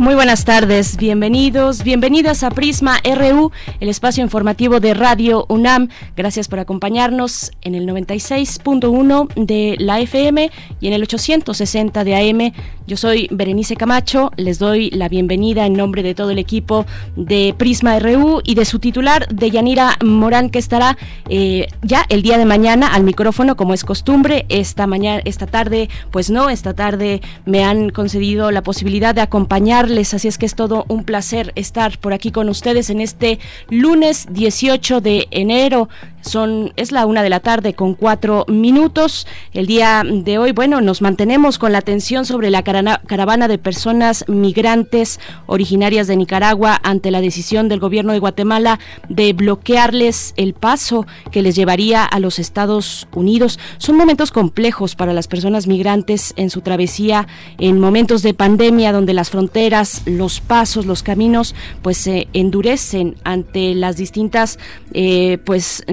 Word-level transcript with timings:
Muy 0.00 0.14
buenas 0.14 0.46
tardes, 0.46 0.96
bienvenidos, 0.96 1.84
bienvenidas 1.84 2.42
a 2.42 2.50
Prisma 2.50 3.00
RU, 3.04 3.52
el 3.80 3.90
espacio 3.90 4.24
informativo 4.24 4.80
de 4.80 4.94
Radio 4.94 5.44
UNAM. 5.50 5.90
Gracias 6.16 6.48
por 6.48 6.58
acompañarnos 6.58 7.52
en 7.60 7.74
el 7.74 7.86
96.1 7.86 9.28
de 9.34 9.76
la 9.78 10.00
FM 10.00 10.50
y 10.80 10.86
en 10.86 10.94
el 10.94 11.02
860 11.02 12.02
de 12.02 12.16
AM. 12.16 12.52
Yo 12.86 12.96
soy 12.96 13.28
Berenice 13.30 13.76
Camacho, 13.76 14.32
les 14.38 14.58
doy 14.58 14.88
la 14.90 15.10
bienvenida 15.10 15.66
en 15.66 15.74
nombre 15.74 16.02
de 16.02 16.14
todo 16.14 16.30
el 16.30 16.38
equipo 16.38 16.86
de 17.14 17.54
Prisma 17.58 17.98
RU 17.98 18.40
y 18.42 18.54
de 18.54 18.64
su 18.64 18.78
titular, 18.78 19.28
de 19.28 19.50
Yanira 19.50 19.98
Morán, 20.02 20.48
que 20.48 20.58
estará 20.58 20.96
eh, 21.28 21.68
ya 21.82 22.06
el 22.08 22.22
día 22.22 22.38
de 22.38 22.46
mañana 22.46 22.94
al 22.94 23.04
micrófono, 23.04 23.54
como 23.54 23.74
es 23.74 23.84
costumbre. 23.84 24.46
Esta 24.48 24.86
mañana, 24.86 25.20
esta 25.26 25.46
tarde, 25.46 25.90
pues 26.10 26.30
no, 26.30 26.48
esta 26.48 26.72
tarde 26.72 27.20
me 27.44 27.64
han 27.64 27.90
concedido 27.90 28.50
la 28.50 28.62
posibilidad 28.62 29.14
de 29.14 29.20
acompañar 29.20 29.89
así 29.98 30.28
es 30.28 30.38
que 30.38 30.46
es 30.46 30.54
todo 30.54 30.84
un 30.88 31.04
placer 31.04 31.52
estar 31.56 31.98
por 31.98 32.12
aquí 32.12 32.30
con 32.30 32.48
ustedes 32.48 32.90
en 32.90 33.00
este 33.00 33.38
lunes 33.68 34.26
18 34.30 35.00
de 35.00 35.26
enero. 35.30 35.88
Son, 36.22 36.72
es 36.76 36.92
la 36.92 37.06
una 37.06 37.22
de 37.22 37.30
la 37.30 37.40
tarde 37.40 37.74
con 37.74 37.94
cuatro 37.94 38.44
minutos. 38.48 39.26
El 39.52 39.66
día 39.66 40.02
de 40.04 40.38
hoy, 40.38 40.52
bueno, 40.52 40.80
nos 40.80 41.02
mantenemos 41.02 41.58
con 41.58 41.72
la 41.72 41.78
atención 41.78 42.24
sobre 42.24 42.50
la 42.50 42.62
caravana 42.62 43.48
de 43.48 43.58
personas 43.58 44.24
migrantes 44.28 45.20
originarias 45.46 46.06
de 46.06 46.16
Nicaragua 46.16 46.78
ante 46.82 47.10
la 47.10 47.20
decisión 47.20 47.68
del 47.68 47.80
gobierno 47.80 48.12
de 48.12 48.18
Guatemala 48.18 48.78
de 49.08 49.32
bloquearles 49.32 50.34
el 50.36 50.54
paso 50.54 51.06
que 51.30 51.42
les 51.42 51.54
llevaría 51.54 52.04
a 52.04 52.20
los 52.20 52.38
Estados 52.38 53.08
Unidos. 53.14 53.58
Son 53.78 53.96
momentos 53.96 54.30
complejos 54.30 54.94
para 54.94 55.12
las 55.12 55.28
personas 55.28 55.66
migrantes 55.66 56.34
en 56.36 56.50
su 56.50 56.60
travesía 56.60 57.26
en 57.58 57.78
momentos 57.78 58.22
de 58.22 58.34
pandemia 58.34 58.92
donde 58.92 59.14
las 59.14 59.30
fronteras, 59.30 60.02
los 60.06 60.40
pasos, 60.40 60.86
los 60.86 61.02
caminos, 61.02 61.54
pues 61.82 61.96
se 61.96 62.28
endurecen 62.32 63.16
ante 63.24 63.74
las 63.74 63.96
distintas, 63.96 64.58
eh, 64.92 65.38
pues 65.44 65.84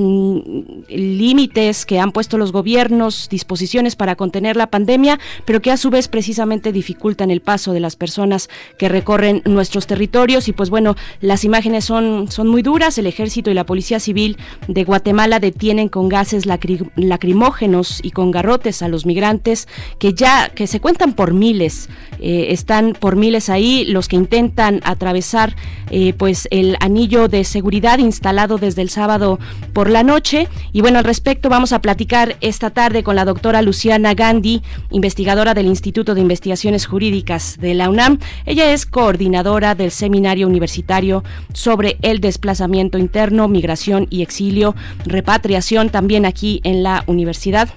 límites 0.89 1.85
que 1.85 1.99
han 1.99 2.11
puesto 2.11 2.37
los 2.37 2.51
gobiernos, 2.51 3.29
disposiciones 3.29 3.95
para 3.95 4.15
contener 4.15 4.55
la 4.55 4.67
pandemia, 4.67 5.19
pero 5.45 5.61
que 5.61 5.71
a 5.71 5.77
su 5.77 5.89
vez 5.89 6.07
precisamente 6.07 6.71
dificultan 6.71 7.31
el 7.31 7.41
paso 7.41 7.73
de 7.73 7.79
las 7.79 7.95
personas 7.95 8.49
que 8.77 8.89
recorren 8.89 9.41
nuestros 9.45 9.87
territorios. 9.87 10.47
Y 10.47 10.53
pues 10.53 10.69
bueno, 10.69 10.95
las 11.21 11.43
imágenes 11.43 11.85
son, 11.85 12.31
son 12.31 12.47
muy 12.47 12.61
duras. 12.61 12.97
El 12.97 13.07
ejército 13.07 13.51
y 13.51 13.53
la 13.53 13.65
policía 13.65 13.99
civil 13.99 14.37
de 14.67 14.83
Guatemala 14.83 15.39
detienen 15.39 15.89
con 15.89 16.09
gases 16.09 16.45
lacrimógenos 16.45 17.99
y 18.03 18.11
con 18.11 18.31
garrotes 18.31 18.81
a 18.81 18.87
los 18.87 19.05
migrantes 19.05 19.67
que 19.99 20.13
ya, 20.13 20.49
que 20.49 20.67
se 20.67 20.79
cuentan 20.79 21.13
por 21.13 21.33
miles, 21.33 21.89
eh, 22.19 22.47
están 22.49 22.93
por 22.93 23.15
miles 23.15 23.49
ahí 23.49 23.85
los 23.85 24.07
que 24.07 24.15
intentan 24.15 24.81
atravesar 24.83 25.55
eh, 25.89 26.13
pues 26.13 26.47
el 26.51 26.77
anillo 26.79 27.27
de 27.27 27.43
seguridad 27.43 27.99
instalado 27.99 28.57
desde 28.57 28.81
el 28.81 28.89
sábado 28.89 29.39
por 29.73 29.89
la 29.89 30.03
noche. 30.07 30.47
Y 30.73 30.81
bueno, 30.81 30.97
al 30.97 31.05
respecto 31.05 31.49
vamos 31.49 31.71
a 31.71 31.81
platicar 31.81 32.37
esta 32.41 32.71
tarde 32.71 33.03
con 33.03 33.15
la 33.15 33.25
doctora 33.25 33.61
Luciana 33.61 34.15
Gandhi, 34.15 34.63
investigadora 34.89 35.53
del 35.53 35.67
Instituto 35.67 36.15
de 36.15 36.21
Investigaciones 36.21 36.87
Jurídicas 36.87 37.57
de 37.61 37.75
la 37.75 37.91
UNAM. 37.91 38.17
Ella 38.47 38.71
es 38.71 38.87
coordinadora 38.87 39.75
del 39.75 39.91
Seminario 39.91 40.47
Universitario 40.47 41.23
sobre 41.53 41.97
el 42.01 42.19
Desplazamiento 42.19 42.97
Interno, 42.97 43.47
Migración 43.47 44.07
y 44.09 44.23
Exilio, 44.23 44.73
Repatriación 45.05 45.89
también 45.89 46.25
aquí 46.25 46.61
en 46.63 46.81
la 46.81 47.03
universidad. 47.05 47.69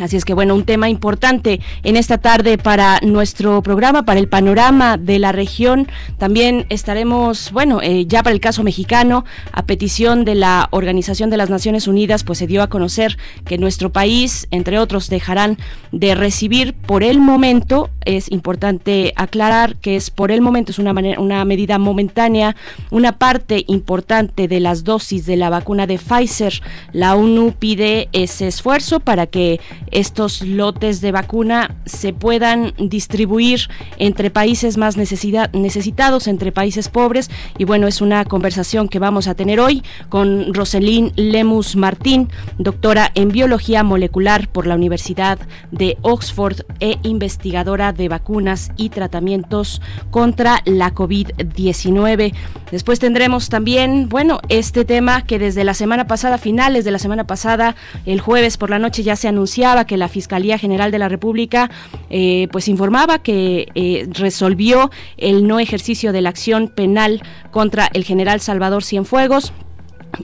Así 0.00 0.16
es 0.16 0.24
que 0.24 0.34
bueno, 0.34 0.54
un 0.54 0.64
tema 0.64 0.88
importante 0.88 1.60
en 1.82 1.96
esta 1.96 2.18
tarde 2.18 2.58
para 2.58 3.00
nuestro 3.02 3.62
programa, 3.62 4.04
para 4.04 4.20
el 4.20 4.28
panorama 4.28 4.98
de 4.98 5.18
la 5.18 5.32
región. 5.32 5.88
También 6.18 6.66
estaremos, 6.68 7.50
bueno, 7.52 7.80
eh, 7.82 8.06
ya 8.06 8.22
para 8.22 8.34
el 8.34 8.40
caso 8.40 8.62
mexicano, 8.62 9.24
a 9.52 9.64
petición 9.64 10.24
de 10.24 10.34
la 10.34 10.68
Organización 10.70 11.30
de 11.30 11.36
las 11.36 11.50
Naciones 11.50 11.88
Unidas, 11.88 12.24
pues 12.24 12.38
se 12.38 12.46
dio 12.46 12.62
a 12.62 12.68
conocer 12.68 13.16
que 13.44 13.58
nuestro 13.58 13.90
país, 13.90 14.48
entre 14.50 14.78
otros, 14.78 15.08
dejarán 15.08 15.58
de 15.92 16.14
recibir 16.14 16.74
por 16.74 17.02
el 17.02 17.18
momento, 17.20 17.90
es 18.04 18.30
importante 18.30 19.12
aclarar 19.16 19.76
que 19.76 19.96
es 19.96 20.10
por 20.10 20.30
el 20.30 20.40
momento, 20.40 20.72
es 20.72 20.78
una, 20.78 20.92
una 21.18 21.44
medida 21.44 21.78
momentánea, 21.78 22.54
una 22.90 23.18
parte 23.18 23.64
importante 23.66 24.48
de 24.48 24.60
las 24.60 24.84
dosis 24.84 25.26
de 25.26 25.36
la 25.36 25.50
vacuna 25.50 25.86
de 25.86 25.98
Pfizer. 25.98 26.60
La 26.92 27.14
ONU 27.16 27.54
pide 27.58 28.08
ese 28.12 28.46
esfuerzo 28.46 29.00
para 29.00 29.26
que 29.26 29.60
estos 29.90 30.42
lotes 30.42 31.00
de 31.00 31.12
vacuna 31.12 31.76
se 31.84 32.12
puedan 32.12 32.74
distribuir 32.78 33.60
entre 33.98 34.30
países 34.30 34.76
más 34.76 34.96
necesitados, 34.96 36.26
entre 36.26 36.52
países 36.52 36.88
pobres. 36.88 37.30
Y 37.58 37.64
bueno, 37.64 37.86
es 37.86 38.00
una 38.00 38.24
conversación 38.24 38.88
que 38.88 38.98
vamos 38.98 39.28
a 39.28 39.34
tener 39.34 39.60
hoy 39.60 39.82
con 40.08 40.54
Roselín 40.54 41.12
Lemus 41.16 41.76
Martín, 41.76 42.28
doctora 42.58 43.10
en 43.14 43.28
biología 43.28 43.82
molecular 43.82 44.48
por 44.48 44.66
la 44.66 44.74
Universidad 44.74 45.38
de 45.70 45.96
Oxford 46.02 46.60
e 46.80 46.98
investigadora 47.02 47.92
de 47.92 48.08
vacunas 48.08 48.70
y 48.76 48.90
tratamientos 48.90 49.80
contra 50.10 50.60
la 50.64 50.94
COVID-19. 50.94 52.34
Después 52.70 52.98
tendremos 52.98 53.48
también, 53.48 54.08
bueno, 54.08 54.40
este 54.48 54.84
tema 54.84 55.22
que 55.22 55.38
desde 55.38 55.64
la 55.64 55.74
semana 55.74 56.06
pasada, 56.06 56.38
finales 56.38 56.84
de 56.84 56.90
la 56.90 56.98
semana 56.98 57.26
pasada, 57.26 57.76
el 58.04 58.20
jueves 58.20 58.56
por 58.56 58.70
la 58.70 58.78
noche 58.78 59.02
ya 59.02 59.16
se 59.16 59.28
anunciaba 59.28 59.75
que 59.84 59.96
la 59.96 60.08
Fiscalía 60.08 60.58
General 60.58 60.90
de 60.90 60.98
la 60.98 61.08
República 61.08 61.70
eh, 62.10 62.48
pues 62.50 62.68
informaba 62.68 63.18
que 63.18 63.68
eh, 63.74 64.08
resolvió 64.10 64.90
el 65.16 65.46
no 65.46 65.60
ejercicio 65.60 66.12
de 66.12 66.20
la 66.22 66.30
acción 66.30 66.68
penal 66.68 67.22
contra 67.50 67.88
el 67.92 68.04
general 68.04 68.40
Salvador 68.40 68.82
Cienfuegos 68.82 69.52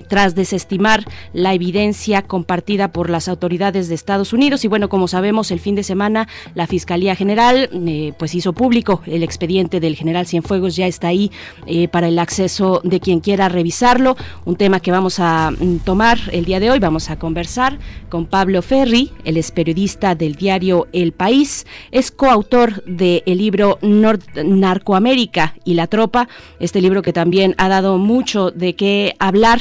tras 0.08 0.34
desestimar 0.34 1.04
la 1.32 1.54
evidencia 1.54 2.22
compartida 2.22 2.92
por 2.92 3.10
las 3.10 3.28
autoridades 3.28 3.88
de 3.88 3.94
Estados 3.94 4.32
Unidos. 4.32 4.64
Y 4.64 4.68
bueno 4.68 4.88
como 4.88 5.08
sabemos 5.08 5.50
el 5.50 5.60
fin 5.60 5.74
de 5.74 5.82
semana 5.82 6.28
la 6.54 6.66
Fiscalía 6.66 7.14
General 7.14 7.68
eh, 7.72 8.12
pues 8.18 8.34
hizo 8.34 8.52
público 8.52 9.02
el 9.06 9.22
expediente 9.22 9.80
del 9.80 9.96
general 9.96 10.26
Cienfuegos 10.26 10.76
ya 10.76 10.86
está 10.86 11.08
ahí 11.08 11.30
eh, 11.66 11.88
para 11.88 12.08
el 12.08 12.18
acceso 12.18 12.80
de 12.84 13.00
quien 13.00 13.20
quiera 13.20 13.48
revisarlo. 13.48 14.16
Un 14.44 14.56
tema 14.56 14.80
que 14.80 14.90
vamos 14.90 15.18
a 15.20 15.50
mm, 15.50 15.78
tomar 15.78 16.18
el 16.32 16.44
día 16.44 16.60
de 16.60 16.70
hoy 16.70 16.78
vamos 16.78 17.10
a 17.10 17.18
conversar 17.18 17.78
con 18.08 18.26
Pablo 18.26 18.62
Ferri 18.62 19.12
él 19.24 19.36
es 19.36 19.50
periodista 19.50 20.14
del 20.14 20.34
diario 20.34 20.88
El 20.92 21.12
País 21.12 21.66
es 21.90 22.10
coautor 22.10 22.82
del 22.84 23.22
libro 23.26 23.78
Narcoamérica 23.82 25.54
y 25.64 25.74
la 25.74 25.86
tropa 25.86 26.28
este 26.60 26.80
libro 26.80 27.02
que 27.02 27.12
también 27.12 27.54
ha 27.58 27.68
dado 27.68 27.98
mucho 27.98 28.50
de 28.50 28.74
qué 28.74 29.14
hablar 29.18 29.60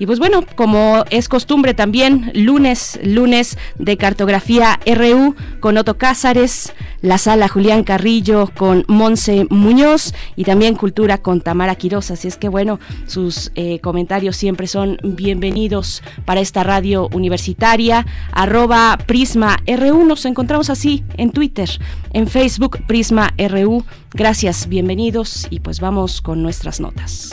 y 0.00 0.06
pues 0.06 0.18
bueno, 0.18 0.44
como 0.54 1.04
es 1.10 1.28
costumbre 1.28 1.74
también, 1.74 2.30
lunes, 2.34 2.98
lunes 3.02 3.58
de 3.78 3.98
cartografía 3.98 4.80
RU 4.86 5.34
con 5.60 5.76
Otto 5.76 5.98
Cázares, 5.98 6.72
la 7.02 7.18
sala 7.18 7.48
Julián 7.48 7.84
Carrillo 7.84 8.50
con 8.56 8.84
Monse 8.88 9.46
Muñoz 9.50 10.14
y 10.36 10.44
también 10.44 10.74
cultura 10.74 11.18
con 11.18 11.42
Tamara 11.42 11.74
Quiroz. 11.74 12.10
Así 12.10 12.28
es 12.28 12.38
que 12.38 12.48
bueno, 12.48 12.80
sus 13.06 13.52
eh, 13.54 13.78
comentarios 13.80 14.36
siempre 14.36 14.66
son 14.66 14.96
bienvenidos 15.02 16.02
para 16.24 16.40
esta 16.40 16.64
radio 16.64 17.08
universitaria. 17.12 18.06
Arroba 18.32 18.98
Prisma 19.06 19.58
RU, 19.66 20.04
nos 20.04 20.24
encontramos 20.24 20.70
así 20.70 21.04
en 21.18 21.30
Twitter, 21.30 21.68
en 22.14 22.26
Facebook 22.26 22.78
Prisma 22.86 23.34
RU. 23.36 23.84
Gracias, 24.14 24.66
bienvenidos 24.66 25.46
y 25.50 25.60
pues 25.60 25.80
vamos 25.80 26.22
con 26.22 26.42
nuestras 26.42 26.80
notas. 26.80 27.32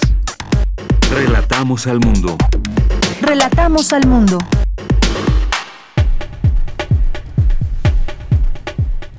Relatamos 1.10 1.88
al 1.88 2.00
mundo. 2.00 2.38
Relatamos 3.22 3.94
al 3.94 4.06
mundo. 4.08 4.38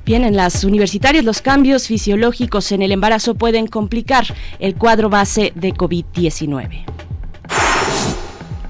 Bien, 0.05 0.23
en 0.23 0.35
las 0.35 0.63
universitarias 0.63 1.25
los 1.25 1.41
cambios 1.41 1.87
fisiológicos 1.87 2.71
en 2.71 2.83
el 2.83 2.91
embarazo 2.91 3.35
pueden 3.35 3.67
complicar 3.67 4.25
el 4.59 4.75
cuadro 4.75 5.09
base 5.09 5.51
de 5.55 5.73
COVID-19. 5.73 6.85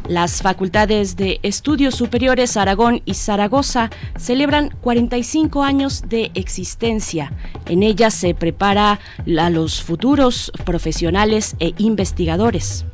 Las 0.08 0.42
facultades 0.42 1.18
de 1.18 1.40
Estudios 1.44 1.96
Superiores 1.96 2.58
Aragón 2.58 3.02
y 3.06 3.14
Zaragoza 3.14 3.92
celebran 4.18 4.76
45 4.82 5.62
años 5.62 6.04
de 6.08 6.32
existencia. 6.34 7.32
En 7.68 7.84
ellas 7.84 8.16
se 8.16 8.34
prepara 8.34 9.00
a 9.38 9.50
los 9.50 9.84
futuros 9.84 10.52
profesionales 10.66 11.56
e 11.60 11.74
investigadores. 11.78 12.86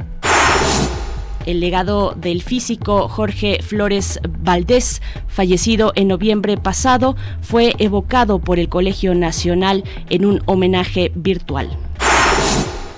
El 1.46 1.60
legado 1.60 2.16
del 2.16 2.42
físico 2.42 3.08
Jorge 3.08 3.60
Flores 3.62 4.20
Valdés, 4.40 5.02
fallecido 5.28 5.94
en 5.96 6.08
noviembre 6.08 6.58
pasado, 6.58 7.16
fue 7.42 7.74
evocado 7.78 8.40
por 8.40 8.58
el 8.58 8.68
Colegio 8.68 9.14
Nacional 9.14 9.84
en 10.10 10.26
un 10.26 10.42
homenaje 10.46 11.12
virtual. 11.14 11.78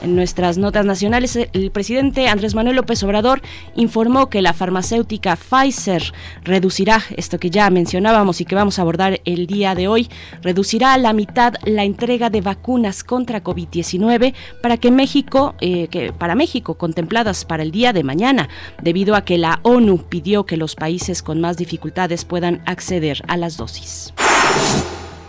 En 0.04 0.16
nuestras 0.16 0.58
notas 0.58 0.86
nacionales, 0.86 1.36
el 1.36 1.72
presidente 1.72 2.28
Andrés 2.28 2.54
Manuel 2.54 2.76
López 2.76 3.02
Obrador 3.04 3.42
informó 3.76 4.30
que 4.30 4.44
la 4.44 4.54
farmacéutica 4.54 5.36
Pfizer 5.36 6.14
reducirá, 6.44 7.02
esto 7.16 7.40
que 7.40 7.50
ya 7.50 7.70
mencionábamos 7.72 8.40
y 8.40 8.46
que 8.46 8.56
vamos 8.56 8.78
a 8.78 8.84
abordar 8.84 9.22
el 9.26 9.48
día 9.48 9.74
de 9.74 9.88
hoy, 9.88 10.08
reducirá 10.42 10.94
a 10.94 10.98
la 10.98 11.14
mitad 11.14 11.56
la 11.66 11.84
entrega 11.84 12.30
de 12.30 12.42
vacunas 12.42 13.04
contra 13.04 13.44
COVID-19 13.44 14.34
para 14.62 14.78
que 14.78 14.92
México, 14.92 15.56
eh, 15.62 15.88
que 15.88 16.14
para 16.14 16.36
México, 16.36 16.76
contempladas 16.76 17.44
para 17.44 17.64
el 17.64 17.72
día 17.72 17.92
de 17.92 18.04
mañana, 18.04 18.50
debido 18.82 19.16
a 19.16 19.26
que 19.26 19.38
la 19.38 19.60
ONU 19.64 20.04
pidió 20.10 20.46
que 20.46 20.58
los 20.58 20.76
países 20.76 21.24
con 21.24 21.42
más 21.42 21.58
dificultades 21.58 22.24
puedan 22.24 22.62
acceder 22.66 23.24
a 23.28 23.36
las 23.36 23.58
dosis. 23.58 24.14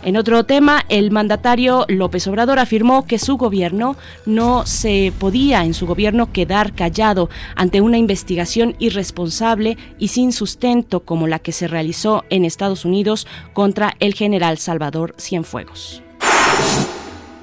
En 0.03 0.17
otro 0.17 0.45
tema, 0.45 0.85
el 0.89 1.11
mandatario 1.11 1.85
López 1.89 2.27
Obrador 2.29 2.59
afirmó 2.59 3.05
que 3.05 3.19
su 3.19 3.37
gobierno 3.37 3.97
no 4.27 4.65
se 4.65 5.13
podía 5.19 5.65
en 5.65 5.75
su 5.75 5.87
gobierno 5.87 6.33
quedar 6.33 6.73
callado 6.73 7.29
ante 7.57 7.81
una 7.81 7.99
investigación 7.99 8.77
irresponsable 8.79 9.77
y 9.99 10.09
sin 10.09 10.33
sustento 10.33 11.01
como 11.01 11.27
la 11.27 11.41
que 11.41 11.53
se 11.53 11.67
realizó 11.67 12.25
en 12.31 12.45
Estados 12.45 12.85
Unidos 12.85 13.27
contra 13.53 13.97
el 13.99 14.15
general 14.15 14.59
Salvador 14.59 15.15
Cienfuegos. 15.19 16.03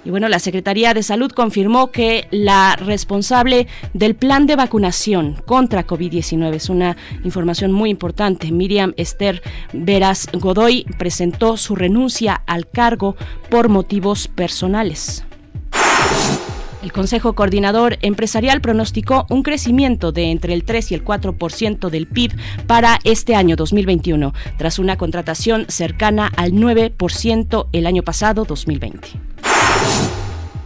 Y 0.06 0.12
bueno, 0.12 0.30
la 0.30 0.38
Secretaría 0.38 0.94
de 0.94 1.02
Salud 1.02 1.32
confirmó 1.32 1.92
que 1.92 2.28
la 2.30 2.76
responsable 2.76 3.68
del 3.94 4.16
plan 4.16 4.46
de 4.46 4.56
vacunación 4.56 5.42
contra 5.46 5.88
COVID-19 5.88 6.54
es 6.54 6.70
una 6.70 6.96
información 7.24 7.72
muy 7.72 7.90
importante. 7.90 8.52
Miriam 8.52 8.94
Esther 8.98 9.42
Veras 9.74 10.30
Godoy 10.32 10.86
presentó 11.00 11.58
su 11.58 11.76
renuncia 11.76 12.36
al 12.46 12.70
cargo 12.70 13.16
por 13.50 13.68
motivos 13.68 14.28
personales. 14.28 15.26
El 16.84 16.92
Consejo 16.92 17.34
Coordinador 17.34 17.98
Empresarial 18.04 18.62
pronosticó 18.62 19.26
un 19.32 19.42
crecimiento 19.42 20.12
de 20.12 20.30
entre 20.30 20.54
el 20.54 20.66
3 20.66 20.92
y 20.92 20.94
el 20.94 21.04
4% 21.04 21.90
del 21.90 22.06
PIB 22.06 22.34
para 22.68 23.00
este 23.04 23.34
año 23.34 23.56
2021, 23.56 24.36
tras 24.60 24.78
una 24.78 24.96
contratación 24.96 25.66
cercana 25.68 26.32
al 26.38 26.52
9% 26.52 27.70
el 27.72 27.88
año 27.88 28.04
pasado 28.04 28.46
2020. 28.46 29.35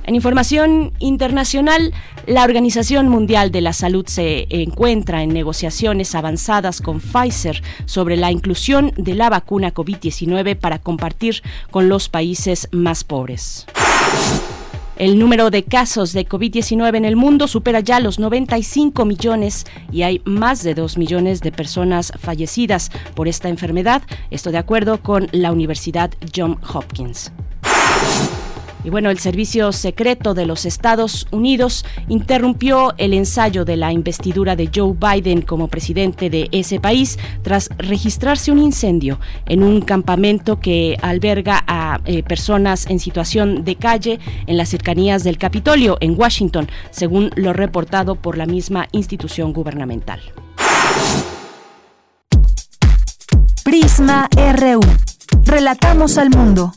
En 0.09 0.15
información 0.15 0.91
internacional, 0.97 1.93
la 2.25 2.43
Organización 2.43 3.09
Mundial 3.09 3.51
de 3.51 3.61
la 3.61 3.73
Salud 3.73 4.07
se 4.07 4.47
encuentra 4.49 5.21
en 5.21 5.29
negociaciones 5.29 6.15
avanzadas 6.15 6.81
con 6.81 6.99
Pfizer 6.99 7.61
sobre 7.85 8.17
la 8.17 8.31
inclusión 8.31 8.91
de 8.97 9.13
la 9.13 9.29
vacuna 9.29 9.71
COVID-19 9.71 10.57
para 10.57 10.79
compartir 10.79 11.43
con 11.69 11.89
los 11.89 12.09
países 12.09 12.69
más 12.71 13.03
pobres. 13.03 13.67
El 14.97 15.19
número 15.19 15.51
de 15.51 15.61
casos 15.61 16.11
de 16.11 16.27
COVID-19 16.27 16.97
en 16.97 17.05
el 17.05 17.15
mundo 17.15 17.47
supera 17.47 17.79
ya 17.79 17.99
los 17.99 18.17
95 18.17 19.05
millones 19.05 19.67
y 19.91 20.01
hay 20.01 20.23
más 20.25 20.63
de 20.63 20.73
2 20.73 20.97
millones 20.97 21.41
de 21.41 21.51
personas 21.51 22.11
fallecidas 22.19 22.91
por 23.13 23.27
esta 23.27 23.47
enfermedad, 23.47 24.01
esto 24.31 24.51
de 24.51 24.57
acuerdo 24.57 25.03
con 25.03 25.27
la 25.31 25.51
Universidad 25.51 26.11
John 26.35 26.57
Hopkins. 26.73 27.31
Y 28.83 28.89
bueno, 28.89 29.09
el 29.09 29.19
Servicio 29.19 29.71
Secreto 29.71 30.33
de 30.33 30.45
los 30.45 30.65
Estados 30.65 31.27
Unidos 31.31 31.85
interrumpió 32.07 32.93
el 32.97 33.13
ensayo 33.13 33.65
de 33.65 33.75
la 33.75 33.91
investidura 33.91 34.55
de 34.55 34.69
Joe 34.73 34.93
Biden 34.93 35.41
como 35.41 35.67
presidente 35.67 36.29
de 36.29 36.47
ese 36.51 36.79
país 36.79 37.19
tras 37.41 37.69
registrarse 37.77 38.51
un 38.51 38.59
incendio 38.59 39.19
en 39.45 39.63
un 39.63 39.81
campamento 39.81 40.59
que 40.59 40.97
alberga 41.01 41.63
a 41.67 41.99
eh, 42.05 42.23
personas 42.23 42.85
en 42.89 42.99
situación 42.99 43.63
de 43.65 43.75
calle 43.75 44.19
en 44.47 44.57
las 44.57 44.69
cercanías 44.69 45.23
del 45.23 45.37
Capitolio 45.37 45.97
en 45.99 46.17
Washington, 46.17 46.69
según 46.91 47.31
lo 47.35 47.53
reportado 47.53 48.15
por 48.15 48.37
la 48.37 48.45
misma 48.45 48.87
institución 48.91 49.51
gubernamental. 49.53 50.21
Prisma 53.63 54.29
RU. 54.57 54.79
Relatamos 55.43 56.17
al 56.17 56.29
mundo. 56.29 56.73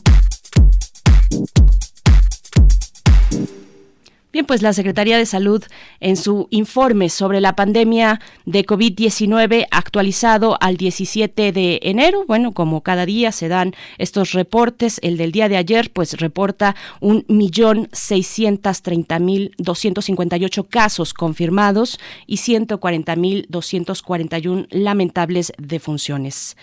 Bien, 4.33 4.47
pues 4.47 4.63
la 4.63 4.73
Secretaría 4.73 5.19
de 5.19 5.27
Salud 5.27 5.63
en 5.99 6.17
su 6.17 6.47
informe 6.49 7.09
sobre 7.09 7.39
la 7.39 7.55
pandemia 7.55 8.19
de 8.47 8.65
COVID-19 8.65 9.67
actualizado 9.69 10.57
al 10.59 10.75
17 10.75 11.51
de 11.51 11.79
enero, 11.83 12.25
bueno, 12.27 12.51
como 12.51 12.81
cada 12.81 13.05
día 13.05 13.31
se 13.31 13.47
dan 13.47 13.75
estos 13.99 14.31
reportes, 14.31 14.99
el 15.03 15.17
del 15.17 15.31
día 15.31 15.49
de 15.49 15.57
ayer 15.57 15.91
pues 15.91 16.19
reporta 16.19 16.75
un 16.99 17.25
millón 17.27 17.89
seiscientos 17.91 18.81
treinta 18.81 19.19
mil 19.19 19.51
doscientos 19.59 20.05
cincuenta 20.05 20.35
y 20.37 20.45
ocho 20.45 20.63
casos 20.63 21.13
confirmados 21.13 21.99
y 22.25 22.37
ciento 22.37 22.79
cuarenta 22.79 23.15
mil 23.15 23.45
doscientos 23.49 24.01
cuarenta 24.01 24.39
y 24.39 24.47
un 24.47 24.67
lamentables 24.71 25.53
defunciones. 25.59 26.57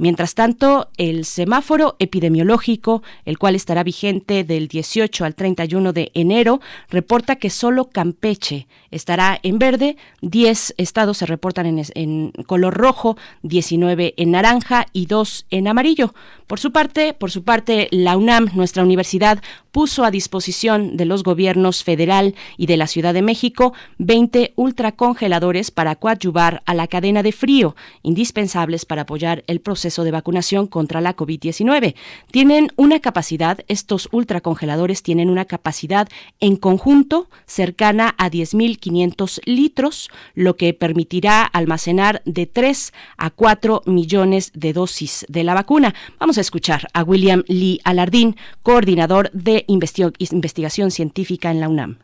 Mientras 0.00 0.34
tanto, 0.34 0.88
el 0.96 1.26
semáforo 1.26 1.96
epidemiológico, 1.98 3.02
el 3.26 3.36
cual 3.36 3.54
estará 3.54 3.82
vigente 3.82 4.44
del 4.44 4.66
18 4.66 5.26
al 5.26 5.34
31 5.34 5.92
de 5.92 6.10
enero, 6.14 6.62
reporta 6.88 7.36
que 7.36 7.50
solo 7.50 7.90
Campeche 7.90 8.66
estará 8.90 9.38
en 9.42 9.58
verde, 9.58 9.98
10 10.22 10.72
estados 10.78 11.18
se 11.18 11.26
reportan 11.26 11.84
en, 11.94 12.32
color 12.46 12.78
rojo, 12.78 13.18
19 13.42 14.14
en 14.16 14.30
naranja 14.30 14.86
y 14.94 15.04
2 15.04 15.44
en 15.50 15.68
amarillo. 15.68 16.14
Por 16.46 16.60
su 16.60 16.72
parte, 16.72 17.12
por 17.12 17.30
su 17.30 17.44
parte, 17.44 17.86
la 17.90 18.16
UNAM, 18.16 18.48
nuestra 18.54 18.82
universidad, 18.82 19.42
puso 19.72 20.04
a 20.04 20.10
disposición 20.10 20.96
de 20.96 21.04
los 21.04 21.22
gobiernos 21.22 21.84
federal 21.84 22.34
y 22.56 22.66
de 22.66 22.76
la 22.76 22.86
Ciudad 22.86 23.14
de 23.14 23.22
México 23.22 23.72
20 23.98 24.52
ultracongeladores 24.56 25.70
para 25.70 25.96
coadyuvar 25.96 26.62
a 26.66 26.74
la 26.74 26.86
cadena 26.86 27.22
de 27.22 27.32
frío, 27.32 27.76
indispensables 28.02 28.84
para 28.84 29.02
apoyar 29.02 29.44
el 29.46 29.60
proceso 29.60 30.04
de 30.04 30.10
vacunación 30.10 30.66
contra 30.66 31.00
la 31.00 31.16
COVID-19. 31.16 31.94
Tienen 32.30 32.72
una 32.76 33.00
capacidad, 33.00 33.60
estos 33.68 34.08
ultracongeladores 34.12 35.02
tienen 35.02 35.30
una 35.30 35.44
capacidad 35.44 36.08
en 36.40 36.56
conjunto 36.56 37.28
cercana 37.46 38.14
a 38.18 38.30
10.500 38.30 39.40
litros, 39.44 40.10
lo 40.34 40.56
que 40.56 40.74
permitirá 40.74 41.44
almacenar 41.44 42.22
de 42.24 42.46
3 42.46 42.92
a 43.16 43.30
4 43.30 43.82
millones 43.86 44.52
de 44.54 44.72
dosis 44.72 45.24
de 45.28 45.44
la 45.44 45.54
vacuna. 45.54 45.94
Vamos 46.18 46.38
a 46.38 46.40
escuchar 46.40 46.88
a 46.92 47.02
William 47.02 47.44
Lee 47.46 47.80
Alardín, 47.84 48.36
coordinador 48.62 49.30
de 49.32 49.59
investigación 49.66 50.90
científica 50.90 51.50
en 51.50 51.60
la 51.60 51.68
UNAM. 51.68 51.98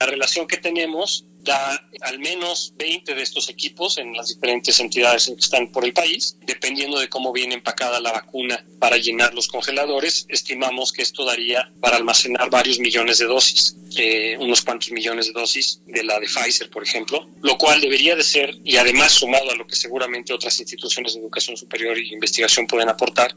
La 0.00 0.06
relación 0.06 0.46
que 0.46 0.58
tenemos 0.58 1.26
da 1.46 1.88
al 2.02 2.18
menos 2.18 2.74
20 2.76 3.14
de 3.14 3.22
estos 3.22 3.48
equipos 3.48 3.96
en 3.96 4.12
las 4.12 4.28
diferentes 4.28 4.78
entidades 4.80 5.26
que 5.26 5.34
están 5.34 5.68
por 5.68 5.84
el 5.84 5.94
país. 5.94 6.36
Dependiendo 6.44 6.98
de 6.98 7.08
cómo 7.08 7.32
viene 7.32 7.54
empacada 7.54 8.00
la 8.00 8.12
vacuna 8.12 8.62
para 8.78 8.98
llenar 8.98 9.32
los 9.32 9.48
congeladores, 9.48 10.26
estimamos 10.28 10.92
que 10.92 11.02
esto 11.02 11.24
daría 11.24 11.72
para 11.80 11.96
almacenar 11.96 12.50
varios 12.50 12.78
millones 12.78 13.18
de 13.18 13.26
dosis, 13.26 13.76
eh, 13.96 14.36
unos 14.38 14.62
cuantos 14.62 14.90
millones 14.90 15.28
de 15.28 15.32
dosis 15.32 15.80
de 15.86 16.02
la 16.02 16.20
de 16.20 16.26
Pfizer, 16.26 16.68
por 16.68 16.82
ejemplo, 16.82 17.26
lo 17.42 17.56
cual 17.56 17.80
debería 17.80 18.16
de 18.16 18.22
ser, 18.22 18.54
y 18.64 18.76
además 18.76 19.12
sumado 19.12 19.50
a 19.50 19.54
lo 19.54 19.66
que 19.66 19.76
seguramente 19.76 20.34
otras 20.34 20.58
instituciones 20.60 21.14
de 21.14 21.20
educación 21.20 21.56
superior 21.56 21.96
e 21.96 22.06
investigación 22.12 22.66
pueden 22.66 22.88
aportar, 22.88 23.34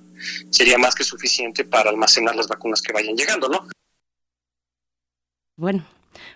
sería 0.49 0.77
más 0.77 0.95
que 0.95 1.03
suficiente 1.03 1.63
para 1.63 1.91
almacenar 1.91 2.35
las 2.35 2.47
vacunas 2.47 2.81
que 2.81 2.91
vayan 2.91 3.15
llegando, 3.15 3.47
¿no? 3.47 3.67
Bueno, 5.55 5.85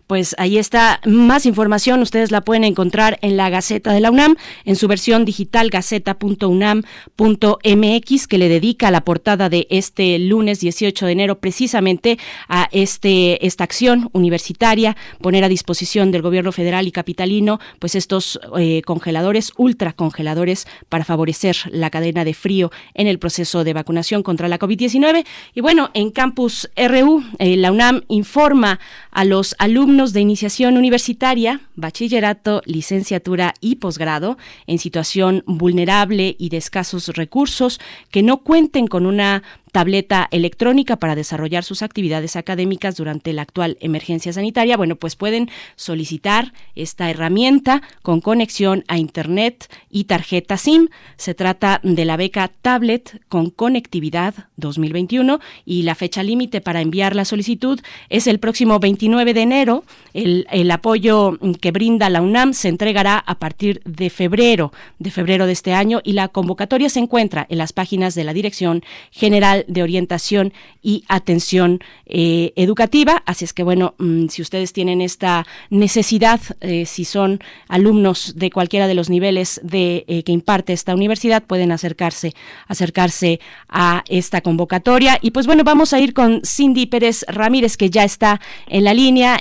pues 0.07 0.35
ahí 0.37 0.57
está 0.57 0.99
más 1.05 1.45
información. 1.45 2.01
Ustedes 2.01 2.31
la 2.31 2.41
pueden 2.41 2.65
encontrar 2.65 3.19
en 3.21 3.37
la 3.37 3.49
Gaceta 3.49 3.93
de 3.93 4.01
la 4.01 4.11
UNAM, 4.11 4.35
en 4.65 4.75
su 4.75 4.87
versión 4.87 5.25
digital 5.25 5.69
gaceta.unam.mx, 5.69 8.27
que 8.27 8.37
le 8.37 8.49
dedica 8.49 8.91
la 8.91 9.01
portada 9.01 9.49
de 9.49 9.67
este 9.69 10.19
lunes 10.19 10.59
18 10.59 11.05
de 11.05 11.11
enero 11.11 11.39
precisamente 11.39 12.19
a 12.47 12.67
este, 12.71 13.45
esta 13.45 13.63
acción 13.63 14.09
universitaria, 14.11 14.95
poner 15.21 15.43
a 15.43 15.49
disposición 15.49 16.11
del 16.11 16.21
gobierno 16.21 16.51
federal 16.51 16.87
y 16.87 16.91
capitalino, 16.91 17.59
pues 17.79 17.95
estos 17.95 18.39
eh, 18.57 18.81
congeladores, 18.85 19.53
ultracongeladores, 19.57 20.67
para 20.89 21.05
favorecer 21.05 21.57
la 21.71 21.89
cadena 21.89 22.25
de 22.25 22.33
frío 22.33 22.71
en 22.93 23.07
el 23.07 23.19
proceso 23.19 23.63
de 23.63 23.73
vacunación 23.73 24.23
contra 24.23 24.47
la 24.47 24.59
COVID-19. 24.59 25.25
Y 25.53 25.61
bueno, 25.61 25.91
en 25.93 26.11
Campus 26.11 26.69
RU, 26.75 27.23
eh, 27.39 27.57
la 27.57 27.71
UNAM 27.71 28.03
informa 28.09 28.79
a 29.11 29.25
los 29.25 29.55
alumnos 29.59 29.92
de 29.93 30.21
iniciación 30.21 30.75
universitaria, 30.75 31.61
bachillerato, 31.75 32.63
licenciatura 32.65 33.53
y 33.61 33.75
posgrado 33.75 34.39
en 34.65 34.79
situación 34.79 35.43
vulnerable 35.45 36.35
y 36.39 36.49
de 36.49 36.57
escasos 36.57 37.09
recursos 37.09 37.79
que 38.09 38.23
no 38.23 38.37
cuenten 38.37 38.87
con 38.87 39.05
una 39.05 39.43
tableta 39.73 40.29
electrónica 40.29 40.97
para 40.97 41.15
desarrollar 41.15 41.63
sus 41.63 41.81
actividades 41.81 42.35
académicas 42.35 42.95
durante 42.95 43.33
la 43.33 43.41
actual 43.41 43.75
emergencia 43.81 44.31
sanitaria, 44.31 44.77
bueno, 44.77 44.95
pues 44.95 45.15
pueden 45.15 45.49
solicitar 45.75 46.53
esta 46.75 47.09
herramienta 47.09 47.81
con 48.03 48.21
conexión 48.21 48.83
a 48.87 48.99
Internet 48.99 49.67
y 49.89 50.03
tarjeta 50.03 50.57
SIM. 50.57 50.89
Se 51.17 51.33
trata 51.33 51.81
de 51.81 52.05
la 52.05 52.17
beca 52.17 52.51
Tablet 52.61 53.19
con 53.29 53.49
conectividad 53.49 54.35
2021 54.57 55.39
y 55.65 55.81
la 55.81 55.95
fecha 55.95 56.21
límite 56.21 56.61
para 56.61 56.81
enviar 56.81 57.15
la 57.15 57.25
solicitud 57.25 57.81
es 58.09 58.27
el 58.27 58.39
próximo 58.39 58.79
29 58.79 59.33
de 59.33 59.41
enero. 59.41 59.83
El, 60.13 60.45
el 60.51 60.69
apoyo 60.69 61.39
que 61.59 61.71
brinda 61.71 62.11
la 62.11 62.21
UNAM 62.21 62.53
se 62.53 62.69
entregará 62.69 63.17
a 63.17 63.39
partir 63.39 63.81
de 63.85 64.11
febrero, 64.11 64.71
de 64.99 65.09
febrero 65.09 65.47
de 65.47 65.53
este 65.53 65.73
año 65.73 65.99
y 66.03 66.13
la 66.13 66.27
convocatoria 66.27 66.89
se 66.89 66.99
encuentra 66.99 67.47
en 67.49 67.57
las 67.57 67.73
páginas 67.73 68.13
de 68.13 68.23
la 68.23 68.33
Dirección 68.33 68.83
General 69.09 69.62
de 69.67 69.83
Orientación 69.83 70.53
y 70.81 71.03
Atención 71.07 71.79
eh, 72.05 72.53
Educativa. 72.55 73.23
Así 73.25 73.45
es 73.45 73.53
que, 73.53 73.63
bueno, 73.63 73.95
mm, 73.97 74.27
si 74.27 74.41
ustedes 74.41 74.73
tienen 74.73 75.01
esta 75.01 75.45
necesidad, 75.69 76.39
eh, 76.61 76.85
si 76.85 77.05
son 77.05 77.39
alumnos 77.67 78.33
de 78.35 78.51
cualquiera 78.51 78.87
de 78.87 78.93
los 78.93 79.09
niveles 79.09 79.59
de 79.63 80.05
eh, 80.07 80.23
que 80.23 80.31
imparte 80.31 80.73
esta 80.73 80.93
universidad, 80.93 81.43
pueden 81.43 81.71
acercarse, 81.71 82.33
acercarse 82.67 83.39
a 83.69 84.03
esta 84.07 84.41
convocatoria. 84.41 85.17
Y 85.21 85.31
pues 85.31 85.47
bueno, 85.47 85.63
vamos 85.63 85.93
a 85.93 85.99
ir 85.99 86.13
con 86.13 86.41
Cindy 86.45 86.85
Pérez 86.85 87.25
Ramírez, 87.27 87.77
que 87.77 87.89
ya 87.89 88.03
está 88.03 88.41
en 88.67 88.83
la 88.83 88.93
línea. 88.93 89.39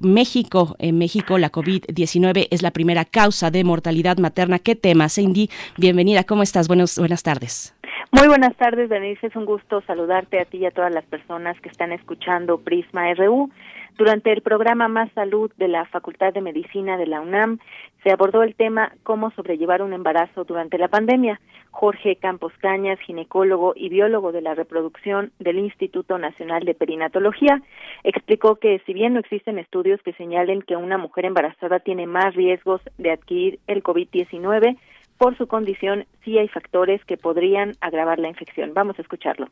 México, 0.00 0.76
en 0.78 0.98
México, 0.98 1.38
la 1.38 1.50
COVID-19 1.50 2.48
es 2.50 2.62
la 2.62 2.70
primera 2.70 3.04
causa 3.04 3.50
de 3.50 3.64
mortalidad 3.64 4.18
materna. 4.18 4.58
¿Qué 4.58 4.74
tema, 4.76 5.08
Cindy? 5.08 5.50
Bienvenida, 5.76 6.24
¿cómo 6.24 6.42
estás? 6.42 6.68
Buenos, 6.68 6.98
buenas 6.98 7.22
tardes. 7.22 7.73
Muy 8.14 8.28
buenas 8.28 8.54
tardes, 8.54 8.88
Denise. 8.88 9.26
Es 9.26 9.34
un 9.34 9.44
gusto 9.44 9.80
saludarte 9.88 10.38
a 10.38 10.44
ti 10.44 10.58
y 10.58 10.66
a 10.66 10.70
todas 10.70 10.94
las 10.94 11.04
personas 11.04 11.60
que 11.60 11.68
están 11.68 11.90
escuchando 11.90 12.58
Prisma 12.58 13.12
RU. 13.12 13.50
Durante 13.98 14.30
el 14.30 14.40
programa 14.40 14.86
Más 14.86 15.10
Salud 15.14 15.50
de 15.56 15.66
la 15.66 15.84
Facultad 15.86 16.32
de 16.32 16.40
Medicina 16.40 16.96
de 16.96 17.08
la 17.08 17.20
UNAM 17.20 17.58
se 18.04 18.12
abordó 18.12 18.44
el 18.44 18.54
tema 18.54 18.92
cómo 19.02 19.32
sobrellevar 19.32 19.82
un 19.82 19.92
embarazo 19.92 20.44
durante 20.44 20.78
la 20.78 20.86
pandemia. 20.86 21.40
Jorge 21.72 22.14
Campos 22.14 22.52
Cañas, 22.60 23.00
ginecólogo 23.00 23.72
y 23.74 23.88
biólogo 23.88 24.30
de 24.30 24.42
la 24.42 24.54
reproducción 24.54 25.32
del 25.40 25.58
Instituto 25.58 26.16
Nacional 26.16 26.64
de 26.64 26.74
Perinatología, 26.74 27.62
explicó 28.04 28.56
que 28.56 28.80
si 28.86 28.94
bien 28.94 29.14
no 29.14 29.20
existen 29.20 29.58
estudios 29.58 30.00
que 30.02 30.12
señalen 30.12 30.62
que 30.62 30.76
una 30.76 30.98
mujer 30.98 31.24
embarazada 31.24 31.80
tiene 31.80 32.06
más 32.06 32.32
riesgos 32.36 32.80
de 32.96 33.10
adquirir 33.10 33.58
el 33.66 33.82
COVID-19, 33.82 34.76
por 35.18 35.36
su 35.38 35.46
condición 35.46 36.06
sí 36.24 36.38
hay 36.38 36.48
factores 36.48 37.04
que 37.04 37.16
podrían 37.16 37.74
agravar 37.80 38.18
la 38.18 38.28
infección. 38.28 38.72
Vamos 38.74 38.98
a 38.98 39.02
escucharlo. 39.02 39.48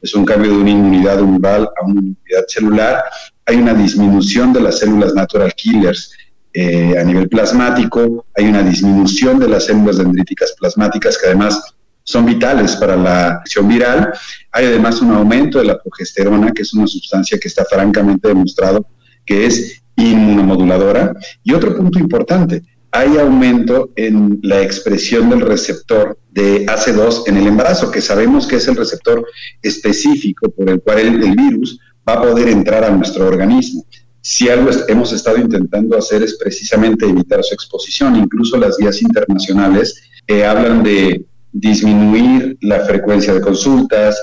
Es 0.00 0.14
un 0.14 0.24
cambio 0.24 0.50
de 0.50 0.58
una 0.58 0.70
inmunidad 0.70 1.20
humoral 1.20 1.62
a 1.64 1.84
una 1.84 2.00
inmunidad 2.00 2.44
celular. 2.48 3.04
Hay 3.46 3.56
una 3.56 3.74
disminución 3.74 4.52
de 4.52 4.60
las 4.60 4.78
células 4.78 5.14
natural 5.14 5.52
killers 5.54 6.12
eh, 6.52 6.98
a 6.98 7.04
nivel 7.04 7.28
plasmático. 7.28 8.26
Hay 8.36 8.46
una 8.46 8.62
disminución 8.62 9.38
de 9.38 9.48
las 9.48 9.66
células 9.66 9.98
dendríticas 9.98 10.54
plasmáticas 10.58 11.18
que 11.18 11.28
además 11.28 11.74
son 12.04 12.26
vitales 12.26 12.76
para 12.76 12.96
la 12.96 13.28
acción 13.28 13.68
viral. 13.68 14.12
Hay 14.50 14.66
además 14.66 15.00
un 15.00 15.12
aumento 15.12 15.58
de 15.58 15.64
la 15.64 15.78
progesterona, 15.78 16.52
que 16.52 16.62
es 16.62 16.74
una 16.74 16.86
sustancia 16.86 17.38
que 17.38 17.48
está 17.48 17.64
francamente 17.64 18.28
demostrado 18.28 18.86
que 19.24 19.46
es 19.46 19.82
inmunomoduladora. 19.96 21.14
Y 21.42 21.52
otro 21.52 21.76
punto 21.76 21.98
importante, 21.98 22.62
hay 22.92 23.16
aumento 23.16 23.90
en 23.96 24.38
la 24.42 24.60
expresión 24.60 25.30
del 25.30 25.40
receptor 25.40 26.18
de 26.30 26.66
AC2 26.66 27.24
en 27.26 27.38
el 27.38 27.46
embarazo, 27.46 27.90
que 27.90 28.02
sabemos 28.02 28.46
que 28.46 28.56
es 28.56 28.68
el 28.68 28.76
receptor 28.76 29.26
específico 29.62 30.50
por 30.50 30.68
el 30.68 30.80
cual 30.82 30.98
el, 30.98 31.34
virus 31.34 31.80
va 32.06 32.14
a 32.14 32.22
poder 32.22 32.48
entrar 32.48 32.84
a 32.84 32.90
nuestro 32.90 33.26
organismo. 33.26 33.84
Si 34.20 34.50
algo 34.50 34.70
hemos 34.88 35.10
estado 35.12 35.38
intentando 35.38 35.96
hacer 35.96 36.22
es 36.22 36.36
precisamente 36.36 37.06
evitar 37.06 37.42
su 37.42 37.54
exposición, 37.54 38.14
incluso 38.14 38.58
las 38.58 38.76
guías 38.76 39.00
internacionales 39.00 40.10
que 40.26 40.44
hablan 40.44 40.82
de 40.82 41.24
disminuir 41.50 42.58
la 42.60 42.80
frecuencia 42.80 43.32
de 43.32 43.40
consultas, 43.40 44.16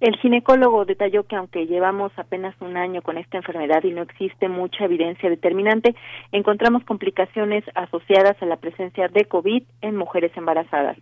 el 0.00 0.16
ginecólogo 0.16 0.84
detalló 0.84 1.24
que 1.24 1.36
aunque 1.36 1.66
llevamos 1.66 2.10
apenas 2.16 2.54
un 2.60 2.76
año 2.76 3.02
con 3.02 3.18
esta 3.18 3.36
enfermedad 3.36 3.84
y 3.84 3.92
no 3.92 4.02
existe 4.02 4.48
mucha 4.48 4.84
evidencia 4.84 5.28
determinante, 5.28 5.94
encontramos 6.32 6.84
complicaciones 6.84 7.64
asociadas 7.74 8.36
a 8.40 8.46
la 8.46 8.56
presencia 8.56 9.08
de 9.08 9.26
COVID 9.26 9.62
en 9.82 9.96
mujeres 9.96 10.32
embarazadas. 10.36 10.96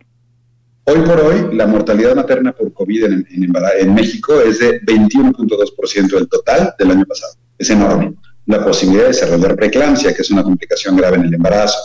Hoy 0.83 0.99
por 1.01 1.19
hoy, 1.19 1.55
la 1.55 1.67
mortalidad 1.67 2.15
materna 2.15 2.51
por 2.51 2.73
COVID 2.73 3.03
en, 3.05 3.25
en 3.29 3.93
México 3.93 4.33
es 4.41 4.59
de 4.59 4.81
21.2% 4.81 6.09
del 6.09 6.27
total 6.27 6.73
del 6.77 6.91
año 6.91 7.05
pasado. 7.05 7.33
Es 7.57 7.69
enorme. 7.69 8.13
La 8.47 8.65
posibilidad 8.65 9.03
de 9.03 9.09
desarrollar 9.09 9.55
preeclampsia, 9.55 10.13
que 10.13 10.23
es 10.23 10.31
una 10.31 10.43
complicación 10.43 10.97
grave 10.97 11.17
en 11.17 11.25
el 11.25 11.33
embarazo, 11.35 11.77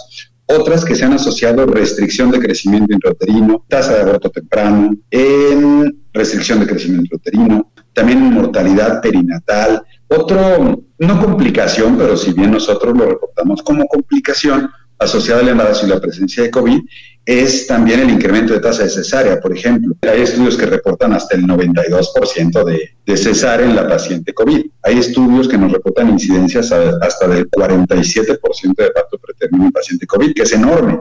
otras 0.46 0.84
que 0.84 0.94
se 0.94 1.04
han 1.04 1.14
asociado 1.14 1.66
restricción 1.66 2.30
de 2.30 2.38
crecimiento 2.38 2.92
intrauterino, 2.92 3.64
tasa 3.68 3.94
de 3.94 4.02
aborto 4.02 4.30
temprano, 4.30 4.90
en 5.10 6.04
restricción 6.12 6.60
de 6.60 6.66
crecimiento 6.66 7.14
intrauterino, 7.14 7.72
también 7.92 8.20
mortalidad 8.20 9.00
perinatal. 9.00 9.82
Otro, 10.08 10.84
no 10.98 11.20
complicación, 11.20 11.96
pero 11.96 12.16
si 12.16 12.32
bien 12.32 12.50
nosotros 12.50 12.96
lo 12.96 13.06
reportamos 13.06 13.62
como 13.62 13.86
complicación 13.86 14.70
asociada 14.98 15.40
al 15.40 15.48
embarazo 15.48 15.86
y 15.86 15.90
la 15.90 16.00
presencia 16.00 16.42
de 16.42 16.50
COVID, 16.50 16.80
es 17.26 17.66
también 17.66 18.00
el 18.00 18.11
incremento 18.11 18.52
de 18.52 18.61
tasa 18.61 18.85
de 18.85 18.90
cesárea, 18.90 19.40
por 19.40 19.57
ejemplo. 19.57 19.95
Hay 20.02 20.23
estudios 20.23 20.59
que 20.59 20.66
reportan 20.66 21.12
hasta 21.14 21.37
el 21.37 21.45
92% 21.45 22.64
de, 22.64 22.90
de 23.04 23.16
cesárea 23.16 23.66
en 23.66 23.76
la 23.76 23.88
paciente 23.88 24.35
COVID. 24.35 24.66
Hay 24.83 24.99
estudios 24.99 25.49
que 25.49 25.57
nos 25.57 25.73
reportan 25.73 26.11
incidencias 26.11 26.71
hasta 26.71 27.28
del 27.28 27.50
47% 27.50 28.76
de 28.76 28.90
parto 28.90 29.19
preterno 29.19 29.64
en 29.64 29.73
paciente 29.73 30.07
COVID, 30.07 30.35
que 30.35 30.43
es 30.43 30.52
enorme. 30.52 31.00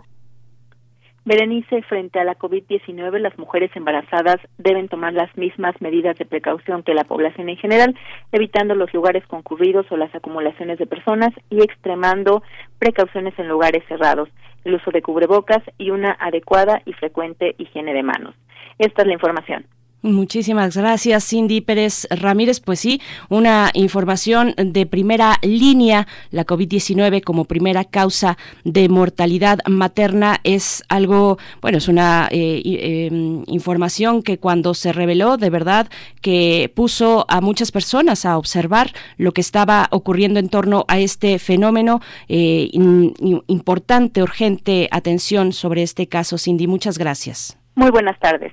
Berenice, 1.25 1.81
frente 1.83 2.19
a 2.19 2.25
la 2.25 2.37
COVID-19, 2.37 3.17
las 3.19 3.37
mujeres 3.37 3.71
embarazadas 3.75 4.37
deben 4.57 4.89
tomar 4.89 5.13
las 5.13 5.35
mismas 5.37 5.73
medidas 5.79 6.17
de 6.17 6.25
precaución 6.25 6.83
que 6.83 6.93
la 6.93 7.05
población 7.05 7.47
en 7.47 7.55
general, 7.55 7.95
evitando 8.33 8.75
los 8.75 8.93
lugares 8.93 9.25
concurridos 9.27 9.85
o 9.89 9.95
las 9.95 10.13
acumulaciones 10.13 10.79
de 10.79 10.85
personas 10.85 11.29
y 11.49 11.63
extremando 11.63 12.43
precauciones 12.77 13.33
en 13.39 13.47
lugares 13.47 13.83
cerrados, 13.87 14.27
el 14.63 14.75
uso 14.75 14.91
de 14.91 15.01
cubrebocas 15.01 15.63
y 15.77 15.89
una 15.91 16.11
adecuada 16.19 16.81
y 16.85 16.93
frecuente 16.93 17.55
higiene 17.57 17.93
de 17.93 18.03
manos. 18.03 18.35
Esta 18.77 19.01
es 19.01 19.07
la 19.07 19.13
información. 19.13 19.65
Muchísimas 20.03 20.75
gracias, 20.75 21.29
Cindy 21.29 21.61
Pérez 21.61 22.07
Ramírez. 22.09 22.59
Pues 22.59 22.81
sí, 22.81 22.99
una 23.29 23.71
información 23.73 24.53
de 24.57 24.85
primera 24.85 25.37
línea. 25.41 26.07
La 26.29 26.45
COVID-19 26.45 27.23
como 27.23 27.45
primera 27.45 27.85
causa 27.85 28.37
de 28.65 28.89
mortalidad 28.89 29.59
materna 29.65 30.41
es 30.43 30.83
algo, 30.89 31.37
bueno, 31.61 31.77
es 31.77 31.87
una 31.87 32.27
eh, 32.31 32.61
em, 32.65 33.43
información 33.47 34.23
que 34.23 34.39
cuando 34.39 34.73
se 34.73 34.91
reveló, 34.91 35.37
de 35.37 35.49
verdad, 35.49 35.89
que 36.19 36.69
puso 36.75 37.25
a 37.29 37.39
muchas 37.39 37.71
personas 37.71 38.25
a 38.25 38.37
observar 38.37 38.91
lo 39.15 39.31
que 39.31 39.39
estaba 39.39 39.87
ocurriendo 39.89 40.41
en 40.41 40.49
torno 40.49 40.83
a 40.89 40.99
este 40.99 41.39
fenómeno. 41.39 42.01
Eh, 42.27 42.69
importante, 42.73 44.21
urgente 44.21 44.89
atención 44.91 45.53
sobre 45.53 45.81
este 45.81 46.07
caso, 46.07 46.37
Cindy. 46.37 46.67
Muchas 46.67 46.97
gracias. 46.97 47.57
Muy 47.75 47.89
buenas 47.89 48.19
tardes. 48.19 48.51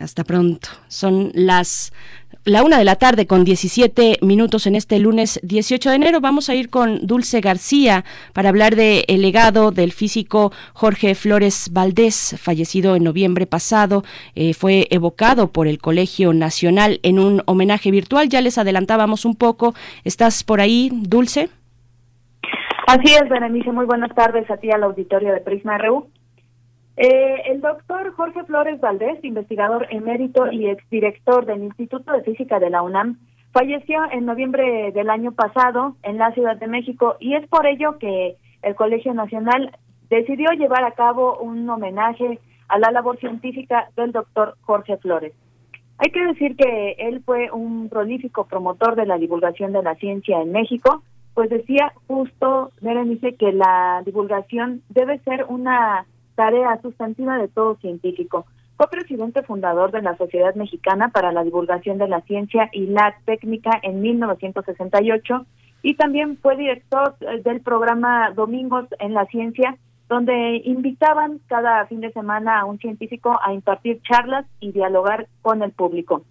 Hasta 0.00 0.24
pronto. 0.24 0.68
Son 0.88 1.30
las 1.34 1.92
la 2.44 2.62
una 2.62 2.78
de 2.78 2.84
la 2.84 2.96
tarde 2.96 3.26
con 3.26 3.44
17 3.44 4.18
minutos 4.22 4.66
en 4.66 4.74
este 4.74 4.98
lunes 4.98 5.38
18 5.42 5.90
de 5.90 5.96
enero. 5.96 6.20
Vamos 6.20 6.48
a 6.48 6.54
ir 6.54 6.70
con 6.70 7.06
Dulce 7.06 7.40
García 7.40 8.04
para 8.32 8.48
hablar 8.48 8.74
del 8.74 9.04
el 9.08 9.22
legado 9.22 9.70
del 9.70 9.92
físico 9.92 10.52
Jorge 10.72 11.14
Flores 11.14 11.70
Valdés, 11.72 12.36
fallecido 12.40 12.96
en 12.96 13.04
noviembre 13.04 13.46
pasado. 13.46 14.02
Eh, 14.34 14.54
fue 14.54 14.86
evocado 14.90 15.52
por 15.52 15.66
el 15.66 15.78
Colegio 15.78 16.32
Nacional 16.32 17.00
en 17.02 17.18
un 17.18 17.42
homenaje 17.46 17.90
virtual. 17.90 18.28
Ya 18.28 18.40
les 18.40 18.56
adelantábamos 18.56 19.24
un 19.24 19.34
poco. 19.34 19.74
¿Estás 20.04 20.44
por 20.44 20.60
ahí, 20.60 20.90
Dulce? 20.92 21.50
Así 22.86 23.12
es, 23.12 23.28
Berenice. 23.28 23.72
Muy 23.72 23.84
buenas 23.84 24.14
tardes 24.14 24.50
a 24.50 24.56
ti 24.56 24.70
al 24.70 24.84
auditorio 24.84 25.32
de 25.32 25.40
Prisma 25.40 25.76
RU. 25.76 26.08
Eh, 27.00 27.42
el 27.52 27.60
doctor 27.60 28.12
Jorge 28.14 28.42
Flores 28.42 28.80
Valdés, 28.80 29.22
investigador 29.22 29.86
emérito 29.90 30.50
y 30.50 30.66
exdirector 30.66 31.46
del 31.46 31.62
Instituto 31.62 32.10
de 32.10 32.22
Física 32.22 32.58
de 32.58 32.70
la 32.70 32.82
UNAM, 32.82 33.20
falleció 33.52 34.00
en 34.10 34.26
noviembre 34.26 34.90
del 34.90 35.08
año 35.08 35.30
pasado 35.30 35.94
en 36.02 36.18
la 36.18 36.32
Ciudad 36.32 36.56
de 36.56 36.66
México 36.66 37.14
y 37.20 37.36
es 37.36 37.46
por 37.46 37.68
ello 37.68 37.98
que 38.00 38.36
el 38.62 38.74
Colegio 38.74 39.14
Nacional 39.14 39.78
decidió 40.10 40.50
llevar 40.50 40.82
a 40.82 40.90
cabo 40.90 41.38
un 41.38 41.70
homenaje 41.70 42.40
a 42.66 42.80
la 42.80 42.90
labor 42.90 43.16
científica 43.20 43.90
del 43.94 44.10
doctor 44.10 44.56
Jorge 44.62 44.96
Flores. 44.96 45.32
Hay 45.98 46.10
que 46.10 46.26
decir 46.26 46.56
que 46.56 46.96
él 46.98 47.22
fue 47.24 47.52
un 47.52 47.88
prolífico 47.88 48.48
promotor 48.48 48.96
de 48.96 49.06
la 49.06 49.18
divulgación 49.18 49.72
de 49.72 49.84
la 49.84 49.94
ciencia 49.94 50.42
en 50.42 50.50
México, 50.50 51.04
pues 51.34 51.48
decía 51.48 51.92
justo, 52.08 52.72
dice 52.80 53.36
que 53.36 53.52
la 53.52 54.02
divulgación 54.04 54.82
debe 54.88 55.20
ser 55.20 55.44
una 55.48 56.04
tarea 56.38 56.80
sustantiva 56.80 57.36
de 57.36 57.48
todo 57.48 57.74
científico. 57.80 58.46
Fue 58.76 58.86
presidente 58.88 59.42
fundador 59.42 59.90
de 59.90 60.02
la 60.02 60.16
Sociedad 60.16 60.54
Mexicana 60.54 61.08
para 61.08 61.32
la 61.32 61.42
Divulgación 61.42 61.98
de 61.98 62.06
la 62.06 62.20
Ciencia 62.20 62.70
y 62.72 62.86
la 62.86 63.16
Técnica 63.24 63.72
en 63.82 64.00
1968 64.00 65.46
y 65.82 65.96
también 65.96 66.38
fue 66.38 66.56
director 66.56 67.16
eh, 67.22 67.42
del 67.42 67.60
programa 67.60 68.30
Domingos 68.36 68.86
en 69.00 69.14
la 69.14 69.26
Ciencia, 69.26 69.76
donde 70.08 70.62
invitaban 70.64 71.40
cada 71.48 71.84
fin 71.86 72.00
de 72.00 72.12
semana 72.12 72.60
a 72.60 72.66
un 72.66 72.78
científico 72.78 73.36
a 73.44 73.52
impartir 73.52 74.00
charlas 74.02 74.46
y 74.60 74.70
dialogar 74.70 75.26
con 75.42 75.64
el 75.64 75.72
público. 75.72 76.22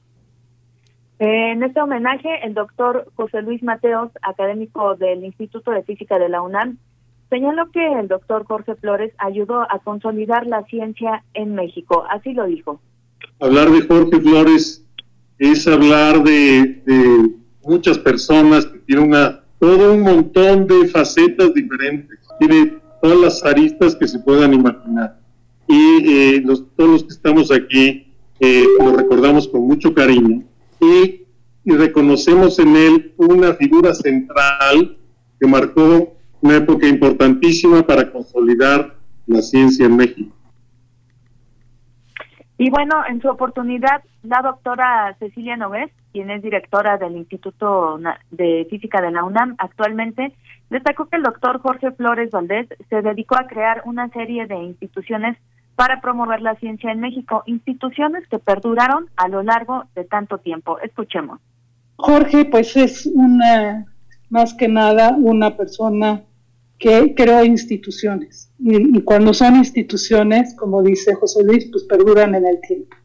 En 1.20 1.64
este 1.64 1.82
homenaje, 1.82 2.46
el 2.46 2.54
doctor 2.54 3.12
José 3.16 3.42
Luis 3.42 3.62
Mateos, 3.62 4.12
académico 4.22 4.96
del 4.96 5.26
Instituto 5.26 5.72
de 5.72 5.84
Física 5.84 6.18
de 6.18 6.30
la 6.30 6.42
UNAM, 6.42 6.78
Señaló 7.29 7.69
que 7.72 7.86
el 8.00 8.07
doctor 8.07 8.46
Jorge 8.46 8.75
Flores 8.75 9.13
ayudó 9.17 9.62
a 9.62 9.79
consolidar 9.84 10.48
la 10.48 10.63
ciencia 10.65 11.24
en 11.34 11.55
México, 11.55 12.05
así 12.10 12.34
lo 12.34 12.46
dijo. 12.46 12.79
Hablar 13.39 13.69
de 13.69 13.81
Jorge 13.81 14.19
Flores 14.22 14.86
es 15.38 15.67
hablar 15.67 16.24
de, 16.24 17.34
muchas 17.63 17.98
personas 18.00 18.65
que 18.65 18.79
tienen 18.79 19.10
una, 19.10 19.41
todo 19.60 19.93
un 19.93 20.01
montón 20.01 20.67
de 20.67 20.88
facetas 20.88 21.53
diferentes, 21.53 22.17
tiene 22.39 22.77
todas 23.01 23.19
las 23.19 23.43
aristas 23.43 23.96
que 23.96 24.07
se 24.07 24.19
puedan 24.19 24.53
imaginar. 24.53 25.19
Y 25.67 26.10
eh, 26.10 26.41
los, 26.46 26.63
todos 26.77 26.89
los 26.89 27.03
que 27.03 27.13
estamos 27.13 27.51
aquí 27.51 28.13
eh, 28.39 28.63
lo 28.79 28.96
recordamos 28.96 29.50
con 29.50 29.67
mucho 29.67 29.93
cariño 29.93 30.43
y, 30.79 31.25
y 31.65 31.72
reconocemos 31.74 32.57
en 32.60 32.75
él 32.75 33.13
una 33.17 33.53
figura 33.53 33.93
central 33.93 34.98
que 35.39 35.48
marcó 35.48 36.17
una 36.41 36.58
época 36.58 36.88
importantísima 36.88 37.86
para 37.86 38.12
consolidar 38.12 38.96
la 39.25 39.41
ciencia 39.41 39.86
en 39.86 39.98
México. 39.98 40.36
Y 42.58 42.70
bueno, 42.72 43.03
en 43.08 43.22
su 43.22 43.29
oportunidad, 43.29 44.03
la 44.24 44.41
doctora 44.41 45.15
Cecilia 45.20 45.58
Noves, 45.58 45.91
quien 46.12 46.32
es 46.32 46.41
directora 46.41 46.98
del 46.98 47.15
Instituto 47.15 48.00
de 48.32 48.65
Física 48.70 49.00
de 49.00 49.12
la 49.12 49.24
UNAM 49.24 49.56
actualmente, 49.60 50.34
destacó 50.70 51.06
que 51.06 51.17
el 51.17 51.24
doctor 51.24 51.62
Jorge 51.62 51.91
Flores 51.91 52.32
Valdés 52.32 52.67
se 52.89 53.01
dedicó 53.03 53.36
a 53.38 53.48
crear 53.48 53.84
una 53.86 54.10
serie 54.10 54.48
de 54.48 54.56
instituciones 54.56 55.38
para 55.75 56.01
promover 56.01 56.41
la 56.41 56.56
ciencia 56.56 56.91
en 56.91 57.00
México, 57.00 57.44
instituciones 57.46 58.27
que 58.27 58.39
perduraron 58.39 59.06
a 59.15 59.27
lo 59.27 59.44
largo 59.44 59.84
de 59.94 60.06
tanto 60.06 60.39
tiempo. 60.39 60.79
Escuchemos. 60.79 61.39
Jorge, 61.98 62.46
pues 62.46 62.75
es 62.75 63.06
una, 63.06 63.86
más 64.29 64.53
que 64.53 64.67
nada, 64.67 65.17
una 65.19 65.55
persona 65.55 66.24
que 66.77 67.15
creó 67.15 67.43
instituciones. 67.43 68.51
Y, 68.60 69.01
cuando 69.01 69.34
son 69.34 69.55
instituciones, 69.55 70.55
como 70.55 70.84
dice 70.84 71.15
José 71.15 71.43
Luis, 71.43 71.69
pues 71.72 71.84
perduran 71.86 72.36
en 72.36 72.46
el 72.46 72.60
tiempo. 72.62 72.96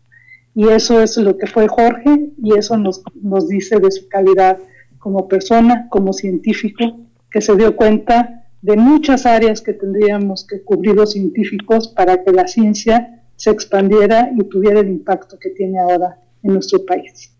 Y 0.55 0.69
eso 0.69 1.01
es 1.01 1.17
lo 1.17 1.39
que 1.39 1.47
fue 1.47 1.67
Jorge 1.69 2.31
y 2.37 2.59
eso 2.59 2.77
nos, 2.77 3.03
nos 3.15 3.49
dice 3.49 3.79
de 3.79 3.91
su 3.91 4.09
calidad 4.09 4.59
como 4.99 5.27
persona, 5.27 5.89
como 5.89 6.13
científico, 6.13 7.01
que 7.31 7.41
se 7.41 7.57
dio 7.57 7.75
cuenta 7.75 8.47
de 8.61 8.77
muchas 8.77 9.25
áreas 9.27 9.63
que 9.63 9.73
tendríamos 9.73 10.47
que 10.47 10.63
cubrir 10.63 10.95
los 10.95 11.13
científicos 11.13 11.89
para 11.89 12.23
que 12.23 12.33
la 12.33 12.47
ciencia 12.47 13.23
se 13.37 13.51
expandiera 13.51 14.31
y 14.37 14.45
tuviera 14.45 14.81
el 14.81 14.89
impacto 14.89 15.39
que 15.39 15.51
tiene 15.51 15.81
ahora 15.81 16.19
en 16.43 16.53
nuestro 16.53 16.85
país. 16.85 17.35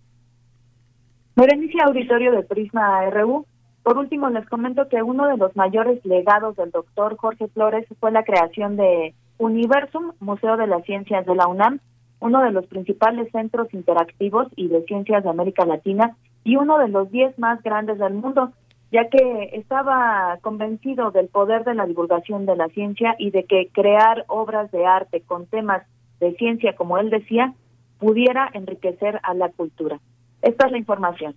Berenice 1.37 1.79
Auditorio 1.81 2.33
de 2.33 2.43
Prisma 2.43 3.09
RU, 3.11 3.47
por 3.83 3.99
último, 3.99 4.31
les 4.31 4.49
comento 4.49 4.89
que 4.89 5.03
uno 5.03 5.27
de 5.27 5.37
los 5.37 5.57
mayores 5.57 6.05
legados 6.05 6.57
del 6.57 6.71
doctor 6.71 7.17
Jorge 7.17 7.49
Flores 7.49 7.87
fue 7.99 8.13
la 8.13 8.25
creación 8.25 8.77
de 8.77 9.15
Universum, 9.39 10.13
Museo 10.21 10.57
de 10.57 10.69
las 10.69 10.85
Ciencias 10.85 11.27
de 11.27 11.35
la 11.35 11.49
UNAM, 11.49 11.81
uno 12.21 12.43
de 12.43 12.53
los 12.53 12.67
principales 12.67 13.31
centros 13.33 13.75
interactivos 13.75 14.47
y 14.55 14.69
de 14.69 14.85
ciencias 14.85 15.25
de 15.25 15.31
América 15.31 15.67
Latina 15.67 16.17
y 16.45 16.57
uno 16.57 16.79
de 16.79 16.89
los 16.89 17.11
diez 17.11 17.37
más 17.39 17.61
grandes 17.63 17.99
del 17.99 18.15
mundo, 18.15 18.53
ya 18.93 19.09
que 19.09 19.51
estaba 19.55 20.39
convencido 20.43 21.11
del 21.11 21.27
poder 21.27 21.65
de 21.65 21.75
la 21.75 21.87
divulgación 21.87 22.47
de 22.47 22.55
la 22.55 22.69
ciencia 22.69 23.17
y 23.19 23.33
de 23.33 23.45
que 23.45 23.69
crear 23.73 24.25
obras 24.29 24.71
de 24.71 24.87
arte 24.87 25.23
con 25.23 25.47
temas 25.47 25.83
de 26.21 26.35
ciencia, 26.37 26.77
como 26.77 26.99
él 26.99 27.11
decía, 27.11 27.55
pudiera 27.99 28.49
enriquecer 28.53 29.19
a 29.25 29.35
la 29.35 29.49
cultura. 29.49 29.99
Esta 30.43 30.67
es 30.67 30.73
la 30.73 30.79
información. 30.79 31.35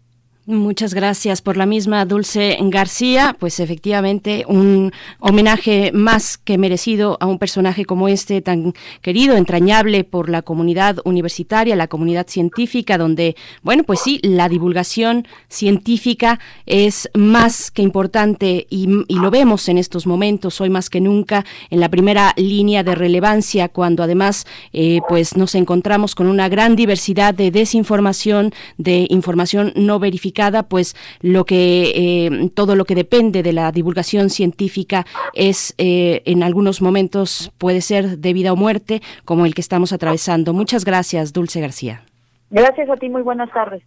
Muchas 0.47 0.93
gracias 0.93 1.41
por 1.41 1.57
la 1.57 1.65
misma 1.65 2.05
Dulce 2.05 2.55
García. 2.61 3.35
Pues 3.39 3.59
efectivamente 3.59 4.45
un 4.47 4.91
homenaje 5.19 5.91
más 5.91 6.37
que 6.37 6.59
merecido 6.59 7.17
a 7.19 7.25
un 7.25 7.39
personaje 7.39 7.83
como 7.83 8.07
este 8.07 8.43
tan 8.43 8.75
querido, 9.01 9.37
entrañable 9.37 10.03
por 10.03 10.29
la 10.29 10.43
comunidad 10.43 10.97
universitaria, 11.03 11.75
la 11.75 11.87
comunidad 11.87 12.27
científica, 12.27 12.99
donde, 12.99 13.35
bueno, 13.63 13.83
pues 13.85 14.01
sí, 14.01 14.19
la 14.21 14.47
divulgación 14.47 15.27
científica 15.47 16.39
es 16.67 17.09
más 17.15 17.71
que 17.71 17.81
importante 17.81 18.67
y, 18.69 18.85
lo 18.85 19.31
vemos 19.31 19.67
en 19.67 19.79
estos 19.79 20.05
momentos, 20.05 20.61
hoy 20.61 20.69
más 20.69 20.91
que 20.91 21.01
nunca, 21.01 21.43
en 21.71 21.79
la 21.79 21.89
primera 21.89 22.33
línea 22.37 22.83
de 22.83 22.93
relevancia, 22.93 23.69
cuando 23.69 24.03
además 24.03 24.45
eh, 24.73 24.99
pues 25.09 25.37
nos 25.37 25.55
encontramos 25.55 26.13
con 26.13 26.27
una 26.27 26.49
gran 26.49 26.75
diversidad 26.75 27.33
de 27.33 27.49
desinformación, 27.49 28.53
de 28.77 29.07
información 29.09 29.73
no 29.75 29.97
verificada 29.97 30.34
pues 30.63 30.95
lo 31.21 31.45
que 31.45 31.91
eh, 31.95 32.49
todo 32.53 32.75
lo 32.75 32.85
que 32.85 32.95
depende 32.95 33.41
de 33.41 33.53
la 33.53 33.71
divulgación 33.71 34.29
científica 34.29 35.05
es 35.33 35.73
eh, 35.77 36.21
en 36.25 36.43
algunos 36.43 36.81
momentos 36.81 37.51
puede 37.57 37.81
ser 37.81 38.19
de 38.19 38.33
vida 38.33 38.53
o 38.53 38.55
muerte, 38.55 39.01
como 39.25 39.45
el 39.45 39.55
que 39.55 39.61
estamos 39.61 39.93
atravesando. 39.93 40.53
Muchas 40.53 40.85
gracias, 40.85 41.33
Dulce 41.33 41.61
García. 41.61 42.03
Gracias 42.49 42.89
a 42.89 42.95
ti, 42.95 43.09
muy 43.09 43.21
buenas 43.21 43.51
tardes. 43.51 43.83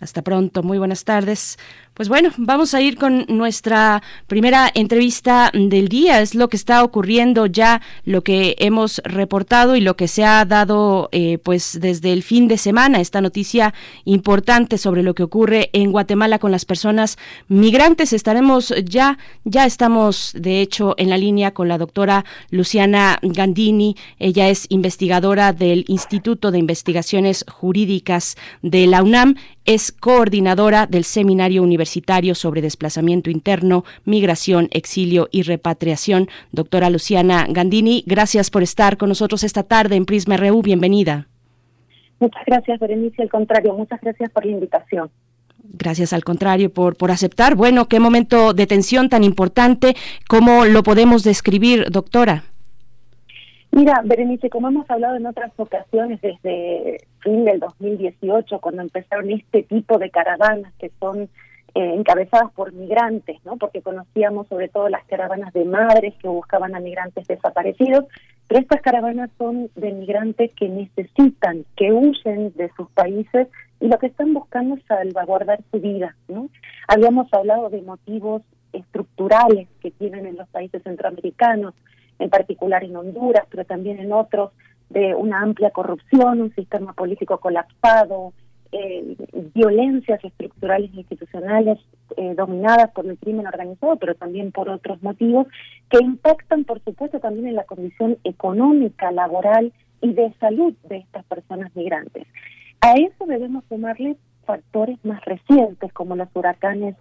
Hasta 0.00 0.22
pronto, 0.22 0.62
muy 0.62 0.78
buenas 0.78 1.04
tardes. 1.04 1.58
Pues 1.98 2.08
bueno, 2.08 2.30
vamos 2.36 2.74
a 2.74 2.80
ir 2.80 2.96
con 2.96 3.24
nuestra 3.26 4.04
primera 4.28 4.70
entrevista 4.72 5.50
del 5.52 5.88
día. 5.88 6.20
Es 6.20 6.36
lo 6.36 6.48
que 6.48 6.56
está 6.56 6.84
ocurriendo 6.84 7.46
ya, 7.46 7.82
lo 8.04 8.22
que 8.22 8.54
hemos 8.60 9.02
reportado 9.04 9.74
y 9.74 9.80
lo 9.80 9.96
que 9.96 10.06
se 10.06 10.24
ha 10.24 10.44
dado 10.44 11.08
eh, 11.10 11.38
pues 11.42 11.76
desde 11.80 12.12
el 12.12 12.22
fin 12.22 12.46
de 12.46 12.56
semana. 12.56 13.00
Esta 13.00 13.20
noticia 13.20 13.74
importante 14.04 14.78
sobre 14.78 15.02
lo 15.02 15.12
que 15.16 15.24
ocurre 15.24 15.70
en 15.72 15.90
Guatemala 15.90 16.38
con 16.38 16.52
las 16.52 16.64
personas 16.64 17.18
migrantes. 17.48 18.12
Estaremos 18.12 18.72
ya, 18.84 19.18
ya 19.42 19.66
estamos 19.66 20.30
de 20.38 20.60
hecho 20.60 20.94
en 20.98 21.10
la 21.10 21.18
línea 21.18 21.50
con 21.50 21.66
la 21.66 21.78
doctora 21.78 22.24
Luciana 22.50 23.18
Gandini. 23.22 23.96
Ella 24.20 24.48
es 24.50 24.66
investigadora 24.68 25.52
del 25.52 25.84
Instituto 25.88 26.52
de 26.52 26.60
Investigaciones 26.60 27.44
Jurídicas 27.50 28.36
de 28.62 28.86
la 28.86 29.02
UNAM. 29.02 29.34
Es 29.64 29.92
coordinadora 29.92 30.86
del 30.86 31.04
Seminario 31.04 31.62
Universitario 31.62 31.87
Universitario 31.88 32.34
sobre 32.34 32.60
Desplazamiento 32.60 33.30
Interno, 33.30 33.84
Migración, 34.04 34.68
Exilio 34.72 35.28
y 35.30 35.42
Repatriación. 35.42 36.28
Doctora 36.52 36.90
Luciana 36.90 37.46
Gandini, 37.48 38.04
gracias 38.06 38.50
por 38.50 38.62
estar 38.62 38.98
con 38.98 39.08
nosotros 39.08 39.42
esta 39.42 39.62
tarde 39.62 39.96
en 39.96 40.04
Prisma 40.04 40.36
RU. 40.36 40.60
Bienvenida. 40.60 41.26
Muchas 42.20 42.42
gracias, 42.46 42.78
Berenice. 42.78 43.22
Al 43.22 43.30
contrario, 43.30 43.72
muchas 43.72 44.00
gracias 44.02 44.30
por 44.30 44.44
la 44.44 44.52
invitación. 44.52 45.10
Gracias 45.62 46.12
al 46.12 46.24
contrario 46.24 46.70
por, 46.70 46.96
por 46.96 47.10
aceptar. 47.10 47.54
Bueno, 47.54 47.86
qué 47.86 48.00
momento 48.00 48.52
de 48.52 48.66
tensión 48.66 49.08
tan 49.08 49.24
importante. 49.24 49.94
¿Cómo 50.28 50.66
lo 50.66 50.82
podemos 50.82 51.24
describir, 51.24 51.86
doctora? 51.90 52.44
Mira, 53.70 54.02
Berenice, 54.04 54.50
como 54.50 54.68
hemos 54.68 54.90
hablado 54.90 55.16
en 55.16 55.26
otras 55.26 55.52
ocasiones 55.56 56.20
desde 56.20 56.98
fin 57.20 57.44
del 57.44 57.60
2018, 57.60 58.58
cuando 58.60 58.82
empezaron 58.82 59.30
este 59.30 59.62
tipo 59.62 59.98
de 59.98 60.10
caravanas 60.10 60.72
que 60.78 60.90
son 61.00 61.28
eh, 61.78 61.94
encabezadas 61.94 62.50
por 62.54 62.72
migrantes, 62.72 63.38
¿no? 63.44 63.56
Porque 63.56 63.82
conocíamos 63.82 64.48
sobre 64.48 64.68
todo 64.68 64.88
las 64.88 65.04
caravanas 65.04 65.52
de 65.52 65.64
madres 65.64 66.12
que 66.20 66.26
buscaban 66.26 66.74
a 66.74 66.80
migrantes 66.80 67.24
desaparecidos, 67.28 68.04
pero 68.48 68.60
estas 68.60 68.82
caravanas 68.82 69.30
son 69.38 69.70
de 69.76 69.92
migrantes 69.92 70.52
que 70.54 70.68
necesitan, 70.68 71.64
que 71.76 71.92
huyen 71.92 72.52
de 72.56 72.68
sus 72.76 72.90
países 72.90 73.46
y 73.78 73.86
lo 73.86 73.96
que 74.00 74.08
están 74.08 74.34
buscando 74.34 74.74
es 74.74 74.82
salvaguardar 74.86 75.60
su 75.70 75.78
vida, 75.78 76.16
¿no? 76.26 76.48
Habíamos 76.88 77.32
hablado 77.32 77.70
de 77.70 77.80
motivos 77.82 78.42
estructurales 78.72 79.68
que 79.80 79.92
tienen 79.92 80.26
en 80.26 80.36
los 80.36 80.48
países 80.48 80.82
centroamericanos, 80.82 81.74
en 82.18 82.28
particular 82.28 82.82
en 82.82 82.96
Honduras, 82.96 83.44
pero 83.48 83.64
también 83.64 84.00
en 84.00 84.12
otros, 84.12 84.50
de 84.90 85.14
una 85.14 85.42
amplia 85.42 85.70
corrupción, 85.70 86.40
un 86.40 86.52
sistema 86.56 86.92
político 86.92 87.38
colapsado, 87.38 88.32
eh, 88.72 89.16
violencias 89.54 90.22
estructurales 90.24 90.90
e 90.92 90.98
institucionales 90.98 91.78
eh, 92.16 92.34
dominadas 92.34 92.90
por 92.90 93.06
el 93.06 93.18
crimen 93.18 93.46
organizado, 93.46 93.96
pero 93.96 94.14
también 94.14 94.52
por 94.52 94.68
otros 94.68 95.02
motivos, 95.02 95.46
que 95.90 95.98
impactan, 96.02 96.64
por 96.64 96.82
supuesto, 96.84 97.20
también 97.20 97.48
en 97.48 97.54
la 97.56 97.64
condición 97.64 98.18
económica, 98.24 99.10
laboral 99.10 99.72
y 100.00 100.12
de 100.12 100.32
salud 100.40 100.74
de 100.88 100.98
estas 100.98 101.24
personas 101.24 101.74
migrantes. 101.74 102.26
A 102.80 102.92
eso 102.92 103.26
debemos 103.26 103.64
sumarle 103.68 104.16
factores 104.44 104.98
más 105.04 105.24
recientes, 105.24 105.92
como 105.92 106.16
los 106.16 106.28
huracanes 106.34 106.96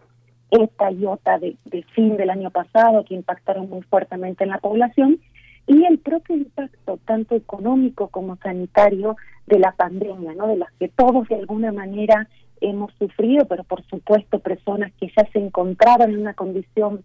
ETA 0.52 0.92
y 0.92 1.06
OTA 1.06 1.40
de, 1.40 1.58
fin 1.94 2.18
del 2.18 2.30
año 2.30 2.52
pasado, 2.52 3.04
que 3.06 3.16
impactaron 3.16 3.70
muy 3.70 3.82
fuertemente 3.84 4.44
en 4.44 4.50
la 4.52 4.60
población, 4.60 5.20
y 5.68 5.84
el 5.86 6.00
propio 6.00 6.36
impacto, 6.36 7.00
tanto 7.06 7.36
económico 7.36 8.08
como 8.08 8.38
sanitario, 8.38 9.18
de 9.48 9.60
la 9.60 9.72
pandemia, 9.72 10.34
¿no? 10.36 10.48
de 10.48 10.58
las 10.58 10.72
que 10.74 10.90
todos 10.90 11.28
de 11.30 11.36
alguna 11.36 11.72
manera 11.72 12.28
hemos 12.62 12.94
sufrido, 12.96 13.46
pero 13.46 13.64
por 13.64 13.84
supuesto 13.88 14.40
personas 14.40 14.92
que 15.00 15.08
ya 15.16 15.28
se 15.32 15.40
encontraban 15.40 16.12
en 16.12 16.20
una 16.20 16.34
condición 16.34 17.04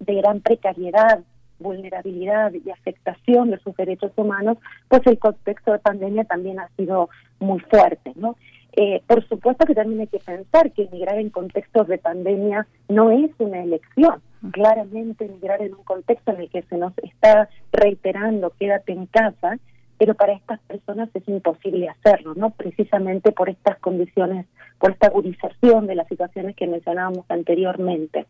de 0.00 0.14
gran 0.16 0.40
precariedad, 0.40 1.20
vulnerabilidad 1.58 2.52
y 2.52 2.70
afectación 2.70 3.50
de 3.50 3.58
sus 3.60 3.74
derechos 3.76 4.12
humanos, 4.16 4.58
pues 4.88 5.02
el 5.06 5.18
contexto 5.18 5.72
de 5.72 5.78
pandemia 5.78 6.24
también 6.24 6.60
ha 6.60 6.68
sido 6.76 7.08
muy 7.38 7.60
fuerte, 7.60 8.12
¿no? 8.16 8.36
Eh, 8.78 9.02
por 9.06 9.26
supuesto 9.26 9.64
que 9.64 9.74
también 9.74 10.00
hay 10.00 10.06
que 10.06 10.18
pensar 10.18 10.70
que 10.72 10.82
emigrar 10.82 11.18
en 11.18 11.30
contextos 11.30 11.88
de 11.88 11.96
pandemia 11.96 12.66
no 12.88 13.10
es 13.10 13.30
una 13.38 13.62
elección. 13.62 14.20
Claramente 14.52 15.24
emigrar 15.24 15.62
en 15.62 15.74
un 15.74 15.82
contexto 15.82 16.32
en 16.32 16.42
el 16.42 16.50
que 16.50 16.62
se 16.62 16.76
nos 16.76 16.92
está 16.98 17.48
reiterando 17.72 18.52
quédate 18.58 18.92
en 18.92 19.06
casa, 19.06 19.58
pero 19.98 20.14
para 20.14 20.34
estas 20.34 20.60
personas 20.60 21.08
es 21.14 21.26
imposible 21.28 21.88
hacerlo, 21.88 22.34
¿no? 22.34 22.50
Precisamente 22.50 23.32
por 23.32 23.48
estas 23.48 23.78
condiciones, 23.78 24.46
por 24.78 24.92
esta 24.92 25.08
agudización 25.08 25.86
de 25.86 25.94
las 25.94 26.08
situaciones 26.08 26.54
que 26.56 26.66
mencionábamos 26.66 27.24
anteriormente. 27.28 28.26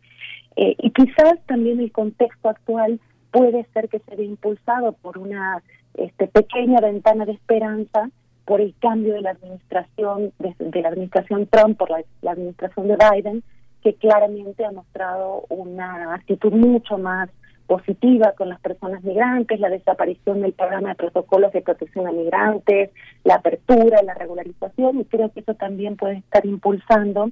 Eh, 0.55 0.75
y 0.79 0.91
quizás 0.91 1.39
también 1.45 1.79
el 1.79 1.91
contexto 1.91 2.49
actual 2.49 2.99
puede 3.31 3.65
ser 3.73 3.89
que 3.89 3.99
se 3.99 4.15
vea 4.15 4.25
impulsado 4.25 4.93
por 4.93 5.17
una 5.17 5.61
este, 5.95 6.27
pequeña 6.27 6.79
ventana 6.79 7.25
de 7.25 7.33
esperanza 7.33 8.09
por 8.45 8.61
el 8.61 8.73
cambio 8.79 9.13
de 9.13 9.21
la 9.21 9.31
administración, 9.31 10.31
de, 10.39 10.81
la 10.81 10.89
administración 10.89 11.47
Trump 11.47 11.77
por 11.77 11.89
la, 11.89 12.31
administración 12.31 12.87
de 12.87 12.95
Biden, 12.95 13.43
que 13.83 13.93
claramente 13.95 14.63
ha 14.63 14.71
mostrado 14.71 15.43
una 15.49 16.15
actitud 16.15 16.53
mucho 16.53 16.97
más 16.97 17.29
positiva 17.67 18.31
con 18.31 18.49
las 18.49 18.59
personas 18.61 19.03
migrantes, 19.03 19.59
la 19.59 19.69
desaparición 19.69 20.41
del 20.41 20.53
programa 20.53 20.89
de 20.89 20.95
protocolos 20.95 21.51
de 21.51 21.61
protección 21.61 22.07
a 22.07 22.11
migrantes, 22.11 22.89
la 23.23 23.35
apertura, 23.35 24.01
la 24.03 24.13
regularización, 24.13 25.01
y 25.01 25.05
creo 25.05 25.31
que 25.31 25.41
eso 25.41 25.53
también 25.53 25.97
puede 25.97 26.17
estar 26.17 26.45
impulsando 26.45 27.29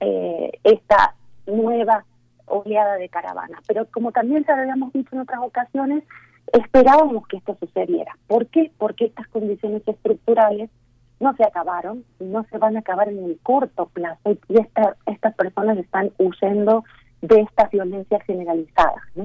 eh, 0.00 0.52
esta 0.62 1.14
nueva 1.46 2.04
oleada 2.46 2.96
de 2.96 3.08
caravana. 3.08 3.58
Pero 3.66 3.86
como 3.90 4.12
también 4.12 4.44
ya 4.46 4.54
habíamos 4.54 4.92
dicho 4.92 5.10
en 5.12 5.20
otras 5.20 5.40
ocasiones, 5.42 6.04
esperábamos 6.52 7.26
que 7.26 7.38
esto 7.38 7.56
sucediera. 7.58 8.16
¿Por 8.28 8.46
qué? 8.46 8.70
Porque 8.78 9.06
estas 9.06 9.26
condiciones 9.28 9.82
estructurales 9.86 10.70
no 11.18 11.34
se 11.34 11.44
acabaron, 11.44 12.04
no 12.20 12.44
se 12.50 12.58
van 12.58 12.76
a 12.76 12.80
acabar 12.80 13.08
en 13.08 13.24
el 13.24 13.38
corto 13.42 13.86
plazo 13.86 14.36
y 14.48 14.56
estas 15.06 15.34
personas 15.34 15.78
están 15.78 16.12
huyendo 16.18 16.84
de 17.22 17.40
estas 17.40 17.70
violencias 17.70 18.22
generalizadas. 18.24 19.02
¿no? 19.14 19.24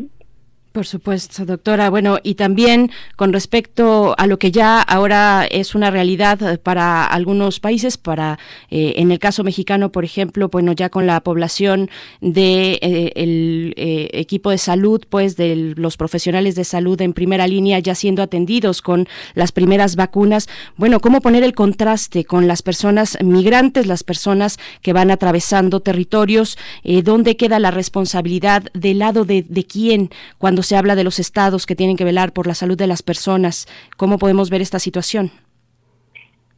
Por 0.72 0.86
supuesto, 0.86 1.46
doctora. 1.46 1.90
Bueno, 1.90 2.20
y 2.24 2.36
también 2.36 2.92
con 3.18 3.34
respecto 3.34 4.16
a 4.18 4.26
lo 4.26 4.40
que 4.40 4.52
ya 4.52 4.82
ahora 4.82 5.46
es 5.52 5.76
una 5.76 5.92
realidad 5.92 6.62
para 6.62 7.06
algunos 7.06 7.60
países, 7.60 7.98
para 7.98 8.40
eh, 8.70 8.94
en 8.96 9.12
el 9.12 9.20
caso 9.20 9.44
mexicano, 9.44 9.92
por 9.92 10.06
ejemplo, 10.06 10.48
bueno, 10.48 10.72
ya 10.72 10.88
con 10.88 11.06
la 11.08 11.20
población 11.20 11.90
de 12.22 12.80
eh, 12.82 13.12
el 13.18 13.74
eh, 13.76 14.12
equipo 14.14 14.50
de 14.50 14.58
salud, 14.58 15.02
pues 15.10 15.36
de 15.36 15.74
los 15.76 15.98
profesionales 15.98 16.56
de 16.56 16.64
salud 16.64 17.02
en 17.02 17.12
primera 17.12 17.48
línea 17.48 17.80
ya 17.80 17.94
siendo 17.94 18.24
atendidos 18.24 18.82
con 18.82 19.10
las 19.34 19.52
primeras 19.52 19.98
vacunas. 19.98 20.48
Bueno, 20.78 21.02
cómo 21.02 21.20
poner 21.20 21.44
el 21.44 21.54
contraste 21.54 22.24
con 22.24 22.48
las 22.48 22.62
personas 22.62 23.18
migrantes, 23.22 23.88
las 23.88 24.04
personas 24.06 24.58
que 24.82 24.94
van 24.94 25.12
atravesando 25.12 25.82
territorios, 25.82 26.58
dónde 27.04 27.36
queda 27.36 27.60
la 27.60 27.72
responsabilidad 27.72 28.64
del 28.74 29.00
lado 29.00 29.26
de, 29.26 29.44
de 29.44 29.66
quién 29.66 30.12
cuando 30.38 30.61
se 30.62 30.76
habla 30.76 30.96
de 30.96 31.04
los 31.04 31.20
estados 31.20 31.66
que 31.66 31.76
tienen 31.76 31.98
que 31.98 32.04
velar 32.04 32.34
por 32.34 32.48
la 32.48 32.56
salud 32.56 32.78
de 32.78 32.88
las 32.88 33.04
personas. 33.04 33.68
¿Cómo 33.98 34.18
podemos 34.18 34.50
ver 34.50 34.62
esta 34.62 34.80
situación? 34.80 35.32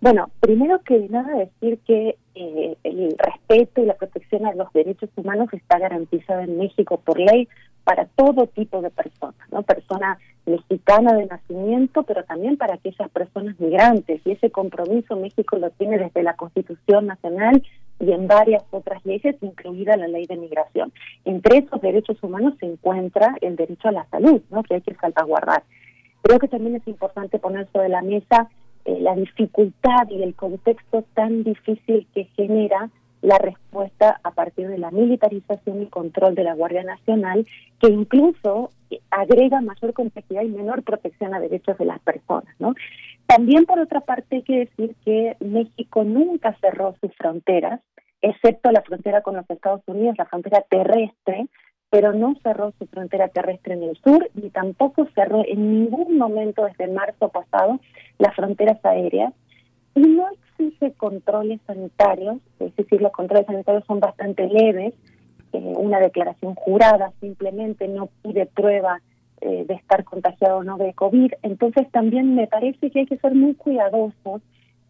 Bueno, 0.02 0.30
primero 0.42 0.82
que 0.82 1.08
nada 1.10 1.34
decir 1.38 1.80
que 1.88 2.18
eh, 2.36 2.76
el 2.84 3.16
respeto 3.18 3.82
y 3.82 3.86
la 3.86 3.94
protección 3.94 4.46
a 4.46 4.54
los 4.54 4.72
derechos 4.74 5.10
humanos 5.16 5.48
está 5.54 5.80
garantizado 5.80 6.42
en 6.42 6.58
México 6.58 7.00
por 7.00 7.20
ley 7.20 7.48
para 7.86 8.06
todo 8.06 8.48
tipo 8.48 8.82
de 8.82 8.90
personas, 8.90 9.36
¿no? 9.52 9.64
Persona 9.64 10.18
mexicana 10.46 11.14
de 11.14 11.26
nacimiento, 11.26 12.04
pero 12.04 12.24
también 12.24 12.58
para 12.58 12.76
aquellas 12.76 13.10
personas 13.12 13.60
migrantes. 13.60 14.22
Y 14.26 14.32
ese 14.32 14.52
compromiso 14.52 15.16
México 15.16 15.58
lo 15.58 15.70
tiene 15.72 15.98
desde 15.98 16.24
la 16.24 16.36
Constitución 16.36 17.08
Nacional 17.08 17.64
y 18.04 18.12
en 18.12 18.28
varias 18.28 18.64
otras 18.72 19.06
leyes, 19.06 19.36
incluida 19.42 19.98
la 19.98 20.08
ley 20.08 20.26
de 20.26 20.38
migración. 20.38 20.92
Entre 21.26 21.60
esos 21.60 21.82
derechos 21.82 22.22
humanos 22.22 22.56
se 22.60 22.66
encuentra 22.66 23.36
el 23.42 23.56
derecho 23.56 23.88
a 23.88 23.94
la 23.94 24.06
salud, 24.10 24.42
¿no? 24.52 24.64
que 24.64 24.76
hay 24.76 24.82
que 24.82 24.96
salvaguardar. 24.96 25.64
Creo 26.22 26.40
que 26.40 26.48
también 26.48 26.76
es 26.76 26.88
importante 26.88 27.40
poner 27.40 27.68
sobre 27.72 27.90
la 27.90 28.02
mesa 28.02 28.50
eh, 28.86 29.00
la 29.00 29.16
dificultad 29.16 30.10
y 30.10 30.22
el 30.22 30.36
contexto 30.36 31.06
tan 31.14 31.44
difícil 31.44 32.06
que 32.14 32.26
genera 32.36 32.90
la 33.22 33.38
respuesta 33.38 34.20
a 34.22 34.32
partir 34.32 34.68
de 34.68 34.78
la 34.78 34.92
militarización 34.92 35.82
y 35.82 35.86
control 35.88 36.36
de 36.36 36.44
la 36.44 36.54
Guardia 36.54 36.84
Nacional, 36.84 37.48
que 37.80 37.88
incluso 37.88 38.72
eh, 38.90 39.00
agrega 39.10 39.62
mayor 39.62 39.94
complejidad 39.94 40.42
y 40.42 40.50
menor 40.50 40.84
protección 40.84 41.34
a 41.34 41.40
derechos 41.40 41.78
de 41.78 41.86
las 41.86 42.02
personas, 42.02 42.54
¿no? 42.60 42.76
También 43.26 43.66
por 43.66 43.80
otra 43.80 44.02
parte 44.02 44.36
hay 44.36 44.42
que 44.42 44.60
decir 44.60 44.96
que 45.06 45.38
México 45.40 46.04
nunca 46.04 46.58
cerró 46.60 46.96
sus 47.00 47.16
fronteras, 47.16 47.80
excepto 48.24 48.72
la 48.72 48.82
frontera 48.82 49.22
con 49.22 49.36
los 49.36 49.48
Estados 49.50 49.82
Unidos, 49.86 50.16
la 50.18 50.26
frontera 50.26 50.62
terrestre, 50.68 51.48
pero 51.90 52.14
no 52.14 52.36
cerró 52.42 52.74
su 52.80 52.88
frontera 52.88 53.28
terrestre 53.28 53.76
en 53.76 53.84
el 53.84 53.98
sur 53.98 54.28
ni 54.34 54.50
tampoco 54.50 55.08
cerró 55.14 55.44
en 55.46 55.72
ningún 55.72 56.18
momento 56.18 56.66
desde 56.66 56.92
marzo 56.92 57.30
pasado 57.30 57.80
las 58.18 58.36
fronteras 58.36 58.84
aéreas 58.84 59.34
y 59.94 60.00
no 60.00 60.28
exige 60.32 60.94
controles 60.94 61.60
sanitarios, 61.68 62.38
es 62.60 62.76
decir, 62.76 63.02
los 63.02 63.12
controles 63.12 63.46
sanitarios 63.46 63.84
son 63.86 64.00
bastante 64.00 64.48
leves, 64.48 64.94
eh, 65.52 65.74
una 65.78 66.00
declaración 66.00 66.56
jurada 66.56 67.12
simplemente 67.20 67.88
no 67.88 68.10
pide 68.24 68.48
prueba 68.48 69.02
eh, 69.42 69.66
de 69.68 69.74
estar 69.76 70.04
contagiado 70.04 70.60
o 70.60 70.64
no 70.64 70.78
de 70.78 70.94
COVID. 70.94 71.34
Entonces 71.44 71.92
también 71.92 72.34
me 72.34 72.48
parece 72.48 72.90
que 72.90 73.00
hay 73.02 73.06
que 73.06 73.18
ser 73.18 73.36
muy 73.36 73.54
cuidadosos 73.54 74.42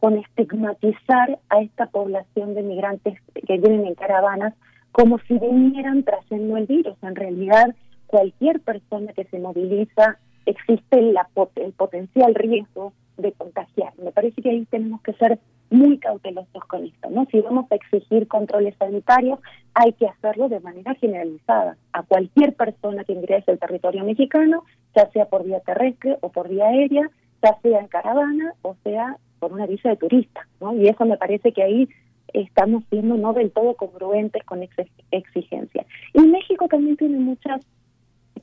con 0.03 0.17
estigmatizar 0.17 1.39
a 1.47 1.61
esta 1.61 1.85
población 1.85 2.55
de 2.55 2.61
migrantes 2.61 3.21
que 3.47 3.57
vienen 3.57 3.85
en 3.85 3.95
caravanas 3.95 4.53
como 4.91 5.17
si 5.19 5.39
vinieran 5.39 6.03
trayendo 6.03 6.57
el 6.57 6.65
virus. 6.65 6.97
En 7.03 7.15
realidad, 7.15 7.73
cualquier 8.07 8.59
persona 8.59 9.13
que 9.13 9.23
se 9.23 9.39
moviliza 9.39 10.17
existe 10.45 11.01
la, 11.01 11.29
el 11.55 11.71
potencial 11.71 12.35
riesgo 12.35 12.91
de 13.15 13.31
contagiar. 13.31 13.93
Me 13.97 14.11
parece 14.11 14.41
que 14.41 14.49
ahí 14.49 14.65
tenemos 14.65 15.01
que 15.03 15.13
ser 15.13 15.39
muy 15.69 15.97
cautelosos 15.99 16.65
con 16.65 16.83
esto, 16.83 17.09
¿no? 17.09 17.25
Si 17.31 17.39
vamos 17.39 17.71
a 17.71 17.75
exigir 17.75 18.27
controles 18.27 18.75
sanitarios, 18.77 19.39
hay 19.73 19.93
que 19.93 20.07
hacerlo 20.07 20.49
de 20.49 20.59
manera 20.59 20.95
generalizada 20.95 21.77
a 21.93 22.03
cualquier 22.03 22.53
persona 22.55 23.05
que 23.05 23.13
ingrese 23.13 23.51
al 23.51 23.59
territorio 23.59 24.03
mexicano, 24.03 24.65
ya 24.97 25.09
sea 25.11 25.27
por 25.27 25.45
vía 25.45 25.61
terrestre 25.61 26.17
o 26.19 26.27
por 26.27 26.49
vía 26.49 26.65
aérea, 26.65 27.09
ya 27.43 27.57
sea 27.61 27.79
en 27.79 27.87
caravana 27.87 28.53
o 28.61 28.75
sea 28.83 29.17
por 29.39 29.51
una 29.51 29.67
visa 29.67 29.89
de 29.89 29.97
turista, 29.97 30.47
¿no? 30.61 30.73
Y 30.73 30.87
eso 30.87 31.05
me 31.05 31.17
parece 31.17 31.51
que 31.51 31.63
ahí 31.63 31.89
estamos 32.33 32.83
siendo 32.89 33.15
no 33.15 33.33
del 33.33 33.51
todo 33.51 33.75
congruentes 33.75 34.43
con 34.45 34.63
exigencia. 35.11 35.85
Y 36.13 36.21
México 36.21 36.67
también 36.67 36.97
tiene 36.97 37.19
muchas 37.19 37.61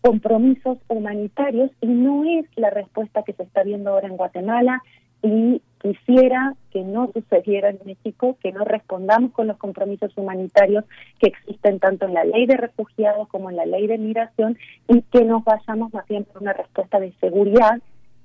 compromisos 0.03 0.79
humanitarios 0.89 1.71
y 1.81 1.87
no 1.87 2.25
es 2.25 2.47
la 2.57 2.71
respuesta 2.71 3.23
que 3.23 3.33
se 3.33 3.43
está 3.43 3.63
viendo 3.63 3.91
ahora 3.91 4.09
en 4.09 4.17
Guatemala 4.17 4.83
y 5.23 5.61
quisiera 5.83 6.55
que 6.71 6.83
no 6.83 7.11
sucediera 7.13 7.71
en 7.71 7.81
México, 7.85 8.37
que 8.43 8.53
no 8.53 8.65
respondamos 8.65 9.33
con 9.33 9.47
los 9.47 9.59
compromisos 9.59 10.13
humanitarios 10.17 10.85
que 11.19 11.29
existen 11.29 11.79
tanto 11.79 12.07
en 12.07 12.15
la 12.15 12.25
ley 12.25 12.47
de 12.47 12.57
refugiados 12.57 13.29
como 13.29 13.51
en 13.51 13.57
la 13.57 13.67
ley 13.67 13.87
de 13.87 13.99
migración 13.99 14.59
y 14.89 15.03
que 15.03 15.25
nos 15.25 15.45
vayamos 15.45 15.93
más 15.93 16.07
bien 16.09 16.25
por 16.25 16.43
una 16.43 16.53
respuesta 16.53 17.01
de 17.01 17.13
seguridad 17.21 17.81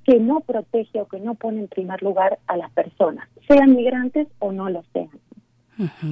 que 0.05 0.19
no 0.19 0.41
protege 0.41 1.01
o 1.01 1.07
que 1.07 1.19
no 1.19 1.35
pone 1.35 1.59
en 1.61 1.67
primer 1.67 2.01
lugar 2.03 2.39
a 2.47 2.57
las 2.57 2.71
personas, 2.71 3.27
sean 3.47 3.75
migrantes 3.75 4.27
o 4.39 4.51
no 4.51 4.69
lo 4.69 4.83
sean. 4.93 5.09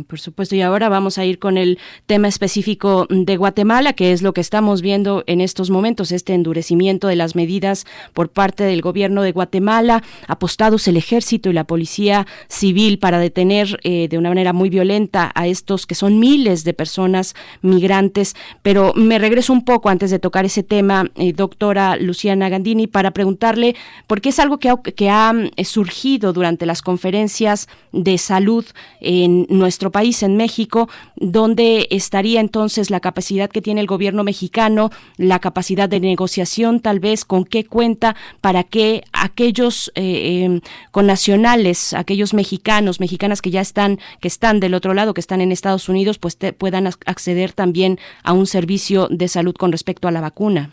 Por 0.07 0.19
supuesto, 0.19 0.55
y 0.55 0.61
ahora 0.61 0.89
vamos 0.89 1.17
a 1.17 1.25
ir 1.25 1.39
con 1.39 1.57
el 1.57 1.79
tema 2.05 2.27
específico 2.27 3.07
de 3.09 3.37
Guatemala, 3.37 3.93
que 3.93 4.11
es 4.11 4.21
lo 4.21 4.33
que 4.33 4.41
estamos 4.41 4.81
viendo 4.81 5.23
en 5.25 5.39
estos 5.39 5.69
momentos, 5.69 6.11
este 6.11 6.33
endurecimiento 6.33 7.07
de 7.07 7.15
las 7.15 7.33
medidas 7.33 7.85
por 8.13 8.29
parte 8.29 8.65
del 8.65 8.81
gobierno 8.81 9.21
de 9.21 9.31
Guatemala, 9.31 10.03
apostados 10.27 10.85
el 10.89 10.97
ejército 10.97 11.49
y 11.49 11.53
la 11.53 11.63
policía 11.63 12.27
civil 12.49 12.99
para 12.99 13.19
detener 13.19 13.79
eh, 13.83 14.09
de 14.09 14.17
una 14.17 14.29
manera 14.29 14.51
muy 14.51 14.69
violenta 14.69 15.31
a 15.33 15.47
estos 15.47 15.85
que 15.85 15.95
son 15.95 16.19
miles 16.19 16.65
de 16.65 16.73
personas 16.73 17.33
migrantes. 17.61 18.35
Pero 18.63 18.93
me 18.95 19.17
regreso 19.17 19.53
un 19.53 19.63
poco 19.63 19.87
antes 19.87 20.11
de 20.11 20.19
tocar 20.19 20.43
ese 20.43 20.63
tema, 20.63 21.09
eh, 21.15 21.31
doctora 21.31 21.95
Luciana 21.95 22.49
Gandini, 22.49 22.87
para 22.87 23.11
preguntarle, 23.11 23.75
porque 24.07 24.29
es 24.29 24.39
algo 24.39 24.59
que 24.59 25.09
ha, 25.09 25.33
eh, 25.55 25.63
surgido 25.63 26.33
durante 26.33 26.65
las 26.65 26.81
conferencias 26.81 27.69
de 27.93 28.17
salud 28.17 28.65
en 28.99 29.47
nuestro 29.59 29.91
país, 29.91 30.23
en 30.23 30.37
México, 30.37 30.89
donde 31.15 31.87
estaría 31.89 32.39
entonces 32.39 32.89
la 32.89 32.99
capacidad 32.99 33.49
que 33.49 33.61
tiene 33.61 33.81
el 33.81 33.87
gobierno 33.87 34.23
mexicano, 34.23 34.89
la 35.17 35.39
capacidad 35.39 35.89
de 35.89 35.99
negociación, 35.99 36.79
tal 36.79 36.99
vez, 36.99 37.25
con 37.25 37.45
qué 37.45 37.65
cuenta 37.65 38.15
para 38.41 38.63
que 38.63 39.03
aquellos 39.13 39.91
eh, 39.95 40.43
em, 40.43 40.61
connacionales, 40.91 41.93
aquellos 41.93 42.33
mexicanos, 42.33 42.99
mexicanas 42.99 43.41
que 43.41 43.51
ya 43.51 43.61
están, 43.61 43.99
que 44.19 44.27
están 44.27 44.59
del 44.59 44.73
otro 44.73 44.93
lado, 44.93 45.13
que 45.13 45.21
están 45.21 45.41
en 45.41 45.51
Estados 45.51 45.89
Unidos, 45.89 46.19
pues 46.19 46.37
puedan 46.57 46.87
acceder 46.87 47.53
también 47.53 47.99
a 48.23 48.33
un 48.33 48.45
servicio 48.45 49.07
de 49.09 49.27
salud 49.27 49.55
con 49.55 49.71
respecto 49.71 50.07
a 50.07 50.11
la 50.11 50.21
vacuna. 50.21 50.71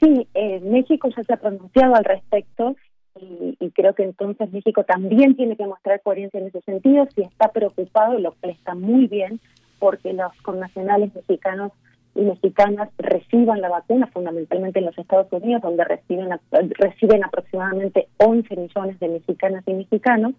Sí, 0.00 0.28
eh, 0.34 0.60
México 0.60 1.08
se 1.10 1.32
ha 1.32 1.36
pronunciado 1.36 1.96
al 1.96 2.04
respecto 2.04 2.76
y, 3.20 3.70
creo 3.70 3.94
que 3.94 4.02
entonces 4.02 4.52
México 4.52 4.84
también 4.84 5.36
tiene 5.36 5.56
que 5.56 5.66
mostrar 5.66 6.00
coherencia 6.02 6.40
en 6.40 6.46
ese 6.46 6.60
sentido, 6.62 7.06
si 7.14 7.22
está 7.22 7.48
preocupado, 7.52 8.18
lo 8.18 8.34
está 8.42 8.74
muy 8.74 9.06
bien, 9.06 9.40
porque 9.78 10.12
los 10.12 10.32
connacionales 10.42 11.14
mexicanos 11.14 11.72
y 12.14 12.22
mexicanas 12.22 12.88
reciban 12.98 13.60
la 13.60 13.68
vacuna, 13.68 14.08
fundamentalmente 14.08 14.80
en 14.80 14.86
los 14.86 14.98
Estados 14.98 15.28
Unidos, 15.30 15.62
donde 15.62 15.84
reciben, 15.84 16.28
reciben 16.50 17.24
aproximadamente 17.24 18.08
11 18.18 18.56
millones 18.56 18.98
de 18.98 19.08
mexicanas 19.08 19.62
y 19.66 19.74
mexicanos, 19.74 20.34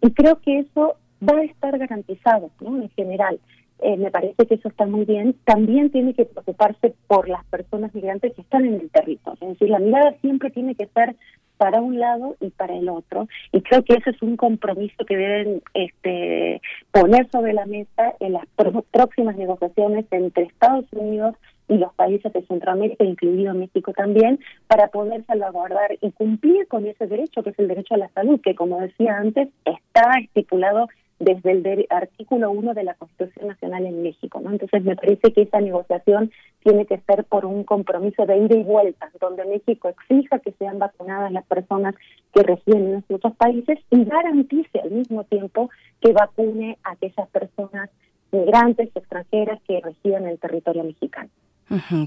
y 0.00 0.12
creo 0.12 0.40
que 0.40 0.60
eso 0.60 0.96
va 1.28 1.38
a 1.38 1.44
estar 1.44 1.76
garantizado 1.78 2.50
¿no? 2.60 2.80
en 2.80 2.88
general. 2.90 3.38
Eh, 3.80 3.96
me 3.96 4.10
parece 4.10 4.46
que 4.46 4.54
eso 4.54 4.68
está 4.68 4.86
muy 4.86 5.04
bien. 5.04 5.34
También 5.44 5.90
tiene 5.90 6.14
que 6.14 6.24
preocuparse 6.24 6.94
por 7.06 7.28
las 7.28 7.44
personas 7.46 7.94
migrantes 7.94 8.34
que 8.34 8.42
están 8.42 8.64
en 8.64 8.74
el 8.74 8.90
territorio. 8.90 9.38
Es 9.40 9.48
decir, 9.50 9.70
la 9.70 9.78
mirada 9.78 10.14
siempre 10.20 10.50
tiene 10.50 10.74
que 10.74 10.86
ser 10.86 11.16
para 11.58 11.80
un 11.80 11.98
lado 11.98 12.36
y 12.40 12.50
para 12.50 12.74
el 12.74 12.88
otro. 12.88 13.28
Y 13.52 13.60
creo 13.62 13.84
que 13.84 13.94
ese 13.94 14.10
es 14.10 14.22
un 14.22 14.36
compromiso 14.36 15.04
que 15.04 15.16
deben 15.16 15.62
este, 15.74 16.62
poner 16.92 17.28
sobre 17.30 17.52
la 17.52 17.66
mesa 17.66 18.14
en 18.20 18.32
las 18.32 18.46
próximas 18.90 19.36
negociaciones 19.36 20.06
entre 20.10 20.44
Estados 20.44 20.86
Unidos 20.92 21.34
y 21.68 21.76
los 21.76 21.92
países 21.94 22.32
de 22.32 22.46
Centroamérica, 22.46 23.04
incluido 23.04 23.54
México 23.54 23.92
también, 23.92 24.40
para 24.68 24.88
poder 24.88 25.24
salvaguardar 25.26 25.98
y 26.00 26.10
cumplir 26.12 26.66
con 26.66 26.86
ese 26.86 27.06
derecho, 27.06 27.42
que 27.42 27.50
es 27.50 27.58
el 27.58 27.68
derecho 27.68 27.94
a 27.94 27.98
la 27.98 28.08
salud, 28.10 28.40
que 28.40 28.54
como 28.54 28.80
decía 28.80 29.18
antes, 29.18 29.48
está 29.64 30.12
estipulado 30.22 30.88
desde 31.18 31.52
el 31.52 31.86
artículo 31.90 32.50
1 32.50 32.74
de 32.74 32.84
la 32.84 32.94
Constitución 32.94 33.48
Nacional 33.48 33.86
en 33.86 34.02
México. 34.02 34.40
¿no? 34.40 34.50
Entonces, 34.50 34.84
me 34.84 34.96
parece 34.96 35.32
que 35.32 35.42
esa 35.42 35.60
negociación 35.60 36.30
tiene 36.62 36.86
que 36.86 36.98
ser 36.98 37.24
por 37.24 37.44
un 37.44 37.64
compromiso 37.64 38.26
de 38.26 38.38
ida 38.38 38.56
y 38.56 38.62
vuelta, 38.62 39.10
donde 39.20 39.44
México 39.44 39.88
exija 39.88 40.38
que 40.38 40.52
sean 40.52 40.78
vacunadas 40.78 41.32
las 41.32 41.44
personas 41.46 41.94
que 42.32 42.42
residen 42.42 43.04
en 43.08 43.14
otros 43.14 43.34
países 43.36 43.78
y 43.90 44.04
garantice 44.04 44.80
al 44.80 44.90
mismo 44.90 45.24
tiempo 45.24 45.70
que 46.00 46.12
vacune 46.12 46.78
a 46.84 46.92
aquellas 46.92 47.28
personas 47.28 47.90
migrantes 48.30 48.90
extranjeras 48.94 49.60
que 49.66 49.80
residen 49.80 50.24
en 50.24 50.28
el 50.28 50.38
territorio 50.38 50.84
mexicano 50.84 51.30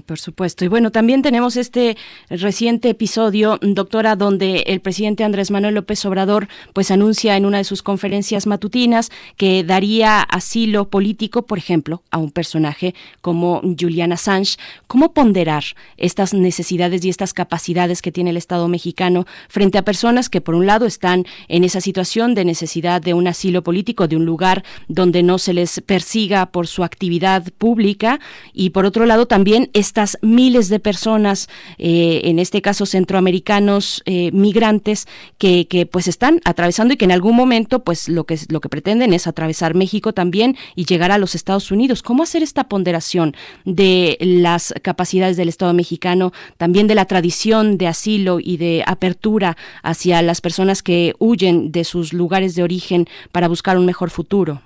por 0.06 0.18
supuesto. 0.18 0.64
Y 0.64 0.68
bueno, 0.68 0.90
también 0.90 1.22
tenemos 1.22 1.56
este 1.56 1.96
reciente 2.28 2.90
episodio, 2.90 3.58
doctora, 3.62 4.16
donde 4.16 4.64
el 4.66 4.80
presidente 4.80 5.24
Andrés 5.24 5.50
Manuel 5.50 5.74
López 5.74 6.04
Obrador 6.04 6.48
pues 6.72 6.90
anuncia 6.90 7.36
en 7.36 7.46
una 7.46 7.58
de 7.58 7.64
sus 7.64 7.82
conferencias 7.82 8.46
matutinas 8.46 9.10
que 9.36 9.62
daría 9.62 10.20
asilo 10.20 10.88
político, 10.88 11.46
por 11.46 11.58
ejemplo, 11.58 12.02
a 12.10 12.18
un 12.18 12.32
personaje 12.32 12.94
como 13.20 13.60
Julian 13.78 14.12
Assange. 14.12 14.56
¿Cómo 14.88 15.12
ponderar 15.12 15.64
estas 15.96 16.34
necesidades 16.34 17.04
y 17.04 17.08
estas 17.08 17.32
capacidades 17.32 18.02
que 18.02 18.12
tiene 18.12 18.30
el 18.30 18.36
Estado 18.36 18.66
mexicano 18.66 19.26
frente 19.48 19.78
a 19.78 19.84
personas 19.84 20.28
que 20.28 20.40
por 20.40 20.54
un 20.54 20.66
lado 20.66 20.86
están 20.86 21.24
en 21.48 21.62
esa 21.62 21.80
situación 21.80 22.34
de 22.34 22.44
necesidad 22.44 23.00
de 23.00 23.14
un 23.14 23.28
asilo 23.28 23.62
político, 23.62 24.08
de 24.08 24.16
un 24.16 24.26
lugar 24.26 24.64
donde 24.88 25.22
no 25.22 25.38
se 25.38 25.52
les 25.52 25.80
persiga 25.80 26.46
por 26.46 26.66
su 26.66 26.82
actividad 26.82 27.44
pública 27.58 28.18
y 28.52 28.70
por 28.70 28.86
otro 28.86 29.06
lado 29.06 29.26
también 29.26 29.51
estas 29.72 30.18
miles 30.22 30.68
de 30.68 30.80
personas, 30.80 31.48
eh, 31.78 32.22
en 32.24 32.38
este 32.38 32.62
caso 32.62 32.86
centroamericanos 32.86 34.02
eh, 34.06 34.30
migrantes, 34.32 35.06
que, 35.38 35.66
que, 35.66 35.86
pues 35.86 36.08
están 36.08 36.40
atravesando 36.44 36.94
y 36.94 36.96
que 36.96 37.04
en 37.04 37.12
algún 37.12 37.36
momento 37.36 37.84
pues 37.84 38.08
lo 38.08 38.24
que, 38.24 38.38
lo 38.48 38.60
que 38.60 38.68
pretenden 38.68 39.12
es 39.12 39.26
atravesar 39.26 39.74
México 39.74 40.12
también 40.12 40.56
y 40.74 40.84
llegar 40.84 41.12
a 41.12 41.18
los 41.18 41.34
Estados 41.34 41.70
Unidos. 41.70 42.02
¿Cómo 42.02 42.22
hacer 42.22 42.42
esta 42.42 42.64
ponderación 42.64 43.34
de 43.64 44.16
las 44.20 44.74
capacidades 44.82 45.36
del 45.36 45.48
Estado 45.48 45.72
mexicano, 45.72 46.32
también 46.56 46.86
de 46.86 46.94
la 46.94 47.04
tradición 47.04 47.78
de 47.78 47.86
asilo 47.86 48.38
y 48.40 48.56
de 48.56 48.84
apertura 48.86 49.56
hacia 49.82 50.22
las 50.22 50.40
personas 50.40 50.82
que 50.82 51.14
huyen 51.18 51.72
de 51.72 51.84
sus 51.84 52.12
lugares 52.12 52.54
de 52.54 52.62
origen 52.62 53.08
para 53.32 53.48
buscar 53.48 53.76
un 53.76 53.86
mejor 53.86 54.10
futuro? 54.10 54.62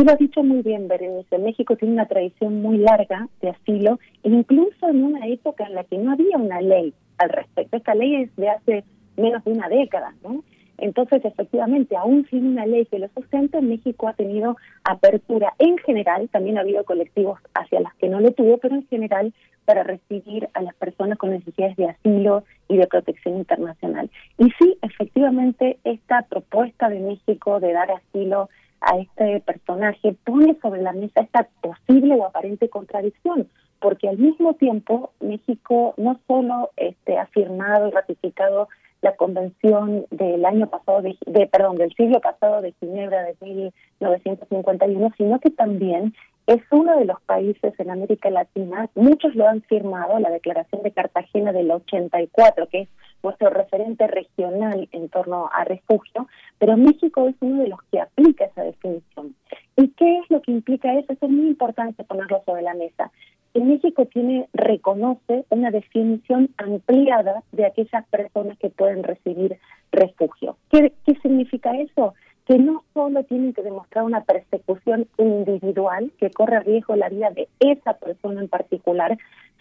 Tú 0.00 0.06
lo 0.06 0.12
has 0.12 0.18
dicho 0.18 0.42
muy 0.42 0.62
bien, 0.62 0.88
Berenice. 0.88 1.36
México 1.36 1.76
tiene 1.76 1.92
una 1.92 2.06
tradición 2.06 2.62
muy 2.62 2.78
larga 2.78 3.28
de 3.42 3.50
asilo, 3.50 3.98
incluso 4.22 4.88
en 4.88 5.04
una 5.04 5.26
época 5.26 5.64
en 5.66 5.74
la 5.74 5.84
que 5.84 5.98
no 5.98 6.12
había 6.12 6.38
una 6.38 6.62
ley 6.62 6.94
al 7.18 7.28
respecto. 7.28 7.76
Esta 7.76 7.94
ley 7.94 8.14
es 8.14 8.34
de 8.36 8.48
hace 8.48 8.84
menos 9.18 9.44
de 9.44 9.52
una 9.52 9.68
década, 9.68 10.14
¿no? 10.22 10.42
Entonces, 10.78 11.22
efectivamente, 11.22 11.98
aún 11.98 12.26
sin 12.30 12.46
una 12.46 12.64
ley 12.64 12.86
que 12.86 12.98
lo 12.98 13.08
sustente, 13.08 13.60
México 13.60 14.08
ha 14.08 14.14
tenido 14.14 14.56
apertura 14.84 15.52
en 15.58 15.76
general, 15.76 16.30
también 16.30 16.56
ha 16.56 16.62
habido 16.62 16.82
colectivos 16.84 17.38
hacia 17.52 17.80
las 17.80 17.94
que 17.96 18.08
no 18.08 18.20
lo 18.20 18.30
tuvo, 18.30 18.56
pero 18.56 18.76
en 18.76 18.86
general 18.86 19.34
para 19.66 19.82
recibir 19.82 20.48
a 20.54 20.62
las 20.62 20.74
personas 20.76 21.18
con 21.18 21.28
necesidades 21.28 21.76
de 21.76 21.90
asilo 21.90 22.44
y 22.68 22.78
de 22.78 22.86
protección 22.86 23.36
internacional. 23.36 24.10
Y 24.38 24.44
sí, 24.58 24.78
efectivamente, 24.80 25.78
esta 25.84 26.22
propuesta 26.22 26.88
de 26.88 27.00
México 27.00 27.60
de 27.60 27.74
dar 27.74 27.90
asilo 27.90 28.48
a 28.80 28.96
este 28.98 29.40
personaje 29.40 30.16
pone 30.24 30.56
sobre 30.60 30.82
la 30.82 30.92
mesa 30.92 31.20
esta 31.20 31.48
posible 31.60 32.14
o 32.14 32.24
aparente 32.24 32.68
contradicción, 32.68 33.48
porque 33.78 34.08
al 34.08 34.18
mismo 34.18 34.54
tiempo 34.54 35.12
México 35.20 35.94
no 35.96 36.18
solo 36.26 36.70
este, 36.76 37.18
ha 37.18 37.26
firmado 37.26 37.88
y 37.88 37.90
ratificado 37.90 38.68
la 39.02 39.16
convención 39.16 40.04
del 40.10 40.44
año 40.44 40.68
pasado, 40.68 41.02
de, 41.02 41.46
perdón, 41.46 41.76
del 41.76 41.94
siglo 41.94 42.20
pasado 42.20 42.60
de 42.60 42.72
Ginebra 42.80 43.22
de 43.22 43.34
1951, 43.40 45.10
sino 45.16 45.40
que 45.40 45.50
también 45.50 46.14
es 46.50 46.62
uno 46.72 46.98
de 46.98 47.04
los 47.04 47.20
países 47.20 47.72
en 47.78 47.90
América 47.90 48.28
Latina, 48.28 48.90
muchos 48.96 49.36
lo 49.36 49.46
han 49.46 49.62
firmado, 49.62 50.18
la 50.18 50.30
Declaración 50.30 50.82
de 50.82 50.90
Cartagena 50.90 51.52
del 51.52 51.70
84, 51.70 52.66
que 52.66 52.80
es 52.82 52.88
nuestro 53.22 53.50
referente 53.50 54.08
regional 54.08 54.88
en 54.90 55.08
torno 55.10 55.48
a 55.52 55.62
refugio, 55.62 56.26
pero 56.58 56.76
México 56.76 57.28
es 57.28 57.36
uno 57.38 57.62
de 57.62 57.68
los 57.68 57.80
que 57.92 58.00
aplica 58.00 58.46
esa 58.46 58.64
definición. 58.64 59.36
¿Y 59.76 59.90
qué 59.90 60.18
es 60.18 60.28
lo 60.28 60.42
que 60.42 60.50
implica 60.50 60.92
eso? 60.98 61.12
Es 61.12 61.22
muy 61.22 61.46
importante 61.46 62.02
ponerlo 62.02 62.42
sobre 62.44 62.62
la 62.62 62.74
mesa. 62.74 63.12
En 63.54 63.68
México 63.68 64.06
tiene, 64.06 64.48
reconoce 64.52 65.44
una 65.50 65.70
definición 65.70 66.50
ampliada 66.56 67.44
de 67.52 67.66
aquellas 67.66 68.04
personas 68.08 68.58
que 68.58 68.70
pueden 68.70 69.04
recibir 69.04 69.56
refugio. 69.92 70.56
¿Qué, 70.72 70.92
qué 71.06 71.14
significa 71.22 71.70
eso? 71.76 72.14
Que 72.46 72.58
no 72.58 72.84
solo 72.94 73.22
tienen 73.24 73.52
que 73.52 73.62
demostrar 73.62 74.04
una 74.04 74.22
persecución 74.22 75.06
individual 75.18 76.12
que 76.18 76.30
corre 76.30 76.60
riesgo 76.60 76.96
la 76.96 77.08
vida 77.08 77.30
de 77.30 77.48
esa 77.60 77.94
persona 77.94 78.40
en 78.40 78.48
particular, 78.48 79.18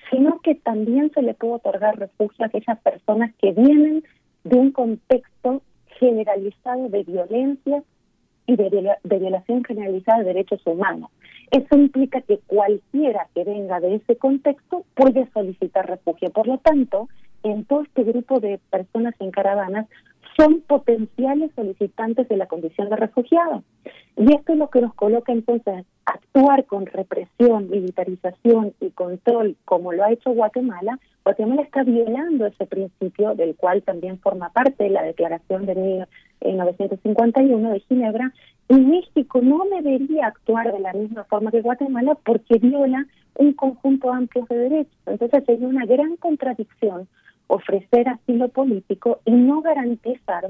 sino 0.09 0.39
que 0.39 0.55
también 0.55 1.11
se 1.13 1.21
le 1.21 1.33
puede 1.33 1.53
otorgar 1.53 1.99
refugio 1.99 2.43
a 2.43 2.47
aquellas 2.47 2.79
personas 2.79 3.33
que 3.35 3.51
vienen 3.51 4.03
de 4.43 4.55
un 4.55 4.71
contexto 4.71 5.61
generalizado 5.99 6.89
de 6.89 7.03
violencia 7.03 7.83
y 8.47 8.55
de, 8.55 8.97
violación 9.03 9.63
generalizada 9.63 10.19
de 10.19 10.25
derechos 10.25 10.61
humanos. 10.65 11.11
Eso 11.51 11.75
implica 11.77 12.21
que 12.21 12.39
cualquiera 12.47 13.27
que 13.35 13.43
venga 13.43 13.79
de 13.79 13.95
ese 13.95 14.15
contexto 14.15 14.85
puede 14.95 15.29
solicitar 15.31 15.87
refugio. 15.87 16.31
Por 16.31 16.47
lo 16.47 16.57
tanto, 16.57 17.09
en 17.43 17.65
todo 17.65 17.83
este 17.83 18.03
grupo 18.03 18.39
de 18.39 18.59
personas 18.71 19.13
en 19.19 19.31
caravanas 19.31 19.87
son 20.39 20.61
potenciales 20.61 21.51
solicitantes 21.53 22.29
de 22.29 22.37
la 22.37 22.45
condición 22.45 22.89
de 22.89 22.95
refugiado. 22.95 23.63
Y 24.15 24.33
esto 24.33 24.53
es 24.53 24.57
lo 24.57 24.69
que 24.69 24.81
nos 24.81 24.93
coloca 24.93 25.33
entonces 25.33 25.85
actuar 26.05 26.65
con 26.65 26.85
represión, 26.85 27.69
militarización 27.69 28.73
y 28.79 28.91
control, 28.91 29.57
como 29.65 29.91
lo 29.91 30.03
ha 30.03 30.11
hecho 30.11 30.31
Guatemala. 30.31 30.97
Guatemala 31.23 31.61
está 31.61 31.83
violando 31.83 32.45
ese 32.45 32.65
principio 32.65 33.35
del 33.35 33.55
cual 33.55 33.83
también 33.83 34.19
forma 34.19 34.49
parte 34.49 34.89
la 34.89 35.03
Declaración 35.03 35.65
de 35.65 36.07
1951 36.41 37.71
de 37.71 37.79
Ginebra, 37.81 38.33
y 38.69 38.75
México 38.75 39.41
no 39.41 39.63
debería 39.65 40.27
actuar 40.27 40.71
de 40.71 40.79
la 40.79 40.93
misma 40.93 41.23
forma 41.25 41.51
que 41.51 41.61
Guatemala 41.61 42.15
porque 42.23 42.59
viola 42.59 43.05
un 43.35 43.53
conjunto 43.53 44.11
amplio 44.13 44.45
de 44.49 44.57
derechos. 44.57 44.97
Entonces 45.05 45.43
sería 45.45 45.67
una 45.67 45.85
gran 45.85 46.15
contradicción 46.17 47.07
ofrecer 47.49 48.07
asilo 48.07 48.47
político 48.49 49.19
y 49.25 49.31
no 49.31 49.61
garantizar 49.61 50.47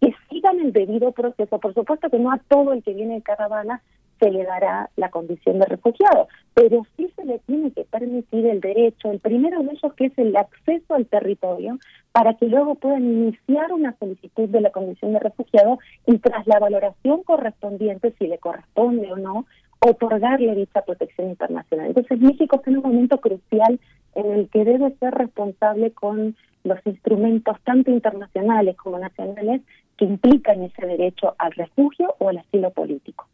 que 0.00 0.14
sigan 0.28 0.60
el 0.60 0.72
debido 0.72 1.12
proceso. 1.12 1.58
Por 1.58 1.72
supuesto 1.74 2.10
que 2.10 2.18
no 2.18 2.30
a 2.32 2.38
todo 2.38 2.72
el 2.72 2.82
que 2.82 2.92
viene 2.92 3.14
de 3.14 3.22
caravana 3.22 3.82
se 4.18 4.30
le 4.32 4.44
dará 4.44 4.90
la 4.96 5.10
condición 5.10 5.60
de 5.60 5.66
refugiado, 5.66 6.26
pero 6.52 6.84
sí 6.96 7.08
se 7.14 7.24
le 7.24 7.38
tiene 7.40 7.70
que 7.70 7.84
permitir 7.84 8.46
el 8.46 8.60
derecho, 8.60 9.12
el 9.12 9.20
primero 9.20 9.62
de 9.62 9.70
ellos 9.70 9.94
que 9.94 10.06
es 10.06 10.18
el 10.18 10.36
acceso 10.36 10.94
al 10.94 11.06
territorio, 11.06 11.78
para 12.10 12.34
que 12.34 12.46
luego 12.46 12.74
puedan 12.74 13.04
iniciar 13.04 13.72
una 13.72 13.96
solicitud 13.96 14.48
de 14.48 14.60
la 14.60 14.70
condición 14.70 15.12
de 15.12 15.20
refugiado 15.20 15.78
y 16.04 16.18
tras 16.18 16.44
la 16.48 16.58
valoración 16.58 17.22
correspondiente, 17.22 18.12
si 18.18 18.26
le 18.26 18.38
corresponde 18.38 19.12
o 19.12 19.16
no, 19.16 19.46
otorgarle 19.80 20.54
dicha 20.54 20.82
protección 20.82 21.30
internacional. 21.30 21.88
Entonces 21.88 22.20
México 22.20 22.56
está 22.56 22.70
en 22.70 22.78
un 22.78 22.82
momento 22.82 23.18
crucial 23.18 23.78
en 24.14 24.32
el 24.32 24.48
que 24.48 24.64
debe 24.64 24.90
ser 24.98 25.14
responsable 25.14 25.92
con 25.92 26.36
los 26.64 26.78
instrumentos 26.84 27.56
tanto 27.64 27.90
internacionales 27.90 28.76
como 28.76 28.98
nacionales 28.98 29.62
que 29.96 30.04
implican 30.04 30.62
ese 30.62 30.86
derecho 30.86 31.34
al 31.38 31.52
refugio 31.52 32.14
o 32.18 32.28
al 32.28 32.38
asilo 32.38 32.70
político 32.70 33.28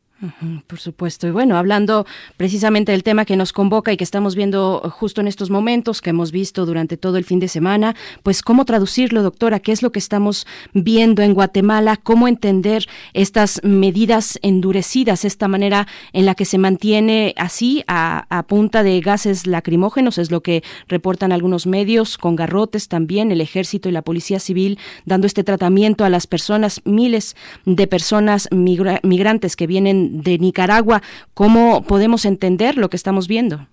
por 0.66 0.78
supuesto. 0.78 1.26
Y 1.26 1.30
bueno, 1.30 1.56
hablando 1.56 2.06
precisamente 2.36 2.92
del 2.92 3.02
tema 3.02 3.24
que 3.24 3.36
nos 3.36 3.52
convoca 3.52 3.92
y 3.92 3.96
que 3.96 4.04
estamos 4.04 4.34
viendo 4.34 4.80
justo 4.90 5.20
en 5.20 5.28
estos 5.28 5.50
momentos, 5.50 6.00
que 6.00 6.10
hemos 6.10 6.32
visto 6.32 6.66
durante 6.66 6.96
todo 6.96 7.16
el 7.16 7.24
fin 7.24 7.40
de 7.40 7.48
semana, 7.48 7.94
pues 8.22 8.42
cómo 8.42 8.64
traducirlo, 8.64 9.22
doctora, 9.22 9.60
qué 9.60 9.72
es 9.72 9.82
lo 9.82 9.92
que 9.92 9.98
estamos 9.98 10.46
viendo 10.72 11.22
en 11.22 11.34
Guatemala, 11.34 11.96
cómo 11.96 12.28
entender 12.28 12.86
estas 13.12 13.60
medidas 13.64 14.38
endurecidas, 14.42 15.24
esta 15.24 15.48
manera 15.48 15.86
en 16.12 16.26
la 16.26 16.34
que 16.34 16.44
se 16.44 16.58
mantiene 16.58 17.34
así 17.36 17.84
a, 17.86 18.26
a 18.30 18.44
punta 18.44 18.82
de 18.82 19.00
gases 19.00 19.46
lacrimógenos, 19.46 20.18
es 20.18 20.30
lo 20.30 20.42
que 20.42 20.62
reportan 20.88 21.32
algunos 21.32 21.66
medios, 21.66 22.18
con 22.18 22.36
garrotes 22.36 22.88
también, 22.88 23.32
el 23.32 23.40
ejército 23.40 23.88
y 23.88 23.92
la 23.92 24.02
policía 24.02 24.38
civil 24.38 24.78
dando 25.04 25.26
este 25.26 25.44
tratamiento 25.44 26.04
a 26.04 26.10
las 26.10 26.26
personas, 26.26 26.80
miles 26.84 27.36
de 27.64 27.86
personas 27.86 28.48
migrantes 28.52 29.56
que 29.56 29.66
vienen 29.66 30.03
de 30.10 30.38
Nicaragua. 30.38 31.02
¿Cómo 31.34 31.82
podemos 31.82 32.24
entender 32.24 32.76
lo 32.76 32.88
que 32.88 32.96
estamos 32.96 33.28
viendo? 33.28 33.66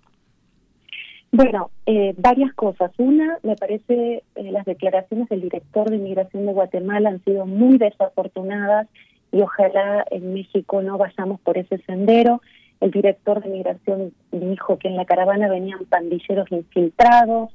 Bueno, 1.32 1.72
eh, 1.86 2.14
varias 2.18 2.54
cosas. 2.54 2.92
Una, 2.98 3.38
me 3.44 3.56
parece 3.56 4.24
eh, 4.36 4.52
las 4.52 4.66
declaraciones 4.66 5.30
del 5.30 5.42
director 5.42 5.90
de 5.90 5.96
Inmigración 5.96 6.46
de 6.46 6.52
Guatemala 6.52 7.10
han 7.10 7.24
sido 7.24 7.46
muy 7.46 7.78
desafortunadas 7.78 8.88
y 9.32 9.42
ojalá 9.42 10.06
en 10.12 10.34
México 10.34 10.82
no 10.82 10.98
vayamos 10.98 11.40
por 11.40 11.58
ese 11.58 11.78
sendero. 11.86 12.42
El 12.82 12.92
director 12.92 13.42
de 13.42 13.50
Migración 13.50 14.12
dijo 14.32 14.78
que 14.78 14.90
en 14.90 14.98
la 14.98 15.06
caravana 15.06 15.48
venían 15.48 15.86
pandilleros 15.86 16.52
infiltrados 16.52 17.50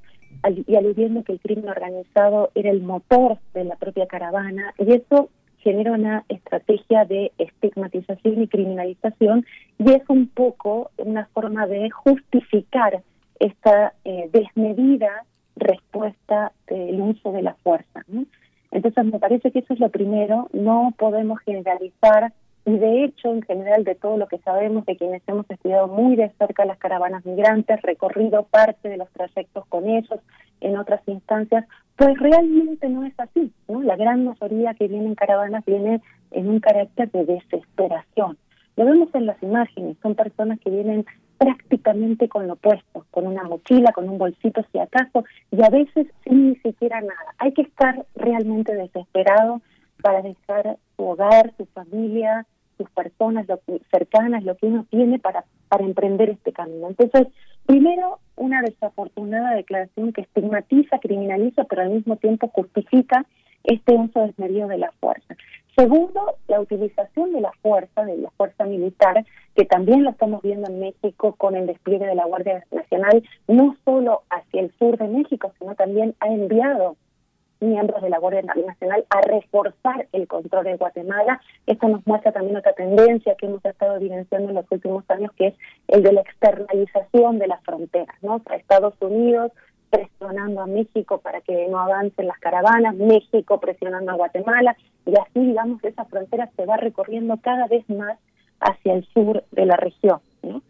y 0.66 0.76
aludiendo 0.76 1.22
que 1.24 1.32
el 1.32 1.40
crimen 1.40 1.68
organizado 1.68 2.50
era 2.54 2.70
el 2.70 2.82
motor 2.82 3.38
de 3.52 3.64
la 3.64 3.76
propia 3.76 4.06
caravana 4.06 4.72
y 4.78 4.92
eso 4.92 5.28
genera 5.66 5.90
una 5.90 6.24
estrategia 6.28 7.04
de 7.06 7.32
estigmatización 7.38 8.40
y 8.40 8.46
criminalización 8.46 9.44
y 9.78 9.94
es 9.94 10.02
un 10.08 10.28
poco 10.28 10.92
una 10.96 11.26
forma 11.34 11.66
de 11.66 11.90
justificar 11.90 13.02
esta 13.40 13.92
eh, 14.04 14.30
desmedida 14.32 15.24
respuesta 15.56 16.52
del 16.68 17.00
uso 17.00 17.32
de 17.32 17.42
la 17.42 17.54
fuerza. 17.64 18.04
Entonces 18.70 19.04
me 19.06 19.18
parece 19.18 19.50
que 19.50 19.58
eso 19.58 19.74
es 19.74 19.80
lo 19.80 19.88
primero, 19.88 20.48
no 20.52 20.94
podemos 20.96 21.40
generalizar 21.40 22.32
y 22.64 22.78
de 22.78 23.02
hecho 23.02 23.32
en 23.32 23.42
general 23.42 23.82
de 23.82 23.96
todo 23.96 24.18
lo 24.18 24.28
que 24.28 24.38
sabemos 24.38 24.86
de 24.86 24.96
quienes 24.96 25.22
hemos 25.26 25.50
estudiado 25.50 25.88
muy 25.88 26.14
de 26.14 26.30
cerca 26.38 26.64
las 26.64 26.78
caravanas 26.78 27.26
migrantes, 27.26 27.82
recorrido 27.82 28.44
parte 28.44 28.88
de 28.88 28.98
los 28.98 29.10
trayectos 29.10 29.66
con 29.66 29.88
ellos 29.88 30.20
en 30.60 30.76
otras 30.76 31.00
instancias, 31.06 31.64
pues 31.96 32.18
realmente 32.18 32.88
no 32.88 33.04
es 33.04 33.14
así, 33.18 33.52
¿no? 33.68 33.82
La 33.82 33.96
gran 33.96 34.24
mayoría 34.24 34.74
que 34.74 34.88
viene 34.88 35.06
en 35.06 35.14
caravanas 35.14 35.64
viene 35.64 36.02
en 36.30 36.48
un 36.48 36.60
carácter 36.60 37.10
de 37.10 37.24
desesperación. 37.24 38.36
Lo 38.76 38.84
vemos 38.84 39.08
en 39.14 39.26
las 39.26 39.42
imágenes, 39.42 39.96
son 40.02 40.14
personas 40.14 40.60
que 40.60 40.70
vienen 40.70 41.06
prácticamente 41.38 42.28
con 42.28 42.46
lo 42.46 42.54
opuesto, 42.54 43.06
con 43.10 43.26
una 43.26 43.44
mochila, 43.44 43.92
con 43.92 44.08
un 44.08 44.18
bolsito 44.18 44.62
si 44.72 44.78
acaso, 44.78 45.24
y 45.50 45.62
a 45.62 45.70
veces 45.70 46.06
sin 46.24 46.50
ni 46.50 46.56
siquiera 46.56 47.00
nada. 47.00 47.34
Hay 47.38 47.52
que 47.52 47.62
estar 47.62 48.04
realmente 48.14 48.74
desesperado 48.74 49.62
para 50.02 50.22
dejar 50.22 50.78
su 50.96 51.04
hogar, 51.04 51.52
su 51.56 51.66
familia, 51.66 52.46
sus 52.76 52.90
personas 52.90 53.46
cercanas, 53.90 54.44
lo 54.44 54.56
que 54.56 54.66
uno 54.66 54.86
tiene 54.90 55.18
para, 55.18 55.44
para 55.68 55.84
emprender 55.84 56.30
este 56.30 56.52
camino. 56.52 56.88
Entonces, 56.88 57.28
primero, 57.66 58.18
una 58.36 58.62
desafortunada 58.62 59.54
declaración 59.54 60.12
que 60.12 60.22
estigmatiza, 60.22 60.98
criminaliza, 60.98 61.64
pero 61.64 61.82
al 61.82 61.90
mismo 61.90 62.16
tiempo 62.16 62.48
justifica 62.48 63.24
este 63.64 63.94
uso 63.94 64.20
desmedido 64.20 64.68
de 64.68 64.78
la 64.78 64.92
fuerza. 65.00 65.36
Segundo, 65.76 66.36
la 66.48 66.60
utilización 66.60 67.32
de 67.32 67.42
la 67.42 67.52
fuerza, 67.60 68.04
de 68.04 68.16
la 68.16 68.30
fuerza 68.30 68.64
militar, 68.64 69.26
que 69.54 69.66
también 69.66 70.04
lo 70.04 70.10
estamos 70.10 70.40
viendo 70.42 70.70
en 70.70 70.80
México 70.80 71.34
con 71.36 71.54
el 71.54 71.66
despliegue 71.66 72.06
de 72.06 72.14
la 72.14 72.24
Guardia 72.24 72.64
Nacional, 72.70 73.22
no 73.46 73.76
solo 73.84 74.22
hacia 74.30 74.62
el 74.62 74.72
sur 74.78 74.96
de 74.96 75.08
México, 75.08 75.52
sino 75.58 75.74
también 75.74 76.14
ha 76.20 76.28
enviado 76.28 76.96
miembros 77.60 78.02
de 78.02 78.10
la 78.10 78.18
Guardia 78.18 78.42
Nacional 78.42 79.04
a 79.10 79.20
reforzar 79.22 80.06
el 80.12 80.26
control 80.26 80.64
de 80.64 80.76
Guatemala. 80.76 81.40
Esto 81.66 81.88
nos 81.88 82.06
muestra 82.06 82.32
también 82.32 82.56
otra 82.56 82.72
tendencia 82.72 83.34
que 83.36 83.46
hemos 83.46 83.64
estado 83.64 83.96
evidenciando 83.96 84.50
en 84.50 84.56
los 84.56 84.66
últimos 84.70 85.04
años, 85.10 85.32
que 85.36 85.48
es 85.48 85.54
el 85.88 86.02
de 86.02 86.12
la 86.12 86.20
externalización 86.20 87.38
de 87.38 87.46
las 87.46 87.62
fronteras, 87.64 88.16
¿no? 88.22 88.42
Estados 88.50 88.94
Unidos 89.00 89.52
presionando 89.90 90.60
a 90.60 90.66
México 90.66 91.18
para 91.18 91.40
que 91.40 91.68
no 91.68 91.78
avancen 91.78 92.26
las 92.26 92.38
caravanas, 92.38 92.96
México 92.96 93.60
presionando 93.60 94.12
a 94.12 94.16
Guatemala, 94.16 94.76
y 95.06 95.14
así, 95.16 95.40
digamos, 95.40 95.82
esa 95.84 96.04
frontera 96.06 96.50
se 96.56 96.66
va 96.66 96.76
recorriendo 96.76 97.36
cada 97.40 97.66
vez 97.68 97.88
más 97.88 98.18
hacia 98.60 98.94
el 98.94 99.06
sur 99.14 99.44
de 99.52 99.66
la 99.66 99.76
región, 99.76 100.20
¿no? 100.42 100.62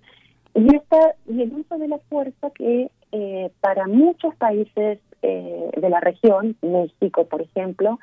Y, 0.54 0.74
esta, 0.74 1.14
y 1.26 1.42
el 1.42 1.52
uso 1.52 1.76
de 1.78 1.88
la 1.88 1.98
fuerza 1.98 2.50
que 2.50 2.90
eh, 3.12 3.50
para 3.60 3.86
muchos 3.86 4.34
países 4.36 4.98
eh, 5.22 5.70
de 5.76 5.88
la 5.88 6.00
región, 6.00 6.56
México 6.62 7.26
por 7.26 7.42
ejemplo, 7.42 7.98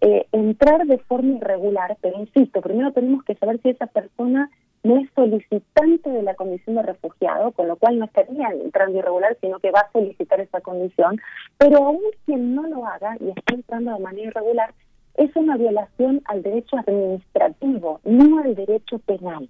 eh, 0.00 0.26
entrar 0.32 0.86
de 0.86 0.98
forma 0.98 1.36
irregular, 1.36 1.96
pero 2.00 2.20
insisto, 2.20 2.60
primero 2.60 2.92
tenemos 2.92 3.24
que 3.24 3.34
saber 3.34 3.60
si 3.62 3.70
esa 3.70 3.86
persona 3.86 4.50
no 4.82 4.98
es 4.98 5.08
solicitante 5.14 6.10
de 6.10 6.22
la 6.22 6.34
condición 6.34 6.76
de 6.76 6.82
refugiado, 6.82 7.52
con 7.52 7.66
lo 7.66 7.76
cual 7.76 7.98
no 7.98 8.04
estaría 8.04 8.50
entrando 8.50 8.98
irregular, 8.98 9.36
sino 9.40 9.58
que 9.58 9.70
va 9.70 9.80
a 9.80 9.92
solicitar 9.92 10.40
esa 10.40 10.60
condición, 10.60 11.20
pero 11.58 11.78
aún 11.78 12.02
quien 12.24 12.54
no 12.54 12.66
lo 12.68 12.86
haga 12.86 13.16
y 13.20 13.30
está 13.30 13.54
entrando 13.54 13.94
de 13.94 14.00
manera 14.00 14.28
irregular, 14.28 14.74
es 15.14 15.34
una 15.34 15.56
violación 15.56 16.20
al 16.26 16.42
derecho 16.42 16.76
administrativo, 16.76 18.00
no 18.04 18.42
al 18.42 18.54
derecho 18.54 18.98
penal. 19.00 19.48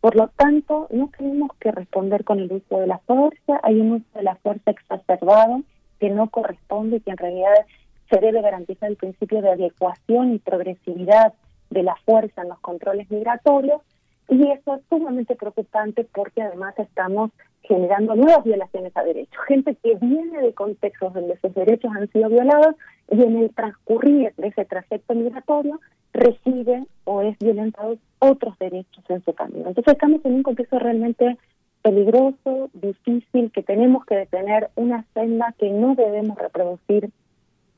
Por 0.00 0.16
lo 0.16 0.28
tanto, 0.36 0.88
no 0.90 1.10
tenemos 1.16 1.50
que 1.60 1.70
responder 1.70 2.24
con 2.24 2.40
el 2.40 2.50
uso 2.50 2.80
de 2.80 2.88
la 2.88 2.98
fuerza, 2.98 3.60
hay 3.62 3.78
un 3.80 3.92
uso 3.92 4.06
de 4.14 4.22
la 4.24 4.34
fuerza 4.36 4.72
exacerbado 4.72 5.62
que 6.02 6.10
no 6.10 6.28
corresponde 6.30 6.96
y 6.96 7.00
que 7.00 7.12
en 7.12 7.16
realidad 7.16 7.64
se 8.10 8.18
debe 8.18 8.42
garantizar 8.42 8.90
el 8.90 8.96
principio 8.96 9.40
de 9.40 9.50
adecuación 9.50 10.34
y 10.34 10.40
progresividad 10.40 11.32
de 11.70 11.84
la 11.84 11.94
fuerza 12.04 12.42
en 12.42 12.48
los 12.48 12.58
controles 12.58 13.08
migratorios 13.08 13.82
y 14.28 14.50
eso 14.50 14.74
es 14.74 14.80
sumamente 14.88 15.36
preocupante 15.36 16.04
porque 16.12 16.42
además 16.42 16.76
estamos 16.76 17.30
generando 17.62 18.16
nuevas 18.16 18.42
violaciones 18.42 18.96
a 18.96 19.04
derechos. 19.04 19.40
Gente 19.46 19.76
que 19.76 19.94
viene 19.94 20.42
de 20.42 20.52
contextos 20.54 21.14
donde 21.14 21.38
sus 21.38 21.54
derechos 21.54 21.92
han 21.96 22.10
sido 22.10 22.28
violados 22.28 22.74
y 23.08 23.22
en 23.22 23.36
el 23.36 23.54
transcurrir 23.54 24.34
de 24.38 24.48
ese 24.48 24.64
trayecto 24.64 25.14
migratorio 25.14 25.78
recibe 26.12 26.84
o 27.04 27.22
es 27.22 27.38
violentado 27.38 27.96
otros 28.18 28.58
derechos 28.58 29.04
en 29.08 29.22
su 29.24 29.32
camino. 29.34 29.68
Entonces 29.68 29.92
estamos 29.92 30.20
en 30.24 30.34
un 30.34 30.42
contexto 30.42 30.80
realmente 30.80 31.38
peligroso, 31.82 32.70
difícil, 32.72 33.50
que 33.52 33.62
tenemos 33.62 34.04
que 34.06 34.16
detener 34.16 34.70
una 34.76 35.04
senda 35.14 35.54
que 35.58 35.70
no 35.70 35.94
debemos 35.94 36.38
reproducir 36.38 37.10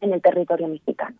en 0.00 0.12
el 0.12 0.22
territorio 0.22 0.68
mexicano. 0.68 1.16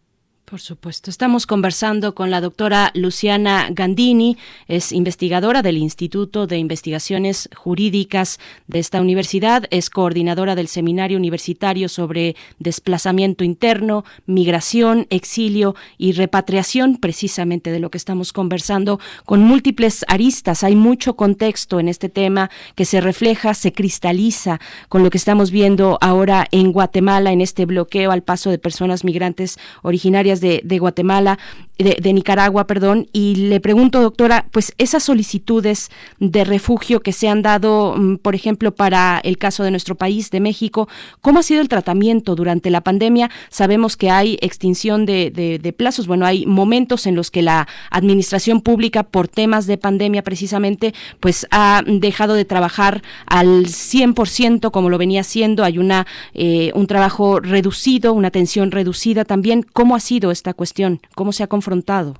Por 0.54 0.60
supuesto. 0.60 1.10
Estamos 1.10 1.48
conversando 1.48 2.14
con 2.14 2.30
la 2.30 2.40
doctora 2.40 2.92
Luciana 2.94 3.66
Gandini, 3.72 4.36
es 4.68 4.92
investigadora 4.92 5.62
del 5.62 5.76
Instituto 5.76 6.46
de 6.46 6.58
Investigaciones 6.58 7.48
Jurídicas 7.56 8.38
de 8.68 8.78
esta 8.78 9.00
universidad, 9.00 9.64
es 9.70 9.90
coordinadora 9.90 10.54
del 10.54 10.68
Seminario 10.68 11.18
Universitario 11.18 11.88
sobre 11.88 12.36
Desplazamiento 12.60 13.42
Interno, 13.42 14.04
Migración, 14.26 15.08
Exilio 15.10 15.74
y 15.98 16.12
Repatriación, 16.12 16.98
precisamente 16.98 17.72
de 17.72 17.80
lo 17.80 17.90
que 17.90 17.98
estamos 17.98 18.32
conversando, 18.32 19.00
con 19.24 19.40
múltiples 19.40 20.04
aristas. 20.06 20.62
Hay 20.62 20.76
mucho 20.76 21.16
contexto 21.16 21.80
en 21.80 21.88
este 21.88 22.08
tema 22.08 22.48
que 22.76 22.84
se 22.84 23.00
refleja, 23.00 23.54
se 23.54 23.72
cristaliza 23.72 24.60
con 24.88 25.02
lo 25.02 25.10
que 25.10 25.18
estamos 25.18 25.50
viendo 25.50 25.98
ahora 26.00 26.46
en 26.52 26.70
Guatemala, 26.70 27.32
en 27.32 27.40
este 27.40 27.66
bloqueo 27.66 28.12
al 28.12 28.22
paso 28.22 28.50
de 28.50 28.58
personas 28.58 29.02
migrantes 29.02 29.58
originarias 29.82 30.40
de, 30.62 30.78
Guatemala, 30.78 31.38
de, 31.78 32.12
Nicaragua, 32.12 32.66
perdón, 32.66 33.08
y 33.12 33.34
le 33.34 33.60
pregunto, 33.60 34.00
doctora, 34.00 34.46
pues 34.52 34.72
esas 34.78 35.02
solicitudes 35.02 35.90
de 36.20 36.44
refugio 36.44 37.00
que 37.00 37.12
se 37.12 37.28
han 37.28 37.42
dado, 37.42 37.96
mm, 37.96 38.16
por 38.16 38.34
ejemplo, 38.34 38.74
para 38.74 39.20
el 39.24 39.38
caso 39.38 39.64
de 39.64 39.70
nuestro 39.70 39.94
país, 39.94 40.30
de 40.30 40.40
México, 40.40 40.88
¿cómo 41.20 41.40
ha 41.40 41.42
sido 41.42 41.60
el 41.60 41.68
tratamiento 41.68 42.34
durante 42.34 42.70
la 42.70 42.82
pandemia? 42.82 43.30
Sabemos 43.50 43.96
que 43.96 44.10
hay 44.10 44.38
extinción 44.40 45.06
de, 45.06 45.74
plazos, 45.76 46.06
bueno, 46.06 46.26
hay 46.26 46.46
momentos 46.46 47.06
en 47.06 47.16
los 47.16 47.30
que 47.30 47.42
la 47.42 47.66
administración 47.90 48.60
pública, 48.60 49.02
por 49.02 49.28
temas 49.28 49.66
de 49.66 49.78
pandemia 49.78 50.22
precisamente, 50.22 50.94
pues 51.20 51.46
ha 51.50 51.82
dejado 51.86 52.34
de 52.34 52.44
trabajar 52.44 53.02
al 53.26 53.66
100% 53.66 54.70
como 54.70 54.90
lo 54.90 54.98
venía 54.98 55.22
haciendo, 55.22 55.64
hay 55.64 55.78
una 55.78 56.06
eh, 56.34 56.72
un 56.74 56.86
trabajo 56.86 57.40
reducido, 57.40 58.12
una 58.12 58.28
atención 58.28 58.70
reducida 58.70 59.24
también. 59.24 59.64
¿Cómo 59.72 59.96
ha 59.96 60.00
sido 60.00 60.23
esta 60.30 60.54
cuestión? 60.54 61.00
¿Cómo 61.14 61.32
se 61.32 61.42
ha 61.42 61.46
confrontado? 61.46 62.14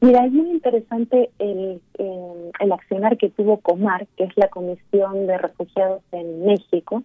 Mira, 0.00 0.26
es 0.26 0.32
muy 0.32 0.50
interesante 0.50 1.30
el, 1.38 1.80
el, 1.98 2.72
accionar 2.72 3.16
que 3.16 3.30
tuvo 3.30 3.58
Comar, 3.58 4.06
que 4.16 4.24
es 4.24 4.36
la 4.36 4.48
Comisión 4.48 5.26
de 5.26 5.38
Refugiados 5.38 6.02
en 6.12 6.44
México, 6.44 7.04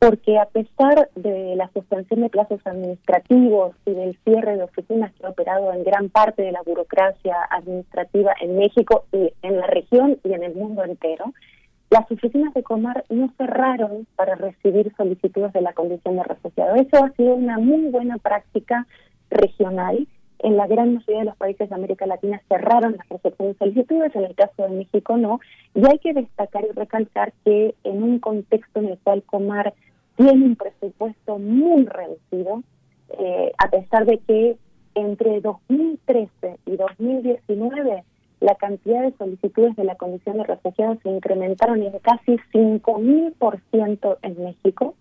porque 0.00 0.38
a 0.38 0.46
pesar 0.46 1.08
de 1.14 1.54
la 1.54 1.70
suspensión 1.72 2.22
de 2.22 2.30
plazos 2.30 2.60
administrativos 2.64 3.76
y 3.86 3.92
del 3.92 4.18
cierre 4.24 4.56
de 4.56 4.64
oficinas 4.64 5.12
que 5.12 5.24
ha 5.24 5.30
operado 5.30 5.72
en 5.72 5.84
gran 5.84 6.08
parte 6.08 6.42
de 6.42 6.50
la 6.50 6.62
burocracia 6.62 7.36
administrativa 7.48 8.34
en 8.40 8.58
México 8.58 9.04
y 9.12 9.32
en 9.42 9.58
la 9.58 9.68
región 9.68 10.18
y 10.24 10.32
en 10.32 10.42
el 10.42 10.56
mundo 10.56 10.82
entero, 10.82 11.32
las 11.90 12.10
oficinas 12.10 12.52
de 12.54 12.64
Comar 12.64 13.04
no 13.10 13.32
cerraron 13.36 14.06
para 14.16 14.34
recibir 14.34 14.92
solicitudes 14.96 15.52
de 15.52 15.60
la 15.60 15.74
condición 15.74 16.16
de 16.16 16.24
refugiado. 16.24 16.74
Eso 16.74 17.04
ha 17.04 17.10
sido 17.12 17.36
una 17.36 17.58
muy 17.58 17.90
buena 17.90 18.16
práctica 18.18 18.86
regional. 19.32 20.06
En 20.38 20.56
la 20.56 20.66
gran 20.66 20.94
mayoría 20.94 21.20
de 21.20 21.26
los 21.26 21.36
países 21.36 21.68
de 21.68 21.74
América 21.74 22.06
Latina 22.06 22.42
cerraron 22.48 22.96
las 22.96 23.08
recepciones 23.08 23.54
de 23.54 23.58
solicitudes, 23.58 24.16
en 24.16 24.24
el 24.24 24.34
caso 24.34 24.64
de 24.64 24.70
México 24.70 25.16
no. 25.16 25.40
Y 25.74 25.86
hay 25.86 25.98
que 25.98 26.12
destacar 26.12 26.64
y 26.64 26.72
recalcar 26.72 27.32
que 27.44 27.74
en 27.84 28.02
un 28.02 28.18
contexto 28.18 28.80
en 28.80 28.88
el 28.88 28.98
cual 28.98 29.22
Comar 29.22 29.72
tiene 30.16 30.44
un 30.44 30.56
presupuesto 30.56 31.38
muy 31.38 31.84
reducido, 31.84 32.62
eh, 33.18 33.52
a 33.58 33.70
pesar 33.70 34.04
de 34.04 34.18
que 34.18 34.56
entre 34.94 35.40
2013 35.40 36.58
y 36.66 36.76
2019 36.76 38.04
la 38.42 38.56
cantidad 38.56 39.02
de 39.02 39.16
solicitudes 39.16 39.76
de 39.76 39.84
la 39.84 39.94
Comisión 39.94 40.36
de 40.36 40.44
Refugiados 40.44 40.98
se 41.02 41.08
incrementaron 41.08 41.80
en 41.82 41.96
casi 42.00 42.38
5.000% 42.52 44.18
en 44.22 44.44
México. 44.44 44.94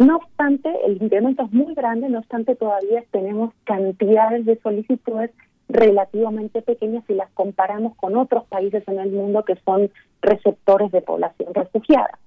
No 0.00 0.16
obstante, 0.16 0.70
el 0.84 1.00
incremento 1.00 1.44
es 1.44 1.52
muy 1.52 1.74
grande, 1.74 2.08
no 2.08 2.18
obstante 2.18 2.56
todavía 2.56 3.04
tenemos 3.12 3.54
cantidades 3.64 4.44
de 4.46 4.58
solicitudes 4.60 5.30
relativamente 5.68 6.60
pequeñas 6.60 7.04
si 7.06 7.14
las 7.14 7.30
comparamos 7.30 7.94
con 7.96 8.16
otros 8.16 8.44
países 8.46 8.82
en 8.88 8.98
el 8.98 9.12
mundo 9.12 9.44
que 9.44 9.56
son 9.64 9.90
receptores 10.20 10.90
de 10.90 11.02
población 11.02 11.54
refugiada. 11.54 12.18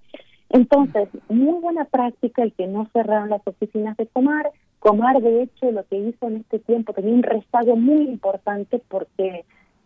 Entonces, 0.50 1.10
muy 1.28 1.60
buena 1.60 1.86
práctica 1.86 2.44
el 2.44 2.54
que 2.54 2.68
no 2.68 2.88
cerraron 2.94 3.30
las 3.30 3.46
oficinas 3.46 3.98
de 3.98 4.08
Comar. 4.08 4.52
Comar, 4.80 5.22
de 5.22 5.44
hecho, 5.44 5.72
lo 5.72 5.84
que 5.86 5.98
hizo 5.98 6.28
en 6.28 6.38
este 6.38 6.60
tiempo 6.60 6.94
tenía 6.94 7.14
un 7.14 7.24
rezago 7.24 7.76
muy 7.76 8.04
importante 8.04 8.82
porque 8.88 9.46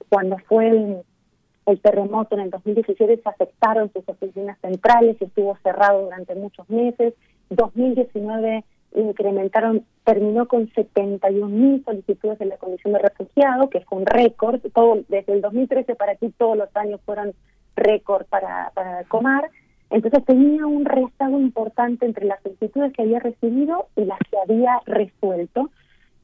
cuando 0.09 0.37
fue 0.47 0.69
el, 0.69 1.79
terremoto 1.81 2.35
en 2.35 2.41
el 2.41 2.49
2017 2.51 3.21
se 3.21 3.29
afectaron 3.29 3.91
sus 3.91 4.07
oficinas 4.07 4.57
centrales 4.61 5.17
y 5.19 5.25
estuvo 5.25 5.57
cerrado 5.63 6.03
durante 6.03 6.35
muchos 6.35 6.69
meses. 6.69 7.13
2019 7.49 8.63
incrementaron, 8.95 9.83
terminó 10.03 10.47
con 10.47 10.71
71 10.73 11.47
mil 11.47 11.83
solicitudes 11.83 12.39
de 12.39 12.45
la 12.45 12.57
condición 12.57 12.93
de 12.93 12.99
refugiado, 12.99 13.69
que 13.69 13.81
fue 13.81 13.99
un 13.99 14.05
récord. 14.05 14.61
Todo, 14.73 15.03
desde 15.09 15.33
el 15.33 15.41
2013 15.41 15.95
para 15.95 16.13
aquí 16.13 16.33
todos 16.37 16.57
los 16.57 16.75
años 16.75 17.01
fueron 17.05 17.33
récord 17.75 18.25
para, 18.27 18.71
para 18.73 19.03
Comar. 19.05 19.49
Entonces 19.89 20.25
tenía 20.25 20.65
un 20.65 20.85
rezago 20.85 21.39
importante 21.39 22.05
entre 22.05 22.25
las 22.25 22.41
solicitudes 22.41 22.93
que 22.93 23.03
había 23.03 23.19
recibido 23.19 23.87
y 23.95 24.05
las 24.05 24.19
que 24.29 24.37
había 24.37 24.79
resuelto. 24.85 25.69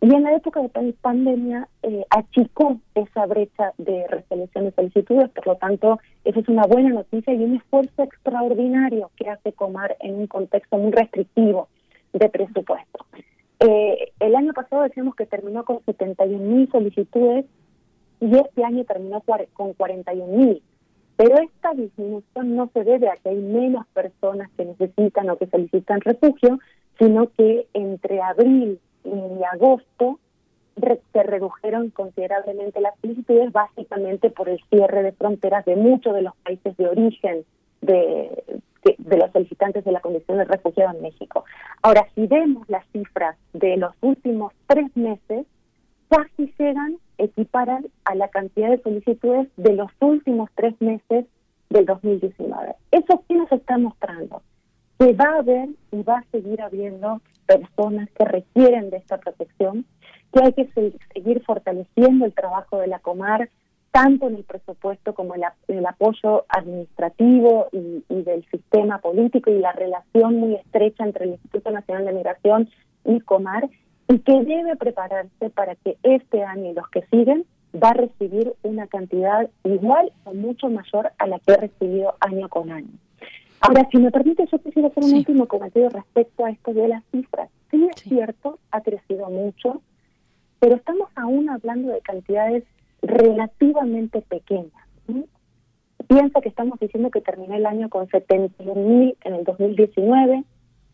Y 0.03 0.15
en 0.15 0.23
la 0.23 0.33
época 0.35 0.59
de 0.61 0.93
pandemia 0.93 1.67
eh, 1.83 2.03
achicó 2.09 2.79
esa 2.95 3.27
brecha 3.27 3.71
de 3.77 4.07
resolución 4.07 4.65
de 4.65 4.71
solicitudes, 4.71 5.29
por 5.29 5.45
lo 5.45 5.55
tanto, 5.57 5.99
eso 6.25 6.39
es 6.39 6.47
una 6.49 6.65
buena 6.65 6.89
noticia 6.89 7.31
y 7.31 7.43
un 7.43 7.57
esfuerzo 7.57 8.01
extraordinario 8.01 9.11
que 9.15 9.29
hace 9.29 9.53
Comar 9.53 9.95
en 9.99 10.15
un 10.15 10.25
contexto 10.25 10.79
muy 10.79 10.91
restrictivo 10.91 11.67
de 12.13 12.29
presupuesto. 12.29 13.05
Eh, 13.59 14.11
el 14.19 14.35
año 14.35 14.53
pasado 14.53 14.81
decíamos 14.81 15.15
que 15.15 15.27
terminó 15.27 15.63
con 15.65 15.85
71 15.85 16.43
mil 16.43 16.71
solicitudes 16.71 17.45
y 18.19 18.35
este 18.35 18.63
año 18.63 18.83
terminó 18.85 19.21
con 19.53 19.73
41 19.73 20.35
mil. 20.35 20.63
Pero 21.15 21.35
esta 21.37 21.73
disminución 21.75 22.55
no 22.55 22.71
se 22.73 22.83
debe 22.83 23.07
a 23.07 23.17
que 23.17 23.29
hay 23.29 23.37
menos 23.37 23.85
personas 23.93 24.49
que 24.57 24.65
necesitan 24.65 25.29
o 25.29 25.37
que 25.37 25.45
solicitan 25.45 26.01
refugio, 26.01 26.59
sino 26.97 27.27
que 27.37 27.67
entre 27.75 28.19
abril 28.19 28.79
y 29.03 29.43
agosto 29.43 30.19
se 31.13 31.23
redujeron 31.23 31.89
considerablemente 31.89 32.81
las 32.81 32.97
solicitudes, 33.01 33.51
básicamente 33.51 34.29
por 34.29 34.49
el 34.49 34.59
cierre 34.69 35.03
de 35.03 35.11
fronteras 35.11 35.65
de 35.65 35.75
muchos 35.75 36.13
de 36.13 36.21
los 36.21 36.35
países 36.37 36.75
de 36.77 36.87
origen 36.87 37.45
de, 37.81 38.43
de, 38.97 39.17
los 39.17 39.31
solicitantes 39.31 39.83
de 39.83 39.91
la 39.91 39.99
condición 39.99 40.37
de 40.37 40.45
refugiado 40.45 40.95
en 40.95 41.03
México. 41.03 41.45
Ahora, 41.81 42.07
si 42.15 42.27
vemos 42.27 42.69
las 42.69 42.85
cifras 42.91 43.37
de 43.53 43.77
los 43.77 43.93
últimos 44.01 44.53
tres 44.67 44.95
meses, 44.95 45.45
casi 46.09 46.53
llegan, 46.57 46.97
equiparan 47.17 47.85
a 48.05 48.15
la 48.15 48.27
cantidad 48.29 48.69
de 48.69 48.81
solicitudes 48.81 49.49
de 49.57 49.73
los 49.73 49.91
últimos 49.99 50.49
tres 50.55 50.79
meses 50.79 51.25
del 51.69 51.85
2019. 51.85 52.75
Eso 52.91 53.23
sí 53.27 53.33
nos 53.33 53.51
está 53.51 53.77
mostrando 53.77 54.41
que 55.01 55.13
va 55.13 55.25
a 55.25 55.39
haber 55.39 55.69
y 55.91 56.03
va 56.03 56.19
a 56.19 56.25
seguir 56.31 56.61
habiendo 56.61 57.21
personas 57.47 58.07
que 58.11 58.23
requieren 58.23 58.91
de 58.91 58.97
esta 58.97 59.17
protección, 59.17 59.83
que 60.31 60.43
hay 60.43 60.53
que 60.53 60.69
seguir 61.11 61.43
fortaleciendo 61.43 62.25
el 62.25 62.33
trabajo 62.33 62.77
de 62.77 62.85
la 62.85 62.99
Comar, 62.99 63.49
tanto 63.89 64.27
en 64.27 64.35
el 64.35 64.43
presupuesto 64.43 65.15
como 65.15 65.33
en, 65.33 65.41
el 65.69 65.85
apoyo 65.87 66.45
administrativo 66.49 67.69
y, 67.71 68.03
del 68.09 68.45
sistema 68.51 68.99
político 68.99 69.49
y 69.49 69.57
la 69.57 69.71
relación 69.71 70.35
muy 70.35 70.53
estrecha 70.53 71.03
entre 71.03 71.25
el 71.25 71.31
Instituto 71.31 71.71
Nacional 71.71 72.05
de 72.05 72.13
Migración 72.13 72.69
y 73.03 73.21
Comar, 73.21 73.71
y 74.07 74.19
que 74.19 74.43
debe 74.43 74.75
prepararse 74.75 75.49
para 75.49 75.73
que 75.77 75.97
este 76.03 76.43
año 76.43 76.69
y 76.69 76.73
los 76.75 76.87
que 76.89 77.01
siguen 77.07 77.45
va 77.73 77.89
a 77.89 77.93
recibir 77.93 78.53
una 78.61 78.85
cantidad 78.85 79.49
igual 79.63 80.13
o 80.25 80.35
mucho 80.35 80.69
mayor 80.69 81.11
a 81.17 81.25
la 81.25 81.39
que 81.39 81.53
ha 81.53 81.57
recibido 81.57 82.13
año 82.19 82.49
con 82.49 82.71
año. 82.71 82.91
Ahora, 83.61 83.87
si 83.91 83.99
me 83.99 84.09
permite, 84.09 84.47
yo 84.51 84.57
quisiera 84.57 84.87
hacer 84.87 85.03
un 85.03 85.13
último 85.13 85.47
comentario 85.47 85.89
respecto 85.89 86.43
a 86.43 86.49
esto 86.49 86.73
de 86.73 86.87
las 86.87 87.03
cifras. 87.11 87.49
Sí, 87.69 87.87
es 87.95 88.01
cierto, 88.01 88.57
ha 88.71 88.81
crecido 88.81 89.29
mucho, 89.29 89.81
pero 90.59 90.75
estamos 90.75 91.09
aún 91.15 91.47
hablando 91.47 91.89
de 91.91 92.01
cantidades 92.01 92.63
relativamente 93.03 94.21
pequeñas. 94.21 94.73
Piensa 96.07 96.41
que 96.41 96.49
estamos 96.49 96.79
diciendo 96.79 97.11
que 97.11 97.21
terminé 97.21 97.57
el 97.57 97.67
año 97.67 97.87
con 97.89 98.07
71 98.09 98.75
mil 98.75 99.17
en 99.23 99.35
el 99.35 99.43
2019, 99.43 100.43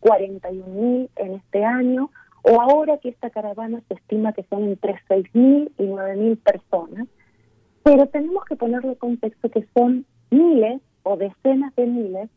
41 0.00 0.66
mil 0.66 1.10
en 1.16 1.34
este 1.34 1.64
año, 1.64 2.10
o 2.42 2.60
ahora 2.60 2.98
que 2.98 3.08
esta 3.08 3.30
caravana 3.30 3.80
se 3.88 3.94
estima 3.94 4.34
que 4.34 4.44
son 4.44 4.64
entre 4.64 4.94
6 5.08 5.26
mil 5.32 5.72
y 5.78 5.84
9 5.84 6.16
mil 6.16 6.36
personas, 6.36 7.08
pero 7.82 8.06
tenemos 8.06 8.44
que 8.44 8.56
ponerle 8.56 8.94
contexto 8.96 9.50
que 9.50 9.66
son 9.74 10.04
miles 10.30 10.82
o 11.02 11.16
decenas 11.16 11.74
de 11.74 11.86
miles 11.86 12.30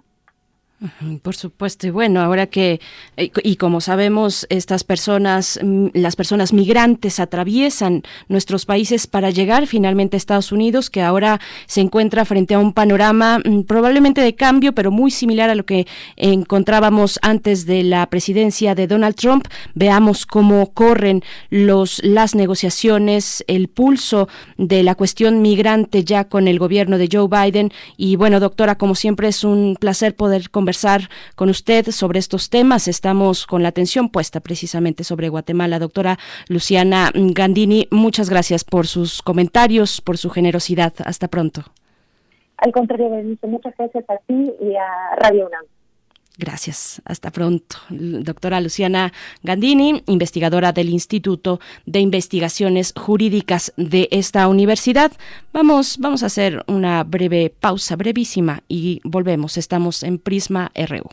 Por 1.22 1.34
supuesto, 1.34 1.88
y 1.88 1.90
bueno, 1.90 2.20
ahora 2.20 2.46
que, 2.46 2.80
eh, 3.16 3.32
y 3.42 3.56
como 3.56 3.80
sabemos, 3.80 4.46
estas 4.48 4.84
personas, 4.84 5.58
las 5.92 6.14
personas 6.14 6.52
migrantes 6.52 7.18
atraviesan 7.18 8.04
nuestros 8.28 8.64
países 8.64 9.08
para 9.08 9.30
llegar 9.30 9.66
finalmente 9.66 10.16
a 10.16 10.18
Estados 10.18 10.52
Unidos, 10.52 10.88
que 10.88 11.02
ahora 11.02 11.40
se 11.66 11.80
encuentra 11.80 12.24
frente 12.24 12.54
a 12.54 12.60
un 12.60 12.72
panorama 12.72 13.40
mm, 13.40 13.62
probablemente 13.62 14.20
de 14.20 14.36
cambio, 14.36 14.72
pero 14.72 14.92
muy 14.92 15.10
similar 15.10 15.50
a 15.50 15.56
lo 15.56 15.66
que 15.66 15.88
encontrábamos 16.14 17.18
antes 17.22 17.66
de 17.66 17.82
la 17.82 18.06
presidencia 18.06 18.76
de 18.76 18.86
Donald 18.86 19.16
Trump. 19.16 19.48
Veamos 19.74 20.26
cómo 20.26 20.72
corren 20.74 21.24
los, 21.50 22.00
las 22.04 22.36
negociaciones, 22.36 23.42
el 23.48 23.66
pulso 23.66 24.28
de 24.58 24.84
la 24.84 24.94
cuestión 24.94 25.42
migrante 25.42 26.04
ya 26.04 26.28
con 26.28 26.46
el 26.46 26.60
gobierno 26.60 26.98
de 26.98 27.08
Joe 27.10 27.26
Biden. 27.26 27.72
Y 27.96 28.14
bueno, 28.14 28.38
doctora, 28.38 28.78
como 28.78 28.94
siempre 28.94 29.26
es 29.26 29.42
un 29.42 29.76
placer 29.80 30.14
poder 30.14 30.50
conversar 30.50 30.67
conversar 30.68 31.08
con 31.34 31.48
usted 31.48 31.86
sobre 31.86 32.18
estos 32.18 32.50
temas. 32.50 32.88
Estamos 32.88 33.46
con 33.46 33.62
la 33.62 33.70
atención 33.70 34.10
puesta 34.10 34.40
precisamente 34.40 35.02
sobre 35.02 35.30
Guatemala. 35.30 35.78
Doctora 35.78 36.18
Luciana 36.48 37.10
Gandini, 37.14 37.88
muchas 37.90 38.28
gracias 38.28 38.64
por 38.64 38.86
sus 38.86 39.22
comentarios, 39.22 40.02
por 40.02 40.18
su 40.18 40.28
generosidad. 40.28 40.92
Hasta 41.06 41.28
pronto. 41.28 41.62
Al 42.58 42.70
contrario, 42.72 43.08
muchas 43.44 43.74
gracias 43.78 44.04
a 44.10 44.18
ti 44.26 44.52
y 44.60 44.76
a 44.76 45.16
Radio 45.16 45.46
UNAM. 45.46 45.64
Gracias. 46.38 47.02
Hasta 47.04 47.32
pronto. 47.32 47.76
Doctora 47.90 48.60
Luciana 48.60 49.12
Gandini, 49.42 50.04
investigadora 50.06 50.72
del 50.72 50.88
Instituto 50.88 51.60
de 51.84 51.98
Investigaciones 51.98 52.94
Jurídicas 52.96 53.72
de 53.76 54.08
esta 54.12 54.46
universidad. 54.46 55.10
Vamos, 55.52 55.98
vamos 55.98 56.22
a 56.22 56.26
hacer 56.26 56.64
una 56.68 57.02
breve 57.02 57.52
pausa, 57.58 57.96
brevísima, 57.96 58.62
y 58.68 59.00
volvemos. 59.02 59.56
Estamos 59.56 60.04
en 60.04 60.18
Prisma 60.18 60.70
RU. 60.76 61.08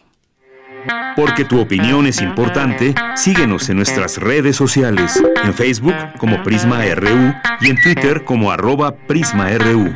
Porque 1.15 1.43
tu 1.45 1.59
opinión 1.59 2.05
es 2.05 2.21
importante, 2.21 2.93
síguenos 3.15 3.69
en 3.69 3.77
nuestras 3.77 4.17
redes 4.17 4.55
sociales, 4.55 5.19
en 5.43 5.53
Facebook 5.55 5.95
como 6.19 6.43
Prisma 6.43 6.83
RU 6.93 7.33
y 7.61 7.69
en 7.71 7.81
Twitter 7.81 8.23
como 8.23 8.51
arroba 8.51 8.95
PrismaRU. 8.95 9.95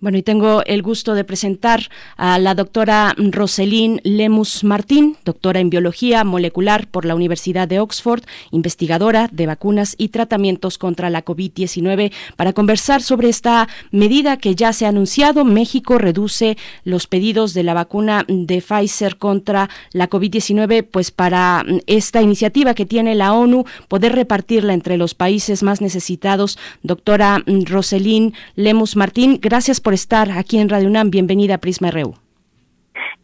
Bueno, 0.00 0.16
y 0.16 0.22
tengo 0.22 0.62
el 0.64 0.82
gusto 0.82 1.14
de 1.14 1.24
presentar 1.24 1.88
a 2.16 2.38
la 2.38 2.54
doctora 2.54 3.16
Roselín 3.18 4.00
Lemus 4.04 4.62
Martín, 4.62 5.16
doctora 5.24 5.58
en 5.58 5.70
biología 5.70 6.22
molecular 6.22 6.86
por 6.86 7.04
la 7.04 7.16
Universidad 7.16 7.66
de 7.66 7.80
Oxford, 7.80 8.22
investigadora 8.52 9.28
de 9.32 9.46
vacunas 9.46 9.96
y 9.98 10.10
tratamientos 10.10 10.78
contra 10.78 11.10
la 11.10 11.24
COVID-19, 11.24 12.12
para 12.36 12.52
conversar 12.52 13.02
sobre 13.02 13.28
esta 13.28 13.66
medida 13.90 14.36
que 14.36 14.54
ya 14.54 14.72
se 14.72 14.86
ha 14.86 14.90
anunciado. 14.90 15.44
México 15.44 15.98
reduce 15.98 16.56
los 16.84 17.08
pedidos 17.08 17.52
de 17.52 17.64
la 17.64 17.74
vacuna 17.74 18.24
de 18.28 18.62
Pfizer 18.62 19.16
contra 19.16 19.68
la 19.90 20.08
COVID-19, 20.08 20.86
pues 20.88 21.10
para 21.10 21.64
esta 21.88 22.22
iniciativa 22.22 22.74
que 22.74 22.86
tiene 22.86 23.16
la 23.16 23.32
ONU, 23.32 23.64
poder 23.88 24.14
repartirla 24.14 24.74
entre 24.74 24.96
los 24.96 25.14
países 25.14 25.64
más 25.64 25.80
necesitados. 25.80 26.56
Doctora 26.84 27.42
Roselín 27.66 28.34
Lemus 28.54 28.94
Martín, 28.94 29.40
gracias 29.42 29.80
por 29.80 29.87
por 29.88 29.94
estar 29.94 30.30
aquí 30.32 30.58
en 30.58 30.68
Radio 30.68 30.86
UNAM. 30.86 31.08
Bienvenida 31.08 31.54
a 31.54 31.58
Prisma 31.58 31.90
RU. 31.90 32.12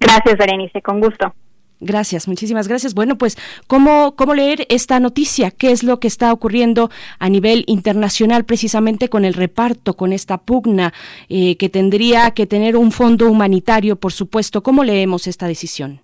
Gracias, 0.01 0.39
Berenice, 0.39 0.81
con 0.81 0.99
gusto. 0.99 1.35
Gracias, 1.79 2.27
muchísimas 2.27 2.69
gracias. 2.69 2.95
Bueno, 2.95 3.19
pues, 3.19 3.37
¿cómo, 3.67 4.17
¿cómo 4.17 4.33
leer 4.33 4.65
esta 4.71 4.99
noticia? 4.99 5.51
¿Qué 5.51 5.73
es 5.73 5.83
lo 5.83 6.01
que 6.01 6.09
está 6.09 6.33
ocurriendo 6.33 6.89
a 7.19 7.29
nivel 7.29 7.65
internacional 7.67 8.47
precisamente 8.47 9.11
con 9.11 9.27
el 9.27 9.35
reparto, 9.35 9.93
con 9.93 10.15
esta 10.15 10.39
pugna 10.39 10.95
eh, 11.29 11.59
que 11.59 11.69
tendría 11.69 12.31
que 12.31 12.47
tener 12.47 12.79
un 12.79 12.93
fondo 12.93 13.31
humanitario, 13.31 13.97
por 13.97 14.12
supuesto? 14.12 14.62
¿Cómo 14.62 14.85
leemos 14.85 15.27
esta 15.27 15.47
decisión? 15.47 16.01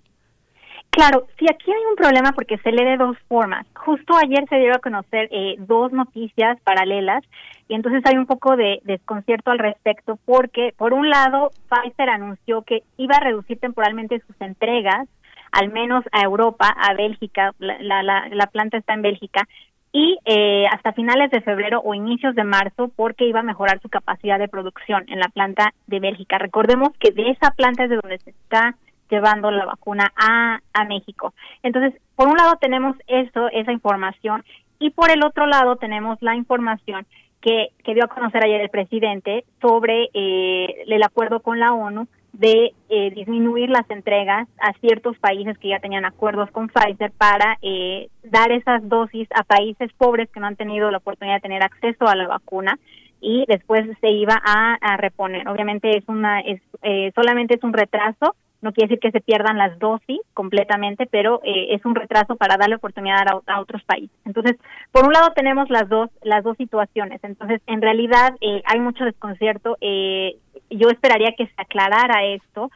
Claro, 0.91 1.25
sí, 1.39 1.45
aquí 1.49 1.71
hay 1.71 1.85
un 1.89 1.95
problema 1.95 2.33
porque 2.33 2.57
se 2.59 2.71
lee 2.71 2.83
de 2.83 2.97
dos 2.97 3.17
formas. 3.29 3.65
Justo 3.73 4.13
ayer 4.15 4.45
se 4.49 4.57
dio 4.57 4.75
a 4.75 4.79
conocer 4.79 5.27
eh, 5.31 5.55
dos 5.57 5.91
noticias 5.93 6.59
paralelas 6.63 7.23
y 7.71 7.73
entonces 7.73 8.03
hay 8.05 8.17
un 8.17 8.25
poco 8.25 8.57
de 8.57 8.81
desconcierto 8.83 9.49
al 9.49 9.57
respecto 9.57 10.19
porque, 10.25 10.73
por 10.75 10.91
un 10.91 11.09
lado, 11.09 11.51
Pfizer 11.69 12.09
anunció 12.09 12.63
que 12.63 12.83
iba 12.97 13.15
a 13.15 13.21
reducir 13.21 13.59
temporalmente 13.59 14.19
sus 14.27 14.35
entregas, 14.41 15.07
al 15.53 15.71
menos 15.71 16.03
a 16.11 16.21
Europa, 16.23 16.67
a 16.67 16.93
Bélgica, 16.95 17.53
la, 17.59 18.03
la, 18.03 18.27
la 18.29 18.47
planta 18.47 18.75
está 18.75 18.93
en 18.93 19.03
Bélgica, 19.03 19.47
y 19.93 20.17
eh, 20.25 20.65
hasta 20.69 20.91
finales 20.91 21.31
de 21.31 21.39
febrero 21.39 21.79
o 21.79 21.93
inicios 21.93 22.35
de 22.35 22.43
marzo 22.43 22.91
porque 22.93 23.25
iba 23.25 23.39
a 23.39 23.43
mejorar 23.43 23.79
su 23.79 23.87
capacidad 23.87 24.37
de 24.37 24.49
producción 24.49 25.05
en 25.07 25.19
la 25.19 25.29
planta 25.29 25.73
de 25.87 26.01
Bélgica. 26.01 26.39
Recordemos 26.39 26.89
que 26.99 27.11
de 27.11 27.29
esa 27.29 27.51
planta 27.51 27.85
es 27.85 27.89
de 27.89 27.99
donde 28.01 28.19
se 28.19 28.31
está 28.31 28.75
llevando 29.09 29.49
la 29.49 29.63
vacuna 29.63 30.11
a, 30.17 30.59
a 30.73 30.83
México. 30.83 31.33
Entonces, 31.63 31.93
por 32.17 32.27
un 32.27 32.35
lado 32.35 32.57
tenemos 32.59 32.97
eso, 33.07 33.47
esa 33.53 33.71
información, 33.71 34.43
y 34.77 34.89
por 34.89 35.09
el 35.09 35.23
otro 35.23 35.45
lado 35.45 35.77
tenemos 35.77 36.21
la 36.21 36.35
información 36.35 37.05
que, 37.41 37.69
que 37.83 37.93
dio 37.93 38.05
a 38.05 38.07
conocer 38.07 38.43
ayer 38.43 38.61
el 38.61 38.69
presidente 38.69 39.45
sobre 39.61 40.09
eh, 40.13 40.83
el 40.87 41.03
acuerdo 41.03 41.41
con 41.41 41.59
la 41.59 41.73
ONU 41.73 42.07
de 42.33 42.73
eh, 42.89 43.11
disminuir 43.11 43.69
las 43.69 43.89
entregas 43.89 44.47
a 44.59 44.73
ciertos 44.79 45.17
países 45.17 45.57
que 45.57 45.69
ya 45.69 45.79
tenían 45.79 46.05
acuerdos 46.05 46.49
con 46.51 46.69
Pfizer 46.69 47.11
para 47.11 47.57
eh, 47.61 48.09
dar 48.23 48.51
esas 48.51 48.87
dosis 48.87 49.27
a 49.35 49.43
países 49.43 49.91
pobres 49.97 50.29
que 50.29 50.39
no 50.39 50.47
han 50.47 50.55
tenido 50.55 50.89
la 50.91 50.99
oportunidad 50.99 51.37
de 51.37 51.41
tener 51.41 51.63
acceso 51.63 52.07
a 52.07 52.15
la 52.15 52.27
vacuna 52.27 52.79
y 53.19 53.45
después 53.47 53.85
se 53.99 54.09
iba 54.09 54.41
a, 54.43 54.75
a 54.75 54.97
reponer. 54.97 55.47
Obviamente 55.47 55.97
es 55.97 56.03
una 56.07 56.39
es 56.39 56.61
eh, 56.83 57.11
solamente 57.15 57.55
es 57.55 57.63
un 57.63 57.73
retraso 57.73 58.35
no 58.61 58.73
quiere 58.73 58.89
decir 58.89 58.99
que 58.99 59.11
se 59.11 59.21
pierdan 59.21 59.57
las 59.57 59.77
dosis 59.79 60.19
completamente, 60.33 61.07
pero 61.07 61.41
eh, 61.43 61.73
es 61.75 61.83
un 61.85 61.95
retraso 61.95 62.35
para 62.35 62.57
darle 62.57 62.75
oportunidad 62.75 63.25
a, 63.47 63.59
otros 63.59 63.83
países. 63.83 64.15
Entonces, 64.25 64.57
por 64.91 65.05
un 65.05 65.13
lado 65.13 65.31
tenemos 65.35 65.69
las 65.69 65.89
dos 65.89 66.09
las 66.23 66.43
dos 66.43 66.57
situaciones. 66.57 67.19
Entonces, 67.23 67.61
en 67.67 67.81
realidad 67.81 68.35
eh, 68.41 68.61
hay 68.65 68.79
mucho 68.79 69.03
desconcierto. 69.03 69.77
Eh, 69.81 70.37
yo 70.69 70.89
esperaría 70.89 71.33
que 71.37 71.47
se 71.47 71.53
aclarara 71.57 72.23
esto 72.25 72.69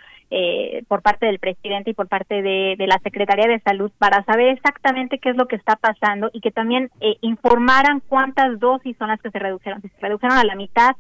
por 0.90 1.02
parte 1.02 1.28
del 1.28 1.40
presidente 1.40 1.92
y 1.92 1.94
por 1.94 2.10
parte 2.10 2.42
de, 2.42 2.76
de, 2.78 2.88
la 2.88 3.00
Secretaría 3.00 3.48
de 3.48 3.62
Salud 3.62 3.90
para 3.98 4.22
saber 4.26 4.50
exactamente 4.50 5.18
qué 5.18 5.30
es 5.30 5.38
lo 5.38 5.48
que 5.48 5.56
está 5.56 5.78
pasando 5.78 6.30
y 6.34 6.42
que 6.42 6.52
también 6.52 6.90
informaran 7.22 8.02
cuántas 8.02 8.60
dosis 8.60 8.98
son 8.98 9.08
las 9.10 9.22
que 9.22 9.32
se 9.32 9.40
redujeron. 9.40 9.82
Si 9.82 9.88
se 9.88 10.02
redujeron 10.02 10.38
a 10.38 10.44
la 10.44 10.56
mitad, 10.56 10.96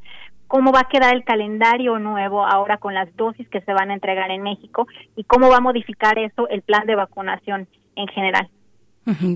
cómo 0.47 0.71
va 0.71 0.81
a 0.81 0.89
quedar 0.89 1.15
el 1.15 1.23
calendario 1.23 1.99
nuevo 1.99 2.45
ahora 2.45 2.77
con 2.77 2.93
las 2.93 3.13
dosis 3.15 3.47
que 3.49 3.61
se 3.61 3.73
van 3.73 3.91
a 3.91 3.93
entregar 3.93 4.31
en 4.31 4.43
México 4.43 4.87
y 5.15 5.23
cómo 5.23 5.49
va 5.49 5.57
a 5.57 5.61
modificar 5.61 6.17
eso 6.19 6.47
el 6.49 6.61
plan 6.61 6.85
de 6.85 6.95
vacunación 6.95 7.67
en 7.95 8.07
general. 8.07 8.49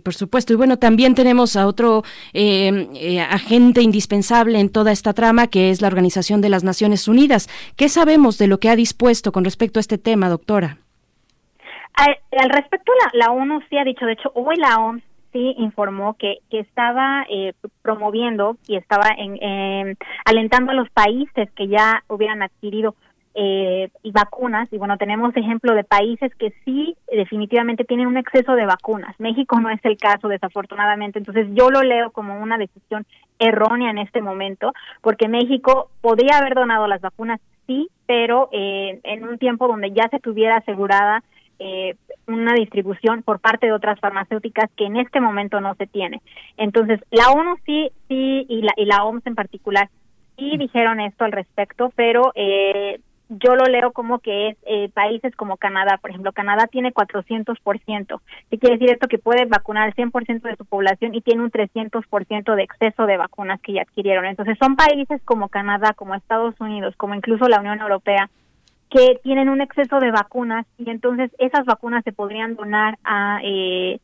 Por 0.03 0.15
supuesto. 0.15 0.53
Y 0.53 0.55
bueno, 0.55 0.77
también 0.77 1.13
tenemos 1.13 1.55
a 1.55 1.67
otro 1.67 2.03
eh, 2.33 2.89
eh, 2.95 3.21
agente 3.21 3.81
indispensable 3.81 4.59
en 4.59 4.71
toda 4.71 4.91
esta 4.91 5.13
trama, 5.13 5.45
que 5.45 5.69
es 5.69 5.81
la 5.81 5.87
Organización 5.87 6.41
de 6.41 6.49
las 6.49 6.63
Naciones 6.63 7.07
Unidas. 7.07 7.47
¿Qué 7.75 7.87
sabemos 7.87 8.39
de 8.39 8.47
lo 8.47 8.59
que 8.59 8.69
ha 8.69 8.75
dispuesto 8.75 9.31
con 9.31 9.45
respecto 9.45 9.79
a 9.79 9.81
este 9.81 9.99
tema, 9.99 10.27
doctora? 10.27 10.77
Al, 11.93 12.49
respecto, 12.49 12.91
la, 13.03 13.25
la, 13.25 13.31
ONU 13.31 13.59
sí 13.69 13.77
ha 13.77 13.83
dicho, 13.83 14.05
de 14.05 14.13
hecho, 14.13 14.31
hoy 14.33 14.55
la 14.55 14.77
OMS 14.77 15.03
sí 15.31 15.55
informó 15.57 16.15
que, 16.15 16.39
que 16.49 16.59
estaba 16.59 17.25
eh, 17.29 17.53
promoviendo 17.81 18.57
y 18.67 18.75
estaba 18.75 19.09
en, 19.17 19.97
alentando 20.25 20.71
a 20.71 20.75
los 20.75 20.89
países 20.89 21.49
que 21.51 21.67
ya 21.67 22.03
hubieran 22.07 22.41
adquirido 22.41 22.95
eh, 23.35 23.89
vacunas. 24.11 24.67
Y 24.71 24.77
bueno, 24.77 24.97
tenemos 24.97 25.35
ejemplo 25.37 25.73
de 25.73 25.83
países 25.83 26.33
que 26.35 26.53
sí 26.65 26.95
definitivamente 27.11 27.85
tienen 27.85 28.07
un 28.07 28.17
exceso 28.17 28.53
de 28.53 28.65
vacunas. 28.65 29.15
México 29.19 29.59
no 29.59 29.69
es 29.69 29.79
el 29.83 29.97
caso, 29.97 30.27
desafortunadamente. 30.27 31.19
Entonces 31.19 31.47
yo 31.53 31.69
lo 31.69 31.81
leo 31.81 32.11
como 32.11 32.39
una 32.41 32.57
decisión 32.57 33.05
errónea 33.39 33.91
en 33.91 33.99
este 33.99 34.21
momento, 34.21 34.73
porque 35.01 35.27
México 35.27 35.89
podría 36.01 36.39
haber 36.39 36.55
donado 36.55 36.87
las 36.87 37.01
vacunas, 37.01 37.39
sí, 37.67 37.89
pero 38.05 38.49
eh, 38.51 38.99
en 39.03 39.23
un 39.23 39.37
tiempo 39.37 39.67
donde 39.67 39.91
ya 39.91 40.09
se 40.09 40.19
tuviera 40.19 40.57
asegurada 40.57 41.23
eh, 41.59 41.95
una 42.27 42.53
distribución 42.53 43.23
por 43.23 43.39
parte 43.39 43.67
de 43.67 43.73
otras 43.73 43.99
farmacéuticas 43.99 44.69
que 44.75 44.85
en 44.85 44.97
este 44.97 45.19
momento 45.19 45.61
no 45.61 45.75
se 45.75 45.87
tiene. 45.87 46.21
Entonces, 46.57 46.99
la 47.11 47.29
ONU 47.29 47.55
sí, 47.65 47.91
sí, 48.07 48.45
y 48.47 48.61
la, 48.61 48.73
y 48.77 48.85
la 48.85 49.03
OMS 49.03 49.25
en 49.25 49.35
particular, 49.35 49.89
sí 50.37 50.57
dijeron 50.57 50.99
esto 50.99 51.25
al 51.25 51.31
respecto, 51.31 51.91
pero 51.95 52.31
eh, 52.35 52.99
yo 53.29 53.55
lo 53.55 53.65
leo 53.65 53.91
como 53.91 54.19
que 54.19 54.49
es 54.49 54.57
eh, 54.65 54.89
países 54.89 55.35
como 55.35 55.57
Canadá, 55.57 55.97
por 56.01 56.09
ejemplo, 56.09 56.31
Canadá 56.33 56.65
tiene 56.65 56.91
400%. 56.91 58.21
¿Qué 58.49 58.57
quiere 58.57 58.77
decir 58.77 58.91
esto? 58.91 59.07
Que 59.07 59.19
puede 59.19 59.45
vacunar 59.45 59.87
el 59.87 59.95
100% 59.95 60.41
de 60.41 60.55
su 60.55 60.65
población 60.65 61.13
y 61.13 61.21
tiene 61.21 61.43
un 61.43 61.51
300% 61.51 62.55
de 62.55 62.63
exceso 62.63 63.05
de 63.05 63.17
vacunas 63.17 63.61
que 63.61 63.73
ya 63.73 63.83
adquirieron. 63.83 64.25
Entonces, 64.25 64.57
son 64.59 64.75
países 64.75 65.21
como 65.25 65.49
Canadá, 65.49 65.93
como 65.93 66.15
Estados 66.15 66.59
Unidos, 66.59 66.95
como 66.97 67.13
incluso 67.13 67.47
la 67.47 67.59
Unión 67.59 67.79
Europea, 67.79 68.29
que 68.89 69.19
tienen 69.23 69.49
un 69.49 69.61
exceso 69.61 69.99
de 69.99 70.11
vacunas 70.11 70.65
y 70.77 70.89
entonces 70.89 71.31
esas 71.37 71.65
vacunas 71.65 72.03
se 72.03 72.11
podrían 72.11 72.55
donar 72.55 72.97
a 73.03 73.39
eh, 73.43 73.99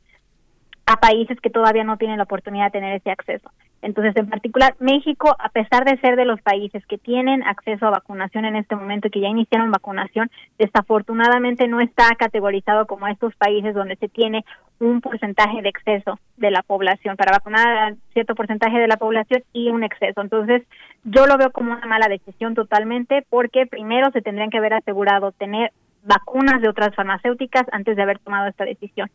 a 0.86 0.98
países 0.98 1.40
que 1.42 1.50
todavía 1.50 1.84
no 1.84 1.98
tienen 1.98 2.18
la 2.18 2.24
oportunidad 2.24 2.66
de 2.66 2.72
tener 2.72 2.96
ese 2.96 3.10
acceso. 3.10 3.50
Entonces, 3.82 4.16
en 4.16 4.30
particular, 4.30 4.76
México, 4.80 5.36
a 5.38 5.50
pesar 5.50 5.86
de 5.86 5.98
ser 6.00 6.16
de 6.16 6.26
los 6.26 6.42
países 6.42 6.86
que 6.88 6.98
tienen 6.98 7.44
acceso 7.44 7.86
a 7.86 7.92
vacunación 7.92 8.46
en 8.46 8.56
este 8.56 8.76
momento 8.76 9.08
y 9.08 9.12
que 9.12 9.22
ya 9.22 9.28
iniciaron 9.28 9.72
vacunación, 9.72 10.32
desafortunadamente 10.58 11.68
no 11.68 11.82
está 11.82 12.10
categorizado 12.18 12.88
como 12.88 13.08
estos 13.08 13.36
países 13.36 13.76
donde 13.76 13.96
se 13.98 14.10
tiene 14.10 14.44
un 14.80 15.02
porcentaje 15.02 15.62
de 15.62 15.70
exceso 15.70 16.20
de 16.38 16.52
la 16.52 16.62
población, 16.64 17.16
para 17.16 17.32
vacunar 17.32 17.68
a 17.78 17.96
cierto 18.14 18.36
porcentaje 18.36 18.78
de 18.78 18.88
la 18.88 18.98
población 18.98 19.44
y 19.54 19.70
un 19.70 19.84
exceso. 19.84 20.22
Entonces, 20.22 20.64
yo 21.04 21.28
lo 21.28 21.38
veo 21.38 21.52
como 21.52 21.74
una 21.74 21.86
mala 21.86 22.08
decisión 22.08 22.56
totalmente 22.56 23.26
porque 23.30 23.68
primero 23.68 24.12
se 24.12 24.22
tendrían 24.22 24.50
que 24.50 24.58
haber 24.58 24.74
asegurado 24.74 25.32
tener 25.32 25.72
vacunas 26.04 26.62
de 26.62 26.70
otras 26.70 26.94
farmacéuticas 26.96 27.64
antes 27.72 27.96
de 27.96 28.02
haber 28.02 28.20
tomado 28.20 28.48
esta 28.48 28.66
decisión. 28.66 29.10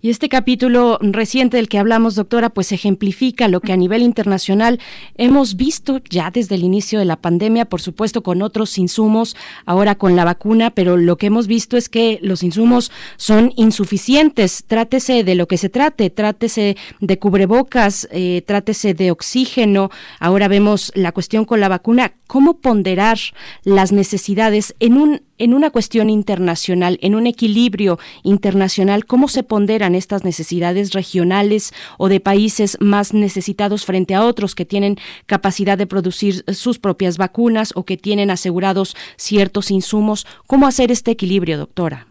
Y 0.00 0.10
este 0.10 0.28
capítulo 0.28 0.98
reciente 1.02 1.58
del 1.58 1.68
que 1.68 1.78
hablamos, 1.78 2.14
doctora, 2.14 2.50
pues 2.50 2.72
ejemplifica 2.72 3.48
lo 3.48 3.60
que 3.60 3.72
a 3.72 3.76
nivel 3.76 4.02
internacional 4.02 4.80
hemos 5.16 5.56
visto 5.56 6.00
ya 6.08 6.30
desde 6.30 6.54
el 6.54 6.64
inicio 6.64 6.98
de 6.98 7.04
la 7.04 7.16
pandemia, 7.16 7.66
por 7.66 7.80
supuesto 7.80 8.22
con 8.22 8.42
otros 8.42 8.78
insumos, 8.78 9.36
ahora 9.66 9.96
con 9.96 10.16
la 10.16 10.24
vacuna, 10.24 10.70
pero 10.70 10.96
lo 10.96 11.16
que 11.16 11.26
hemos 11.26 11.46
visto 11.46 11.76
es 11.76 11.88
que 11.88 12.18
los 12.22 12.42
insumos 12.42 12.90
son 13.16 13.52
insuficientes. 13.56 14.64
Trátese 14.66 15.24
de 15.24 15.34
lo 15.34 15.46
que 15.46 15.58
se 15.58 15.68
trate, 15.68 16.10
trátese 16.10 16.76
de 17.00 17.18
cubrebocas, 17.18 18.08
eh, 18.10 18.42
trátese 18.46 18.94
de 18.94 19.10
oxígeno. 19.10 19.90
Ahora 20.20 20.48
vemos 20.48 20.92
la 20.94 21.12
cuestión 21.12 21.44
con 21.44 21.60
la 21.60 21.68
vacuna. 21.68 22.14
¿Cómo 22.26 22.58
ponderar 22.58 23.18
las 23.64 23.92
necesidades 23.92 24.74
en 24.80 24.96
un 24.96 25.22
en 25.38 25.54
una 25.54 25.70
cuestión 25.70 26.10
internacional, 26.10 26.98
en 27.00 27.14
un 27.14 27.26
equilibrio 27.26 27.98
internacional, 28.22 29.04
cómo 29.04 29.28
se 29.28 29.42
ponderan 29.42 29.94
estas 29.94 30.24
necesidades 30.24 30.92
regionales 30.92 31.72
o 31.98 32.08
de 32.08 32.20
países 32.20 32.78
más 32.80 33.14
necesitados 33.14 33.84
frente 33.84 34.14
a 34.14 34.24
otros 34.24 34.54
que 34.54 34.64
tienen 34.64 34.96
capacidad 35.26 35.78
de 35.78 35.86
producir 35.86 36.44
sus 36.48 36.78
propias 36.78 37.18
vacunas 37.18 37.72
o 37.76 37.84
que 37.84 37.96
tienen 37.96 38.30
asegurados 38.30 38.96
ciertos 39.16 39.70
insumos. 39.70 40.26
¿Cómo 40.46 40.66
hacer 40.66 40.90
este 40.90 41.10
equilibrio, 41.10 41.58
doctora? 41.58 42.06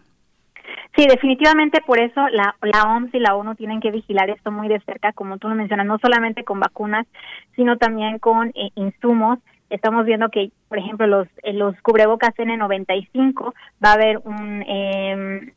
Sí, 0.96 1.06
definitivamente 1.08 1.80
por 1.84 1.98
eso 1.98 2.20
la, 2.28 2.54
OMS 2.86 3.12
y 3.12 3.18
la 3.18 3.34
ONU 3.34 3.56
tienen 3.56 3.80
que 3.80 3.90
vigilar 3.90 4.30
esto 4.30 4.52
muy 4.52 4.68
de 4.68 4.78
cerca, 4.80 5.12
como 5.12 5.38
tú 5.38 5.48
lo 5.48 5.56
mencionas, 5.56 5.86
no 5.86 5.98
solamente 5.98 6.44
con 6.44 6.60
vacunas, 6.60 7.06
sino 7.56 7.78
también 7.78 8.20
con 8.20 8.50
eh, 8.50 8.70
insumos 8.76 9.40
estamos 9.70 10.04
viendo 10.04 10.28
que, 10.28 10.50
por 10.68 10.78
ejemplo, 10.78 11.06
los, 11.06 11.28
los 11.52 11.80
cubrebocas 11.82 12.34
N95 12.34 13.52
va 13.84 13.90
a 13.90 13.94
haber 13.94 14.18
un, 14.18 14.62
eh, 14.66 15.52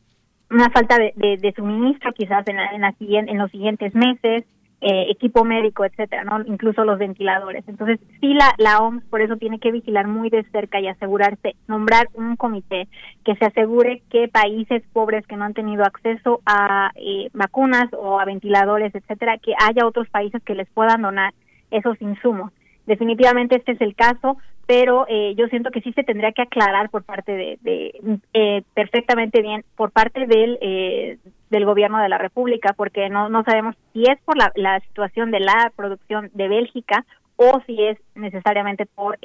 una 0.50 0.70
falta 0.70 0.96
de, 0.98 1.12
de, 1.16 1.52
suministro 1.54 2.12
quizás 2.12 2.46
en, 2.48 2.58
en, 2.58 2.80
la, 2.80 2.94
en 2.98 3.38
los 3.38 3.50
siguientes 3.50 3.94
meses, 3.94 4.44
eh, 4.80 5.06
equipo 5.10 5.44
médico, 5.44 5.84
etcétera, 5.84 6.22
¿no? 6.22 6.40
Incluso 6.46 6.84
los 6.84 6.98
ventiladores. 6.98 7.64
Entonces, 7.66 7.98
sí, 8.20 8.32
la, 8.32 8.54
la 8.58 8.78
OMS 8.78 9.04
por 9.06 9.20
eso 9.20 9.36
tiene 9.36 9.58
que 9.58 9.72
vigilar 9.72 10.06
muy 10.06 10.30
de 10.30 10.44
cerca 10.52 10.80
y 10.80 10.86
asegurarse, 10.86 11.56
nombrar 11.66 12.06
un 12.14 12.36
comité 12.36 12.86
que 13.24 13.34
se 13.34 13.44
asegure 13.44 14.02
que 14.08 14.28
países 14.28 14.84
pobres 14.92 15.26
que 15.26 15.36
no 15.36 15.44
han 15.44 15.54
tenido 15.54 15.82
acceso 15.82 16.40
a 16.46 16.92
eh, 16.94 17.28
vacunas 17.32 17.88
o 17.92 18.20
a 18.20 18.24
ventiladores, 18.24 18.94
etcétera, 18.94 19.38
que 19.38 19.52
haya 19.58 19.84
otros 19.84 20.08
países 20.10 20.42
que 20.44 20.54
les 20.54 20.68
puedan 20.70 21.02
donar 21.02 21.34
esos 21.70 22.00
insumos 22.00 22.52
definitivamente 22.88 23.56
este 23.56 23.72
es 23.72 23.80
el 23.80 23.94
caso, 23.94 24.38
pero 24.66 25.06
eh, 25.08 25.34
yo 25.36 25.46
siento 25.48 25.70
que 25.70 25.82
sí 25.82 25.92
se 25.92 26.02
tendría 26.02 26.32
que 26.32 26.42
aclarar 26.42 26.90
por 26.90 27.04
parte 27.04 27.32
de, 27.32 27.92
eh, 28.32 28.62
perfectamente 28.74 29.42
bien 29.42 29.64
por 29.76 29.92
parte 29.92 30.26
del 30.26 30.58
eh, 30.60 31.18
del 31.50 31.64
gobierno 31.64 31.98
de 31.98 32.08
la 32.08 32.18
República, 32.18 32.74
porque 32.76 33.08
no 33.08 33.28
no 33.28 33.44
sabemos 33.44 33.76
si 33.92 34.02
es 34.02 34.18
por 34.24 34.36
la, 34.36 34.50
la 34.56 34.80
situación 34.80 35.30
de 35.30 35.40
la 35.40 35.70
producción 35.76 36.30
de 36.34 36.48
Bélgica 36.48 37.04
o 37.36 37.60
si 37.66 37.82
es 37.84 37.98
necesariamente 38.14 38.86
por 38.86 39.18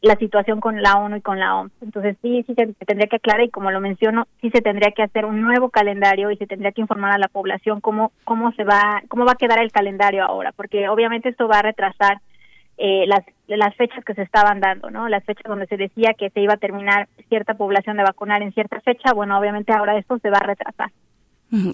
la 0.00 0.16
situación 0.16 0.60
con 0.60 0.82
la 0.82 0.96
ONU 0.96 1.16
y 1.16 1.20
con 1.22 1.40
la 1.40 1.56
OMS. 1.56 1.72
Entonces 1.80 2.16
sí, 2.20 2.44
sí 2.46 2.54
se, 2.54 2.66
tendría 2.86 3.08
que 3.08 3.16
aclarar 3.16 3.42
y 3.42 3.50
como 3.50 3.70
lo 3.70 3.80
menciono, 3.80 4.26
sí 4.40 4.50
se 4.50 4.60
tendría 4.60 4.92
que 4.92 5.02
hacer 5.02 5.24
un 5.24 5.40
nuevo 5.40 5.70
calendario 5.70 6.30
y 6.30 6.36
se 6.36 6.46
tendría 6.46 6.72
que 6.72 6.82
informar 6.82 7.12
a 7.12 7.18
la 7.18 7.28
población 7.28 7.80
cómo 7.80 8.12
cómo 8.24 8.52
se 8.52 8.64
va 8.64 9.02
cómo 9.08 9.24
va 9.24 9.32
a 9.32 9.42
quedar 9.42 9.62
el 9.62 9.72
calendario 9.72 10.24
ahora, 10.24 10.52
porque 10.52 10.88
obviamente 10.88 11.28
esto 11.28 11.48
va 11.48 11.58
a 11.58 11.62
retrasar 11.62 12.20
eh, 12.76 13.06
las, 13.06 13.24
las 13.46 13.74
fechas 13.76 14.04
que 14.04 14.14
se 14.14 14.22
estaban 14.22 14.60
dando, 14.60 14.90
¿no? 14.90 15.08
Las 15.08 15.24
fechas 15.24 15.44
donde 15.44 15.66
se 15.66 15.76
decía 15.76 16.14
que 16.18 16.30
se 16.30 16.40
iba 16.40 16.54
a 16.54 16.58
terminar 16.58 17.08
cierta 17.28 17.54
población 17.54 17.96
de 17.96 18.02
vacunar 18.02 18.42
en 18.42 18.52
cierta 18.52 18.80
fecha, 18.80 19.12
bueno, 19.12 19.38
obviamente 19.38 19.72
ahora 19.72 19.96
esto 19.96 20.18
se 20.18 20.30
va 20.30 20.38
a 20.38 20.46
retrasar. 20.46 20.90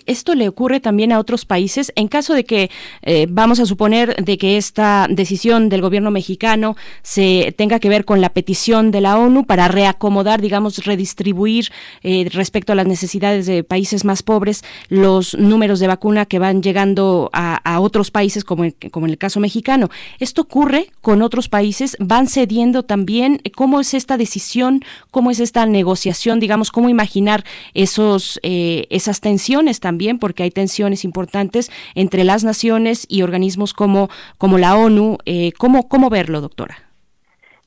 Esto 0.07 0.35
le 0.35 0.49
ocurre 0.49 0.81
también 0.81 1.13
a 1.13 1.19
otros 1.19 1.45
países. 1.45 1.93
En 1.97 2.09
caso 2.09 2.35
de 2.35 2.45
que 2.45 2.71
eh, 3.03 3.27
vamos 3.29 3.61
a 3.61 3.67
suponer 3.67 4.17
de 4.23 4.37
que 4.39 4.57
esta 4.57 5.07
decisión 5.09 5.69
del 5.69 5.81
gobierno 5.81 6.11
mexicano 6.11 6.77
se 7.03 7.55
tenga 7.57 7.79
que 7.79 7.89
ver 7.89 8.05
con 8.05 8.21
la 8.21 8.31
petición 8.31 8.91
de 8.91 9.01
la 9.01 9.19
ONU 9.19 9.45
para 9.47 9.69
reacomodar, 9.69 10.41
digamos, 10.41 10.85
redistribuir 10.85 11.71
eh, 12.03 12.29
respecto 12.33 12.73
a 12.73 12.77
las 12.77 12.87
necesidades 12.87 13.47
de 13.47 13.65
países 13.65 14.05
más 14.05 14.23
pobres 14.23 14.63
los 14.89 15.35
números 15.37 15.81
de 15.81 15.87
vacuna 15.87 16.27
que 16.27 16.39
van 16.39 16.63
llegando 16.63 17.31
a, 17.33 17.59
otros 17.81 18.11
países, 18.11 18.45
como 18.45 18.65
en, 18.65 18.75
como 18.91 19.07
en 19.07 19.13
el 19.13 19.19
caso 19.19 19.41
mexicano. 19.41 19.89
Esto 20.19 20.43
ocurre 20.43 20.91
con 21.01 21.23
otros 21.23 21.49
países, 21.49 21.97
van 21.99 22.27
cediendo 22.27 22.83
también. 22.83 23.41
¿Cómo 23.55 23.81
es 23.81 23.95
esta 23.95 24.17
decisión? 24.17 24.83
¿Cómo 25.11 25.31
es 25.31 25.41
esta 25.41 25.65
negociación? 25.65 26.41
Digamos, 26.41 26.71
cómo 26.71 26.89
imaginar 26.89 27.45
esos 27.73 28.41
eh, 28.43 28.87
esas 28.91 29.21
tensiones 29.21 29.70
también, 29.79 30.19
porque 30.19 30.43
hay 30.43 30.51
tensiones 30.51 31.05
importantes 31.05 31.71
entre 31.95 32.25
las 32.25 32.43
naciones 32.43 33.07
y 33.09 33.23
organismos 33.23 33.73
como, 33.73 34.11
como 34.39 34.59
la 34.59 34.75
ONU. 34.75 35.19
Eh, 35.27 35.53
¿cómo, 35.59 35.89
¿Cómo 35.89 36.11
verlo, 36.11 36.41
doctora? 36.41 36.90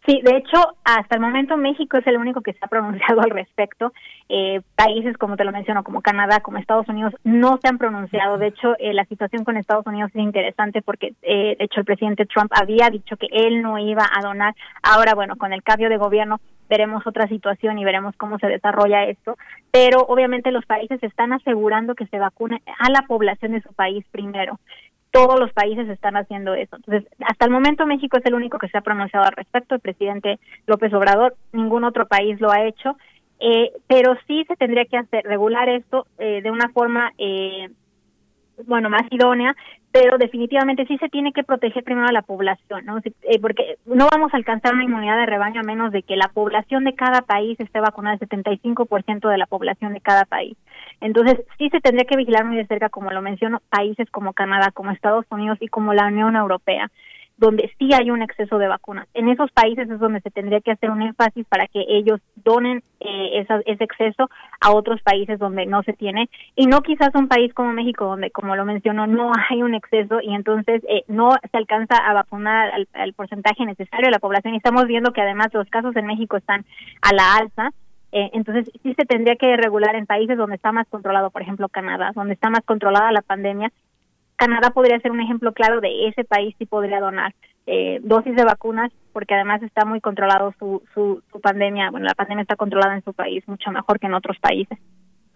Sí, 0.05 0.19
de 0.21 0.35
hecho, 0.35 0.75
hasta 0.83 1.15
el 1.15 1.21
momento 1.21 1.55
México 1.55 1.97
es 1.97 2.05
el 2.07 2.17
único 2.17 2.41
que 2.41 2.51
se 2.51 2.59
ha 2.61 2.67
pronunciado 2.67 3.21
al 3.21 3.29
respecto. 3.29 3.93
Eh, 4.27 4.61
países, 4.75 5.17
como 5.17 5.37
te 5.37 5.45
lo 5.45 5.53
menciono, 5.53 5.83
como 5.83 6.01
Canadá, 6.01 6.41
como 6.41 6.57
Estados 6.57 6.89
Unidos, 6.89 7.13
no 7.23 7.57
se 7.61 7.69
han 7.69 7.77
pronunciado. 7.77 8.37
De 8.37 8.47
hecho, 8.47 8.75
eh, 8.79 8.93
la 8.93 9.05
situación 9.05 9.45
con 9.45 9.55
Estados 9.55 9.87
Unidos 9.87 10.11
es 10.13 10.21
interesante 10.21 10.81
porque, 10.81 11.13
eh, 11.21 11.55
de 11.57 11.65
hecho, 11.65 11.79
el 11.79 11.85
presidente 11.85 12.25
Trump 12.25 12.51
había 12.53 12.89
dicho 12.89 13.15
que 13.15 13.27
él 13.31 13.61
no 13.61 13.77
iba 13.77 14.03
a 14.03 14.21
donar. 14.21 14.55
Ahora, 14.81 15.13
bueno, 15.15 15.37
con 15.37 15.53
el 15.53 15.63
cambio 15.63 15.89
de 15.89 15.97
gobierno 15.97 16.41
veremos 16.69 17.05
otra 17.05 17.27
situación 17.27 17.77
y 17.77 17.85
veremos 17.85 18.15
cómo 18.17 18.39
se 18.39 18.47
desarrolla 18.47 19.05
esto. 19.05 19.37
Pero, 19.71 20.01
obviamente, 20.01 20.51
los 20.51 20.65
países 20.65 21.01
están 21.01 21.31
asegurando 21.31 21.95
que 21.95 22.07
se 22.07 22.19
vacune 22.19 22.61
a 22.79 22.89
la 22.89 23.03
población 23.03 23.53
de 23.53 23.61
su 23.61 23.71
país 23.73 24.03
primero 24.11 24.59
todos 25.13 25.39
los 25.39 25.53
países 25.53 25.87
están 25.89 26.17
haciendo 26.17 26.55
eso. 26.55 26.75
Entonces, 26.75 27.07
hasta 27.21 27.45
el 27.45 27.51
momento 27.51 27.85
México 27.85 28.17
es 28.17 28.25
el 28.25 28.33
único 28.33 28.57
que 28.57 28.67
se 28.67 28.79
ha 28.79 28.81
pronunciado 28.81 29.27
al 29.27 29.33
respecto, 29.33 29.75
el 29.75 29.81
presidente 29.81 30.39
López 30.65 30.91
Obrador, 30.91 31.35
ningún 31.51 31.83
otro 31.83 32.07
país 32.07 32.41
lo 32.41 32.51
ha 32.51 32.65
hecho, 32.65 32.97
eh, 33.39 33.71
pero 33.85 34.17
sí 34.25 34.43
se 34.47 34.55
tendría 34.55 34.85
que 34.85 34.97
hacer 34.97 35.23
regular 35.23 35.69
esto 35.69 36.07
eh, 36.17 36.41
de 36.41 36.49
una 36.49 36.69
forma 36.69 37.11
eh, 37.19 37.69
bueno, 38.65 38.89
más 38.89 39.03
idónea, 39.11 39.55
pero 39.91 40.17
definitivamente 40.17 40.85
sí 40.87 40.97
se 40.97 41.09
tiene 41.09 41.33
que 41.33 41.43
proteger 41.43 41.83
primero 41.83 42.07
a 42.07 42.11
la 42.11 42.23
población, 42.23 42.85
¿no? 42.85 42.97
Eh, 42.99 43.39
porque 43.39 43.77
no 43.85 44.07
vamos 44.11 44.33
a 44.33 44.37
alcanzar 44.37 44.73
una 44.73 44.83
inmunidad 44.83 45.17
de 45.17 45.27
rebaño 45.27 45.61
a 45.61 45.63
menos 45.63 45.91
de 45.91 46.01
que 46.01 46.15
la 46.15 46.29
población 46.29 46.83
de 46.83 46.95
cada 46.95 47.21
país 47.21 47.59
esté 47.59 47.79
vacunada, 47.79 48.17
el 48.19 48.27
75% 48.27 49.29
de 49.29 49.37
la 49.37 49.45
población 49.45 49.93
de 49.93 50.01
cada 50.01 50.25
país. 50.25 50.57
Entonces, 50.99 51.45
sí 51.57 51.69
se 51.69 51.79
tendría 51.79 52.05
que 52.05 52.17
vigilar 52.17 52.45
muy 52.45 52.57
de 52.57 52.65
cerca, 52.65 52.89
como 52.89 53.11
lo 53.11 53.21
menciono, 53.21 53.61
países 53.69 54.09
como 54.09 54.33
Canadá, 54.33 54.71
como 54.71 54.91
Estados 54.91 55.25
Unidos 55.29 55.57
y 55.61 55.67
como 55.67 55.93
la 55.93 56.07
Unión 56.07 56.35
Europea. 56.35 56.89
Donde 57.37 57.71
sí 57.79 57.89
hay 57.93 58.11
un 58.11 58.21
exceso 58.21 58.57
de 58.57 58.67
vacunas. 58.67 59.07
En 59.13 59.27
esos 59.27 59.51
países 59.51 59.89
es 59.89 59.99
donde 59.99 60.21
se 60.21 60.29
tendría 60.29 60.61
que 60.61 60.71
hacer 60.71 60.91
un 60.91 61.01
énfasis 61.01 61.45
para 61.47 61.67
que 61.67 61.83
ellos 61.87 62.19
donen 62.35 62.83
eh, 62.99 63.45
ese 63.65 63.83
exceso 63.83 64.29
a 64.61 64.71
otros 64.71 65.01
países 65.01 65.39
donde 65.39 65.65
no 65.65 65.81
se 65.83 65.93
tiene. 65.93 66.29
Y 66.55 66.67
no 66.67 66.81
quizás 66.81 67.09
un 67.15 67.27
país 67.27 67.53
como 67.53 67.73
México 67.73 68.05
donde 68.05 68.29
como 68.31 68.55
lo 68.55 68.65
mencionó 68.65 69.07
no 69.07 69.31
hay 69.49 69.63
un 69.63 69.73
exceso 69.73 70.21
y 70.21 70.33
entonces 70.33 70.83
eh, 70.87 71.03
no 71.07 71.31
se 71.51 71.57
alcanza 71.57 71.97
a 71.97 72.13
vacunar 72.13 72.71
al, 72.93 73.13
porcentaje 73.13 73.65
necesario 73.65 74.07
de 74.07 74.11
la 74.11 74.19
población. 74.19 74.53
Y 74.53 74.57
estamos 74.57 74.85
viendo 74.85 75.11
que 75.11 75.21
además 75.21 75.47
los 75.53 75.67
casos 75.69 75.95
en 75.95 76.05
México 76.05 76.37
están 76.37 76.65
a 77.01 77.13
la 77.13 77.35
alza. 77.35 77.71
Eh, 78.11 78.29
entonces 78.33 78.71
sí 78.83 78.93
se 78.93 79.05
tendría 79.05 79.35
que 79.37 79.57
regular 79.57 79.95
en 79.95 80.05
países 80.05 80.37
donde 80.37 80.55
está 80.55 80.71
más 80.71 80.87
controlado 80.87 81.31
por 81.31 81.41
ejemplo 81.41 81.67
Canadá 81.67 82.11
donde 82.13 82.35
está 82.35 82.51
más 82.51 82.63
controlada 82.63 83.11
la 83.11 83.23
pandemia 83.23 83.71
Canadá 84.43 84.71
podría 84.71 84.99
ser 84.99 85.11
un 85.11 85.21
ejemplo 85.21 85.53
claro 85.53 85.79
de 85.79 86.09
ese 86.09 86.25
país 86.25 86.53
si 86.57 86.65
podría 86.65 86.99
donar 86.99 87.33
eh, 87.65 88.01
dosis 88.03 88.35
de 88.35 88.43
vacunas 88.43 88.91
porque 89.13 89.35
además 89.35 89.63
está 89.63 89.85
muy 89.85 90.01
controlado 90.01 90.53
su, 90.59 90.83
su, 90.93 91.23
su 91.31 91.39
pandemia, 91.39 91.91
bueno, 91.91 92.07
la 92.07 92.13
pandemia 92.13 92.41
está 92.41 92.57
controlada 92.57 92.93
en 92.93 93.05
su 93.05 93.13
país 93.13 93.47
mucho 93.47 93.71
mejor 93.71 94.01
que 94.01 94.07
en 94.07 94.15
otros 94.15 94.37
países. 94.39 94.77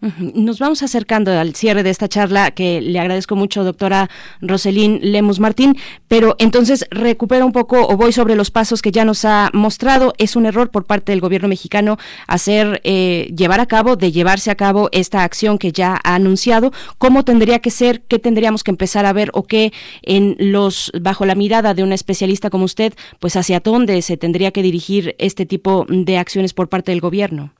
Nos 0.00 0.60
vamos 0.60 0.84
acercando 0.84 1.32
al 1.32 1.56
cierre 1.56 1.82
de 1.82 1.90
esta 1.90 2.08
charla, 2.08 2.52
que 2.52 2.80
le 2.80 3.00
agradezco 3.00 3.34
mucho, 3.34 3.64
doctora 3.64 4.08
Roselín 4.40 5.00
Lemus 5.02 5.40
Martín, 5.40 5.76
pero 6.06 6.36
entonces 6.38 6.86
recupero 6.92 7.44
un 7.44 7.50
poco 7.50 7.84
o 7.84 7.96
voy 7.96 8.12
sobre 8.12 8.36
los 8.36 8.52
pasos 8.52 8.80
que 8.80 8.92
ya 8.92 9.04
nos 9.04 9.24
ha 9.24 9.50
mostrado. 9.52 10.14
Es 10.16 10.36
un 10.36 10.46
error 10.46 10.70
por 10.70 10.84
parte 10.84 11.10
del 11.10 11.20
gobierno 11.20 11.48
mexicano 11.48 11.98
hacer, 12.28 12.80
eh, 12.84 13.34
llevar 13.36 13.58
a 13.58 13.66
cabo, 13.66 13.96
de 13.96 14.12
llevarse 14.12 14.52
a 14.52 14.54
cabo 14.54 14.88
esta 14.92 15.24
acción 15.24 15.58
que 15.58 15.72
ya 15.72 15.98
ha 16.04 16.14
anunciado. 16.14 16.72
¿Cómo 16.98 17.24
tendría 17.24 17.58
que 17.58 17.72
ser? 17.72 18.02
¿Qué 18.02 18.20
tendríamos 18.20 18.62
que 18.62 18.70
empezar 18.70 19.04
a 19.04 19.12
ver 19.12 19.32
o 19.34 19.42
qué 19.42 19.72
en 20.02 20.36
los, 20.38 20.92
bajo 21.00 21.26
la 21.26 21.34
mirada 21.34 21.74
de 21.74 21.82
una 21.82 21.96
especialista 21.96 22.50
como 22.50 22.66
usted, 22.66 22.94
pues 23.18 23.34
hacia 23.34 23.58
dónde 23.58 24.00
se 24.02 24.16
tendría 24.16 24.52
que 24.52 24.62
dirigir 24.62 25.16
este 25.18 25.44
tipo 25.44 25.86
de 25.88 26.18
acciones 26.18 26.54
por 26.54 26.68
parte 26.68 26.92
del 26.92 27.00
gobierno? 27.00 27.57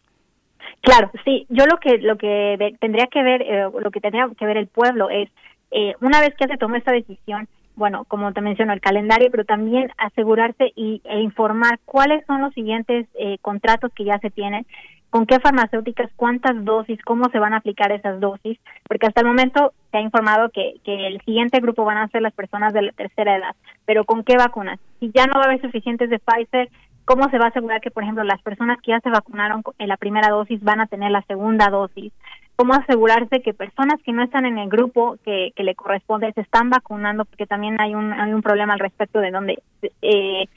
Claro, 0.83 1.11
sí. 1.25 1.47
Yo 1.49 1.67
lo 1.67 1.79
que 1.79 1.99
lo 1.99 2.17
que 2.17 2.77
tendría 2.81 3.07
que 3.07 3.23
ver, 3.23 3.43
eh, 3.43 3.69
lo 3.79 3.91
que 3.91 4.01
tendría 4.01 4.29
que 4.37 4.47
ver 4.47 4.57
el 4.57 4.69
pueblo 4.69 5.11
es 5.11 5.29
eh, 5.71 5.95
una 6.01 6.21
vez 6.21 6.35
que 6.37 6.47
se 6.47 6.57
toma 6.57 6.79
esta 6.79 6.93
decisión, 6.93 7.49
bueno, 7.77 8.05
como 8.07 8.33
te 8.33 8.41
menciono, 8.41 8.73
el 8.73 8.81
calendario, 8.81 9.31
pero 9.31 9.45
también 9.45 9.91
asegurarse 9.99 10.73
y, 10.75 11.01
e 11.05 11.21
informar 11.21 11.79
cuáles 11.85 12.25
son 12.27 12.41
los 12.41 12.55
siguientes 12.55 13.07
eh, 13.19 13.39
contratos 13.41 13.93
que 13.95 14.05
ya 14.05 14.19
se 14.19 14.31
tienen, 14.31 14.67
con 15.11 15.27
qué 15.27 15.39
farmacéuticas, 15.41 16.11
cuántas 16.17 16.65
dosis, 16.65 17.01
cómo 17.03 17.31
se 17.31 17.39
van 17.39 17.55
a 17.55 17.59
aplicar 17.59 17.93
esas 17.93 18.21
dosis, 18.21 18.59
porque 18.87 19.07
hasta 19.07 19.21
el 19.21 19.27
momento 19.27 19.73
se 19.91 19.99
ha 19.99 20.01
informado 20.01 20.51
que, 20.51 20.75
que 20.85 21.07
el 21.07 21.21
siguiente 21.23 21.61
grupo 21.61 21.85
van 21.85 21.99
a 21.99 22.09
ser 22.09 22.23
las 22.23 22.35
personas 22.35 22.75
de 22.75 22.83
la 22.83 22.93
tercera 22.93 23.37
edad, 23.37 23.55
pero 23.87 24.05
con 24.05 24.25
qué 24.25 24.37
vacunas. 24.37 24.79
Si 25.01 25.11
ya 25.15 25.27
no 25.27 25.35
va 25.35 25.43
a 25.43 25.45
haber 25.47 25.63
suficientes 25.63 26.11
de 26.11 26.19
Pfizer, 26.19 26.69
¿Cómo 27.09 27.31
se 27.31 27.39
va 27.39 27.47
a 27.47 27.49
asegurar 27.49 27.81
que, 27.81 27.91
por 27.91 28.03
ejemplo, 28.03 28.23
las 28.23 28.43
personas 28.43 28.77
que 28.83 28.91
ya 28.91 29.01
se 29.01 29.09
vacunaron 29.09 29.63
en 29.79 29.89
la 29.89 29.97
primera 29.97 30.29
dosis 30.29 30.63
van 30.63 30.83
a 30.83 30.87
tener 30.89 31.11
la 31.11 31.23
segunda 31.23 31.71
dosis? 31.71 32.13
¿Cómo 32.55 32.75
asegurarse 32.75 33.41
que 33.41 33.55
personas 33.55 33.99
que 34.05 34.13
no 34.13 34.23
están 34.23 34.45
en 34.45 34.59
el 34.59 34.69
grupo 34.69 35.17
que, 35.25 35.55
le 35.57 35.75
corresponde 35.75 36.31
se 36.35 36.43
están 36.43 36.69
vacunando? 36.69 37.25
Porque 37.25 37.47
también 37.47 37.81
hay 37.81 37.95
un, 37.95 38.13
hay 38.13 38.31
un 38.31 38.43
problema 38.43 38.75
al 38.75 38.81
respecto 38.81 39.21
de 39.21 39.31
donde 39.31 39.63
eh, 40.03 40.49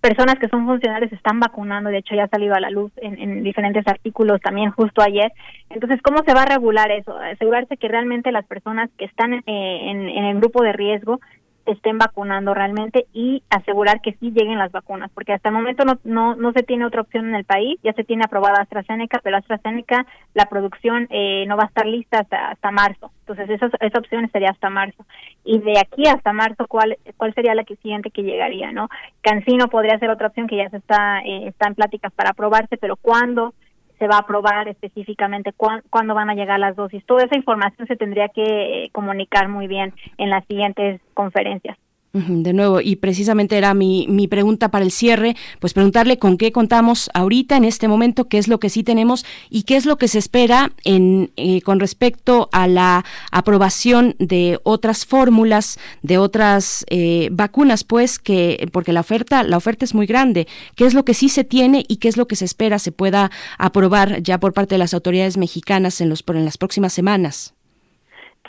personas 0.00 0.36
que 0.38 0.46
son 0.46 0.64
funcionarios 0.64 1.12
están 1.12 1.40
vacunando, 1.40 1.90
de 1.90 1.98
hecho 1.98 2.14
ya 2.14 2.24
ha 2.24 2.28
salido 2.28 2.54
a 2.54 2.60
la 2.60 2.70
luz 2.70 2.92
en, 2.98 3.42
diferentes 3.42 3.84
artículos 3.88 4.40
también 4.40 4.70
justo 4.70 5.02
ayer. 5.02 5.32
Entonces, 5.70 6.00
¿cómo 6.02 6.22
se 6.24 6.34
va 6.34 6.42
a 6.42 6.54
regular 6.54 6.92
eso? 6.92 7.18
Asegurarse 7.18 7.76
que 7.76 7.88
realmente 7.88 8.30
las 8.30 8.46
personas 8.46 8.90
que 8.96 9.06
están 9.06 9.34
eh, 9.34 9.42
en, 9.46 10.08
en, 10.08 10.24
el 10.24 10.36
grupo 10.38 10.62
de 10.62 10.72
riesgo 10.72 11.18
estén 11.66 11.98
vacunando 11.98 12.54
realmente 12.54 13.06
y 13.12 13.42
asegurar 13.50 14.00
que 14.00 14.12
sí 14.14 14.30
lleguen 14.30 14.58
las 14.58 14.72
vacunas, 14.72 15.10
porque 15.12 15.32
hasta 15.32 15.48
el 15.48 15.54
momento 15.54 15.84
no, 15.84 15.98
no, 16.04 16.34
no 16.36 16.52
se 16.52 16.62
tiene 16.62 16.84
otra 16.84 17.02
opción 17.02 17.28
en 17.28 17.34
el 17.34 17.44
país, 17.44 17.78
ya 17.82 17.92
se 17.92 18.04
tiene 18.04 18.24
aprobada 18.24 18.62
AstraZeneca, 18.62 19.20
pero 19.22 19.36
AstraZeneca 19.36 20.06
la 20.34 20.46
producción 20.46 21.06
eh, 21.10 21.44
no 21.46 21.56
va 21.56 21.64
a 21.64 21.66
estar 21.66 21.86
lista 21.86 22.20
hasta, 22.20 22.50
hasta 22.50 22.70
marzo, 22.70 23.10
entonces 23.20 23.50
esa, 23.50 23.70
esa 23.80 23.98
opción 23.98 24.28
sería 24.30 24.50
hasta 24.50 24.70
marzo. 24.70 25.04
Y 25.44 25.58
de 25.58 25.78
aquí 25.78 26.06
hasta 26.06 26.32
marzo, 26.32 26.66
¿cuál, 26.68 26.98
cuál 27.16 27.34
sería 27.34 27.54
la 27.54 27.64
que 27.64 27.76
siguiente 27.76 28.10
que 28.10 28.22
llegaría? 28.22 28.72
no 28.72 28.88
Cancino 29.22 29.68
podría 29.68 29.98
ser 29.98 30.10
otra 30.10 30.28
opción 30.28 30.46
que 30.46 30.56
ya 30.56 30.70
se 30.70 30.78
está, 30.78 31.20
eh, 31.20 31.48
está 31.48 31.68
en 31.68 31.74
pláticas 31.74 32.12
para 32.12 32.30
aprobarse, 32.30 32.76
pero 32.76 32.96
¿cuándo? 32.96 33.54
Se 34.00 34.08
va 34.08 34.16
a 34.16 34.20
aprobar 34.20 34.66
específicamente 34.66 35.52
cuándo 35.52 36.14
van 36.14 36.30
a 36.30 36.34
llegar 36.34 36.58
las 36.58 36.74
dosis. 36.74 37.04
Toda 37.04 37.24
esa 37.24 37.36
información 37.36 37.86
se 37.86 37.96
tendría 37.96 38.28
que 38.28 38.84
eh, 38.84 38.90
comunicar 38.92 39.48
muy 39.48 39.68
bien 39.68 39.92
en 40.16 40.30
las 40.30 40.44
siguientes 40.46 41.02
conferencias. 41.12 41.76
De 42.12 42.52
nuevo, 42.52 42.80
y 42.80 42.96
precisamente 42.96 43.56
era 43.56 43.72
mi, 43.72 44.06
mi 44.08 44.26
pregunta 44.26 44.72
para 44.72 44.84
el 44.84 44.90
cierre, 44.90 45.36
pues 45.60 45.74
preguntarle 45.74 46.18
con 46.18 46.38
qué 46.38 46.50
contamos 46.50 47.08
ahorita, 47.14 47.56
en 47.56 47.64
este 47.64 47.86
momento, 47.86 48.26
qué 48.26 48.38
es 48.38 48.48
lo 48.48 48.58
que 48.58 48.68
sí 48.68 48.82
tenemos 48.82 49.24
y 49.48 49.62
qué 49.62 49.76
es 49.76 49.86
lo 49.86 49.96
que 49.96 50.08
se 50.08 50.18
espera 50.18 50.72
en, 50.82 51.30
eh, 51.36 51.60
con 51.60 51.78
respecto 51.78 52.48
a 52.50 52.66
la 52.66 53.04
aprobación 53.30 54.16
de 54.18 54.58
otras 54.64 55.06
fórmulas, 55.06 55.78
de 56.02 56.18
otras 56.18 56.84
eh, 56.90 57.28
vacunas, 57.30 57.84
pues, 57.84 58.18
que, 58.18 58.68
porque 58.72 58.92
la 58.92 59.00
oferta, 59.00 59.44
la 59.44 59.56
oferta 59.56 59.84
es 59.84 59.94
muy 59.94 60.06
grande. 60.06 60.48
¿Qué 60.74 60.86
es 60.86 60.94
lo 60.94 61.04
que 61.04 61.14
sí 61.14 61.28
se 61.28 61.44
tiene 61.44 61.84
y 61.86 61.98
qué 61.98 62.08
es 62.08 62.16
lo 62.16 62.26
que 62.26 62.34
se 62.34 62.44
espera 62.44 62.80
se 62.80 62.90
pueda 62.90 63.30
aprobar 63.56 64.20
ya 64.20 64.40
por 64.40 64.52
parte 64.52 64.74
de 64.74 64.80
las 64.80 64.94
autoridades 64.94 65.36
mexicanas 65.36 66.00
en, 66.00 66.08
los, 66.08 66.24
en 66.26 66.44
las 66.44 66.58
próximas 66.58 66.92
semanas? 66.92 67.54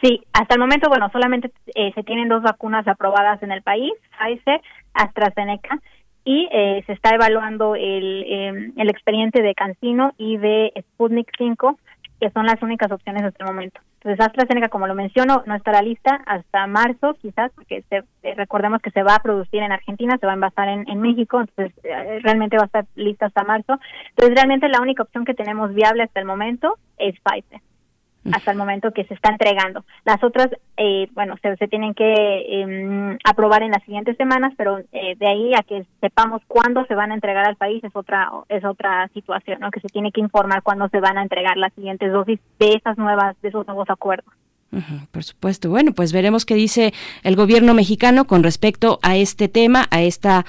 Sí, 0.02 0.24
hasta 0.34 0.56
el 0.56 0.60
momento, 0.60 0.90
bueno, 0.90 1.10
solamente 1.12 1.52
eh, 1.76 1.92
se 1.94 2.04
tienen 2.04 2.28
dos 2.28 2.42
vacunas 2.42 2.88
aprobadas 2.88 3.42
en 3.44 3.52
el 3.52 3.62
país, 3.62 3.94
Pfizer, 4.18 4.60
AstraZeneca, 4.96 5.80
y 6.26 6.50
eh, 6.52 6.84
se 6.88 6.94
está 6.94 7.14
evaluando 7.14 7.76
el, 7.76 8.26
em, 8.28 8.74
el 8.78 8.90
expediente 8.90 9.44
de 9.44 9.54
Cancino 9.54 10.14
y 10.18 10.38
de 10.38 10.74
Sputnik 10.80 11.32
5, 11.38 11.78
que 12.20 12.32
son 12.32 12.48
las 12.48 12.62
únicas 12.64 12.92
opciones 12.92 13.24
hasta 13.24 13.44
el 13.44 13.54
momento. 13.54 13.80
Entonces, 13.96 14.26
AstraZeneca, 14.26 14.70
como 14.70 14.88
lo 14.88 14.96
menciono, 14.96 15.44
no 15.46 15.54
estará 15.54 15.84
lista 15.84 16.20
hasta 16.26 16.66
marzo, 16.66 17.16
quizás, 17.22 17.52
porque 17.54 17.84
se, 17.90 17.98
eh, 18.24 18.34
recordemos 18.36 18.82
que 18.82 18.90
se 18.90 19.04
va 19.04 19.16
a 19.16 19.22
producir 19.22 19.62
en 19.62 19.72
Argentina, 19.72 20.18
se 20.18 20.26
va 20.26 20.32
a 20.32 20.36
envasar 20.36 20.68
en, 20.68 20.90
en 20.90 21.00
México, 21.00 21.42
entonces 21.42 21.76
realmente 22.24 22.58
va 22.58 22.64
a 22.64 22.66
estar 22.66 22.86
lista 22.96 23.28
hasta 23.28 23.44
marzo. 23.44 23.80
Entonces, 24.10 24.36
realmente 24.36 24.68
la 24.68 24.82
única 24.82 25.04
opción 25.04 25.26
que 25.26 25.36
tenemos 25.36 25.76
viable 25.76 26.04
hasta 26.04 26.20
el 26.20 26.26
momento 26.26 26.78
es 26.98 27.16
Pfizer 27.20 27.62
hasta 28.32 28.52
el 28.52 28.58
momento 28.58 28.92
que 28.92 29.04
se 29.06 29.14
está 29.14 29.30
entregando. 29.30 29.84
Las 30.06 30.24
otras, 30.24 30.50
eh, 30.78 31.08
bueno, 31.14 31.36
se, 31.42 31.56
se, 31.58 31.68
tienen 31.68 31.94
que 31.94 32.04
eh, 32.06 33.18
aprobar 33.24 33.64
en 33.64 33.72
las 33.72 33.84
siguientes 33.84 34.16
semanas, 34.18 34.54
pero 34.58 34.80
eh, 34.92 35.16
de 35.18 35.28
ahí 35.28 35.54
a 35.56 35.64
que 35.64 35.86
sepamos 36.00 36.42
cuándo 36.48 36.86
se 36.86 36.96
van 36.96 37.12
a 37.12 37.16
entregar 37.16 37.48
al 37.48 37.56
país 37.56 37.84
es 37.84 37.96
otra 37.96 38.30
es 38.50 38.64
otra 38.64 39.10
situación, 39.14 39.60
¿no? 39.60 39.72
Que 39.72 39.80
se 39.80 39.88
tiene 39.88 40.12
que 40.12 40.22
informar 40.22 40.62
cuándo 40.62 40.88
se 40.90 41.00
van 41.00 41.18
a 41.18 41.24
entregar 41.24 41.58
las 41.58 41.74
siguientes 41.74 42.12
dosis 42.12 42.40
de 42.60 42.74
esas 42.74 42.98
nuevas 42.98 43.36
de 43.42 43.50
esos 43.50 43.66
nuevos 43.66 43.90
acuerdos. 43.90 44.32
por 45.12 45.24
supuesto. 45.24 45.70
Bueno, 45.70 45.94
pues 45.94 46.14
veremos 46.14 46.46
qué 46.46 46.54
dice 46.54 46.94
el 47.24 47.36
gobierno 47.36 47.74
mexicano 47.74 48.26
con 48.26 48.44
respecto 48.44 49.00
a 49.02 49.16
este 49.16 49.48
tema, 49.48 49.88
a 49.90 50.02
esta 50.02 50.46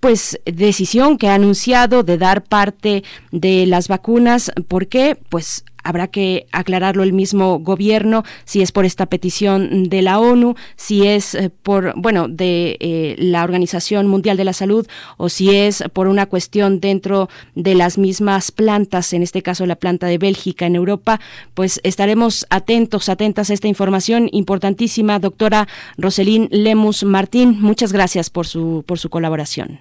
pues 0.00 0.40
decisión 0.44 1.18
que 1.18 1.28
ha 1.28 1.34
anunciado 1.34 2.02
de 2.02 2.18
dar 2.18 2.44
parte 2.44 3.02
de 3.32 3.66
las 3.66 3.88
vacunas. 3.88 4.52
¿Por 4.68 4.86
qué? 4.86 5.18
Pues 5.28 5.64
habrá 5.86 6.08
que 6.08 6.46
aclararlo 6.52 7.02
el 7.04 7.12
mismo 7.12 7.60
gobierno, 7.60 8.24
si 8.44 8.60
es 8.60 8.72
por 8.72 8.84
esta 8.84 9.06
petición 9.06 9.84
de 9.84 10.02
la 10.02 10.18
ONU, 10.18 10.56
si 10.74 11.06
es 11.06 11.34
eh, 11.34 11.50
por, 11.50 11.94
bueno, 11.96 12.26
de 12.28 12.76
eh, 12.80 13.14
la 13.18 13.44
Organización 13.44 14.08
Mundial 14.08 14.36
de 14.36 14.44
la 14.44 14.52
Salud 14.52 14.86
o 15.16 15.28
si 15.28 15.54
es 15.54 15.84
por 15.92 16.08
una 16.08 16.26
cuestión 16.26 16.80
dentro 16.80 17.28
de 17.54 17.74
las 17.74 17.98
mismas 17.98 18.50
plantas, 18.50 19.12
en 19.12 19.22
este 19.22 19.42
caso 19.42 19.64
la 19.64 19.76
planta 19.76 20.08
de 20.08 20.18
Bélgica 20.18 20.66
en 20.66 20.74
Europa, 20.74 21.20
pues 21.54 21.80
estaremos 21.84 22.46
atentos, 22.50 23.08
atentas 23.08 23.50
a 23.50 23.54
esta 23.54 23.68
información 23.68 24.28
importantísima. 24.32 25.20
Doctora 25.20 25.68
Roselín 25.98 26.48
Lemus 26.50 27.04
Martín, 27.04 27.58
muchas 27.60 27.92
gracias 27.92 28.28
por 28.28 28.46
su, 28.46 28.84
por 28.86 28.98
su 28.98 29.08
colaboración. 29.08 29.78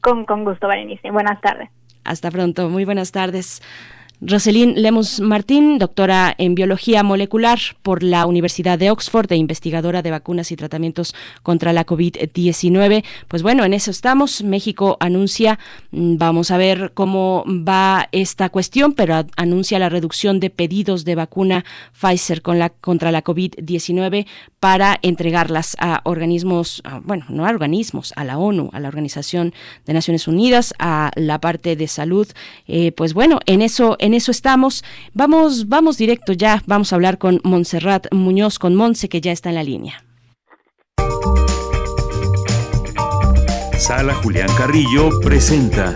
Con, 0.00 0.24
con 0.24 0.44
gusto, 0.44 0.68
Berenice. 0.68 1.10
Buenas 1.10 1.40
tardes. 1.40 1.68
Hasta 2.04 2.30
pronto. 2.30 2.68
Muy 2.68 2.84
buenas 2.84 3.12
tardes. 3.12 3.62
Roselín 4.24 4.80
Lemus 4.80 5.18
Martín, 5.18 5.80
doctora 5.80 6.32
en 6.38 6.54
biología 6.54 7.02
molecular 7.02 7.58
por 7.82 8.04
la 8.04 8.24
Universidad 8.24 8.78
de 8.78 8.92
Oxford 8.92 9.32
e 9.32 9.36
investigadora 9.36 10.00
de 10.00 10.12
vacunas 10.12 10.52
y 10.52 10.56
tratamientos 10.56 11.12
contra 11.42 11.72
la 11.72 11.84
COVID-19. 11.84 13.02
Pues 13.26 13.42
bueno, 13.42 13.64
en 13.64 13.74
eso 13.74 13.90
estamos. 13.90 14.44
México 14.44 14.96
anuncia, 15.00 15.58
mm, 15.90 16.18
vamos 16.18 16.52
a 16.52 16.56
ver 16.56 16.92
cómo 16.94 17.44
va 17.48 18.08
esta 18.12 18.48
cuestión, 18.48 18.92
pero 18.92 19.26
anuncia 19.36 19.80
la 19.80 19.88
reducción 19.88 20.38
de 20.38 20.50
pedidos 20.50 21.04
de 21.04 21.16
vacuna 21.16 21.64
Pfizer 21.92 22.42
con 22.42 22.60
la, 22.60 22.68
contra 22.70 23.10
la 23.10 23.24
COVID-19 23.24 24.26
para 24.60 25.00
entregarlas 25.02 25.76
a 25.80 26.00
organismos, 26.04 26.80
bueno, 27.02 27.26
no 27.28 27.44
a 27.44 27.50
organismos, 27.50 28.12
a 28.14 28.22
la 28.22 28.38
ONU, 28.38 28.70
a 28.72 28.78
la 28.78 28.86
Organización 28.86 29.52
de 29.84 29.94
Naciones 29.94 30.28
Unidas, 30.28 30.74
a 30.78 31.10
la 31.16 31.40
parte 31.40 31.74
de 31.74 31.88
salud. 31.88 32.28
Eh, 32.68 32.92
pues 32.92 33.14
bueno, 33.14 33.40
en 33.46 33.62
eso, 33.62 33.96
en 33.98 34.11
eso 34.14 34.30
estamos. 34.30 34.84
Vamos, 35.14 35.68
vamos 35.68 35.98
directo 35.98 36.32
ya, 36.32 36.62
vamos 36.66 36.92
a 36.92 36.96
hablar 36.96 37.18
con 37.18 37.40
Montserrat 37.44 38.12
Muñoz, 38.12 38.58
con 38.58 38.74
Monse, 38.74 39.08
que 39.08 39.20
ya 39.20 39.32
está 39.32 39.48
en 39.50 39.54
la 39.56 39.64
línea. 39.64 40.04
Sala 43.78 44.14
Julián 44.14 44.48
Carrillo 44.56 45.10
presenta 45.20 45.94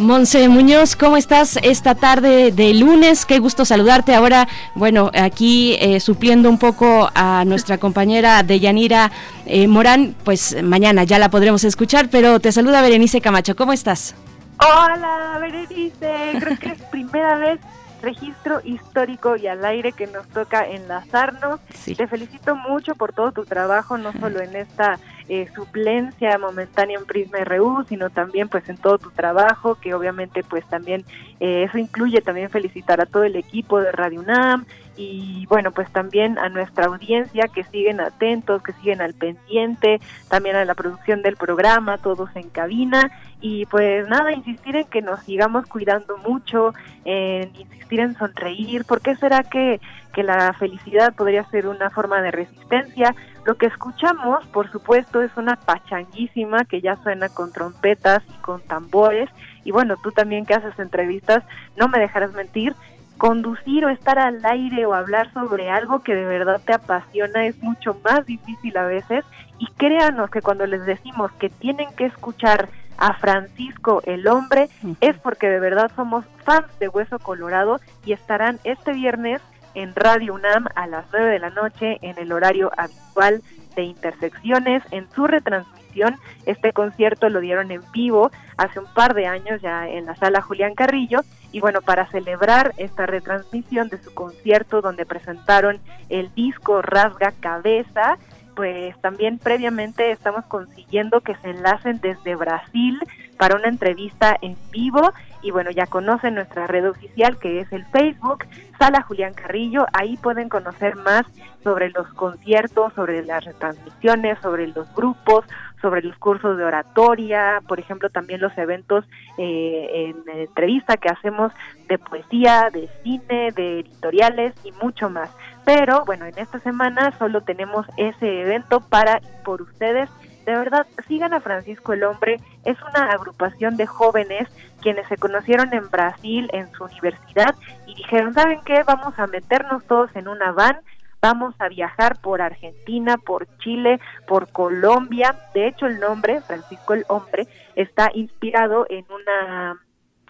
Monse 0.00 0.48
Muñoz, 0.48 0.96
¿cómo 0.96 1.18
estás 1.18 1.58
esta 1.62 1.94
tarde 1.94 2.52
de 2.52 2.72
lunes? 2.72 3.26
Qué 3.26 3.38
gusto 3.38 3.66
saludarte. 3.66 4.14
Ahora, 4.14 4.48
bueno, 4.74 5.10
aquí 5.14 5.76
eh, 5.78 6.00
supliendo 6.00 6.48
un 6.48 6.58
poco 6.58 7.10
a 7.14 7.44
nuestra 7.44 7.76
compañera 7.76 8.42
Deyanira 8.42 9.12
eh, 9.44 9.68
Morán, 9.68 10.14
pues 10.24 10.60
mañana 10.62 11.04
ya 11.04 11.18
la 11.18 11.28
podremos 11.28 11.64
escuchar, 11.64 12.08
pero 12.10 12.40
te 12.40 12.50
saluda 12.50 12.80
Berenice 12.80 13.20
Camacho. 13.20 13.54
¿Cómo 13.54 13.74
estás? 13.74 14.14
Hola, 14.58 15.38
Berenice. 15.38 16.32
Creo 16.40 16.58
que 16.58 16.68
es 16.70 16.82
primera 16.90 17.36
vez 17.36 17.60
registro 18.00 18.60
histórico 18.64 19.36
y 19.36 19.46
al 19.46 19.62
aire 19.64 19.92
que 19.92 20.06
nos 20.06 20.26
toca 20.28 20.66
enlazarnos. 20.66 21.60
Te 21.84 22.06
felicito 22.06 22.56
mucho 22.56 22.94
por 22.94 23.12
todo 23.12 23.32
tu 23.32 23.44
trabajo, 23.44 23.98
no 23.98 24.12
solo 24.12 24.40
en 24.40 24.56
esta 24.56 24.98
eh, 25.32 25.46
suplencia 25.54 26.36
momentánea 26.38 26.98
en 26.98 27.06
Prisma 27.06 27.38
RU, 27.44 27.84
sino 27.88 28.10
también 28.10 28.48
pues 28.48 28.68
en 28.68 28.76
todo 28.76 28.98
tu 28.98 29.12
trabajo, 29.12 29.76
que 29.76 29.94
obviamente 29.94 30.42
pues 30.42 30.64
también 30.66 31.04
eh, 31.38 31.62
eso 31.68 31.78
incluye 31.78 32.20
también 32.20 32.50
felicitar 32.50 33.00
a 33.00 33.06
todo 33.06 33.22
el 33.22 33.36
equipo 33.36 33.80
de 33.80 33.92
Radio 33.92 34.22
UNAM 34.22 34.66
y 34.96 35.46
bueno 35.46 35.70
pues 35.70 35.88
también 35.92 36.36
a 36.36 36.48
nuestra 36.48 36.86
audiencia 36.86 37.46
que 37.46 37.62
siguen 37.62 38.00
atentos, 38.00 38.60
que 38.64 38.72
siguen 38.72 39.00
al 39.00 39.14
pendiente, 39.14 40.00
también 40.26 40.56
a 40.56 40.64
la 40.64 40.74
producción 40.74 41.22
del 41.22 41.36
programa, 41.36 41.98
todos 41.98 42.34
en 42.34 42.48
cabina 42.48 43.08
y 43.40 43.66
pues 43.66 44.08
nada, 44.08 44.32
insistir 44.32 44.74
en 44.74 44.86
que 44.86 45.00
nos 45.00 45.20
sigamos 45.20 45.64
cuidando 45.66 46.18
mucho, 46.18 46.74
en 47.04 47.54
insistir 47.56 48.00
en 48.00 48.16
sonreír, 48.16 48.84
¿por 48.84 49.00
qué 49.00 49.14
será 49.14 49.44
que, 49.44 49.80
que 50.12 50.24
la 50.24 50.52
felicidad 50.54 51.14
podría 51.14 51.48
ser 51.50 51.68
una 51.68 51.88
forma 51.90 52.20
de 52.20 52.32
resistencia? 52.32 53.14
Lo 53.44 53.56
que 53.56 53.66
escuchamos, 53.66 54.46
por 54.48 54.70
supuesto, 54.70 55.22
es 55.22 55.34
una 55.36 55.56
pachanguísima 55.56 56.64
que 56.64 56.80
ya 56.80 56.96
suena 57.02 57.28
con 57.28 57.52
trompetas 57.52 58.22
y 58.28 58.42
con 58.42 58.60
tambores. 58.60 59.30
Y 59.64 59.70
bueno, 59.70 59.96
tú 60.02 60.12
también 60.12 60.44
que 60.44 60.54
haces 60.54 60.78
entrevistas, 60.78 61.42
no 61.76 61.88
me 61.88 61.98
dejarás 61.98 62.32
mentir, 62.32 62.74
conducir 63.16 63.84
o 63.84 63.90
estar 63.90 64.18
al 64.18 64.44
aire 64.44 64.86
o 64.86 64.94
hablar 64.94 65.32
sobre 65.32 65.70
algo 65.70 66.02
que 66.02 66.14
de 66.14 66.24
verdad 66.24 66.60
te 66.64 66.74
apasiona 66.74 67.46
es 67.46 67.62
mucho 67.62 67.96
más 68.04 68.26
difícil 68.26 68.76
a 68.76 68.84
veces. 68.84 69.24
Y 69.58 69.66
créanos 69.76 70.30
que 70.30 70.42
cuando 70.42 70.66
les 70.66 70.84
decimos 70.86 71.32
que 71.32 71.50
tienen 71.50 71.88
que 71.96 72.06
escuchar 72.06 72.68
a 72.96 73.14
Francisco 73.14 74.02
el 74.04 74.26
hombre, 74.28 74.68
es 75.00 75.16
porque 75.18 75.48
de 75.48 75.60
verdad 75.60 75.90
somos 75.96 76.24
fans 76.44 76.66
de 76.78 76.88
Hueso 76.88 77.18
Colorado 77.18 77.80
y 78.04 78.12
estarán 78.12 78.58
este 78.64 78.92
viernes 78.92 79.40
en 79.74 79.94
Radio 79.94 80.34
UNAM 80.34 80.66
a 80.74 80.86
las 80.86 81.06
9 81.12 81.32
de 81.32 81.38
la 81.38 81.50
noche 81.50 81.98
en 82.02 82.18
el 82.18 82.32
horario 82.32 82.70
habitual 82.76 83.42
de 83.76 83.82
Intersecciones. 83.84 84.82
En 84.90 85.10
su 85.10 85.26
retransmisión, 85.26 86.16
este 86.46 86.72
concierto 86.72 87.28
lo 87.28 87.40
dieron 87.40 87.70
en 87.70 87.82
vivo 87.92 88.30
hace 88.56 88.78
un 88.78 88.92
par 88.94 89.14
de 89.14 89.26
años 89.26 89.60
ya 89.60 89.88
en 89.88 90.06
la 90.06 90.16
sala 90.16 90.40
Julián 90.40 90.74
Carrillo. 90.74 91.20
Y 91.52 91.60
bueno, 91.60 91.80
para 91.82 92.06
celebrar 92.10 92.74
esta 92.76 93.06
retransmisión 93.06 93.88
de 93.88 94.02
su 94.02 94.14
concierto 94.14 94.80
donde 94.80 95.06
presentaron 95.06 95.80
el 96.08 96.32
disco 96.34 96.82
Rasga 96.82 97.32
Cabeza, 97.40 98.18
pues 98.54 99.00
también 99.00 99.38
previamente 99.38 100.10
estamos 100.10 100.44
consiguiendo 100.46 101.20
que 101.22 101.34
se 101.36 101.50
enlacen 101.50 102.00
desde 102.00 102.34
Brasil 102.34 102.98
para 103.38 103.56
una 103.56 103.68
entrevista 103.68 104.36
en 104.42 104.56
vivo 104.70 105.12
y 105.42 105.50
bueno, 105.50 105.70
ya 105.70 105.86
conocen 105.86 106.34
nuestra 106.34 106.66
red 106.66 106.88
oficial 106.88 107.38
que 107.38 107.60
es 107.60 107.72
el 107.72 107.84
Facebook, 107.86 108.46
Sala 108.78 109.02
Julián 109.02 109.34
Carrillo, 109.34 109.86
ahí 109.92 110.16
pueden 110.16 110.48
conocer 110.48 110.96
más 110.96 111.24
sobre 111.62 111.90
los 111.90 112.08
conciertos, 112.14 112.92
sobre 112.94 113.22
las 113.24 113.44
retransmisiones, 113.44 114.38
sobre 114.40 114.66
los 114.68 114.92
grupos, 114.94 115.44
sobre 115.80 116.02
los 116.02 116.16
cursos 116.18 116.56
de 116.56 116.64
oratoria, 116.64 117.62
por 117.66 117.80
ejemplo, 117.80 118.10
también 118.10 118.40
los 118.40 118.56
eventos 118.58 119.04
eh, 119.38 120.14
en 120.28 120.38
entrevista 120.38 120.96
que 120.96 121.08
hacemos 121.08 121.52
de 121.88 121.98
poesía, 121.98 122.70
de 122.72 122.88
cine, 123.02 123.50
de 123.52 123.80
editoriales 123.80 124.54
y 124.64 124.72
mucho 124.72 125.10
más. 125.10 125.30
Pero 125.64 126.04
bueno, 126.04 126.26
en 126.26 126.38
esta 126.38 126.58
semana 126.60 127.12
solo 127.18 127.42
tenemos 127.42 127.86
ese 127.96 128.42
evento 128.42 128.80
para 128.80 129.20
por 129.44 129.62
ustedes 129.62 130.08
de 130.50 130.58
verdad, 130.58 130.86
sigan 131.06 131.32
a 131.32 131.40
Francisco 131.40 131.92
el 131.92 132.02
Hombre, 132.02 132.40
es 132.64 132.76
una 132.82 133.10
agrupación 133.10 133.76
de 133.76 133.86
jóvenes 133.86 134.48
quienes 134.82 135.06
se 135.08 135.16
conocieron 135.16 135.72
en 135.72 135.88
Brasil, 135.90 136.50
en 136.52 136.70
su 136.72 136.84
universidad, 136.84 137.54
y 137.86 137.94
dijeron, 137.94 138.34
¿saben 138.34 138.60
qué? 138.64 138.82
Vamos 138.82 139.16
a 139.18 139.26
meternos 139.26 139.84
todos 139.84 140.10
en 140.16 140.26
una 140.26 140.52
van, 140.52 140.80
vamos 141.20 141.54
a 141.58 141.68
viajar 141.68 142.20
por 142.20 142.42
Argentina, 142.42 143.16
por 143.16 143.46
Chile, 143.58 144.00
por 144.26 144.50
Colombia. 144.50 145.36
De 145.54 145.68
hecho, 145.68 145.86
el 145.86 146.00
nombre, 146.00 146.40
Francisco 146.40 146.94
el 146.94 147.04
Hombre, 147.08 147.46
está 147.76 148.10
inspirado 148.14 148.86
en 148.88 149.06
una 149.10 149.78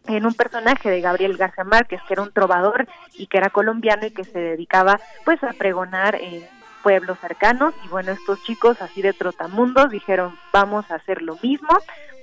en 0.07 0.25
un 0.25 0.35
personaje 0.35 0.91
de 0.91 1.03
Gabriel 1.03 1.37
García 1.37 1.63
Márquez, 1.63 2.01
que 2.09 2.15
era 2.15 2.23
un 2.23 2.33
trovador 2.33 2.89
y 3.19 3.27
que 3.27 3.37
era 3.37 3.51
colombiano 3.51 4.07
y 4.07 4.11
que 4.11 4.25
se 4.25 4.39
dedicaba 4.39 4.99
pues 5.25 5.43
a 5.45 5.53
pregonar 5.53 6.15
en 6.15 6.43
pueblos 6.83 7.19
cercanos 7.21 7.75
y 7.85 7.89
bueno, 7.89 8.13
estos 8.13 8.43
chicos 8.43 8.81
así 8.83 9.03
de 9.03 9.13
trotamundos 9.13 9.91
dijeron 9.91 10.39
vamos 10.53 10.91
a 10.91 10.97
hacer 10.97 11.23
lo 11.23 11.37
mismo. 11.43 11.69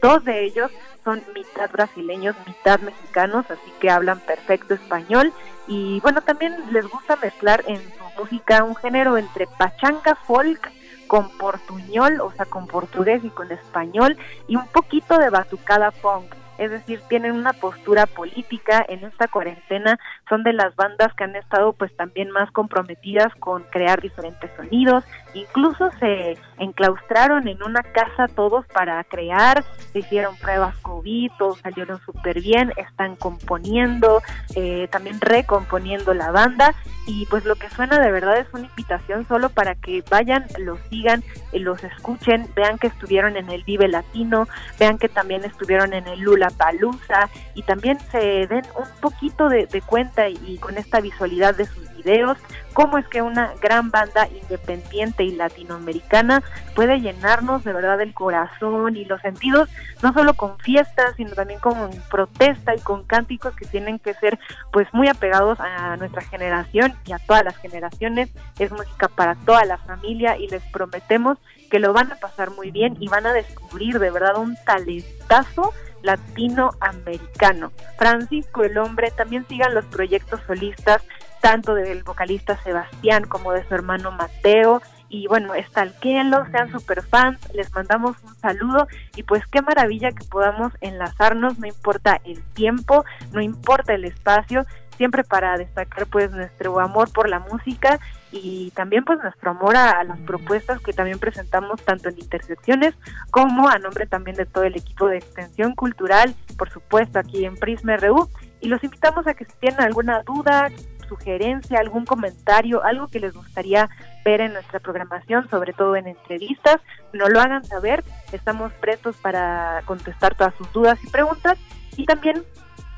Dos 0.01 0.23
de 0.23 0.43
ellos 0.43 0.71
son 1.03 1.23
mitad 1.33 1.71
brasileños, 1.71 2.35
mitad 2.45 2.79
mexicanos, 2.79 3.45
así 3.49 3.71
que 3.79 3.89
hablan 3.89 4.19
perfecto 4.19 4.73
español 4.73 5.33
y 5.67 5.99
bueno, 6.01 6.21
también 6.21 6.55
les 6.71 6.87
gusta 6.87 7.15
mezclar 7.15 7.63
en 7.67 7.77
su 7.77 8.21
música 8.21 8.63
un 8.63 8.75
género 8.75 9.17
entre 9.17 9.47
pachanga 9.57 10.15
folk 10.15 10.71
con 11.07 11.29
portuñol, 11.37 12.19
o 12.21 12.31
sea, 12.31 12.45
con 12.45 12.67
portugués 12.67 13.23
y 13.23 13.29
con 13.29 13.51
español 13.51 14.17
y 14.47 14.55
un 14.55 14.67
poquito 14.67 15.17
de 15.17 15.29
batucada 15.29 15.91
funk 15.91 16.35
es 16.57 16.71
decir, 16.71 17.01
tienen 17.07 17.33
una 17.33 17.53
postura 17.53 18.05
política 18.05 18.83
en 18.87 19.03
esta 19.03 19.27
cuarentena, 19.27 19.99
son 20.29 20.43
de 20.43 20.53
las 20.53 20.75
bandas 20.75 21.13
que 21.13 21.23
han 21.23 21.35
estado 21.35 21.73
pues 21.73 21.95
también 21.95 22.31
más 22.31 22.51
comprometidas 22.51 23.33
con 23.35 23.63
crear 23.63 24.01
diferentes 24.01 24.51
sonidos, 24.55 25.03
incluso 25.33 25.89
se 25.99 26.37
enclaustraron 26.57 27.47
en 27.47 27.61
una 27.63 27.83
casa 27.83 28.27
todos 28.27 28.65
para 28.67 29.03
crear, 29.03 29.63
se 29.91 29.99
hicieron 29.99 30.35
pruebas 30.37 30.75
COVID, 30.77 31.31
todos 31.37 31.59
salieron 31.59 31.99
súper 32.01 32.41
bien, 32.41 32.73
están 32.77 33.15
componiendo, 33.15 34.21
eh, 34.55 34.87
también 34.91 35.19
recomponiendo 35.21 36.13
la 36.13 36.31
banda. 36.31 36.73
Y 37.05 37.25
pues 37.27 37.45
lo 37.45 37.55
que 37.55 37.69
suena 37.69 37.99
de 37.99 38.11
verdad 38.11 38.37
es 38.37 38.47
una 38.53 38.65
invitación 38.65 39.25
solo 39.27 39.49
para 39.49 39.75
que 39.75 40.03
vayan, 40.09 40.45
los 40.59 40.79
sigan, 40.89 41.23
y 41.53 41.59
los 41.59 41.83
escuchen, 41.83 42.47
vean 42.55 42.77
que 42.77 42.87
estuvieron 42.87 43.37
en 43.37 43.49
el 43.49 43.63
Vive 43.63 43.87
Latino, 43.87 44.47
vean 44.79 44.97
que 44.97 45.07
también 45.07 45.45
estuvieron 45.45 45.93
en 45.93 46.07
el 46.07 46.19
Lula 46.19 46.49
Palusa 46.49 47.29
y 47.53 47.63
también 47.63 47.99
se 48.11 48.47
den 48.47 48.65
un 48.75 48.87
poquito 48.99 49.47
de, 49.47 49.67
de 49.67 49.81
cuenta 49.81 50.16
y 50.29 50.57
con 50.57 50.77
esta 50.77 50.99
visualidad 50.99 51.55
de 51.55 51.65
sus 51.65 51.87
videos 51.95 52.37
cómo 52.73 52.97
es 52.97 53.07
que 53.07 53.21
una 53.21 53.53
gran 53.61 53.89
banda 53.89 54.27
independiente 54.27 55.23
y 55.23 55.31
latinoamericana 55.31 56.43
puede 56.75 56.99
llenarnos 56.99 57.63
de 57.63 57.73
verdad 57.73 57.99
el 58.01 58.13
corazón 58.13 58.95
y 58.95 59.05
los 59.05 59.19
sentidos, 59.21 59.67
no 60.03 60.13
solo 60.13 60.35
con 60.35 60.59
fiestas, 60.59 61.15
sino 61.17 61.31
también 61.31 61.59
con 61.59 61.89
protesta 62.09 62.75
y 62.75 62.79
con 62.79 63.03
cánticos 63.03 63.55
que 63.55 63.65
tienen 63.65 63.97
que 63.97 64.13
ser 64.13 64.37
pues 64.71 64.87
muy 64.93 65.07
apegados 65.07 65.59
a 65.59 65.97
nuestra 65.97 66.21
generación 66.21 66.93
y 67.05 67.13
a 67.13 67.19
todas 67.19 67.43
las 67.43 67.57
generaciones. 67.57 68.29
Es 68.59 68.71
música 68.71 69.07
para 69.07 69.33
toda 69.33 69.65
la 69.65 69.79
familia 69.79 70.37
y 70.37 70.47
les 70.47 70.63
prometemos 70.65 71.39
que 71.71 71.79
lo 71.79 71.93
van 71.93 72.11
a 72.11 72.15
pasar 72.17 72.51
muy 72.51 72.71
bien 72.71 72.95
y 72.99 73.07
van 73.07 73.25
a 73.25 73.33
descubrir 73.33 73.99
de 73.99 74.11
verdad 74.11 74.37
un 74.37 74.55
talentazo 74.65 75.73
latinoamericano. 76.07 77.71
Francisco 77.97 78.63
el 78.63 78.77
hombre, 78.79 79.11
también 79.11 79.45
sigan 79.47 79.75
los 79.75 79.85
proyectos 79.85 80.39
solistas 80.47 81.03
tanto 81.41 81.75
del 81.75 82.03
vocalista 82.03 82.57
Sebastián 82.63 83.25
como 83.25 83.51
de 83.51 83.67
su 83.67 83.75
hermano 83.75 84.11
Mateo. 84.11 84.81
Y 85.09 85.27
bueno, 85.27 85.53
estalquéenlo, 85.53 86.45
sean 86.51 86.69
super 86.69 87.01
fans, 87.01 87.39
les 87.53 87.73
mandamos 87.73 88.17
un 88.23 88.35
saludo 88.35 88.87
y 89.15 89.23
pues 89.23 89.45
qué 89.47 89.61
maravilla 89.61 90.11
que 90.11 90.25
podamos 90.25 90.73
enlazarnos, 90.81 91.59
no 91.59 91.67
importa 91.67 92.19
el 92.25 92.43
tiempo, 92.53 93.05
no 93.31 93.39
importa 93.39 93.93
el 93.93 94.03
espacio, 94.03 94.65
siempre 94.97 95.23
para 95.23 95.57
destacar 95.57 96.07
pues 96.07 96.31
nuestro 96.31 96.79
amor 96.79 97.11
por 97.11 97.29
la 97.29 97.39
música 97.39 97.99
y 98.31 98.71
también 98.71 99.05
pues 99.05 99.19
nuestro 99.21 99.51
amor 99.51 99.77
a, 99.77 100.03
las 100.03 100.19
propuestas 100.19 100.81
que 100.81 100.93
también 100.93 101.19
presentamos 101.19 101.81
tanto 101.83 102.09
en 102.09 102.19
Intersecciones 102.19 102.93
como 103.31 103.69
a 103.69 103.77
nombre 103.79 104.05
también 104.05 104.35
de 104.35 104.45
todo 104.45 104.63
el 104.63 104.75
equipo 104.75 105.07
de 105.07 105.17
extensión 105.17 105.75
cultural, 105.75 106.35
por 106.57 106.69
supuesto 106.69 107.19
aquí 107.19 107.45
en 107.45 107.55
Prisma 107.55 107.97
RU 107.97 108.29
y 108.59 108.67
los 108.67 108.83
invitamos 108.83 109.27
a 109.27 109.33
que 109.33 109.45
si 109.45 109.53
tienen 109.59 109.81
alguna 109.81 110.23
duda, 110.23 110.69
sugerencia, 111.07 111.79
algún 111.79 112.05
comentario, 112.05 112.83
algo 112.83 113.07
que 113.07 113.19
les 113.19 113.33
gustaría 113.33 113.89
ver 114.25 114.41
en 114.41 114.53
nuestra 114.53 114.79
programación, 114.79 115.49
sobre 115.49 115.73
todo 115.73 115.95
en 115.95 116.07
entrevistas, 116.07 116.77
no 117.13 117.29
lo 117.29 117.39
hagan 117.39 117.63
saber. 117.63 118.03
Estamos 118.31 118.73
prestos 118.73 119.15
para 119.17 119.81
contestar 119.85 120.35
todas 120.35 120.53
sus 120.55 120.71
dudas 120.73 120.99
y 121.03 121.07
preguntas. 121.09 121.57
Y 121.95 122.05
también 122.05 122.43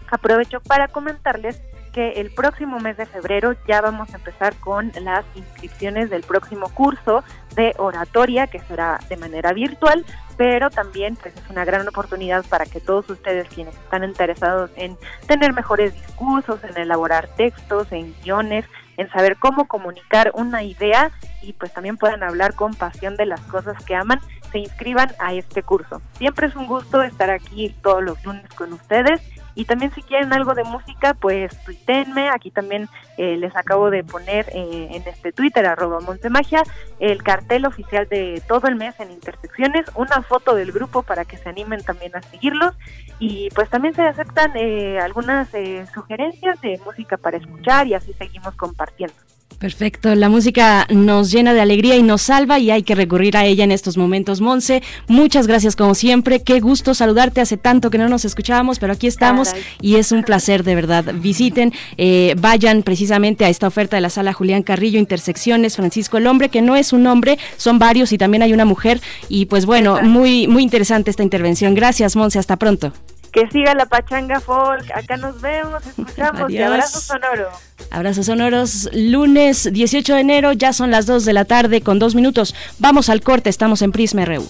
aprovecho 0.09 0.59
para 0.61 0.87
comentarles 0.87 1.61
el 1.99 2.31
próximo 2.31 2.79
mes 2.79 2.97
de 2.97 3.05
febrero 3.05 3.55
ya 3.67 3.81
vamos 3.81 4.13
a 4.13 4.17
empezar 4.17 4.55
con 4.55 4.91
las 5.01 5.25
inscripciones 5.35 6.09
del 6.09 6.23
próximo 6.23 6.69
curso 6.69 7.23
de 7.55 7.73
oratoria 7.77 8.47
que 8.47 8.59
será 8.59 8.99
de 9.09 9.17
manera 9.17 9.53
virtual, 9.53 10.05
pero 10.37 10.69
también 10.69 11.15
pues 11.15 11.35
es 11.35 11.49
una 11.49 11.65
gran 11.65 11.87
oportunidad 11.87 12.45
para 12.45 12.65
que 12.65 12.79
todos 12.79 13.09
ustedes 13.09 13.47
quienes 13.49 13.75
están 13.75 14.03
interesados 14.03 14.71
en 14.75 14.97
tener 15.27 15.53
mejores 15.53 15.93
discursos, 15.93 16.63
en 16.63 16.77
elaborar 16.77 17.27
textos, 17.35 17.91
en 17.91 18.15
guiones, 18.23 18.65
en 18.97 19.09
saber 19.09 19.37
cómo 19.37 19.67
comunicar 19.67 20.31
una 20.35 20.63
idea 20.63 21.11
y 21.41 21.53
pues 21.53 21.73
también 21.73 21.97
puedan 21.97 22.23
hablar 22.23 22.53
con 22.53 22.73
pasión 22.73 23.15
de 23.15 23.25
las 23.25 23.41
cosas 23.41 23.83
que 23.83 23.95
aman, 23.95 24.19
se 24.51 24.59
inscriban 24.59 25.09
a 25.19 25.33
este 25.33 25.63
curso. 25.63 26.01
Siempre 26.17 26.47
es 26.47 26.55
un 26.55 26.67
gusto 26.67 27.01
estar 27.01 27.29
aquí 27.29 27.75
todos 27.81 28.03
los 28.03 28.23
lunes 28.23 28.47
con 28.55 28.73
ustedes 28.73 29.21
y 29.55 29.65
también 29.65 29.91
si 29.93 30.01
quieren 30.01 30.33
algo 30.33 30.53
de 30.53 30.63
música, 30.63 31.13
pues 31.13 31.55
tuítenme. 31.63 32.29
Aquí 32.29 32.51
también 32.51 32.87
eh, 33.17 33.37
les 33.37 33.55
acabo 33.55 33.89
de 33.89 34.03
poner 34.03 34.47
eh, 34.53 34.89
en 34.91 35.07
este 35.07 35.31
Twitter, 35.31 35.65
arroba 35.65 35.99
Montemagia, 35.99 36.63
el 36.99 37.23
cartel 37.23 37.65
oficial 37.65 38.07
de 38.07 38.41
todo 38.47 38.67
el 38.67 38.75
mes 38.75 38.99
en 38.99 39.11
Intersecciones, 39.11 39.85
una 39.95 40.21
foto 40.21 40.55
del 40.55 40.71
grupo 40.71 41.03
para 41.03 41.25
que 41.25 41.37
se 41.37 41.49
animen 41.49 41.83
también 41.83 42.15
a 42.15 42.21
seguirlos. 42.21 42.75
Y 43.19 43.49
pues 43.49 43.69
también 43.69 43.93
se 43.93 44.03
aceptan 44.03 44.55
eh, 44.55 44.99
algunas 44.99 45.49
sugerencias 45.93 46.61
de 46.61 46.79
música 46.85 47.17
para 47.17 47.37
escuchar 47.37 47.87
y 47.87 47.93
así 47.93 48.13
seguimos 48.13 48.55
compartiendo. 48.55 49.15
Perfecto, 49.57 50.15
la 50.15 50.29
música 50.29 50.87
nos 50.89 51.31
llena 51.31 51.53
de 51.53 51.59
alegría 51.59 51.97
y 51.97 52.03
nos 52.03 52.21
salva 52.21 52.59
y 52.59 52.71
hay 52.71 52.81
que 52.83 52.95
recurrir 52.95 53.35
a 53.35 53.45
ella 53.45 53.65
en 53.65 53.73
estos 53.73 53.97
momentos. 53.97 54.39
Monse, 54.39 54.81
muchas 55.07 55.47
gracias 55.47 55.75
como 55.75 55.95
siempre, 55.95 56.41
qué 56.41 56.61
gusto 56.61 56.93
saludarte, 56.93 57.41
hace 57.41 57.57
tanto 57.57 57.89
que 57.89 57.97
no 57.97 58.07
nos 58.07 58.23
escuchábamos, 58.23 58.79
pero 58.79 58.93
aquí 58.93 59.07
estamos 59.07 59.53
y 59.81 59.95
es 59.95 60.13
un 60.13 60.23
placer 60.23 60.63
de 60.63 60.75
verdad. 60.75 61.13
Visiten, 61.13 61.73
eh, 61.97 62.35
vayan 62.39 62.83
precisamente 62.83 63.43
a 63.43 63.49
esta 63.49 63.67
oferta 63.67 63.97
de 63.97 64.01
la 64.01 64.09
sala 64.09 64.31
Julián 64.31 64.63
Carrillo, 64.63 64.97
Intersecciones, 64.97 65.75
Francisco 65.75 66.17
el 66.17 66.27
Hombre, 66.27 66.47
que 66.47 66.61
no 66.61 66.77
es 66.77 66.93
un 66.93 67.05
hombre, 67.05 67.37
son 67.57 67.79
varios 67.79 68.13
y 68.13 68.17
también 68.17 68.43
hay 68.43 68.53
una 68.53 68.63
mujer 68.63 69.01
y 69.27 69.47
pues 69.47 69.65
bueno, 69.65 70.01
muy, 70.01 70.47
muy 70.47 70.63
interesante 70.63 71.11
esta 71.11 71.23
intervención. 71.23 71.75
Gracias 71.75 72.15
Monse, 72.15 72.39
hasta 72.39 72.55
pronto 72.55 72.93
que 73.31 73.47
siga 73.49 73.73
la 73.75 73.85
pachanga 73.85 74.39
folk. 74.39 74.89
Acá 74.93 75.17
nos 75.17 75.39
vemos, 75.41 75.85
escuchamos 75.85 76.51
y 76.51 76.61
abrazo 76.61 76.99
sonoro. 76.99 77.49
Abrazos 77.91 78.25
sonoros, 78.27 78.89
lunes 78.93 79.69
18 79.71 80.15
de 80.15 80.21
enero, 80.21 80.53
ya 80.53 80.73
son 80.73 80.91
las 80.91 81.05
2 81.05 81.25
de 81.25 81.33
la 81.33 81.45
tarde 81.45 81.81
con 81.81 81.99
dos 81.99 82.15
minutos. 82.15 82.55
Vamos 82.77 83.09
al 83.09 83.21
corte, 83.21 83.49
estamos 83.49 83.81
en 83.81 83.91
Prisma 83.91 84.25
RU. 84.25 84.47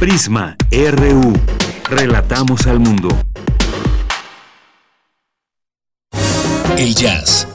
Prisma 0.00 0.56
RU. 0.70 1.32
Relatamos 1.88 2.66
al 2.66 2.80
mundo. 2.80 3.08
El 6.76 6.94
jazz, 6.94 7.46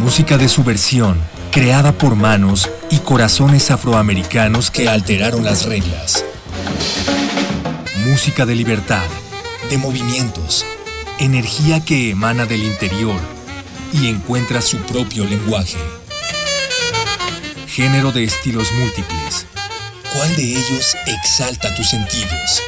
música 0.00 0.36
de 0.36 0.48
subversión 0.48 1.35
creada 1.56 1.92
por 1.92 2.16
manos 2.16 2.70
y 2.90 2.98
corazones 2.98 3.70
afroamericanos 3.70 4.70
que 4.70 4.90
alteraron 4.90 5.42
las 5.42 5.64
reglas. 5.64 6.22
Música 8.04 8.44
de 8.44 8.54
libertad, 8.54 9.06
de 9.70 9.78
movimientos, 9.78 10.66
energía 11.18 11.82
que 11.82 12.10
emana 12.10 12.44
del 12.44 12.62
interior 12.62 13.18
y 13.90 14.08
encuentra 14.08 14.60
su 14.60 14.76
propio 14.80 15.24
lenguaje. 15.24 15.78
Género 17.66 18.12
de 18.12 18.24
estilos 18.24 18.70
múltiples. 18.72 19.46
¿Cuál 20.14 20.36
de 20.36 20.58
ellos 20.58 20.94
exalta 21.06 21.74
tus 21.74 21.88
sentidos? 21.88 22.62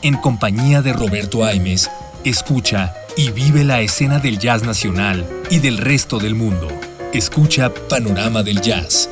En 0.00 0.16
compañía 0.16 0.80
de 0.80 0.94
Roberto 0.94 1.44
Aimes, 1.44 1.90
escucha 2.24 2.94
y 3.18 3.32
vive 3.32 3.64
la 3.64 3.82
escena 3.82 4.18
del 4.18 4.38
jazz 4.38 4.62
nacional 4.62 5.28
y 5.50 5.58
del 5.58 5.76
resto 5.76 6.18
del 6.18 6.34
mundo. 6.34 6.68
Escucha 7.14 7.72
Panorama 7.72 8.42
del 8.42 8.60
Jazz. 8.60 9.08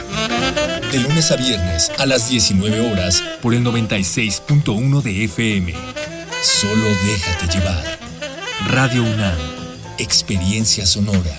De 0.91 0.99
lunes 0.99 1.31
a 1.31 1.37
viernes 1.37 1.93
a 1.99 2.07
las 2.07 2.29
19 2.29 2.91
horas 2.91 3.23
por 3.41 3.55
el 3.55 3.65
96.1 3.65 5.03
de 5.03 5.25
FM. 5.25 5.73
Solo 6.43 6.85
déjate 7.07 7.47
llevar. 7.47 7.99
Radio 8.67 9.05
UNAM. 9.05 9.39
Experiencia 9.99 10.85
sonora. 10.85 11.39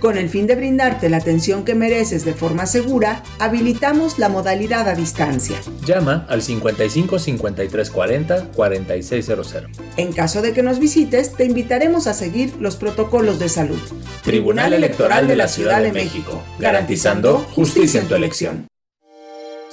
Con 0.00 0.16
el 0.16 0.28
fin 0.28 0.46
de 0.46 0.54
brindarte 0.54 1.08
la 1.08 1.16
atención 1.16 1.64
que 1.64 1.74
mereces 1.74 2.24
de 2.24 2.32
forma 2.32 2.66
segura, 2.66 3.24
habilitamos 3.40 4.18
la 4.18 4.28
modalidad 4.28 4.88
a 4.88 4.94
distancia. 4.94 5.58
Llama 5.84 6.24
al 6.28 6.42
55 6.42 7.18
53 7.18 7.90
40 7.90 8.48
4600. 8.54 9.54
En 9.96 10.12
caso 10.12 10.40
de 10.40 10.52
que 10.52 10.62
nos 10.62 10.78
visites, 10.78 11.34
te 11.34 11.44
invitaremos 11.44 12.06
a 12.06 12.14
seguir 12.14 12.54
los 12.60 12.76
protocolos 12.76 13.40
de 13.40 13.48
salud. 13.48 13.80
Tribunal 14.22 14.72
Electoral 14.72 15.26
de 15.26 15.34
la 15.34 15.48
Ciudad 15.48 15.82
de 15.82 15.90
México, 15.90 16.44
garantizando 16.60 17.38
justicia 17.54 18.00
en 18.00 18.06
tu 18.06 18.14
elección. 18.14 18.68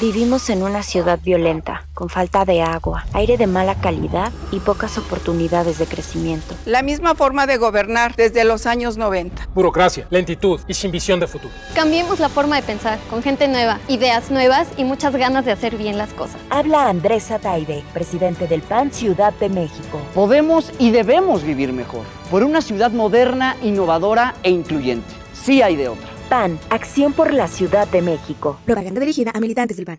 Vivimos 0.00 0.48
en 0.48 0.62
una 0.62 0.84
ciudad 0.84 1.18
violenta, 1.20 1.82
con 1.92 2.08
falta 2.08 2.44
de 2.44 2.62
agua, 2.62 3.04
aire 3.14 3.36
de 3.36 3.48
mala 3.48 3.74
calidad 3.74 4.30
y 4.52 4.60
pocas 4.60 4.96
oportunidades 4.96 5.78
de 5.78 5.86
crecimiento. 5.86 6.54
La 6.66 6.82
misma 6.82 7.16
forma 7.16 7.48
de 7.48 7.56
gobernar 7.56 8.14
desde 8.14 8.44
los 8.44 8.66
años 8.66 8.96
90. 8.96 9.48
Burocracia, 9.56 10.06
lentitud 10.10 10.60
y 10.68 10.74
sin 10.74 10.92
visión 10.92 11.18
de 11.18 11.26
futuro. 11.26 11.52
Cambiemos 11.74 12.20
la 12.20 12.28
forma 12.28 12.54
de 12.54 12.62
pensar, 12.62 13.00
con 13.10 13.24
gente 13.24 13.48
nueva, 13.48 13.80
ideas 13.88 14.30
nuevas 14.30 14.68
y 14.76 14.84
muchas 14.84 15.16
ganas 15.16 15.44
de 15.44 15.50
hacer 15.50 15.76
bien 15.76 15.98
las 15.98 16.12
cosas. 16.12 16.40
Habla 16.48 16.88
Andrés 16.88 17.32
Ataide, 17.32 17.82
presidente 17.92 18.46
del 18.46 18.62
PAN 18.62 18.92
Ciudad 18.92 19.32
de 19.32 19.48
México. 19.48 20.00
Podemos 20.14 20.70
y 20.78 20.92
debemos 20.92 21.42
vivir 21.42 21.72
mejor, 21.72 22.04
por 22.30 22.44
una 22.44 22.60
ciudad 22.60 22.92
moderna, 22.92 23.56
innovadora 23.62 24.36
e 24.44 24.50
incluyente. 24.50 25.12
Sí 25.32 25.60
hay 25.60 25.74
de 25.74 25.88
otra. 25.88 26.17
PAN, 26.28 26.58
Acción 26.70 27.12
por 27.12 27.32
la 27.32 27.48
Ciudad 27.48 27.88
de 27.88 28.02
México. 28.02 28.58
Propaganda 28.64 29.00
dirigida 29.00 29.32
a 29.34 29.40
militantes 29.40 29.76
del 29.76 29.86
PAN. 29.86 29.98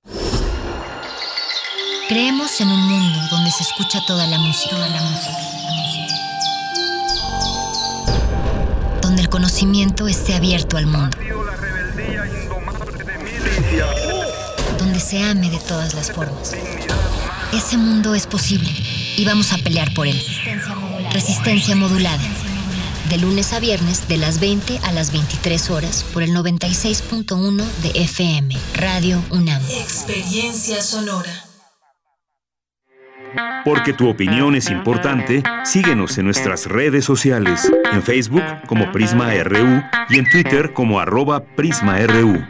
Creemos 2.08 2.60
en 2.62 2.70
un 2.70 2.82
mundo 2.82 3.20
donde 3.30 3.52
se 3.52 3.64
escucha 3.64 4.00
toda 4.08 4.26
la 4.28 4.38
música, 4.40 4.76
toda 4.76 4.90
la 4.90 5.02
música, 5.02 5.38
Donde 9.02 9.22
el 9.22 9.30
conocimiento 9.30 10.08
esté 10.08 10.36
abierto 10.36 10.78
al 10.78 10.88
mundo. 10.88 11.18
Donde 14.78 15.00
se 15.00 15.22
ame 15.24 15.50
de 15.50 15.60
todas 15.60 15.94
las 15.94 16.12
formas. 16.12 16.56
Ese 17.54 17.78
mundo 17.78 18.16
es 18.16 18.28
posible 18.28 18.70
y 19.18 19.26
vamos 19.26 19.52
a 19.54 19.58
pelear 19.58 19.94
por 19.94 20.08
él. 20.08 20.20
Resistencia 21.12 21.76
modulada 21.76 22.24
de 23.10 23.18
lunes 23.18 23.54
a 23.54 23.60
viernes 23.60 24.08
de 24.08 24.18
las 24.18 24.40
20 24.40 24.80
a 24.84 24.92
las 24.92 25.12
23 25.12 25.70
horas 25.70 26.06
por 26.14 26.24
el 26.24 26.32
96.1 26.32 27.64
de 27.82 28.02
FM, 28.02 28.56
Radio 28.76 29.22
UNAM. 29.32 29.62
Experiencia 29.70 30.82
sonora. 30.82 31.50
Porque 33.64 33.94
tu 33.94 34.10
opinión 34.10 34.56
es 34.56 34.70
importante, 34.70 35.44
síguenos 35.64 36.18
en 36.18 36.26
nuestras 36.26 36.66
redes 36.66 37.06
sociales, 37.06 37.72
en 37.92 38.02
Facebook 38.02 38.44
como 38.68 38.92
Prisma 38.92 39.32
RU 39.44 39.84
y 40.10 40.18
en 40.18 40.30
Twitter 40.30 40.74
como 40.74 41.00
arroba 41.00 41.44
PrismaRU. 41.56 42.44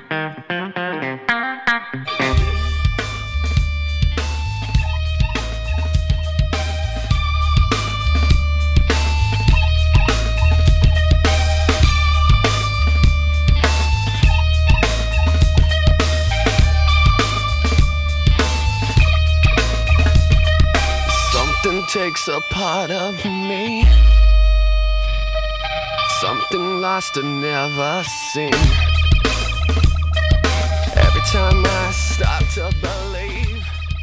Takes 22.19 22.27
a 22.27 22.41
part 22.53 22.91
of 22.91 23.23
me. 23.25 23.85
Something 26.21 26.81
lost 26.81 27.17
and 27.17 27.41
never 27.41 28.03
seen. 28.33 28.53
Every 30.95 31.21
time 31.31 31.65
I 31.65 31.91
start 31.91 32.43
to 32.55 32.73
believe. 32.81 33.48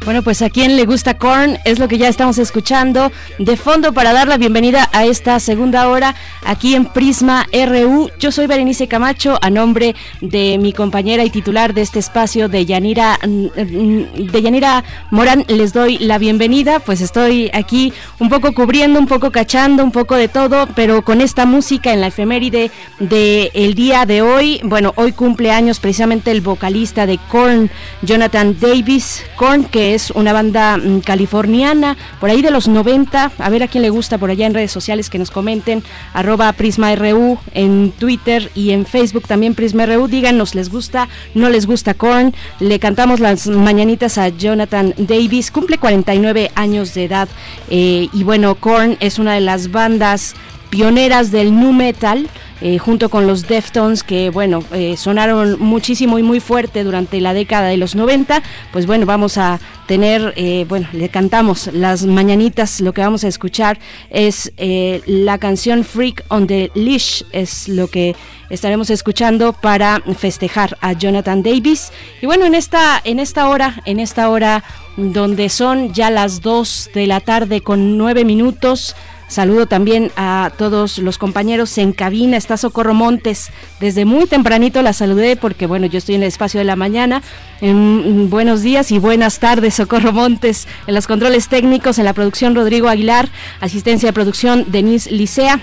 Bueno, 0.07 0.21
pues 0.21 0.41
a 0.41 0.49
quien 0.49 0.77
le 0.77 0.85
gusta 0.85 1.17
Korn 1.17 1.57
es 1.65 1.79
lo 1.79 1.89
que 1.89 1.97
ya 1.97 2.07
estamos 2.07 2.37
escuchando 2.37 3.11
de 3.39 3.57
fondo 3.57 3.91
para 3.91 4.13
dar 4.13 4.29
la 4.29 4.37
bienvenida 4.37 4.87
a 4.93 5.05
esta 5.05 5.37
segunda 5.41 5.89
hora 5.89 6.15
aquí 6.45 6.75
en 6.75 6.85
Prisma 6.85 7.45
RU. 7.51 8.09
Yo 8.17 8.31
soy 8.31 8.47
Berenice 8.47 8.87
Camacho, 8.87 9.37
a 9.41 9.49
nombre 9.49 9.95
de 10.21 10.59
mi 10.59 10.71
compañera 10.71 11.25
y 11.25 11.29
titular 11.29 11.73
de 11.73 11.81
este 11.81 11.99
espacio 11.99 12.47
de 12.47 12.65
Yanira, 12.65 13.19
de 13.21 14.41
Yanira 14.41 14.85
Morán, 15.11 15.43
les 15.49 15.73
doy 15.73 15.97
la 15.97 16.17
bienvenida. 16.19 16.79
Pues 16.79 17.01
estoy 17.01 17.51
aquí 17.53 17.91
un 18.19 18.29
poco 18.29 18.53
cubriendo, 18.53 18.99
un 18.99 19.07
poco 19.07 19.31
cachando, 19.31 19.83
un 19.83 19.91
poco 19.91 20.15
de 20.15 20.29
todo, 20.29 20.69
pero 20.73 21.01
con 21.01 21.19
esta 21.19 21.45
música 21.45 21.91
en 21.91 21.99
la 21.99 22.07
efeméride 22.07 22.71
del 22.99 23.51
el 23.53 23.75
día 23.75 24.05
de 24.05 24.21
hoy. 24.21 24.61
Bueno, 24.63 24.93
hoy 24.95 25.11
cumple 25.11 25.51
años 25.51 25.81
precisamente 25.81 26.31
el 26.31 26.39
vocalista 26.39 27.05
de 27.05 27.19
Korn, 27.29 27.69
Jonathan 28.03 28.55
Davis. 28.57 29.25
Korn, 29.35 29.65
que 29.65 29.95
es 29.95 29.96
una 30.15 30.33
banda 30.33 30.77
mm, 30.77 31.01
californiana, 31.01 31.97
por 32.19 32.29
ahí 32.29 32.41
de 32.41 32.51
los 32.51 32.67
90. 32.67 33.31
A 33.37 33.49
ver 33.49 33.63
a 33.63 33.67
quién 33.67 33.81
le 33.81 33.89
gusta 33.89 34.17
por 34.17 34.29
allá 34.29 34.45
en 34.45 34.53
redes 34.53 34.71
sociales 34.71 35.09
que 35.09 35.19
nos 35.19 35.31
comenten. 35.31 35.83
Arroba 36.13 36.51
Prisma 36.53 36.95
RU 36.95 37.37
en 37.53 37.91
Twitter 37.91 38.51
y 38.55 38.71
en 38.71 38.85
Facebook 38.85 39.27
también 39.27 39.55
Prisma 39.55 39.85
RU. 39.85 40.07
Díganos, 40.07 40.55
¿les 40.55 40.69
gusta? 40.69 41.07
¿No 41.33 41.49
les 41.49 41.65
gusta 41.65 41.93
Korn? 41.93 42.33
Le 42.59 42.79
cantamos 42.79 43.19
las 43.19 43.47
mañanitas 43.47 44.17
a 44.17 44.29
Jonathan 44.29 44.93
Davis. 44.97 45.51
Cumple 45.51 45.77
49 45.77 46.51
años 46.55 46.93
de 46.93 47.05
edad. 47.05 47.27
Eh, 47.69 48.09
y 48.13 48.23
bueno, 48.23 48.55
Korn 48.55 48.97
es 48.99 49.19
una 49.19 49.33
de 49.33 49.41
las 49.41 49.71
bandas 49.71 50.35
pioneras 50.77 51.31
del 51.31 51.59
nu 51.59 51.73
metal. 51.73 52.29
Eh, 52.59 52.79
junto 52.79 53.09
con 53.09 53.27
los 53.27 53.47
Deftones 53.47 54.01
que 54.01 54.31
bueno 54.31 54.63
eh, 54.71 54.97
sonaron 54.97 55.59
muchísimo 55.59 56.17
y 56.17 56.23
muy 56.23 56.39
fuerte 56.39 56.83
durante 56.83 57.21
la 57.21 57.35
década 57.35 57.67
de 57.67 57.77
los 57.77 57.93
90 57.93 58.41
pues 58.73 58.87
bueno 58.87 59.05
vamos 59.05 59.37
a 59.37 59.59
tener 59.85 60.33
eh, 60.37 60.65
bueno 60.67 60.87
le 60.91 61.09
cantamos 61.09 61.67
las 61.71 62.07
mañanitas 62.07 62.81
lo 62.81 62.93
que 62.93 63.01
vamos 63.01 63.23
a 63.23 63.27
escuchar 63.27 63.77
es 64.09 64.51
la 64.57 65.37
canción 65.37 65.83
Freak 65.83 66.25
on 66.29 66.47
the 66.47 66.71
Leash 66.73 67.21
es 67.31 67.69
lo 67.69 67.89
que 67.89 68.15
estaremos 68.49 68.89
escuchando 68.89 69.53
para 69.53 70.01
festejar 70.17 70.79
a 70.81 70.93
Jonathan 70.93 71.43
Davis 71.43 71.91
y 72.23 72.25
bueno 72.25 72.47
en 72.47 72.55
esta 72.55 72.99
en 73.03 73.19
esta 73.19 73.49
hora 73.49 73.83
en 73.85 73.99
esta 73.99 74.31
hora 74.31 74.63
donde 74.97 75.49
son 75.49 75.93
ya 75.93 76.09
las 76.09 76.41
2 76.41 76.89
de 76.95 77.05
la 77.05 77.19
tarde 77.19 77.61
con 77.61 77.99
9 77.99 78.25
minutos 78.25 78.95
Saludo 79.27 79.65
también 79.65 80.11
a 80.15 80.51
todos 80.57 80.99
los 80.99 81.17
compañeros 81.17 81.77
en 81.77 81.91
cabina. 81.91 82.37
Está 82.37 82.55
Socorro 82.55 82.93
Montes. 82.93 83.51
Desde 83.79 84.05
muy 84.05 84.25
tempranito 84.25 84.81
la 84.81 84.93
saludé 84.93 85.35
porque, 85.35 85.67
bueno, 85.67 85.85
yo 85.85 85.97
estoy 85.97 86.15
en 86.15 86.21
el 86.21 86.29
espacio 86.29 86.59
de 86.59 86.63
la 86.63 86.77
mañana. 86.77 87.21
En, 87.59 88.29
buenos 88.29 88.61
días 88.61 88.91
y 88.91 88.99
buenas 88.99 89.39
tardes, 89.39 89.75
Socorro 89.75 90.13
Montes. 90.13 90.67
En 90.87 90.95
los 90.95 91.07
controles 91.07 91.49
técnicos, 91.49 91.99
en 91.99 92.05
la 92.05 92.13
producción 92.13 92.55
Rodrigo 92.55 92.87
Aguilar. 92.87 93.27
Asistencia 93.59 94.09
de 94.09 94.13
producción 94.13 94.65
Denise 94.69 95.11
Licea 95.11 95.61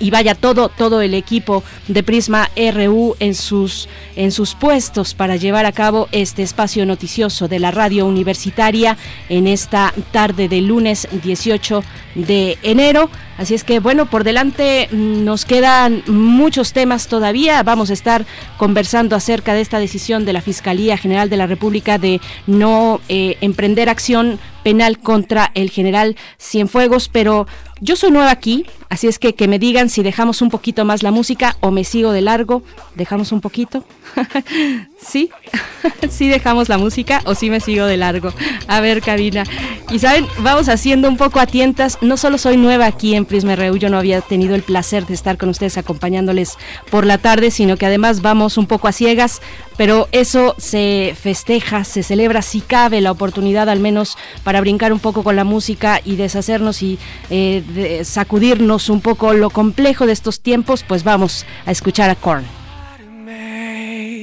y 0.00 0.10
vaya 0.10 0.34
todo 0.34 0.68
todo 0.68 1.00
el 1.00 1.14
equipo 1.14 1.62
de 1.88 2.02
Prisma 2.02 2.50
RU 2.56 3.16
en 3.20 3.34
sus 3.34 3.88
en 4.16 4.32
sus 4.32 4.54
puestos 4.54 5.14
para 5.14 5.36
llevar 5.36 5.66
a 5.66 5.72
cabo 5.72 6.08
este 6.12 6.42
espacio 6.42 6.86
noticioso 6.86 7.48
de 7.48 7.58
la 7.58 7.70
radio 7.70 8.06
universitaria 8.06 8.96
en 9.28 9.46
esta 9.46 9.92
tarde 10.12 10.48
de 10.48 10.60
lunes 10.60 11.08
18 11.22 11.84
de 12.14 12.58
enero. 12.62 13.10
Así 13.36 13.54
es 13.54 13.64
que 13.64 13.80
bueno, 13.80 14.06
por 14.06 14.22
delante 14.22 14.88
nos 14.92 15.44
quedan 15.44 16.02
muchos 16.06 16.72
temas 16.72 17.08
todavía. 17.08 17.62
Vamos 17.62 17.90
a 17.90 17.92
estar 17.92 18.24
conversando 18.56 19.16
acerca 19.16 19.54
de 19.54 19.60
esta 19.60 19.80
decisión 19.80 20.24
de 20.24 20.32
la 20.32 20.40
Fiscalía 20.40 20.96
General 20.96 21.28
de 21.28 21.36
la 21.36 21.46
República 21.46 21.98
de 21.98 22.20
no 22.46 23.00
eh, 23.08 23.36
emprender 23.40 23.88
acción 23.88 24.38
penal 24.62 24.98
contra 24.98 25.50
el 25.54 25.70
general 25.70 26.16
Cienfuegos, 26.38 27.08
pero 27.08 27.46
yo 27.84 27.96
soy 27.96 28.10
nueva 28.10 28.30
aquí, 28.30 28.64
así 28.88 29.08
es 29.08 29.18
que 29.18 29.34
que 29.34 29.46
me 29.46 29.58
digan 29.58 29.90
si 29.90 30.02
dejamos 30.02 30.40
un 30.40 30.48
poquito 30.48 30.86
más 30.86 31.02
la 31.02 31.10
música 31.10 31.58
o 31.60 31.70
me 31.70 31.84
sigo 31.84 32.12
de 32.12 32.22
largo. 32.22 32.62
¿Dejamos 32.94 33.30
un 33.30 33.42
poquito? 33.42 33.84
¿Sí? 34.98 35.30
¿Sí 36.10 36.28
dejamos 36.28 36.68
la 36.68 36.78
música 36.78 37.20
o 37.24 37.34
sí 37.34 37.50
me 37.50 37.60
sigo 37.60 37.86
de 37.86 37.96
largo? 37.96 38.32
A 38.68 38.80
ver, 38.80 39.00
cabina. 39.00 39.44
Y 39.90 39.98
saben, 39.98 40.26
vamos 40.38 40.68
haciendo 40.68 41.08
un 41.08 41.16
poco 41.16 41.40
a 41.40 41.46
tientas. 41.46 41.98
No 42.00 42.16
solo 42.16 42.38
soy 42.38 42.56
nueva 42.56 42.86
aquí 42.86 43.14
en 43.14 43.24
Prisma 43.24 43.54
yo 43.54 43.88
no 43.88 43.98
había 43.98 44.20
tenido 44.20 44.54
el 44.54 44.62
placer 44.62 45.06
de 45.06 45.14
estar 45.14 45.38
con 45.38 45.48
ustedes 45.48 45.78
acompañándoles 45.78 46.56
por 46.90 47.06
la 47.06 47.18
tarde, 47.18 47.50
sino 47.50 47.76
que 47.76 47.86
además 47.86 48.20
vamos 48.20 48.58
un 48.58 48.66
poco 48.66 48.88
a 48.88 48.92
ciegas, 48.92 49.40
pero 49.76 50.08
eso 50.12 50.54
se 50.58 51.14
festeja, 51.20 51.84
se 51.84 52.02
celebra 52.02 52.42
si 52.42 52.60
cabe 52.60 53.00
la 53.00 53.12
oportunidad 53.12 53.68
al 53.68 53.80
menos 53.80 54.16
para 54.42 54.60
brincar 54.60 54.92
un 54.92 54.98
poco 54.98 55.22
con 55.22 55.36
la 55.36 55.44
música 55.44 56.00
y 56.04 56.16
deshacernos 56.16 56.82
y 56.82 56.98
eh, 57.30 58.02
sacudirnos 58.04 58.88
un 58.88 59.00
poco 59.00 59.34
lo 59.34 59.50
complejo 59.50 60.06
de 60.06 60.12
estos 60.12 60.40
tiempos, 60.40 60.84
pues 60.86 61.04
vamos 61.04 61.46
a 61.66 61.70
escuchar 61.70 62.10
a 62.10 62.14
Korn. 62.14 62.63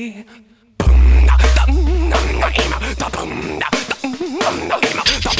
Boom, 0.01 0.17
da, 1.27 1.37
da, 1.37 1.65
da, 1.65 1.75
da, 2.09 2.49
da, 2.97 3.09
da, 3.09 3.09
da, 3.09 3.29
da, 4.67 5.21
da, 5.21 5.30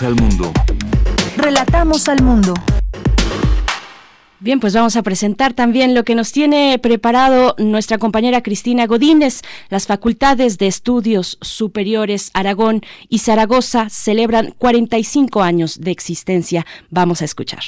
Relatamos 0.00 0.02
al 0.02 0.14
mundo. 0.14 0.52
Relatamos 1.36 2.08
al 2.08 2.22
mundo. 2.22 2.54
Bien, 4.38 4.60
pues 4.60 4.72
vamos 4.74 4.96
a 4.96 5.02
presentar 5.02 5.54
también 5.54 5.94
lo 5.94 6.04
que 6.04 6.14
nos 6.14 6.30
tiene 6.30 6.78
preparado 6.80 7.56
nuestra 7.58 7.98
compañera 7.98 8.42
Cristina 8.42 8.86
Godínez. 8.86 9.42
Las 9.70 9.88
facultades 9.88 10.56
de 10.58 10.68
estudios 10.68 11.36
superiores 11.40 12.30
Aragón 12.34 12.82
y 13.08 13.18
Zaragoza 13.18 13.88
celebran 13.88 14.54
45 14.56 15.42
años 15.42 15.80
de 15.80 15.90
existencia. 15.90 16.64
Vamos 16.90 17.20
a 17.20 17.24
escuchar. 17.24 17.62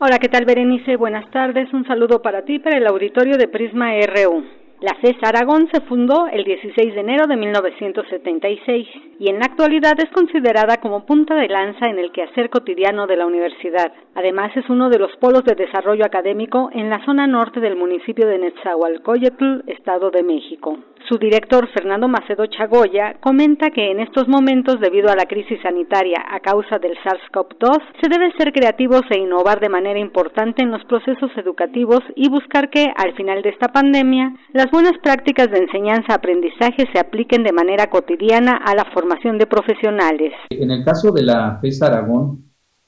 Hola, 0.00 0.18
¿qué 0.18 0.28
tal 0.28 0.44
Berenice? 0.44 0.96
Buenas 0.96 1.30
tardes. 1.30 1.72
Un 1.72 1.86
saludo 1.86 2.20
para 2.20 2.44
ti, 2.44 2.58
para 2.58 2.76
el 2.76 2.86
auditorio 2.86 3.38
de 3.38 3.48
Prisma 3.48 3.92
RU. 4.06 4.59
La 4.80 4.94
FES 4.94 5.16
Aragón 5.20 5.68
se 5.70 5.82
fundó 5.82 6.26
el 6.32 6.42
16 6.42 6.94
de 6.94 7.00
enero 7.00 7.26
de 7.26 7.36
1976 7.36 8.88
y 9.18 9.28
en 9.28 9.38
la 9.38 9.44
actualidad 9.44 9.92
es 9.98 10.08
considerada 10.08 10.78
como 10.78 11.04
punta 11.04 11.34
de 11.34 11.48
lanza 11.48 11.84
en 11.90 11.98
el 11.98 12.10
quehacer 12.12 12.48
cotidiano 12.48 13.06
de 13.06 13.18
la 13.18 13.26
universidad. 13.26 13.92
Además 14.14 14.56
es 14.56 14.70
uno 14.70 14.88
de 14.88 14.98
los 14.98 15.14
polos 15.16 15.44
de 15.44 15.54
desarrollo 15.54 16.06
académico 16.06 16.70
en 16.72 16.88
la 16.88 17.04
zona 17.04 17.26
norte 17.26 17.60
del 17.60 17.76
municipio 17.76 18.26
de 18.26 18.38
Netzahualcoyotl, 18.38 19.64
Estado 19.66 20.10
de 20.10 20.22
México. 20.22 20.78
Su 21.10 21.18
director, 21.18 21.68
Fernando 21.74 22.06
Macedo 22.06 22.46
Chagoya, 22.46 23.16
comenta 23.18 23.70
que 23.70 23.90
en 23.90 23.98
estos 23.98 24.28
momentos, 24.28 24.78
debido 24.78 25.10
a 25.10 25.16
la 25.16 25.26
crisis 25.26 25.58
sanitaria 25.60 26.22
a 26.30 26.38
causa 26.38 26.78
del 26.78 26.96
SARS-CoV-2, 26.98 27.78
se 28.00 28.08
debe 28.08 28.30
ser 28.38 28.52
creativos 28.52 29.02
e 29.10 29.18
innovar 29.18 29.58
de 29.58 29.68
manera 29.68 29.98
importante 29.98 30.62
en 30.62 30.70
los 30.70 30.84
procesos 30.84 31.32
educativos 31.36 31.98
y 32.14 32.28
buscar 32.28 32.70
que, 32.70 32.86
al 32.96 33.12
final 33.16 33.42
de 33.42 33.48
esta 33.48 33.72
pandemia, 33.72 34.36
las 34.52 34.70
buenas 34.70 34.92
prácticas 35.02 35.50
de 35.50 35.58
enseñanza-aprendizaje 35.58 36.86
se 36.92 37.00
apliquen 37.00 37.42
de 37.42 37.54
manera 37.54 37.90
cotidiana 37.90 38.58
a 38.64 38.76
la 38.76 38.84
formación 38.94 39.36
de 39.36 39.48
profesionales. 39.48 40.32
En 40.50 40.70
el 40.70 40.84
caso 40.84 41.10
de 41.10 41.24
la 41.24 41.58
FES 41.60 41.82
Aragón, 41.82 42.44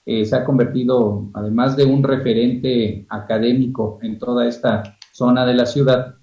eh, 0.07 0.25
se 0.25 0.37
ha 0.37 0.45
convertido, 0.45 1.25
además 1.35 1.77
de 1.77 1.87
un 1.87 2.05
referente 2.05 3.05
académico 3.09 3.99
en 4.01 4.21
toda 4.21 4.47
esta 4.47 4.97
zona 5.11 5.45
de 5.45 5.55
la 5.55 5.67
ciudad, 5.67 6.22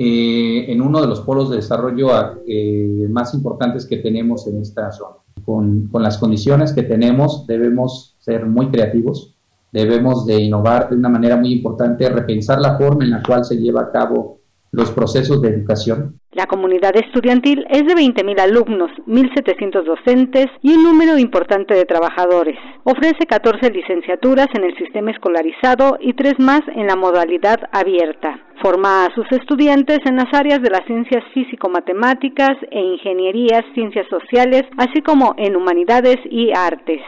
eh, 0.00 0.70
en 0.70 0.80
uno 0.80 1.00
de 1.00 1.08
los 1.08 1.22
polos 1.22 1.50
de 1.50 1.56
desarrollo 1.56 2.08
eh, 2.46 3.08
más 3.10 3.34
importantes 3.34 3.84
que 3.84 3.96
tenemos 3.96 4.46
en 4.46 4.62
esta 4.62 4.92
zona. 4.92 5.16
Con, 5.44 5.88
con, 5.88 6.04
las 6.04 6.18
condiciones 6.18 6.72
que 6.72 6.84
tenemos 6.84 7.48
debemos 7.48 8.14
ser 8.20 8.46
muy 8.46 8.68
creativos, 8.68 9.34
debemos 9.72 10.24
de 10.24 10.40
innovar 10.40 10.88
de 10.88 10.94
una 10.94 11.08
manera 11.08 11.36
muy 11.36 11.50
importante, 11.50 12.08
repensar 12.10 12.60
la 12.60 12.78
forma 12.78 13.02
en 13.02 13.10
la 13.10 13.24
cual 13.24 13.44
se 13.44 13.56
lleva 13.56 13.80
a 13.80 13.90
cabo 13.90 14.37
los 14.72 14.90
procesos 14.92 15.40
de 15.42 15.48
educación. 15.48 16.20
La 16.32 16.46
comunidad 16.46 16.94
estudiantil 16.94 17.66
es 17.70 17.84
de 17.86 17.94
20.000 17.94 18.40
alumnos, 18.40 18.90
1.700 19.06 19.82
docentes 19.84 20.46
y 20.62 20.74
un 20.74 20.84
número 20.84 21.18
importante 21.18 21.74
de 21.74 21.84
trabajadores. 21.84 22.56
Ofrece 22.84 23.26
14 23.26 23.70
licenciaturas 23.70 24.46
en 24.54 24.64
el 24.64 24.76
sistema 24.76 25.10
escolarizado 25.10 25.96
y 26.00 26.12
tres 26.12 26.34
más 26.38 26.60
en 26.74 26.86
la 26.86 26.96
modalidad 26.96 27.58
abierta. 27.72 28.38
Forma 28.62 29.06
a 29.06 29.14
sus 29.14 29.26
estudiantes 29.32 30.00
en 30.04 30.16
las 30.16 30.32
áreas 30.32 30.60
de 30.62 30.70
las 30.70 30.84
ciencias 30.86 31.24
físico-matemáticas 31.32 32.56
e 32.70 32.80
ingenierías, 32.80 33.64
ciencias 33.74 34.06
sociales, 34.08 34.64
así 34.76 35.00
como 35.00 35.34
en 35.38 35.56
humanidades 35.56 36.18
y 36.30 36.52
artes. 36.54 37.00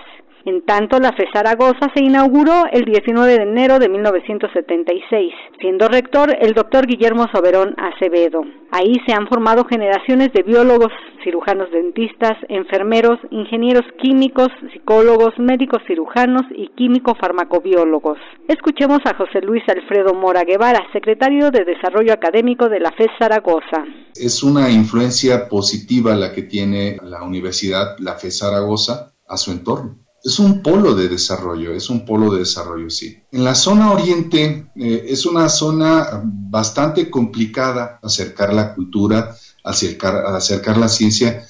En 0.46 0.64
tanto, 0.64 0.98
la 0.98 1.12
FE 1.12 1.26
Zaragoza 1.34 1.90
se 1.94 2.02
inauguró 2.02 2.64
el 2.72 2.86
19 2.86 3.30
de 3.30 3.42
enero 3.42 3.78
de 3.78 3.90
1976, 3.90 5.34
siendo 5.60 5.86
rector 5.86 6.34
el 6.40 6.54
doctor 6.54 6.86
Guillermo 6.86 7.26
Soberón 7.30 7.74
Acevedo. 7.76 8.42
Ahí 8.70 8.94
se 9.06 9.12
han 9.12 9.28
formado 9.28 9.66
generaciones 9.66 10.32
de 10.32 10.42
biólogos, 10.42 10.92
cirujanos 11.22 11.70
dentistas, 11.70 12.38
enfermeros, 12.48 13.18
ingenieros 13.30 13.84
químicos, 14.00 14.48
psicólogos, 14.72 15.38
médicos 15.38 15.82
cirujanos 15.86 16.42
y 16.56 16.68
químico 16.68 17.14
farmacobiólogos. 17.20 18.18
Escuchemos 18.48 19.00
a 19.04 19.14
José 19.16 19.42
Luis 19.42 19.62
Alfredo 19.68 20.14
Mora 20.14 20.44
Guevara, 20.44 20.86
secretario 20.94 21.50
de 21.50 21.66
Desarrollo 21.66 22.14
Académico 22.14 22.70
de 22.70 22.80
la 22.80 22.92
FE 22.92 23.08
Zaragoza. 23.18 23.84
Es 24.14 24.42
una 24.42 24.70
influencia 24.70 25.48
positiva 25.48 26.16
la 26.16 26.32
que 26.32 26.44
tiene 26.44 26.96
la 27.02 27.22
universidad, 27.24 27.98
la 27.98 28.14
FE 28.14 28.30
Zaragoza, 28.30 29.12
a 29.28 29.36
su 29.36 29.50
entorno 29.50 30.09
es 30.22 30.38
un 30.38 30.62
polo 30.62 30.94
de 30.94 31.08
desarrollo, 31.08 31.72
es 31.72 31.88
un 31.88 32.04
polo 32.04 32.32
de 32.32 32.40
desarrollo, 32.40 32.90
sí. 32.90 33.22
En 33.32 33.44
la 33.44 33.54
zona 33.54 33.92
oriente 33.92 34.66
eh, 34.76 35.06
es 35.08 35.24
una 35.24 35.48
zona 35.48 36.22
bastante 36.24 37.10
complicada 37.10 37.98
acercar 38.02 38.52
la 38.52 38.74
cultura, 38.74 39.34
acercar, 39.64 40.26
acercar 40.26 40.76
la 40.76 40.88
ciencia 40.88 41.46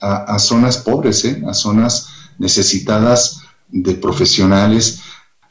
a, 0.00 0.38
zonas 0.40 0.78
pobres, 0.78 1.24
¿eh? 1.24 1.42
a 1.46 1.54
zonas 1.54 2.08
necesitadas 2.38 3.40
de 3.68 3.94
profesionales, 3.94 5.00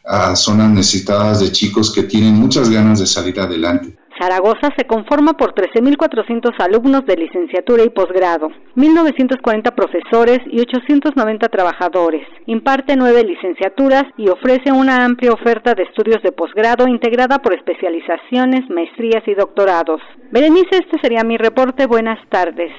a 0.04 0.36
zonas 0.36 0.70
necesitadas 0.72 1.40
de 1.40 1.52
chicos 1.54 1.92
que 1.92 2.04
tienen 2.04 2.34
muchas 2.34 2.70
ganas 2.70 3.00
de 3.00 3.08
salir 3.08 3.40
adelante. 3.40 3.98
Zaragoza 4.22 4.70
se 4.78 4.86
conforma 4.86 5.34
por 5.34 5.56
13.400 5.56 6.54
alumnos 6.60 7.08
de 7.08 7.16
licenciatura 7.16 7.84
y 7.84 7.90
posgrado, 7.90 8.50
1.940 8.76 9.74
profesores 9.74 10.40
y 10.46 10.60
890 10.60 11.48
trabajadores. 11.48 12.28
Imparte 12.46 12.96
nueve 12.96 13.24
licenciaturas 13.24 14.04
y 14.18 14.30
ofrece 14.30 14.72
una 14.72 15.06
amplia 15.06 15.32
oferta 15.32 15.74
de 15.74 15.84
estudios 15.84 16.22
de 16.22 16.32
posgrado 16.32 16.88
integrada 16.88 17.40
por 17.40 17.56
especializaciones, 17.56 18.70
maestrías 18.70 19.28
y 19.28 19.34
doctorados. 19.34 20.02
Berenice, 20.30 20.78
este 20.78 21.00
sería 21.02 21.24
mi 21.24 21.38
reporte. 21.38 21.88
Buenas 21.88 22.20
tardes. 22.30 22.72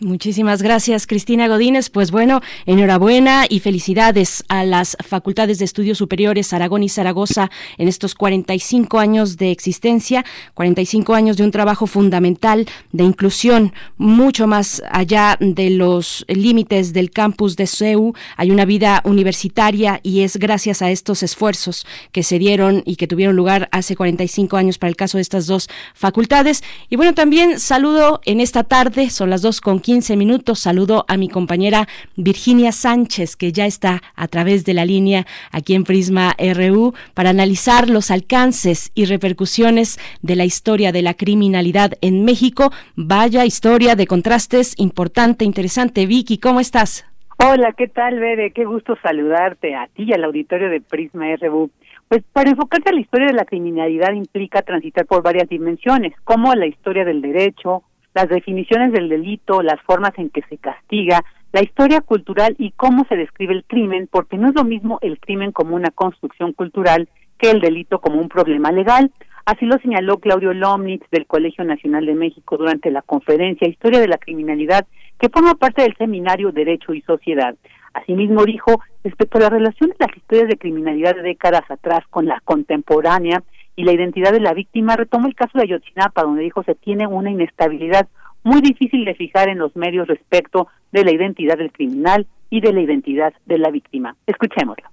Muchísimas 0.00 0.62
gracias, 0.62 1.08
Cristina 1.08 1.48
Godínez. 1.48 1.90
Pues 1.90 2.12
bueno, 2.12 2.40
enhorabuena 2.66 3.46
y 3.48 3.58
felicidades 3.58 4.44
a 4.46 4.62
las 4.62 4.96
Facultades 5.04 5.58
de 5.58 5.64
Estudios 5.64 5.98
Superiores 5.98 6.52
Aragón 6.52 6.84
y 6.84 6.88
Zaragoza 6.88 7.50
en 7.78 7.88
estos 7.88 8.14
45 8.14 9.00
años 9.00 9.38
de 9.38 9.50
existencia, 9.50 10.24
45 10.54 11.14
años 11.14 11.36
de 11.36 11.42
un 11.42 11.50
trabajo 11.50 11.88
fundamental 11.88 12.68
de 12.92 13.02
inclusión, 13.02 13.72
mucho 13.96 14.46
más 14.46 14.84
allá 14.88 15.36
de 15.40 15.70
los 15.70 16.24
límites 16.28 16.92
del 16.92 17.10
campus 17.10 17.56
de 17.56 17.66
CEU. 17.66 18.14
Hay 18.36 18.52
una 18.52 18.66
vida 18.66 19.02
universitaria 19.04 19.98
y 20.04 20.20
es 20.20 20.36
gracias 20.36 20.80
a 20.80 20.92
estos 20.92 21.24
esfuerzos 21.24 21.84
que 22.12 22.22
se 22.22 22.38
dieron 22.38 22.84
y 22.86 22.94
que 22.94 23.08
tuvieron 23.08 23.34
lugar 23.34 23.68
hace 23.72 23.96
45 23.96 24.56
años 24.56 24.78
para 24.78 24.90
el 24.90 24.96
caso 24.96 25.18
de 25.18 25.22
estas 25.22 25.48
dos 25.48 25.68
facultades. 25.92 26.62
Y 26.88 26.94
bueno, 26.94 27.14
también 27.14 27.58
saludo 27.58 28.20
en 28.26 28.38
esta 28.38 28.62
tarde, 28.62 29.10
son 29.10 29.30
las 29.30 29.42
dos 29.42 29.60
con 29.60 29.80
15 29.88 30.18
minutos. 30.18 30.58
Saludo 30.58 31.06
a 31.08 31.16
mi 31.16 31.30
compañera 31.30 31.86
Virginia 32.14 32.72
Sánchez, 32.72 33.36
que 33.36 33.52
ya 33.52 33.64
está 33.64 34.02
a 34.16 34.28
través 34.28 34.66
de 34.66 34.74
la 34.74 34.84
línea 34.84 35.24
aquí 35.50 35.74
en 35.74 35.84
Prisma 35.84 36.36
RU 36.38 36.92
para 37.14 37.30
analizar 37.30 37.88
los 37.88 38.10
alcances 38.10 38.92
y 38.94 39.06
repercusiones 39.06 39.98
de 40.20 40.36
la 40.36 40.44
historia 40.44 40.92
de 40.92 41.00
la 41.00 41.14
criminalidad 41.14 41.92
en 42.02 42.26
México. 42.26 42.70
Vaya 42.96 43.46
historia 43.46 43.94
de 43.94 44.06
contrastes 44.06 44.74
importante, 44.76 45.46
interesante. 45.46 46.04
Vicky, 46.04 46.36
¿cómo 46.36 46.60
estás? 46.60 47.06
Hola, 47.38 47.72
¿qué 47.72 47.88
tal, 47.88 48.18
Bede? 48.18 48.50
Qué 48.50 48.66
gusto 48.66 48.94
saludarte 49.02 49.74
a 49.74 49.86
ti 49.86 50.02
y 50.02 50.12
al 50.12 50.24
auditorio 50.24 50.68
de 50.68 50.82
Prisma 50.82 51.34
RU. 51.36 51.70
Pues 52.08 52.22
para 52.34 52.50
enfocarse 52.50 52.90
a 52.90 52.92
la 52.92 53.00
historia 53.00 53.28
de 53.28 53.32
la 53.32 53.46
criminalidad 53.46 54.12
implica 54.12 54.60
transitar 54.60 55.06
por 55.06 55.22
varias 55.22 55.48
dimensiones, 55.48 56.12
como 56.24 56.54
la 56.54 56.66
historia 56.66 57.06
del 57.06 57.22
derecho, 57.22 57.84
las 58.18 58.28
definiciones 58.28 58.90
del 58.90 59.08
delito, 59.08 59.62
las 59.62 59.80
formas 59.82 60.10
en 60.16 60.28
que 60.30 60.42
se 60.48 60.58
castiga, 60.58 61.22
la 61.52 61.62
historia 61.62 62.00
cultural 62.00 62.56
y 62.58 62.72
cómo 62.72 63.06
se 63.08 63.14
describe 63.14 63.54
el 63.54 63.62
crimen, 63.62 64.08
porque 64.10 64.36
no 64.36 64.48
es 64.48 64.56
lo 64.56 64.64
mismo 64.64 64.98
el 65.02 65.20
crimen 65.20 65.52
como 65.52 65.76
una 65.76 65.92
construcción 65.92 66.52
cultural 66.52 67.08
que 67.38 67.52
el 67.52 67.60
delito 67.60 68.00
como 68.00 68.20
un 68.20 68.28
problema 68.28 68.72
legal. 68.72 69.12
Así 69.46 69.66
lo 69.66 69.78
señaló 69.78 70.18
Claudio 70.18 70.52
Lomnitz 70.52 71.08
del 71.12 71.26
Colegio 71.26 71.62
Nacional 71.62 72.06
de 72.06 72.14
México 72.14 72.56
durante 72.56 72.90
la 72.90 73.02
conferencia 73.02 73.68
Historia 73.68 74.00
de 74.00 74.08
la 74.08 74.18
Criminalidad, 74.18 74.84
que 75.20 75.28
forma 75.28 75.54
parte 75.54 75.82
del 75.82 75.94
seminario 75.96 76.50
Derecho 76.50 76.94
y 76.94 77.02
Sociedad. 77.02 77.54
Asimismo 77.94 78.44
dijo, 78.44 78.80
respecto 79.04 79.38
a 79.38 79.42
la 79.42 79.50
relación 79.50 79.90
de 79.90 79.96
las 80.00 80.16
historias 80.16 80.48
de 80.48 80.58
criminalidad 80.58 81.14
de 81.14 81.22
décadas 81.22 81.70
atrás 81.70 82.00
con 82.10 82.26
la 82.26 82.40
contemporánea, 82.44 83.44
y 83.78 83.84
la 83.84 83.92
identidad 83.92 84.32
de 84.32 84.40
la 84.40 84.54
víctima, 84.54 84.96
retomó 84.96 85.28
el 85.28 85.36
caso 85.36 85.56
de 85.56 85.62
Ayotzinapa, 85.62 86.24
donde 86.24 86.42
dijo 86.42 86.64
se 86.64 86.74
tiene 86.74 87.06
una 87.06 87.30
inestabilidad 87.30 88.08
muy 88.42 88.60
difícil 88.60 89.04
de 89.04 89.14
fijar 89.14 89.48
en 89.48 89.58
los 89.58 89.76
medios 89.76 90.08
respecto 90.08 90.66
de 90.90 91.04
la 91.04 91.12
identidad 91.12 91.56
del 91.56 91.70
criminal 91.70 92.26
y 92.50 92.60
de 92.60 92.72
la 92.72 92.80
identidad 92.80 93.32
de 93.46 93.56
la 93.56 93.70
víctima. 93.70 94.16
Escuchémoslo. 94.26 94.88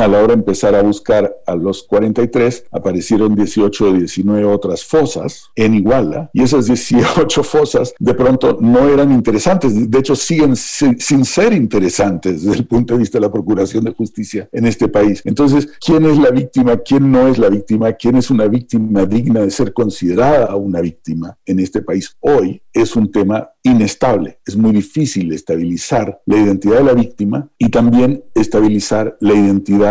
A 0.00 0.08
la 0.08 0.18
hora 0.18 0.28
de 0.28 0.40
empezar 0.40 0.74
a 0.74 0.82
buscar 0.82 1.36
a 1.46 1.54
los 1.54 1.82
43, 1.84 2.66
aparecieron 2.70 3.34
18 3.34 3.84
o 3.84 3.92
19 3.92 4.44
otras 4.44 4.84
fosas 4.84 5.50
en 5.54 5.74
Iguala, 5.74 6.30
y 6.32 6.42
esas 6.42 6.66
18 6.66 7.42
fosas 7.44 7.94
de 7.98 8.14
pronto 8.14 8.58
no 8.60 8.88
eran 8.88 9.12
interesantes, 9.12 9.90
de 9.90 9.98
hecho 9.98 10.16
siguen 10.16 10.56
sin 10.56 11.24
ser 11.24 11.52
interesantes 11.52 12.42
desde 12.42 12.58
el 12.58 12.66
punto 12.66 12.94
de 12.94 13.00
vista 13.00 13.18
de 13.18 13.22
la 13.26 13.32
Procuración 13.32 13.84
de 13.84 13.92
Justicia 13.92 14.48
en 14.52 14.66
este 14.66 14.88
país. 14.88 15.22
Entonces, 15.24 15.68
¿quién 15.80 16.04
es 16.04 16.18
la 16.18 16.30
víctima? 16.30 16.76
¿Quién 16.78 17.10
no 17.10 17.28
es 17.28 17.38
la 17.38 17.48
víctima? 17.48 17.92
¿Quién 17.92 18.16
es 18.16 18.30
una 18.30 18.46
víctima 18.46 19.04
digna 19.04 19.40
de 19.40 19.50
ser 19.50 19.72
considerada 19.72 20.54
una 20.56 20.80
víctima 20.80 21.36
en 21.44 21.60
este 21.60 21.82
país 21.82 22.16
hoy? 22.20 22.62
Es 22.72 22.94
un 22.94 23.10
tema 23.10 23.50
inestable. 23.62 24.38
Es 24.46 24.56
muy 24.56 24.72
difícil 24.72 25.32
estabilizar 25.32 26.20
la 26.26 26.36
identidad 26.36 26.78
de 26.78 26.84
la 26.84 26.94
víctima 26.94 27.48
y 27.58 27.70
también 27.70 28.24
estabilizar 28.34 29.16
la 29.20 29.34
identidad 29.34 29.85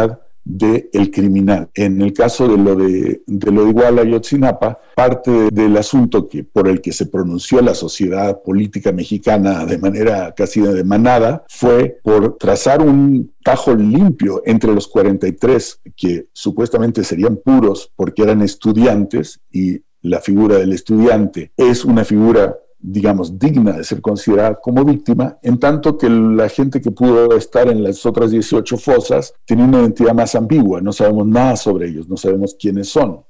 del 0.45 0.89
el 0.93 1.11
criminal. 1.11 1.69
En 1.73 2.01
el 2.01 2.13
caso 2.13 2.47
de 2.47 2.57
lo 2.57 2.75
de, 2.75 3.23
lo 3.27 3.67
Iguala 3.67 4.03
y 4.03 4.13
Otzinapa, 4.13 4.79
parte 4.95 5.49
del 5.51 5.75
asunto 5.75 6.29
que, 6.29 6.43
por 6.43 6.67
el 6.67 6.81
que 6.81 6.93
se 6.93 7.07
pronunció 7.07 7.61
la 7.61 7.73
sociedad 7.73 8.41
política 8.43 8.91
mexicana 8.91 9.65
de 9.65 9.79
manera 9.79 10.33
casi 10.35 10.61
de 10.61 10.83
manada 10.83 11.43
fue 11.49 11.97
por 12.03 12.37
trazar 12.37 12.81
un 12.81 13.33
tajo 13.43 13.73
limpio 13.75 14.43
entre 14.45 14.73
los 14.73 14.87
43 14.87 15.81
que 15.97 16.27
supuestamente 16.31 17.03
serían 17.03 17.37
puros 17.37 17.91
porque 17.95 18.21
eran 18.21 18.41
estudiantes 18.41 19.41
y 19.51 19.81
la 20.01 20.21
figura 20.21 20.57
del 20.57 20.73
estudiante 20.73 21.51
es 21.57 21.83
una 21.83 22.05
figura 22.05 22.55
digamos, 22.87 23.39
digna 23.39 23.73
de 23.73 23.83
ser 23.83 24.01
considerada 24.01 24.55
como 24.55 24.85
víctima, 24.85 25.37
en 25.41 25.59
tanto 25.59 25.97
que 25.97 26.07
la 26.09 26.49
gente 26.49 26.79
que 26.79 26.91
pudo 26.91 27.35
estar 27.35 27.67
en 27.67 27.83
las 27.83 28.05
otras 28.05 28.31
18 28.31 28.77
fosas 28.77 29.33
tiene 29.45 29.63
una 29.63 29.81
identidad 29.81 30.13
más 30.13 30.35
ambigua, 30.35 30.81
no 30.81 30.91
sabemos 30.91 31.25
nada 31.25 31.55
sobre 31.55 31.87
ellos, 31.87 32.07
no 32.07 32.15
sabemos 32.15 32.55
quiénes 32.59 32.89
son. 32.89 33.23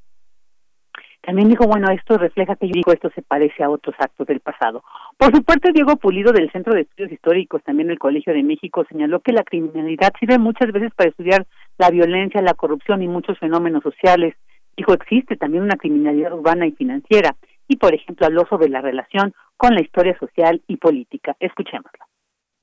También 1.22 1.50
dijo, 1.50 1.66
bueno, 1.66 1.90
esto 1.90 2.18
refleja 2.20 2.56
que 2.56 2.68
yo 2.68 2.74
digo, 2.76 2.92
esto 2.92 3.10
se 3.16 3.24
parece 3.24 3.64
a 3.64 3.70
otros 3.70 3.96
actos 3.98 4.28
del 4.28 4.42
pasado. 4.42 4.84
Por 5.18 5.36
su 5.36 5.42
parte, 5.44 5.72
Diego 5.74 5.96
Pulido 5.96 6.32
del 6.32 6.52
Centro 6.52 6.76
de 6.76 6.82
Estudios 6.82 7.12
Históricos, 7.12 7.64
también 7.64 7.88
del 7.88 7.98
Colegio 7.98 8.32
de 8.32 8.44
México, 8.44 8.86
señaló 8.88 9.22
que 9.22 9.32
la 9.32 9.44
criminalidad 9.44 10.14
sirve 10.20 10.38
muchas 10.38 10.72
veces 10.72 10.92
para 10.96 11.10
estudiar 11.10 11.48
la 11.80 11.90
violencia, 11.90 12.42
la 12.44 12.54
corrupción 12.54 13.02
y 13.02 13.08
muchos 13.08 13.40
fenómenos 13.40 13.82
sociales. 13.82 14.36
Dijo, 14.78 14.94
existe 14.94 15.36
también 15.36 15.64
una 15.64 15.78
criminalidad 15.78 16.34
urbana 16.34 16.68
y 16.68 16.74
financiera. 16.74 17.36
Y, 17.68 17.78
por 17.78 17.94
ejemplo, 17.94 18.26
habló 18.26 18.46
sobre 18.50 18.70
la 18.70 18.82
relación 18.82 19.34
con 19.58 19.74
la 19.74 19.82
historia 19.82 20.18
social 20.20 20.62
y 20.68 20.78
política. 20.78 21.36
Escuchémoslo. 21.40 22.06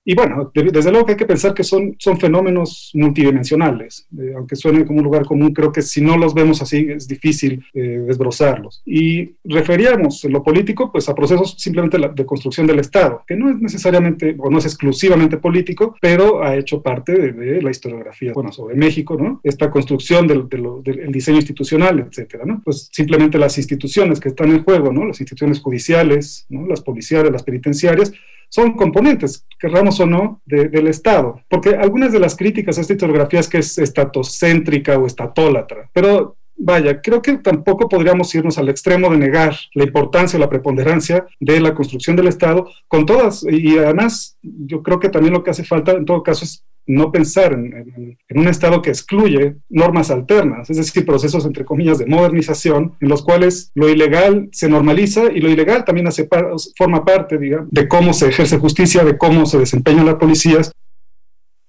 Y 0.04 0.14
bueno, 0.14 0.50
desde 0.52 0.90
luego 0.90 1.06
que 1.06 1.12
hay 1.12 1.18
que 1.18 1.26
pensar 1.26 1.54
que 1.54 1.62
son, 1.62 1.94
son 1.98 2.18
fenómenos 2.18 2.90
multidimensionales. 2.94 4.08
Eh, 4.18 4.32
aunque 4.36 4.56
suene 4.56 4.84
como 4.84 4.98
un 4.98 5.04
lugar 5.04 5.24
común, 5.24 5.52
creo 5.52 5.70
que 5.70 5.82
si 5.82 6.00
no 6.00 6.16
los 6.16 6.34
vemos 6.34 6.60
así 6.60 6.88
es 6.90 7.06
difícil 7.06 7.64
eh, 7.72 8.02
desbrozarlos. 8.06 8.82
Y 8.84 9.36
referíamos 9.44 10.24
lo 10.24 10.42
político 10.42 10.90
pues 10.90 11.08
a 11.08 11.14
procesos 11.14 11.54
simplemente 11.58 11.98
de 11.98 12.26
construcción 12.26 12.66
del 12.66 12.80
Estado, 12.80 13.22
que 13.26 13.36
no 13.36 13.50
es 13.50 13.60
necesariamente 13.60 14.34
o 14.38 14.50
no 14.50 14.58
es 14.58 14.64
exclusivamente 14.64 15.36
político, 15.36 15.96
pero 16.00 16.42
ha 16.42 16.56
hecho 16.56 16.82
parte 16.82 17.12
de, 17.12 17.62
la 17.62 17.70
historiografía, 17.70 18.32
bueno, 18.32 18.50
sobre 18.50 18.74
México, 18.74 19.16
¿no? 19.16 19.40
Esta 19.44 19.70
construcción 19.70 20.26
del, 20.26 20.48
del, 20.48 21.12
diseño 21.12 21.38
institucional, 21.38 22.00
etcétera, 22.00 22.44
¿no? 22.44 22.60
Pues 22.64 22.88
simplemente 22.92 23.38
las 23.38 23.56
instituciones 23.58 24.18
que 24.18 24.30
están 24.30 24.50
en 24.50 24.64
juego, 24.64 24.92
¿no? 24.92 25.04
Las 25.04 25.20
instituciones 25.20 25.60
judiciales, 25.60 26.46
¿no? 26.48 26.66
Las 26.66 26.80
policiales, 26.80 27.30
las 27.30 27.42
penitenciarias, 27.42 28.12
son 28.52 28.74
componentes, 28.74 29.46
querramos 29.58 29.98
o 30.00 30.06
no, 30.06 30.42
del 30.44 30.86
Estado. 30.86 31.40
Porque 31.48 31.70
algunas 31.70 32.12
de 32.12 32.20
las 32.20 32.36
críticas 32.36 32.76
a 32.76 32.82
esta 32.82 32.92
historiografía 32.92 33.40
es 33.40 33.48
que 33.48 33.58
es 33.58 33.78
estatocéntrica 33.78 34.98
o 34.98 35.06
estatólatra, 35.06 35.88
pero 35.94 36.36
vaya, 36.54 37.00
creo 37.00 37.22
que 37.22 37.38
tampoco 37.38 37.88
podríamos 37.88 38.34
irnos 38.34 38.58
al 38.58 38.68
extremo 38.68 39.08
de 39.08 39.16
negar 39.16 39.56
la 39.72 39.84
importancia 39.84 40.36
o 40.36 40.40
la 40.40 40.50
preponderancia 40.50 41.24
de 41.40 41.60
la 41.60 41.74
construcción 41.74 42.14
del 42.14 42.28
Estado 42.28 42.68
con 42.88 43.06
todas, 43.06 43.42
y 43.42 43.78
además 43.78 44.36
yo 44.42 44.82
creo 44.82 45.00
que 45.00 45.08
también 45.08 45.32
lo 45.32 45.42
que 45.42 45.50
hace 45.50 45.64
falta 45.64 45.92
en 45.92 46.04
todo 46.04 46.22
caso 46.22 46.44
es 46.44 46.62
no 46.86 47.12
pensar 47.12 47.52
en, 47.52 48.16
un 48.34 48.48
Estado 48.48 48.82
que 48.82 48.90
excluye 48.90 49.56
normas 49.68 50.10
alternas, 50.10 50.68
es 50.70 50.76
decir, 50.76 51.06
procesos, 51.06 51.46
entre 51.46 51.64
comillas, 51.64 51.98
de 51.98 52.06
modernización, 52.06 52.96
en 53.00 53.08
los 53.08 53.22
cuales 53.22 53.70
lo 53.74 53.88
ilegal 53.88 54.48
se 54.52 54.68
normaliza 54.68 55.30
y 55.32 55.40
lo 55.40 55.48
ilegal 55.48 55.84
también 55.84 56.08
hace 56.08 56.28
forma 56.76 57.04
parte, 57.04 57.38
digamos, 57.38 57.70
de 57.70 57.88
cómo 57.88 58.12
se 58.12 58.28
ejerce 58.28 58.58
justicia, 58.58 59.04
de 59.04 59.16
cómo 59.16 59.46
se 59.46 59.58
desempeñan 59.58 60.06
las 60.06 60.16
policías. 60.16 60.72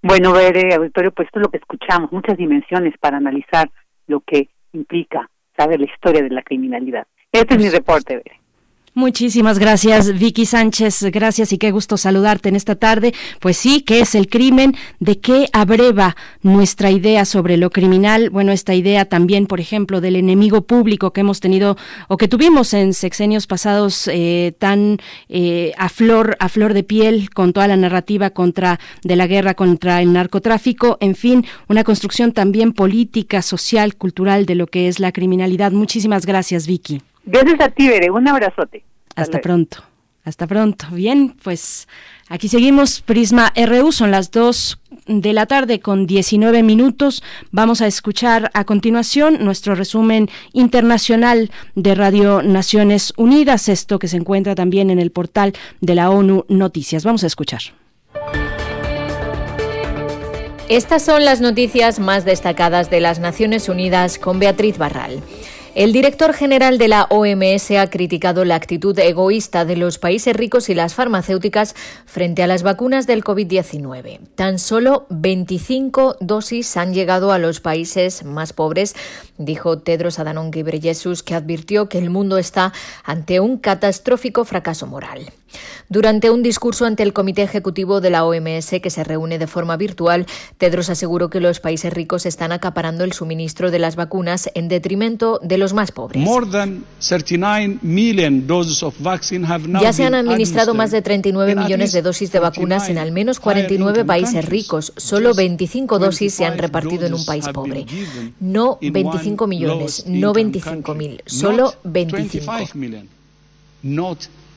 Bueno, 0.02 0.34
Bere, 0.34 0.73
auditorio, 0.76 1.11
pues 1.11 1.27
esto 1.27 1.40
es 1.40 1.44
lo 1.44 1.52
que 1.52 1.57
escuchamos, 1.57 2.11
muchas 2.11 2.38
dimensiones 2.38 2.94
para 2.99 3.18
analizar 3.18 3.69
lo 4.07 4.19
que 4.19 4.49
implica 4.73 5.30
saber 5.56 5.80
la 5.80 5.85
historia 5.85 6.22
de 6.22 6.30
la 6.30 6.41
criminalidad. 6.41 7.07
Este 7.31 7.56
es 7.56 7.60
mi 7.60 7.69
reporte, 7.69 8.18
Bere. 8.18 8.43
Muchísimas 8.95 9.57
gracias, 9.57 10.20
Vicky 10.20 10.45
Sánchez. 10.45 11.06
Gracias 11.11 11.52
y 11.52 11.57
qué 11.57 11.72
gusto 11.72 11.98
saludarte 11.98 12.49
en 12.49 12.56
esta 12.56 12.76
tarde. 12.76 13.11
Pues 13.40 13.57
sí, 13.57 13.82
¿qué 13.82 14.02
es 14.02 14.14
el 14.14 14.28
crimen? 14.28 14.76
¿De 14.99 15.20
qué 15.20 15.48
abreva 15.52 16.15
nuestra 16.44 16.91
idea 16.91 17.26
sobre 17.26 17.57
lo 17.57 17.72
criminal? 17.72 18.30
Bueno, 18.30 18.52
esta 18.52 18.76
idea 18.76 19.06
también, 19.06 19.48
por 19.48 19.60
ejemplo, 19.60 19.99
del 19.99 20.15
enemigo 20.15 20.61
público 20.61 21.11
que 21.11 21.22
hemos 21.22 21.40
tenido 21.40 21.76
o 22.07 22.18
que 22.18 22.28
tuvimos 22.28 22.76
en 22.76 22.94
sexenios 22.94 23.48
pasados 23.48 24.07
eh, 24.10 24.53
tan 24.60 24.99
eh, 25.28 25.72
a 25.80 25.90
flor 25.90 26.38
a 26.40 26.48
flor 26.48 26.76
de 26.76 26.84
piel 26.84 27.32
con 27.32 27.52
toda 27.52 27.68
la 27.68 27.78
narrativa 27.78 28.30
contra 28.30 28.80
de 29.03 29.15
la 29.15 29.26
guerra 29.26 29.56
contra 29.56 30.03
el 30.03 30.14
narcotráfico. 30.14 30.99
En 31.02 31.15
fin, 31.15 31.48
una 31.68 31.84
construcción 31.84 32.32
también 32.32 32.74
política, 32.74 33.41
social, 33.41 33.95
cultural 33.95 34.45
de 34.45 34.53
lo 34.53 34.68
que 34.68 34.88
es 34.88 34.99
la 34.99 35.11
criminalidad. 35.11 35.72
Muchísimas 35.72 36.28
gracias, 36.28 36.68
Vicky. 36.68 37.02
Gracias 37.25 37.59
a 37.61 37.69
ti, 37.69 37.87
Bere. 37.87 38.11
Un 38.11 38.27
abrazote. 38.27 38.83
Hasta, 39.15 39.39
pronto. 39.39 39.83
Hasta 40.25 40.47
pronto. 40.47 40.87
Bien, 40.91 41.35
pues 41.43 41.87
aquí 42.29 42.47
seguimos. 42.47 43.01
Prisma 43.01 43.53
RU, 43.55 43.91
son 43.91 44.11
las 44.11 44.31
2 44.31 44.79
de 45.07 45.33
la 45.33 45.45
tarde 45.45 45.79
con 45.79 46.05
19 46.05 46.63
minutos. 46.63 47.23
Vamos 47.51 47.81
a 47.81 47.87
escuchar 47.87 48.51
a 48.53 48.65
continuación 48.65 49.43
nuestro 49.43 49.75
resumen 49.75 50.29
internacional 50.51 51.51
de 51.75 51.95
Radio 51.95 52.41
Naciones 52.41 53.13
Unidas, 53.17 53.69
esto 53.69 53.99
que 53.99 54.07
se 54.07 54.17
encuentra 54.17 54.55
también 54.55 54.89
en 54.89 54.99
el 54.99 55.11
portal 55.11 55.53
de 55.81 55.95
la 55.95 56.09
ONU 56.09 56.45
Noticias. 56.49 57.03
Vamos 57.03 57.23
a 57.23 57.27
escuchar. 57.27 57.61
Estas 60.69 61.03
son 61.03 61.25
las 61.25 61.41
noticias 61.41 61.99
más 61.99 62.25
destacadas 62.25 62.89
de 62.89 63.01
las 63.01 63.19
Naciones 63.19 63.67
Unidas 63.67 64.17
con 64.17 64.39
Beatriz 64.39 64.77
Barral. 64.77 65.21
El 65.75 65.91
director 65.91 66.33
general 66.33 66.77
de 66.77 66.87
la 66.87 67.07
OMS 67.09 67.71
ha 67.71 67.89
criticado 67.89 68.45
la 68.45 68.53
actitud 68.53 68.97
egoísta 68.99 69.65
de 69.65 69.75
los 69.75 69.97
países 69.97 70.35
ricos 70.35 70.69
y 70.69 70.75
las 70.75 70.93
farmacéuticas 70.93 71.73
frente 72.05 72.43
a 72.43 72.47
las 72.47 72.61
vacunas 72.61 73.07
del 73.07 73.23
COVID-19. 73.23 74.19
Tan 74.35 74.59
solo 74.59 75.07
25 75.09 76.17
dosis 76.19 76.77
han 76.77 76.93
llegado 76.93 77.31
a 77.31 77.39
los 77.39 77.59
países 77.59 78.23
más 78.23 78.53
pobres, 78.53 78.95
dijo 79.39 79.79
Tedros 79.79 80.19
Adhanom 80.19 80.51
Ghebreyesus, 80.51 81.23
que 81.23 81.33
advirtió 81.33 81.89
que 81.89 81.97
el 81.97 82.11
mundo 82.11 82.37
está 82.37 82.71
ante 83.03 83.39
un 83.39 83.57
catastrófico 83.57 84.45
fracaso 84.45 84.85
moral. 84.85 85.33
Durante 85.89 86.31
un 86.31 86.43
discurso 86.43 86.85
ante 86.85 87.03
el 87.03 87.13
Comité 87.13 87.43
Ejecutivo 87.43 88.01
de 88.01 88.09
la 88.09 88.25
OMS, 88.25 88.80
que 88.81 88.89
se 88.89 89.03
reúne 89.03 89.38
de 89.39 89.47
forma 89.47 89.77
virtual, 89.77 90.25
Tedros 90.57 90.89
aseguró 90.89 91.30
que 91.30 91.39
los 91.39 91.59
países 91.59 91.93
ricos 91.93 92.25
están 92.25 92.51
acaparando 92.51 93.03
el 93.03 93.13
suministro 93.13 93.71
de 93.71 93.80
las 93.80 93.95
vacunas 93.95 94.49
en 94.55 94.67
detrimento 94.67 95.39
de 95.43 95.57
los 95.57 95.73
más 95.73 95.91
pobres. 95.91 96.23
Ya 99.81 99.93
se 99.93 100.05
han 100.05 100.15
administrado 100.15 100.73
más 100.73 100.91
de 100.91 101.01
39 101.01 101.55
millones 101.55 101.91
de 101.91 102.01
dosis 102.01 102.31
de 102.31 102.39
vacunas 102.39 102.89
en 102.89 102.97
al 102.97 103.11
menos 103.11 103.39
49 103.39 104.05
países 104.05 104.45
ricos. 104.45 104.93
Solo 104.97 105.34
25 105.34 105.99
dosis 105.99 106.34
se 106.34 106.45
han 106.45 106.57
repartido 106.57 107.05
en 107.05 107.13
un 107.13 107.25
país 107.25 107.47
pobre. 107.49 107.85
No 108.39 108.77
25 108.81 109.47
millones, 109.47 110.05
no 110.07 110.34
25 110.34 110.95
mil, 110.95 111.21
solo 111.25 111.73
25. 111.84 112.53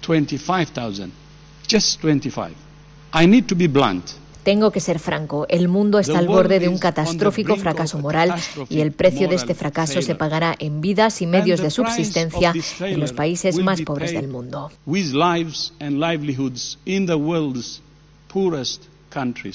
25,000. 0.06 1.10
Just 1.68 2.00
25. 2.00 2.54
I 3.12 3.26
need 3.26 3.46
to 3.46 3.56
be 3.56 3.66
blunt. 3.66 4.04
Tengo 4.46 4.70
que 4.70 4.78
ser 4.78 5.00
franco, 5.00 5.44
el 5.48 5.66
mundo 5.66 5.98
está 5.98 6.20
al 6.20 6.28
borde 6.28 6.60
de 6.60 6.68
un 6.68 6.78
catastrófico 6.78 7.56
fracaso 7.56 7.98
moral 7.98 8.32
y 8.68 8.78
el 8.78 8.92
precio 8.92 9.26
de 9.26 9.34
este 9.34 9.56
fracaso 9.56 10.00
se 10.02 10.14
pagará 10.14 10.54
en 10.60 10.80
vidas 10.80 11.20
y 11.20 11.26
medios 11.26 11.60
de 11.60 11.68
subsistencia 11.68 12.54
en 12.78 13.00
los 13.00 13.12
países 13.12 13.58
más 13.58 13.82
pobres 13.82 14.12
del 14.12 14.28
mundo. 14.28 14.70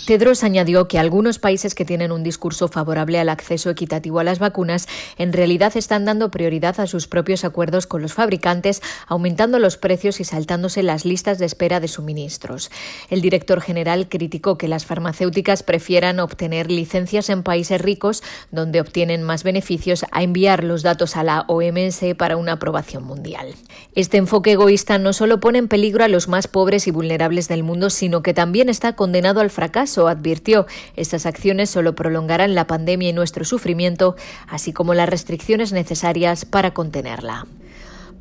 Tedros 0.05 0.43
añadió 0.43 0.87
que 0.87 0.97
algunos 0.97 1.37
países 1.37 1.75
que 1.75 1.85
tienen 1.85 2.11
un 2.11 2.23
discurso 2.23 2.67
favorable 2.67 3.19
al 3.19 3.29
acceso 3.29 3.69
equitativo 3.69 4.19
a 4.19 4.23
las 4.23 4.39
vacunas 4.39 4.87
en 5.17 5.33
realidad 5.33 5.77
están 5.77 6.05
dando 6.05 6.31
prioridad 6.31 6.79
a 6.79 6.87
sus 6.87 7.07
propios 7.07 7.43
acuerdos 7.43 7.85
con 7.85 8.01
los 8.01 8.13
fabricantes, 8.13 8.81
aumentando 9.07 9.59
los 9.59 9.77
precios 9.77 10.19
y 10.19 10.23
saltándose 10.23 10.81
las 10.83 11.05
listas 11.05 11.37
de 11.37 11.45
espera 11.45 11.79
de 11.79 11.87
suministros. 11.87 12.71
El 13.09 13.21
director 13.21 13.61
general 13.61 14.09
criticó 14.09 14.57
que 14.57 14.67
las 14.67 14.85
farmacéuticas 14.85 15.63
prefieran 15.63 16.19
obtener 16.19 16.71
licencias 16.71 17.29
en 17.29 17.43
países 17.43 17.79
ricos, 17.79 18.23
donde 18.51 18.81
obtienen 18.81 19.21
más 19.21 19.43
beneficios, 19.43 20.05
a 20.11 20.23
enviar 20.23 20.63
los 20.63 20.81
datos 20.81 21.15
a 21.15 21.23
la 21.23 21.45
OMS 21.47 22.01
para 22.17 22.37
una 22.37 22.53
aprobación 22.53 23.03
mundial. 23.03 23.53
Este 23.93 24.17
enfoque 24.17 24.53
egoísta 24.53 24.97
no 24.97 25.13
solo 25.13 25.39
pone 25.39 25.59
en 25.59 25.67
peligro 25.67 26.03
a 26.03 26.07
los 26.07 26.27
más 26.27 26.47
pobres 26.47 26.87
y 26.87 26.91
vulnerables 26.91 27.47
del 27.47 27.63
mundo, 27.63 27.89
sino 27.89 28.23
que 28.23 28.33
también 28.33 28.69
está 28.69 28.95
condenado 28.95 29.41
al 29.41 29.50
fracaso, 29.51 30.07
advirtió. 30.07 30.65
Estas 30.95 31.25
acciones 31.25 31.69
solo 31.69 31.93
prolongarán 31.93 32.55
la 32.55 32.67
pandemia 32.67 33.09
y 33.09 33.13
nuestro 33.13 33.45
sufrimiento, 33.45 34.15
así 34.47 34.73
como 34.73 34.93
las 34.93 35.09
restricciones 35.09 35.71
necesarias 35.71 36.45
para 36.45 36.73
contenerla. 36.73 37.45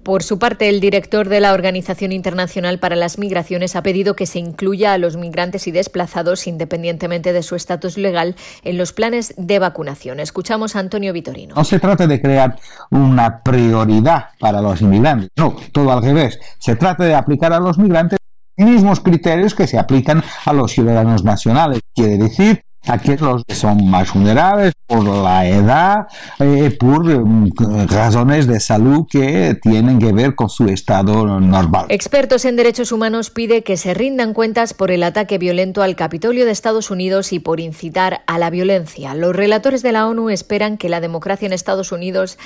Por 0.03 0.23
su 0.23 0.39
parte, 0.39 0.71
el 0.71 0.81
director 0.81 1.29
de 1.29 1.41
la 1.41 1.53
Organización 1.53 2.11
Internacional 2.13 2.79
para 2.79 2.97
las 2.97 3.19
Migraciones 3.19 3.77
ha 3.77 3.83
pedido 3.83 4.17
que 4.17 4.25
se 4.25 4.39
incluya 4.39 4.95
a 4.95 4.99
los 4.99 5.17
migrantes 5.17 5.67
y 5.67 5.73
desplazados, 5.73 6.47
independientemente 6.47 7.35
de 7.35 7.43
su 7.43 7.55
estatus 7.55 7.99
legal, 7.99 8.35
en 8.65 8.79
los 8.79 8.95
planes 8.95 9.35
de 9.37 9.59
vacunación. 9.59 10.19
Escuchamos 10.19 10.75
a 10.75 10.79
Antonio 10.79 11.13
Vitorino. 11.13 11.55
No 11.55 11.65
se 11.65 11.79
trata 11.79 12.07
de 12.07 12.21
crear 12.21 12.57
una 12.91 13.43
prioridad 13.43 14.29
para 14.39 14.63
los 14.63 14.81
inmigrantes, 14.81 15.29
no, 15.37 15.55
todo 15.71 15.93
al 15.93 16.03
revés. 16.03 16.41
Se 16.59 16.77
trata 16.77 17.05
de 17.05 17.15
aplicar 17.15 17.53
a 17.53 17.61
los 17.61 17.77
migrantes 17.79 18.19
mismos 18.57 19.01
criterios 19.01 19.55
que 19.55 19.67
se 19.67 19.79
aplican 19.79 20.23
a 20.45 20.53
los 20.53 20.73
ciudadanos 20.73 21.25
nacionales. 21.25 21.81
Quiere 21.95 22.19
decir 22.19 22.65
aquellos 22.87 23.45
que 23.45 23.55
son 23.55 23.89
más 23.89 24.13
vulnerables 24.13 24.73
por 24.87 25.05
la 25.05 25.47
edad, 25.47 26.07
eh, 26.39 26.77
por 26.79 27.05
mm, 27.05 27.53
razones 27.89 28.47
de 28.47 28.59
salud 28.59 29.07
que 29.09 29.57
tienen 29.63 29.99
que 29.99 30.13
ver 30.13 30.35
con 30.35 30.49
su 30.49 30.67
estado 30.67 31.41
normal. 31.41 31.87
Expertos 31.89 32.45
en 32.45 32.57
derechos 32.57 32.91
humanos 32.91 33.31
pide 33.31 33.63
que 33.63 33.77
se 33.77 33.95
rindan 33.95 34.35
cuentas 34.35 34.75
por 34.75 34.91
el 34.91 35.03
ataque 35.03 35.39
violento 35.39 35.83
al 35.83 35.95
Capitolio 35.95 36.45
de 36.45 36.51
Estados 36.51 36.91
Unidos 36.91 37.33
y 37.33 37.39
por 37.39 37.61
incitar 37.61 38.23
a 38.27 38.39
la 38.39 38.51
violencia. 38.51 39.15
Los 39.15 39.37
relatores 39.37 39.83
de 39.83 39.93
la 39.93 40.07
ONU 40.07 40.31
esperan 40.31 40.79
que 40.79 40.89
la 40.89 41.01
democracia 41.01 41.47
en 41.47 41.53
Estados 41.53 41.93
Unidos 41.93 42.39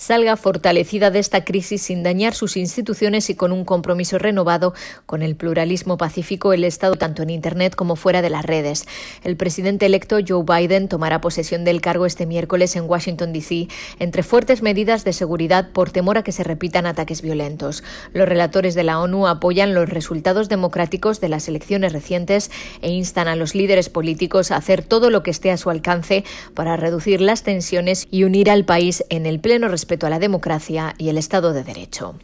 salga 0.00 0.38
fortalecida 0.38 1.10
de 1.10 1.18
esta 1.18 1.44
crisis 1.44 1.82
sin 1.82 2.02
dañar 2.02 2.32
sus 2.32 2.56
instituciones 2.56 3.28
y 3.28 3.34
con 3.34 3.52
un 3.52 3.66
compromiso 3.66 4.18
renovado 4.18 4.72
con 5.04 5.20
el 5.20 5.36
pluralismo 5.36 5.98
pacífico, 5.98 6.54
el 6.54 6.64
Estado 6.64 6.96
tanto 6.96 7.22
en 7.22 7.28
Internet 7.28 7.74
como 7.74 7.96
fuera 7.96 8.22
de 8.22 8.30
las 8.30 8.46
redes. 8.46 8.86
El 9.24 9.36
presidente 9.36 9.84
electo 9.84 10.16
Joe 10.26 10.42
Biden 10.42 10.88
tomará 10.88 11.20
posesión 11.20 11.64
del 11.64 11.82
cargo 11.82 12.06
este 12.06 12.24
miércoles 12.24 12.76
en 12.76 12.88
Washington, 12.88 13.34
D.C., 13.34 13.68
entre 13.98 14.22
fuertes 14.22 14.62
medidas 14.62 15.04
de 15.04 15.12
seguridad 15.12 15.70
por 15.70 15.90
temor 15.90 16.16
a 16.16 16.24
que 16.24 16.32
se 16.32 16.44
repitan 16.44 16.86
ataques 16.86 17.20
violentos. 17.20 17.84
Los 18.14 18.26
relatores 18.26 18.74
de 18.74 18.84
la 18.84 19.00
ONU 19.00 19.26
apoyan 19.26 19.74
los 19.74 19.90
resultados 19.90 20.48
democráticos 20.48 21.20
de 21.20 21.28
las 21.28 21.46
elecciones 21.46 21.92
recientes 21.92 22.50
e 22.80 22.88
instan 22.88 23.28
a 23.28 23.36
los 23.36 23.54
líderes 23.54 23.90
políticos 23.90 24.50
a 24.50 24.56
hacer 24.56 24.82
todo 24.82 25.10
lo 25.10 25.22
que 25.22 25.30
esté 25.30 25.50
a 25.50 25.58
su 25.58 25.68
alcance 25.68 26.24
para 26.54 26.78
reducir 26.78 27.20
las 27.20 27.42
tensiones 27.42 28.08
y 28.10 28.24
unir 28.24 28.50
al 28.50 28.64
país 28.64 29.04
en 29.10 29.26
el 29.26 29.40
pleno 29.40 29.68
respeto 29.68 29.89
respeto 29.90 30.06
a 30.06 30.10
la 30.10 30.20
democracia 30.20 30.94
y 30.98 31.08
el 31.08 31.18
Estado 31.18 31.52
de 31.52 31.64
Derecho 31.64 32.14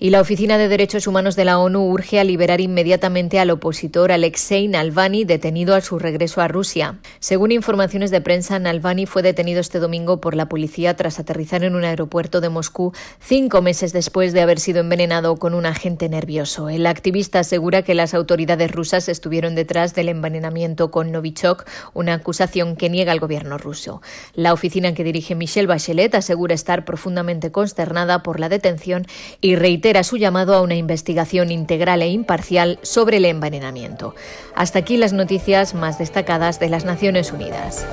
y 0.00 0.10
la 0.10 0.20
Oficina 0.20 0.58
de 0.58 0.68
Derechos 0.68 1.08
Humanos 1.08 1.34
de 1.34 1.44
la 1.44 1.58
ONU 1.58 1.90
urge 1.90 2.20
a 2.20 2.24
liberar 2.24 2.60
inmediatamente 2.60 3.40
al 3.40 3.50
opositor 3.50 4.12
Alexei 4.12 4.68
Navalny, 4.68 5.24
detenido 5.24 5.74
a 5.74 5.80
su 5.80 5.98
regreso 5.98 6.40
a 6.40 6.46
Rusia. 6.46 7.00
Según 7.18 7.50
informaciones 7.50 8.12
de 8.12 8.20
prensa, 8.20 8.60
Navalny 8.60 9.06
fue 9.06 9.22
detenido 9.22 9.60
este 9.60 9.80
domingo 9.80 10.20
por 10.20 10.36
la 10.36 10.48
policía 10.48 10.94
tras 10.94 11.18
aterrizar 11.18 11.64
en 11.64 11.74
un 11.74 11.82
aeropuerto 11.82 12.40
de 12.40 12.48
Moscú 12.48 12.92
cinco 13.18 13.60
meses 13.60 13.92
después 13.92 14.32
de 14.32 14.40
haber 14.40 14.60
sido 14.60 14.80
envenenado 14.80 15.36
con 15.36 15.52
un 15.52 15.66
agente 15.66 16.08
nervioso. 16.08 16.68
El 16.68 16.86
activista 16.86 17.40
asegura 17.40 17.82
que 17.82 17.94
las 17.94 18.14
autoridades 18.14 18.70
rusas 18.70 19.08
estuvieron 19.08 19.56
detrás 19.56 19.94
del 19.94 20.10
envenenamiento 20.10 20.92
con 20.92 21.10
Novichok, 21.10 21.64
una 21.92 22.14
acusación 22.14 22.76
que 22.76 22.88
niega 22.88 23.12
el 23.12 23.20
gobierno 23.20 23.58
ruso. 23.58 24.00
La 24.34 24.52
oficina 24.52 24.94
que 24.94 25.02
dirige 25.02 25.34
Michelle 25.34 25.66
Bachelet 25.66 26.14
asegura 26.14 26.54
estar 26.54 26.84
profundamente 26.84 27.50
consternada 27.50 28.22
por 28.22 28.38
la 28.38 28.48
detención 28.48 29.04
y 29.40 29.56
reitera 29.56 29.87
era 29.90 30.04
su 30.04 30.16
llamado 30.16 30.54
a 30.54 30.62
una 30.62 30.74
investigación 30.74 31.50
integral 31.50 32.02
e 32.02 32.08
imparcial 32.08 32.78
sobre 32.82 33.18
el 33.18 33.24
envenenamiento. 33.24 34.14
Hasta 34.54 34.80
aquí 34.80 34.96
las 34.96 35.12
noticias 35.12 35.74
más 35.74 35.98
destacadas 35.98 36.60
de 36.60 36.68
las 36.68 36.84
Naciones 36.84 37.32
Unidas. 37.32 37.86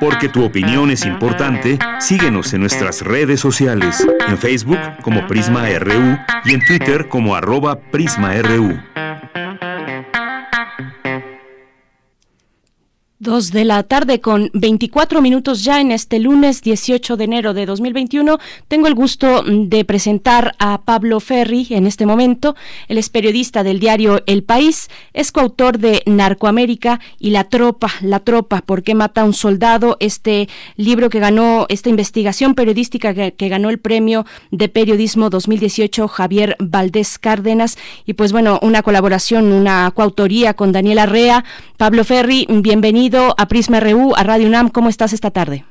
Porque 0.00 0.28
tu 0.28 0.44
opinión 0.44 0.90
es 0.90 1.04
importante, 1.04 1.78
síguenos 1.98 2.52
en 2.54 2.60
nuestras 2.60 3.02
redes 3.02 3.40
sociales, 3.40 4.06
en 4.28 4.38
Facebook 4.38 4.78
como 5.02 5.26
Prisma 5.26 5.68
RU 5.78 6.18
y 6.44 6.54
en 6.54 6.64
Twitter 6.64 7.08
como 7.08 7.34
arroba 7.34 7.78
PrismaRU. 7.78 8.78
Dos 13.20 13.50
de 13.50 13.64
la 13.64 13.82
tarde 13.82 14.20
con 14.20 14.48
24 14.54 15.20
minutos 15.20 15.64
ya 15.64 15.80
en 15.80 15.90
este 15.90 16.20
lunes 16.20 16.62
18 16.62 17.16
de 17.16 17.24
enero 17.24 17.52
de 17.52 17.66
2021. 17.66 18.38
Tengo 18.68 18.86
el 18.86 18.94
gusto 18.94 19.42
de 19.42 19.84
presentar 19.84 20.54
a 20.60 20.82
Pablo 20.82 21.18
Ferri 21.18 21.66
en 21.70 21.88
este 21.88 22.06
momento. 22.06 22.54
Él 22.86 22.96
es 22.96 23.08
periodista 23.08 23.64
del 23.64 23.80
diario 23.80 24.22
El 24.26 24.44
País, 24.44 24.88
es 25.14 25.32
coautor 25.32 25.78
de 25.78 26.04
Narcoamérica 26.06 27.00
y 27.18 27.30
La 27.30 27.42
Tropa, 27.42 27.90
La 28.02 28.20
Tropa, 28.20 28.60
¿por 28.60 28.84
qué 28.84 28.94
mata 28.94 29.22
a 29.22 29.24
un 29.24 29.34
soldado? 29.34 29.96
Este 29.98 30.48
libro 30.76 31.10
que 31.10 31.18
ganó, 31.18 31.66
esta 31.70 31.88
investigación 31.88 32.54
periodística 32.54 33.14
que, 33.14 33.34
que 33.34 33.48
ganó 33.48 33.68
el 33.68 33.78
premio 33.78 34.26
de 34.52 34.68
periodismo 34.68 35.28
2018 35.28 36.06
Javier 36.06 36.54
Valdés 36.60 37.18
Cárdenas. 37.18 37.78
Y 38.06 38.12
pues 38.12 38.30
bueno, 38.30 38.60
una 38.62 38.84
colaboración, 38.84 39.50
una 39.50 39.90
coautoría 39.90 40.54
con 40.54 40.70
Daniela 40.70 41.06
Rea. 41.06 41.44
Pablo 41.76 42.04
Ferri, 42.04 42.46
bienvenido 42.48 43.07
a 43.16 43.46
Prisma 43.48 43.80
RU, 43.80 44.14
a 44.16 44.22
Radio 44.22 44.48
UNAM. 44.48 44.68
¿Cómo 44.68 44.88
estás 44.88 45.12
esta 45.12 45.30
tarde? 45.30 45.64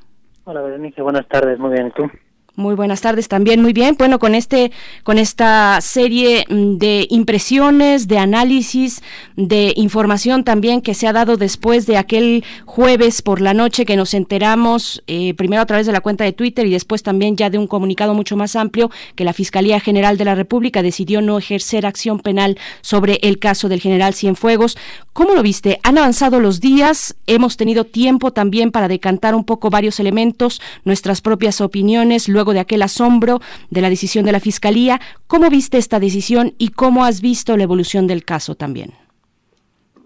Hola, 0.46 0.62
Berenice. 0.62 1.02
Buenas 1.02 1.28
tardes. 1.28 1.60
Muy 1.60 1.72
bien. 1.72 1.88
¿Y 1.88 1.92
tú? 1.92 2.10
Muy 2.58 2.74
buenas 2.74 3.02
tardes 3.02 3.28
también, 3.28 3.62
muy 3.62 3.72
bien. 3.72 3.96
Bueno, 4.00 4.18
con 4.18 4.34
este, 4.34 4.72
con 5.04 5.20
esta 5.20 5.80
serie 5.80 6.44
mm, 6.50 6.78
de 6.78 7.06
impresiones, 7.12 8.08
de 8.08 8.18
análisis, 8.18 9.04
de 9.36 9.74
información 9.76 10.44
también 10.44 10.82
que 10.82 10.96
se 10.96 11.06
ha 11.06 11.14
dado 11.14 11.38
después 11.38 11.86
de 11.86 11.98
aquel 11.98 12.44
jueves 12.66 13.22
por 13.22 13.42
la 13.42 13.54
noche 13.54 13.86
que 13.86 13.96
nos 13.96 14.16
enteramos, 14.16 15.04
eh, 15.06 15.36
primero 15.36 15.62
a 15.62 15.68
través 15.68 15.86
de 15.86 15.92
la 15.92 16.02
cuenta 16.02 16.24
de 16.24 16.34
Twitter 16.34 16.66
y 16.66 16.72
después 16.72 17.04
también 17.04 17.38
ya 17.38 17.52
de 17.52 17.60
un 17.60 17.68
comunicado 17.68 18.16
mucho 18.16 18.36
más 18.36 18.56
amplio 18.56 18.90
que 19.14 19.24
la 19.24 19.34
Fiscalía 19.34 19.80
General 19.80 20.18
de 20.18 20.26
la 20.26 20.34
República 20.34 20.82
decidió 20.82 21.22
no 21.22 21.38
ejercer 21.38 21.86
acción 21.86 22.20
penal 22.22 22.58
sobre 22.82 23.20
el 23.22 23.38
caso 23.38 23.70
del 23.70 23.82
general 23.82 24.16
Cienfuegos. 24.16 24.80
¿Cómo 25.14 25.36
lo 25.36 25.44
viste? 25.44 25.80
Han 25.84 26.00
avanzado 26.00 26.40
los 26.40 26.60
días, 26.60 27.16
hemos 27.28 27.56
tenido 27.56 27.84
tiempo 27.84 28.34
también 28.34 28.72
para 28.72 28.88
decantar 28.88 29.36
un 29.36 29.44
poco 29.44 29.70
varios 29.70 30.00
elementos, 30.00 30.60
nuestras 30.86 31.22
propias 31.22 31.62
opiniones, 31.62 32.28
luego 32.28 32.47
de 32.53 32.60
aquel 32.60 32.82
asombro 32.82 33.40
de 33.69 33.82
la 33.82 33.90
decisión 33.90 34.26
de 34.26 34.32
la 34.32 34.40
Fiscalía. 34.40 34.99
¿Cómo 35.28 35.49
viste 35.49 35.78
esta 35.78 35.99
decisión 35.99 36.53
y 36.57 36.69
cómo 36.69 37.06
has 37.06 37.22
visto 37.22 37.56
la 37.57 37.64
evolución 37.64 38.07
del 38.07 38.24
caso 38.26 38.56
también? 38.56 38.94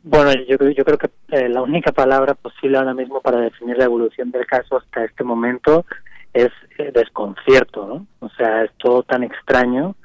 Bueno, 0.03 0.31
yo, 0.47 0.57
yo 0.69 0.83
creo 0.83 0.97
que 0.97 1.09
eh, 1.29 1.49
la 1.49 1.61
única 1.61 1.91
palabra 1.91 2.33
posible 2.33 2.77
ahora 2.77 2.93
mismo 2.93 3.21
para 3.21 3.39
definir 3.39 3.77
la 3.77 3.85
evolución 3.85 4.31
del 4.31 4.47
caso 4.47 4.77
hasta 4.77 5.05
este 5.05 5.23
momento 5.23 5.85
es 6.33 6.49
eh, 6.77 6.91
desconcierto, 6.93 7.85
¿no? 7.85 8.07
O 8.19 8.29
sea, 8.29 8.63
es 8.63 8.71
todo 8.77 9.03
tan 9.03 9.23
extraño, 9.23 9.95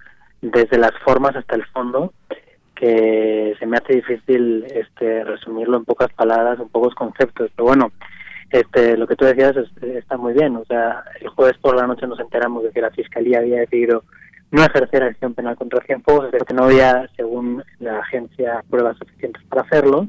desde 0.42 0.78
las 0.78 0.92
formas 1.04 1.34
hasta 1.36 1.56
el 1.56 1.64
fondo, 1.66 2.12
que 2.74 3.54
se 3.58 3.66
me 3.66 3.78
hace 3.78 3.94
difícil 3.94 4.64
este, 4.64 5.24
resumirlo 5.24 5.78
en 5.78 5.84
pocas 5.84 6.12
palabras, 6.12 6.60
en 6.60 6.68
pocos 6.68 6.94
conceptos. 6.94 7.50
Pero 7.56 7.66
bueno, 7.66 7.90
este, 8.51 8.97
lo 8.97 9.06
que 9.06 9.16
tú 9.16 9.24
decías 9.24 9.56
está 9.82 10.16
muy 10.16 10.32
bien. 10.32 10.56
O 10.56 10.64
sea, 10.64 11.05
el 11.20 11.28
jueves 11.28 11.59
por 11.59 11.77
la 11.77 11.86
noche 11.86 12.06
nos 12.06 12.20
enteramos 12.20 12.62
de 12.64 12.70
que 12.70 12.81
la 12.81 12.90
Fiscalía 12.90 13.39
había 13.39 13.60
decidido 13.60 14.05
no 14.51 14.64
ejercer 14.64 15.02
acción 15.02 15.35
penal 15.35 15.56
contra 15.56 15.85
Cienfuegos, 15.85 16.31
que 16.31 16.55
no 16.55 16.64
había, 16.64 17.09
según 17.16 17.62
la 17.81 17.98
agencia, 17.98 18.62
pruebas 18.70 18.97
suficientes 18.97 19.43
para 19.44 19.62
hacerlo. 19.62 20.09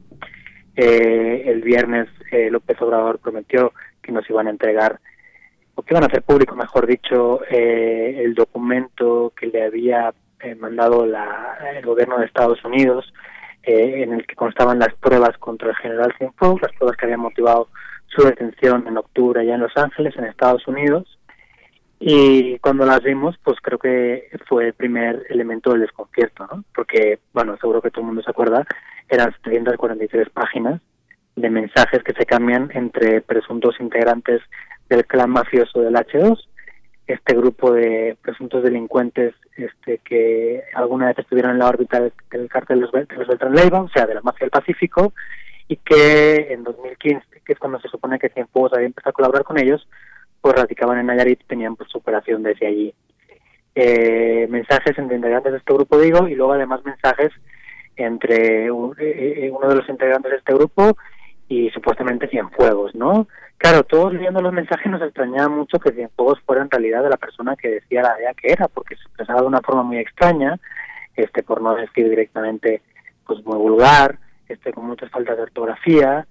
Eh, 0.75 1.43
el 1.47 1.61
viernes 1.61 2.07
eh, 2.31 2.49
López 2.51 2.79
Obrador 2.81 3.19
prometió 3.19 3.73
que 4.01 4.11
nos 4.11 4.29
iban 4.29 4.47
a 4.47 4.51
entregar, 4.51 4.99
o 5.73 5.81
que 5.81 5.93
iban 5.93 6.03
a 6.03 6.07
hacer 6.07 6.21
público, 6.21 6.55
mejor 6.55 6.85
dicho, 6.85 7.41
eh, 7.49 8.21
el 8.23 8.35
documento 8.35 9.33
que 9.35 9.47
le 9.47 9.63
había 9.63 10.13
mandado 10.59 11.05
la, 11.07 11.57
el 11.75 11.83
gobierno 11.83 12.19
de 12.19 12.27
Estados 12.27 12.63
Unidos, 12.63 13.11
en 13.63 14.13
el 14.13 14.25
que 14.25 14.35
constaban 14.35 14.79
las 14.79 14.93
pruebas 14.93 15.35
contra 15.39 15.71
el 15.71 15.75
general 15.75 16.13
Cienfuegos, 16.17 16.61
las 16.61 16.71
pruebas 16.73 16.95
que 16.95 17.05
habían 17.05 17.19
motivado 17.19 17.67
su 18.07 18.23
detención 18.23 18.85
en 18.87 18.97
octubre 18.97 19.41
allá 19.41 19.55
en 19.55 19.61
Los 19.61 19.75
Ángeles, 19.75 20.15
en 20.17 20.25
Estados 20.25 20.67
Unidos. 20.67 21.17
Y 21.99 22.59
cuando 22.59 22.85
las 22.85 23.01
vimos, 23.03 23.35
pues 23.43 23.57
creo 23.61 23.79
que 23.79 24.29
fue 24.47 24.67
el 24.67 24.73
primer 24.73 25.25
elemento 25.29 25.71
del 25.71 25.81
desconcierto, 25.81 26.47
¿no? 26.51 26.63
Porque, 26.75 27.19
bueno, 27.33 27.57
seguro 27.57 27.81
que 27.81 27.89
todo 27.89 28.01
el 28.01 28.07
mundo 28.07 28.21
se 28.21 28.29
acuerda, 28.29 28.65
eran 29.09 29.33
743 29.33 30.29
páginas 30.29 30.81
de 31.35 31.49
mensajes 31.49 32.03
que 32.03 32.13
se 32.13 32.25
cambian 32.25 32.69
entre 32.73 33.21
presuntos 33.21 33.75
integrantes 33.79 34.41
del 34.89 35.05
clan 35.05 35.29
mafioso 35.29 35.81
del 35.81 35.95
H2, 35.95 36.37
este 37.07 37.35
grupo 37.35 37.71
de 37.71 38.17
presuntos 38.21 38.63
delincuentes 38.63 39.33
este, 39.55 39.99
que 39.99 40.63
alguna 40.73 41.07
vez 41.07 41.19
estuvieron 41.19 41.51
en 41.51 41.59
la 41.59 41.69
órbita 41.69 42.01
del, 42.01 42.49
cártel 42.49 42.79
de 42.79 42.81
los, 42.81 42.91
de 42.91 43.15
los 43.15 43.27
Beltrán 43.27 43.73
o 43.75 43.89
sea, 43.89 44.05
de 44.05 44.15
la 44.15 44.21
mafia 44.21 44.45
del 44.45 44.51
Pacífico, 44.51 45.13
y 45.67 45.75
que 45.77 46.53
en 46.53 46.63
2015, 46.63 47.41
que 47.45 47.53
es 47.53 47.59
cuando 47.59 47.79
se 47.79 47.89
supone 47.89 48.19
que 48.19 48.29
Cienfuegos 48.29 48.73
había 48.73 48.87
empezado 48.87 49.09
a 49.09 49.13
colaborar 49.13 49.43
con 49.43 49.59
ellos, 49.59 49.87
pues 50.41 50.55
radicaban 50.55 50.99
en 50.99 51.07
Nayarit 51.07 51.41
y 51.41 51.45
tenían 51.45 51.75
pues, 51.75 51.89
su 51.89 51.97
operación 51.97 52.43
desde 52.43 52.67
allí. 52.67 52.93
Eh, 53.75 54.47
mensajes 54.49 54.97
entre 54.97 55.17
integrantes 55.17 55.51
de 55.51 55.57
este 55.59 55.73
grupo, 55.73 55.99
digo, 55.99 56.27
y 56.27 56.35
luego 56.35 56.53
además 56.53 56.83
mensajes 56.83 57.31
entre 57.95 58.65
eh, 58.67 58.71
eh, 58.99 59.51
uno 59.51 59.67
de 59.67 59.75
los 59.75 59.89
integrantes 59.89 60.31
de 60.31 60.37
este 60.37 60.53
grupo 60.53 60.97
y 61.47 61.69
supuestamente 61.71 62.27
Cienfuegos, 62.27 62.95
¿no? 62.95 63.27
Claro, 63.57 63.83
todos 63.83 64.13
leyendo 64.13 64.41
los 64.41 64.53
mensajes 64.53 64.91
nos 64.91 65.01
extrañaba 65.01 65.49
mucho 65.49 65.79
que 65.79 65.91
Cienfuegos 65.91 66.39
fuera 66.41 66.61
en 66.61 66.71
realidad 66.71 67.03
de 67.03 67.09
la 67.09 67.17
persona 67.17 67.55
que 67.55 67.69
decía 67.69 68.03
la 68.03 68.15
idea 68.19 68.33
que 68.33 68.51
era, 68.51 68.67
porque 68.67 68.95
se 68.95 69.03
expresaba 69.03 69.41
de 69.41 69.47
una 69.47 69.61
forma 69.61 69.83
muy 69.83 69.97
extraña, 69.97 70.59
este 71.15 71.43
por 71.43 71.61
no 71.61 71.75
decir 71.75 72.09
directamente 72.09 72.81
pues 73.25 73.43
muy 73.45 73.57
vulgar, 73.57 74.19
este 74.49 74.71
con 74.73 74.85
muchas 74.85 75.09
faltas 75.11 75.37
de 75.37 75.43
ortografía, 75.43 76.27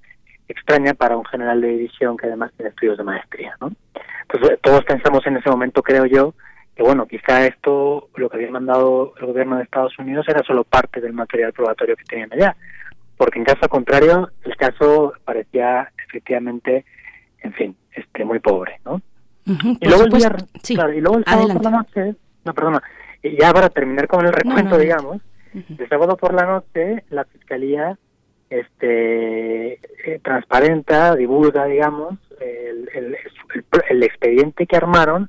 extraña 0.49 0.95
para 0.95 1.17
un 1.17 1.25
general 1.25 1.61
de 1.61 1.69
división 1.69 2.17
que 2.17 2.27
además 2.27 2.53
tiene 2.57 2.71
estudios 2.71 2.99
de 2.99 3.05
maestría, 3.05 3.57
¿no? 3.61 3.69
Eh, 3.69 4.59
todos 4.63 4.85
pensamos 4.85 5.27
en 5.27 5.37
ese 5.37 5.51
momento, 5.51 5.83
creo 5.83 6.07
yo, 6.07 6.35
que 6.75 6.83
bueno, 6.83 7.07
quizá 7.07 7.47
esto, 7.47 8.09
lo 8.17 8.29
que 8.29 8.37
había 8.37 8.51
mandado 8.51 9.15
el 9.19 9.27
gobierno 9.27 9.57
de 9.57 9.63
Estados 9.63 9.99
Unidos 9.99 10.27
era 10.29 10.43
solo 10.43 10.65
parte 10.65 11.01
del 11.01 11.13
material 11.13 11.53
probatorio 11.53 11.97
que 11.97 12.05
tenían 12.05 12.33
allá, 12.33 12.57
porque 13.17 13.39
en 13.39 13.45
caso 13.45 13.69
contrario, 13.69 14.31
el 14.45 14.57
caso 14.57 15.15
parecía 15.25 15.91
efectivamente, 16.07 16.85
en 17.41 17.53
fin, 17.55 17.77
este 17.93 18.25
muy 18.25 18.41
pobre, 18.41 18.79
¿no? 18.85 19.01
y, 19.47 19.89
luego 19.89 20.05
el 20.05 20.11
día, 20.11 20.37
y 20.95 21.01
luego 21.01 21.19
el 21.19 21.25
sábado 21.25 21.55
por 21.55 21.63
la 21.63 21.71
noche, 21.71 22.15
no, 22.45 22.53
perdona, 22.53 22.83
ya 23.23 23.53
para 23.53 23.71
terminar 23.71 24.07
con 24.07 24.27
el 24.27 24.33
recuento, 24.33 24.77
digamos, 24.77 25.23
el 25.55 25.89
sábado 25.89 26.17
por 26.17 26.35
la 26.35 26.45
noche 26.45 27.05
la 27.09 27.25
Fiscalía 27.25 27.97
este 28.51 29.75
eh, 29.75 30.21
transparenta, 30.23 31.15
divulga, 31.17 31.65
digamos, 31.67 32.15
el, 32.41 32.89
el, 32.95 33.17
el, 33.91 34.03
expediente 34.03 34.67
que 34.67 34.77
armaron 34.77 35.29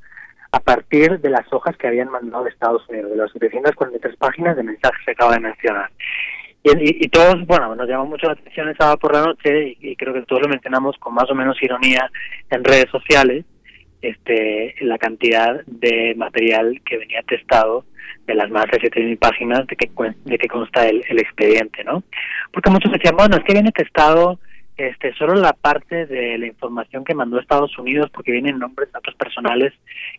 a 0.52 0.60
partir 0.60 1.20
de 1.20 1.30
las 1.30 1.52
hojas 1.52 1.76
que 1.78 1.88
habían 1.88 2.10
mandado 2.10 2.44
de 2.44 2.50
Estados 2.50 2.88
Unidos, 2.90 3.12
de 3.12 3.18
las 3.18 3.32
743 3.32 4.16
páginas 4.18 4.56
de 4.56 4.64
mensajes 4.64 5.00
que 5.06 5.12
acabo 5.12 5.32
de 5.32 5.40
mencionar. 5.40 5.90
Y, 6.64 7.06
y, 7.06 7.08
todos, 7.10 7.46
bueno, 7.46 7.76
nos 7.76 7.88
llamó 7.88 8.06
mucho 8.06 8.28
la 8.28 8.34
atención 8.34 8.68
el 8.68 8.78
sábado 8.78 8.98
por 8.98 9.14
la 9.14 9.22
noche 9.22 9.78
y, 9.80 9.96
creo 9.96 10.14
que 10.14 10.24
todos 10.24 10.42
lo 10.42 10.50
mencionamos 10.50 10.98
con 10.98 11.14
más 11.14 11.30
o 11.30 11.36
menos 11.36 11.62
ironía 11.62 12.10
en 12.50 12.64
redes 12.64 12.90
sociales, 12.92 13.46
este, 14.10 14.76
la 14.82 14.98
cantidad 14.98 15.64
de 15.66 16.14
material 16.16 16.82
que 16.86 16.98
venía 16.98 17.22
testado 17.24 17.86
de 18.26 18.36
las 18.36 18.50
más 18.50 18.66
de 18.72 18.80
7.000 18.80 19.18
páginas 19.20 19.68
de 19.68 19.76
que, 19.76 19.90
de 20.26 20.38
que 20.38 20.48
consta 20.48 20.88
el, 20.88 21.04
el 21.08 21.20
expediente, 21.20 21.84
¿no? 21.84 22.04
Porque 22.52 22.70
muchos 22.70 22.92
decían, 22.92 23.16
bueno, 23.16 23.38
es 23.38 23.44
que 23.44 23.54
viene 23.54 23.72
testado 23.72 24.40
este, 24.78 25.12
solo 25.16 25.34
la 25.34 25.54
parte 25.54 26.06
de 26.06 26.38
la 26.38 26.46
información 26.46 27.04
que 27.04 27.16
mandó 27.16 27.40
Estados 27.40 27.76
Unidos 27.80 28.12
porque 28.14 28.32
vienen 28.32 28.60
nombres, 28.60 28.92
datos 28.92 29.16
personales, 29.16 29.74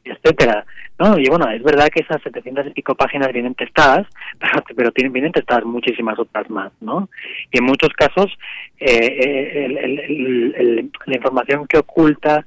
etcétera, 0.04 0.64
¿no? 0.98 1.16
Y 1.16 1.28
bueno, 1.28 1.48
es 1.48 1.62
verdad 1.62 1.88
que 1.94 2.00
esas 2.00 2.20
700 2.22 2.66
y 2.66 2.70
pico 2.70 2.96
páginas 2.96 3.32
vienen 3.32 3.54
testadas, 3.54 4.06
pero, 4.40 4.64
pero 4.74 4.90
tienen, 4.90 5.12
vienen 5.12 5.32
testadas 5.32 5.64
muchísimas 5.64 6.18
otras 6.18 6.50
más, 6.50 6.72
¿no? 6.80 7.08
Y 7.52 7.58
en 7.58 7.64
muchos 7.64 7.90
casos 7.90 8.36
eh, 8.80 9.66
el, 9.66 10.90
la 11.06 11.14
información 11.14 11.66
que 11.68 11.78
oculta 11.78 12.44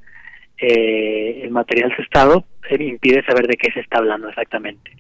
eh, 0.62 1.42
el 1.44 1.50
material 1.50 1.94
testado 1.98 2.46
eh, 2.70 2.84
impide 2.84 3.26
saber 3.26 3.48
de 3.48 3.58
qué 3.58 3.72
se 3.72 3.80
está 3.80 3.98
hablando 3.98 4.30
exactamente. 4.30 4.92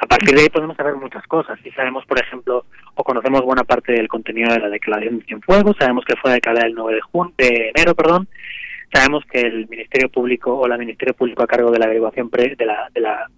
A 0.00 0.06
partir 0.06 0.34
de 0.34 0.42
ahí 0.42 0.48
podemos 0.48 0.76
saber 0.76 0.96
muchas 0.96 1.24
cosas. 1.26 1.58
Y 1.64 1.70
sabemos, 1.72 2.04
por 2.06 2.20
ejemplo, 2.20 2.64
o 2.94 3.04
conocemos 3.04 3.42
buena 3.42 3.62
parte 3.62 3.92
del 3.92 4.08
contenido 4.08 4.52
de 4.52 4.58
la 4.58 4.68
declaración 4.70 5.18
de 5.18 5.24
Cienfuegos, 5.26 5.76
sabemos 5.78 6.04
que 6.04 6.16
fue 6.16 6.32
declarada 6.32 6.66
el 6.66 6.74
9 6.74 6.94
de, 6.94 7.00
junio, 7.02 7.34
de 7.36 7.72
enero, 7.74 7.94
perdón, 7.94 8.26
sabemos 8.92 9.24
que 9.30 9.40
el 9.40 9.68
Ministerio 9.68 10.08
Público 10.08 10.58
o 10.58 10.66
la 10.66 10.78
Ministerio 10.78 11.14
Público 11.14 11.42
a 11.42 11.46
cargo 11.46 11.70
de 11.70 11.78
la 11.78 11.84
averiguación 11.84 12.30
pre, 12.30 12.56
de, 12.56 12.66
la, 12.66 12.88
de, 12.92 13.00
la, 13.00 13.28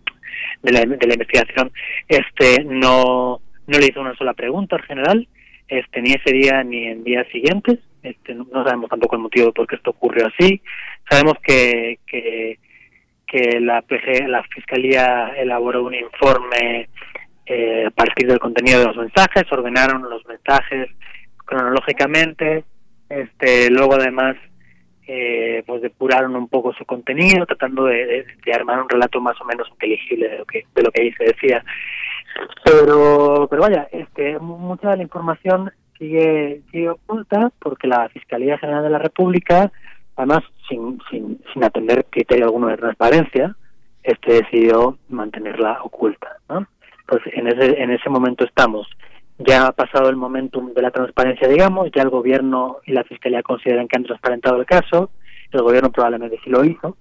de, 0.62 0.72
la, 0.72 0.80
de 0.80 1.06
la 1.06 1.14
investigación 1.14 1.70
este 2.08 2.64
no, 2.64 3.40
no 3.66 3.78
le 3.78 3.86
hizo 3.86 4.00
una 4.00 4.16
sola 4.16 4.34
pregunta 4.34 4.76
al 4.76 4.82
general, 4.82 5.28
este, 5.68 6.02
ni 6.02 6.12
ese 6.12 6.32
día 6.32 6.62
ni 6.62 6.86
en 6.86 7.04
días 7.04 7.26
siguientes. 7.32 7.78
Este, 8.04 8.34
no, 8.34 8.46
sabemos 8.52 8.88
tampoco 8.88 9.16
el 9.16 9.22
motivo 9.22 9.52
por 9.52 9.66
qué 9.66 9.74
esto 9.74 9.90
ocurrió 9.90 10.28
así. 10.28 10.62
Sabemos 11.10 11.34
que, 11.42 11.98
que 12.06 12.58
la 13.60 13.82
PG, 13.82 14.28
la 14.28 14.44
Fiscalía 14.44 15.32
elaboró 15.36 15.82
un 15.82 15.94
informe 15.94 16.88
eh, 17.46 17.84
a 17.86 17.90
partir 17.90 18.26
del 18.26 18.38
contenido 18.38 18.78
de 18.80 18.86
los 18.86 18.96
mensajes, 18.96 19.50
ordenaron 19.50 20.08
los 20.08 20.24
mensajes 20.26 20.88
cronológicamente, 21.44 22.64
este, 23.08 23.70
luego 23.70 23.94
además 23.94 24.36
eh, 25.06 25.62
pues 25.66 25.82
depuraron 25.82 26.36
un 26.36 26.48
poco 26.48 26.72
su 26.72 26.86
contenido, 26.86 27.44
tratando 27.44 27.84
de, 27.84 28.24
armar 28.54 28.80
un 28.80 28.88
relato 28.88 29.20
más 29.20 29.38
o 29.40 29.44
menos 29.44 29.68
inteligible 29.68 30.28
de 30.28 30.38
lo 30.38 30.44
que 30.46 30.64
de 30.74 30.82
lo 30.82 30.90
que 30.90 31.02
ahí 31.02 31.12
se 31.12 31.24
decía. 31.24 31.62
Pero, 32.64 33.46
pero 33.50 33.62
vaya, 33.62 33.88
este, 33.92 34.38
mucha 34.38 34.90
de 34.90 34.96
la 34.96 35.02
información 35.02 35.70
sigue, 35.98 36.62
sigue 36.70 36.90
oculta 36.90 37.50
porque 37.58 37.86
la 37.86 38.08
Fiscalía 38.08 38.58
General 38.58 38.82
de 38.82 38.90
la 38.90 38.98
República 38.98 39.72
además 40.16 40.42
sin, 40.68 40.98
sin, 41.10 41.40
sin 41.52 41.64
atender 41.64 42.06
criterio 42.10 42.46
alguno 42.46 42.68
de 42.68 42.76
transparencia, 42.76 43.56
este 44.02 44.34
decidió 44.34 44.98
mantenerla 45.08 45.82
oculta. 45.82 46.38
¿no? 46.48 46.66
Pues 47.06 47.22
en 47.32 47.48
ese, 47.48 47.82
en 47.82 47.90
ese 47.90 48.08
momento 48.08 48.44
estamos. 48.44 48.88
Ya 49.38 49.66
ha 49.66 49.72
pasado 49.72 50.08
el 50.08 50.16
momentum 50.16 50.72
de 50.72 50.82
la 50.82 50.92
transparencia, 50.92 51.48
digamos, 51.48 51.90
ya 51.92 52.02
el 52.02 52.10
gobierno 52.10 52.78
y 52.86 52.92
la 52.92 53.02
fiscalía 53.02 53.42
consideran 53.42 53.88
que 53.88 53.96
han 53.96 54.04
transparentado 54.04 54.56
el 54.60 54.66
caso, 54.66 55.10
el 55.50 55.62
gobierno 55.62 55.90
probablemente 55.90 56.38
sí 56.44 56.50
lo 56.50 56.64
hizo, 56.64 56.96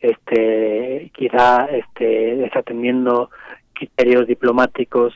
este, 0.00 1.10
quizá 1.14 1.66
este, 1.66 2.36
desatendiendo 2.36 3.30
criterios 3.72 4.26
diplomáticos 4.26 5.14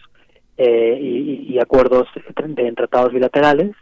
eh, 0.57 0.99
y, 1.01 1.55
y, 1.55 1.59
acuerdos 1.59 2.09
de, 2.15 2.73
tratados 2.73 3.13
bilaterales, 3.13 3.75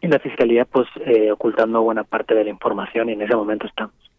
y 0.00 0.08
la 0.08 0.18
fiscalía 0.18 0.64
pues 0.64 0.88
eh, 1.04 1.30
ocultando 1.30 1.82
buena 1.82 2.04
parte 2.04 2.34
de 2.34 2.44
la 2.44 2.50
información 2.50 3.08
y 3.08 3.12
en 3.12 3.22
ese 3.22 3.36
momento 3.36 3.66
estamos 3.66 4.09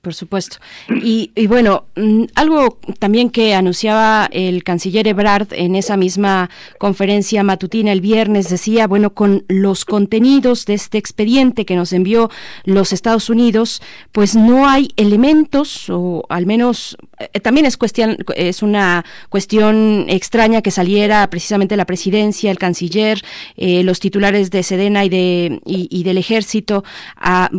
por 0.00 0.14
supuesto. 0.14 0.56
Y, 0.88 1.30
bueno, 1.46 1.84
mm, 1.94 2.24
algo 2.34 2.78
también 2.98 3.28
que 3.28 3.54
anunciaba 3.54 4.28
el 4.32 4.64
canciller 4.64 5.06
Ebrard 5.06 5.48
en 5.52 5.76
esa 5.76 5.96
misma 5.96 6.48
conferencia 6.78 7.42
matutina 7.42 7.92
el 7.92 8.00
viernes 8.00 8.48
decía, 8.48 8.86
bueno, 8.86 9.12
con 9.12 9.44
los 9.48 9.84
contenidos 9.84 10.64
de 10.64 10.74
este 10.74 10.96
expediente 10.96 11.66
que 11.66 11.76
nos 11.76 11.92
envió 11.92 12.30
los 12.64 12.92
Estados 12.92 13.28
Unidos, 13.28 13.82
pues 14.12 14.34
no 14.34 14.68
hay 14.68 14.90
elementos, 14.96 15.90
o 15.90 16.24
al 16.30 16.46
menos 16.46 16.96
eh, 17.18 17.40
también 17.40 17.66
es 17.66 17.76
cuestión, 17.76 18.16
es 18.34 18.62
una 18.62 19.04
cuestión 19.28 20.06
extraña 20.08 20.62
que 20.62 20.70
saliera 20.70 21.28
precisamente 21.28 21.76
la 21.76 21.84
presidencia, 21.84 22.50
el 22.50 22.58
canciller, 22.58 23.22
eh, 23.56 23.82
los 23.82 24.00
titulares 24.00 24.50
de 24.50 24.62
Sedena 24.62 25.04
y 25.04 25.08
de 25.10 25.60
y, 25.64 26.02
del 26.02 26.18
Ejército 26.18 26.84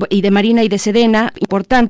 y 0.10 0.22
de 0.22 0.32
Marina 0.32 0.64
y 0.64 0.70
de 0.70 0.78
Sedena, 0.78 1.32
importante 1.40 1.83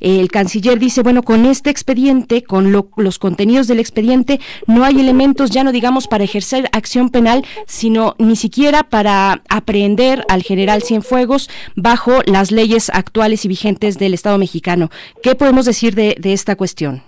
el 0.00 0.30
canciller 0.30 0.78
dice, 0.78 1.02
bueno, 1.02 1.22
con 1.22 1.44
este 1.46 1.70
expediente, 1.70 2.42
con 2.42 2.72
los 2.72 3.18
contenidos 3.18 3.66
del 3.66 3.80
expediente, 3.80 4.40
no 4.66 4.84
hay 4.84 5.00
elementos, 5.00 5.50
ya 5.50 5.64
no 5.64 5.72
digamos 5.72 6.08
para 6.08 6.24
ejercer 6.24 6.68
acción 6.72 7.10
penal, 7.10 7.44
sino 7.66 8.14
ni 8.18 8.36
siquiera 8.36 8.84
para 8.84 9.42
aprehender 9.48 10.24
al 10.28 10.42
general 10.42 10.82
Cienfuegos 10.82 11.50
bajo 11.76 12.12
las 12.26 12.50
leyes 12.50 12.90
actuales 12.90 13.44
y 13.44 13.48
vigentes 13.48 13.98
del 13.98 14.14
Estado 14.14 14.38
mexicano. 14.38 14.90
¿Qué 15.22 15.34
podemos 15.34 15.66
decir 15.66 15.94
de, 15.94 16.16
esta 16.24 16.56
cuestión? 16.56 17.02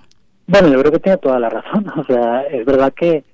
Bueno, 0.46 0.68
yo 0.68 0.78
creo 0.80 0.92
que 0.92 1.00
tiene 1.00 1.18
toda 1.18 1.38
la 1.38 1.48
razón. 1.48 1.86
O 1.96 2.04
sea, 2.04 2.42
es 2.42 2.64
verdad 2.64 2.92
que 2.94 3.24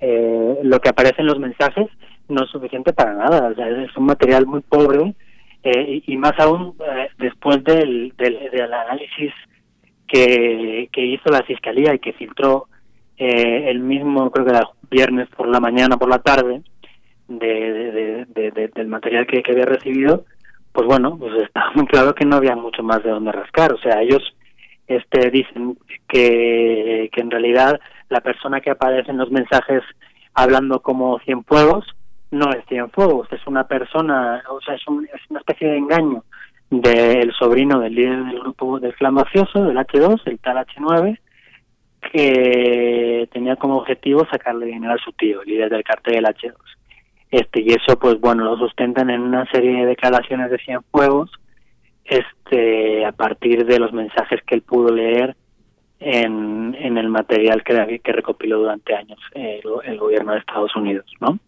eh, 0.00 0.58
lo 0.62 0.80
que 0.80 0.88
aparece 0.88 1.20
en 1.20 1.26
los 1.26 1.38
mensajes 1.38 1.88
no 2.28 2.44
es 2.44 2.50
suficiente 2.50 2.92
para 2.92 3.14
nada. 3.14 3.48
O 3.48 3.54
sea, 3.54 3.68
es 3.68 3.96
un 3.96 4.06
material 4.06 4.46
muy 4.46 4.60
pobre 4.60 5.14
eh, 5.62 6.02
y 6.06 6.16
más 6.16 6.32
aún 6.38 6.74
eh, 6.80 7.08
después 7.18 7.62
del, 7.62 8.12
del, 8.16 8.72
análisis 8.72 9.32
que, 10.08 10.88
que, 10.92 11.06
hizo 11.06 11.30
la 11.30 11.42
fiscalía 11.44 11.94
y 11.94 12.00
que 12.00 12.12
filtró 12.14 12.66
eh, 13.16 13.70
el 13.70 13.78
mismo, 13.78 14.30
creo 14.32 14.44
que 14.44 14.50
era 14.52 14.68
viernes 14.90 15.28
por 15.36 15.46
la 15.46 15.60
mañana, 15.60 15.96
por 15.96 16.08
la 16.08 16.18
tarde, 16.18 16.62
de, 17.28 18.26
del 18.74 18.88
material 18.88 19.26
que, 19.26 19.42
había 19.48 19.64
recibido, 19.64 20.24
pues 20.72 20.86
bueno, 20.86 21.16
pues 21.16 21.32
estaba 21.42 21.70
muy 21.74 21.86
claro 21.86 22.14
que 22.14 22.24
no 22.24 22.36
había 22.36 22.56
mucho 22.56 22.82
más 22.82 23.02
de 23.04 23.10
dónde 23.10 23.30
rascar. 23.30 23.72
O 23.72 23.78
sea, 23.78 24.02
ellos 24.02 24.22
este 24.88 25.30
dicen 25.30 25.78
que, 26.08 27.08
que 27.12 27.20
en 27.20 27.30
realidad 27.30 27.80
la 28.08 28.20
persona 28.20 28.60
que 28.60 28.70
aparece 28.70 29.12
en 29.12 29.18
los 29.18 29.30
mensajes 29.30 29.82
hablando 30.34 30.80
como 30.80 31.20
Cienfuegos 31.20 31.86
no 32.32 32.50
es 32.50 32.64
Cienfuegos, 32.66 33.30
es 33.30 33.46
una 33.46 33.64
persona, 33.68 34.42
o 34.48 34.60
sea, 34.60 34.74
es, 34.74 34.80
es 34.80 35.30
una 35.30 35.40
especie 35.40 35.68
de 35.68 35.76
engaño 35.76 36.24
del 36.70 37.30
sobrino 37.34 37.78
del 37.78 37.94
líder 37.94 38.24
del 38.24 38.40
grupo 38.40 38.80
del 38.80 38.94
clan 38.94 39.14
mafioso, 39.14 39.62
del 39.64 39.76
H2, 39.76 40.22
el 40.24 40.38
tal 40.38 40.56
H9, 40.56 41.18
que 42.10 43.28
tenía 43.30 43.56
como 43.56 43.76
objetivo 43.76 44.26
sacarle 44.30 44.66
dinero 44.66 44.94
a 44.94 45.04
su 45.04 45.12
tío, 45.12 45.42
el 45.42 45.48
líder 45.48 45.70
del 45.70 45.84
cartel 45.84 46.14
del 46.14 46.24
H2. 46.24 46.54
Este, 47.30 47.60
y 47.60 47.68
eso, 47.68 47.98
pues 47.98 48.18
bueno, 48.18 48.44
lo 48.44 48.56
sustentan 48.56 49.10
en 49.10 49.20
una 49.20 49.44
serie 49.50 49.80
de 49.80 49.86
declaraciones 49.86 50.50
de 50.50 50.58
Cienfuegos, 50.58 51.30
este, 52.04 53.04
a 53.04 53.12
partir 53.12 53.66
de 53.66 53.78
los 53.78 53.92
mensajes 53.92 54.42
que 54.44 54.54
él 54.54 54.62
pudo 54.62 54.92
leer 54.92 55.36
en, 56.00 56.74
el 56.96 57.08
material 57.08 57.62
que, 57.62 58.12
recopiló 58.12 58.58
durante 58.58 58.94
años 58.94 59.18
el, 59.34 59.62
el, 59.84 59.98
gobierno 59.98 60.32
de 60.32 60.38
Estados 60.38 60.74
Unidos, 60.74 61.06
¿no? 61.20 61.38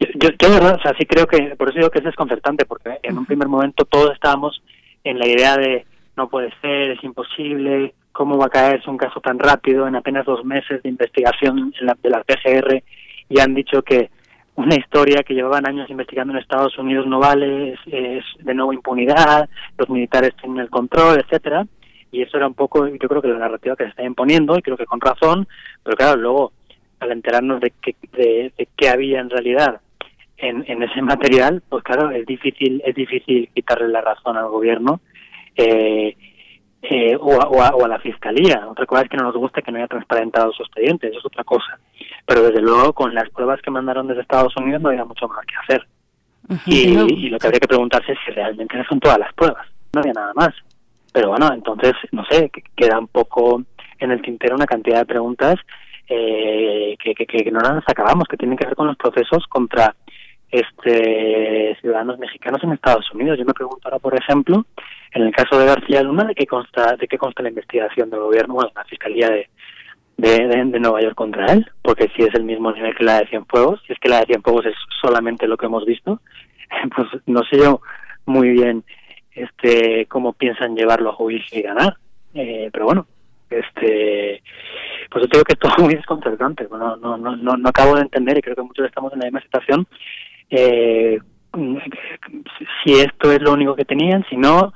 Yo, 0.00 0.30
yo, 0.38 0.50
verdad, 0.50 0.76
o 0.76 0.82
sea, 0.82 0.94
sí 0.98 1.04
creo 1.04 1.26
que, 1.26 1.54
por 1.56 1.68
eso 1.68 1.78
digo 1.78 1.90
que 1.90 1.98
es 1.98 2.04
desconcertante, 2.04 2.64
porque 2.64 2.98
en 3.02 3.18
un 3.18 3.26
primer 3.26 3.48
momento 3.48 3.84
todos 3.84 4.12
estábamos 4.12 4.62
en 5.04 5.18
la 5.18 5.28
idea 5.28 5.58
de 5.58 5.84
no 6.16 6.28
puede 6.28 6.50
ser, 6.62 6.92
es 6.92 7.04
imposible, 7.04 7.92
cómo 8.12 8.38
va 8.38 8.46
a 8.46 8.50
caerse 8.50 8.88
un 8.88 8.96
caso 8.96 9.20
tan 9.20 9.38
rápido 9.38 9.86
en 9.86 9.96
apenas 9.96 10.24
dos 10.24 10.44
meses 10.44 10.82
de 10.82 10.88
investigación 10.88 11.72
en 11.78 11.86
la, 11.86 11.96
de 12.02 12.10
la 12.10 12.24
PGR 12.24 12.82
y 13.28 13.40
han 13.40 13.54
dicho 13.54 13.82
que 13.82 14.10
una 14.56 14.74
historia 14.74 15.22
que 15.22 15.34
llevaban 15.34 15.66
años 15.66 15.88
investigando 15.90 16.32
en 16.32 16.40
Estados 16.40 16.76
Unidos 16.78 17.06
no 17.06 17.18
vale, 17.18 17.74
es, 17.74 17.80
es 17.86 18.24
de 18.40 18.54
nuevo 18.54 18.72
impunidad, 18.72 19.48
los 19.78 19.88
militares 19.88 20.32
tienen 20.40 20.60
el 20.60 20.70
control, 20.70 21.20
etcétera. 21.20 21.66
Y 22.12 22.22
eso 22.22 22.38
era 22.38 22.48
un 22.48 22.54
poco, 22.54 22.88
yo 22.88 23.08
creo 23.08 23.22
que 23.22 23.28
la 23.28 23.38
narrativa 23.38 23.76
que 23.76 23.84
se 23.84 23.90
está 23.90 24.02
imponiendo, 24.02 24.58
y 24.58 24.62
creo 24.62 24.76
que 24.76 24.84
con 24.84 25.00
razón, 25.00 25.46
pero 25.84 25.96
claro, 25.96 26.20
luego 26.20 26.52
al 26.98 27.12
enterarnos 27.12 27.60
de 27.60 27.72
qué 27.80 27.94
de, 28.12 28.52
de 28.58 28.68
qué 28.76 28.88
había 28.88 29.20
en 29.20 29.30
realidad 29.30 29.80
en, 30.40 30.64
en 30.66 30.82
ese 30.82 31.02
material, 31.02 31.62
pues 31.68 31.82
claro, 31.84 32.10
es 32.10 32.26
difícil 32.26 32.82
es 32.84 32.94
difícil 32.94 33.48
quitarle 33.54 33.88
la 33.88 34.00
razón 34.00 34.36
al 34.36 34.48
gobierno 34.48 35.00
eh, 35.56 36.16
eh, 36.82 37.16
o, 37.20 37.40
a, 37.40 37.48
o, 37.48 37.62
a, 37.62 37.74
o, 37.74 37.84
a, 37.84 37.88
la 37.88 37.98
fiscalía. 37.98 38.66
Otra 38.68 38.86
cosa 38.86 39.02
es 39.02 39.08
que 39.10 39.16
no 39.16 39.24
nos 39.24 39.36
gusta 39.36 39.60
que 39.60 39.70
no 39.70 39.78
haya 39.78 39.86
transparentado 39.86 40.52
su 40.52 40.62
expediente, 40.62 41.08
eso 41.08 41.18
es 41.18 41.26
otra 41.26 41.44
cosa. 41.44 41.78
Pero 42.26 42.42
desde 42.42 42.62
luego, 42.62 42.92
con 42.94 43.14
las 43.14 43.28
pruebas 43.30 43.60
que 43.60 43.70
mandaron 43.70 44.06
desde 44.06 44.22
Estados 44.22 44.56
Unidos, 44.56 44.80
no 44.80 44.88
había 44.88 45.04
mucho 45.04 45.28
más 45.28 45.44
que 45.44 45.56
hacer. 45.56 45.86
Uh 46.48 46.54
-huh. 46.54 47.10
y, 47.12 47.26
y 47.26 47.28
lo 47.28 47.38
que 47.38 47.46
habría 47.46 47.60
que 47.60 47.68
preguntarse 47.68 48.12
es 48.12 48.18
si 48.24 48.32
realmente 48.32 48.82
son 48.88 48.98
todas 48.98 49.18
las 49.18 49.32
pruebas. 49.34 49.66
No 49.92 50.00
había 50.00 50.14
nada 50.14 50.32
más. 50.34 50.54
Pero 51.12 51.28
bueno, 51.30 51.52
entonces, 51.52 51.92
no 52.12 52.24
sé, 52.24 52.50
queda 52.76 52.98
un 52.98 53.08
poco 53.08 53.62
en 53.98 54.10
el 54.10 54.22
tintero 54.22 54.54
una 54.54 54.66
cantidad 54.66 55.00
de 55.00 55.06
preguntas 55.06 55.56
eh, 56.08 56.96
que, 56.98 57.14
que, 57.14 57.26
que, 57.26 57.50
no 57.50 57.60
las 57.60 57.84
acabamos, 57.86 58.26
que 58.28 58.36
tienen 58.36 58.56
que 58.56 58.66
ver 58.66 58.74
con 58.74 58.86
los 58.86 58.96
procesos 58.96 59.46
contra 59.48 59.94
este 60.50 61.76
ciudadanos 61.80 62.18
mexicanos 62.18 62.62
en 62.64 62.72
Estados 62.72 63.10
Unidos. 63.12 63.38
Yo 63.38 63.44
me 63.44 63.54
pregunto 63.54 63.80
ahora, 63.84 63.98
por 63.98 64.18
ejemplo, 64.18 64.66
en 65.12 65.22
el 65.22 65.32
caso 65.32 65.58
de 65.58 65.66
García 65.66 66.02
Luna, 66.02 66.24
¿de 66.24 66.34
qué 66.34 66.46
consta, 66.46 66.96
de 66.96 67.06
qué 67.06 67.18
consta 67.18 67.42
la 67.42 67.50
investigación 67.50 68.10
del 68.10 68.20
gobierno, 68.20 68.54
bueno, 68.54 68.70
la 68.74 68.84
Fiscalía 68.84 69.28
de, 69.28 69.48
de, 70.16 70.80
Nueva 70.80 71.00
York 71.02 71.14
contra 71.14 71.46
él? 71.46 71.66
Porque 71.82 72.10
si 72.16 72.22
es 72.22 72.34
el 72.34 72.44
mismo 72.44 72.72
nivel 72.72 72.94
que 72.96 73.04
la 73.04 73.20
de 73.20 73.26
Cienfuegos, 73.28 73.80
si 73.86 73.92
es 73.92 73.98
que 73.98 74.08
la 74.08 74.20
de 74.20 74.26
Cienfuegos 74.26 74.66
es 74.66 74.74
solamente 75.00 75.46
lo 75.46 75.56
que 75.56 75.66
hemos 75.66 75.84
visto, 75.84 76.20
pues 76.96 77.08
no 77.26 77.42
sé 77.44 77.58
yo 77.58 77.80
muy 78.26 78.50
bien 78.50 78.84
este 79.32 80.06
cómo 80.06 80.32
piensan 80.32 80.76
llevarlo 80.76 81.10
a 81.10 81.14
juicio 81.14 81.58
y 81.58 81.62
ganar 81.62 81.96
eh, 82.34 82.68
pero 82.72 82.84
bueno 82.84 83.06
este 83.48 84.42
pues 85.10 85.24
yo 85.24 85.28
creo 85.28 85.44
que 85.44 85.52
es 85.54 85.58
todo 85.58 85.84
muy 85.84 85.94
desconcertante 85.94 86.66
bueno 86.66 86.96
no 86.96 87.16
no 87.16 87.36
no 87.36 87.56
no 87.56 87.68
acabo 87.68 87.96
de 87.96 88.02
entender 88.02 88.38
y 88.38 88.42
creo 88.42 88.56
que 88.56 88.62
muchos 88.62 88.86
estamos 88.86 89.12
en 89.12 89.20
la 89.20 89.26
misma 89.26 89.40
situación 89.42 89.86
eh, 90.50 91.18
si 92.84 92.92
esto 92.92 93.32
es 93.32 93.40
lo 93.40 93.52
único 93.52 93.74
que 93.74 93.84
tenían 93.84 94.24
si 94.28 94.36
no 94.36 94.72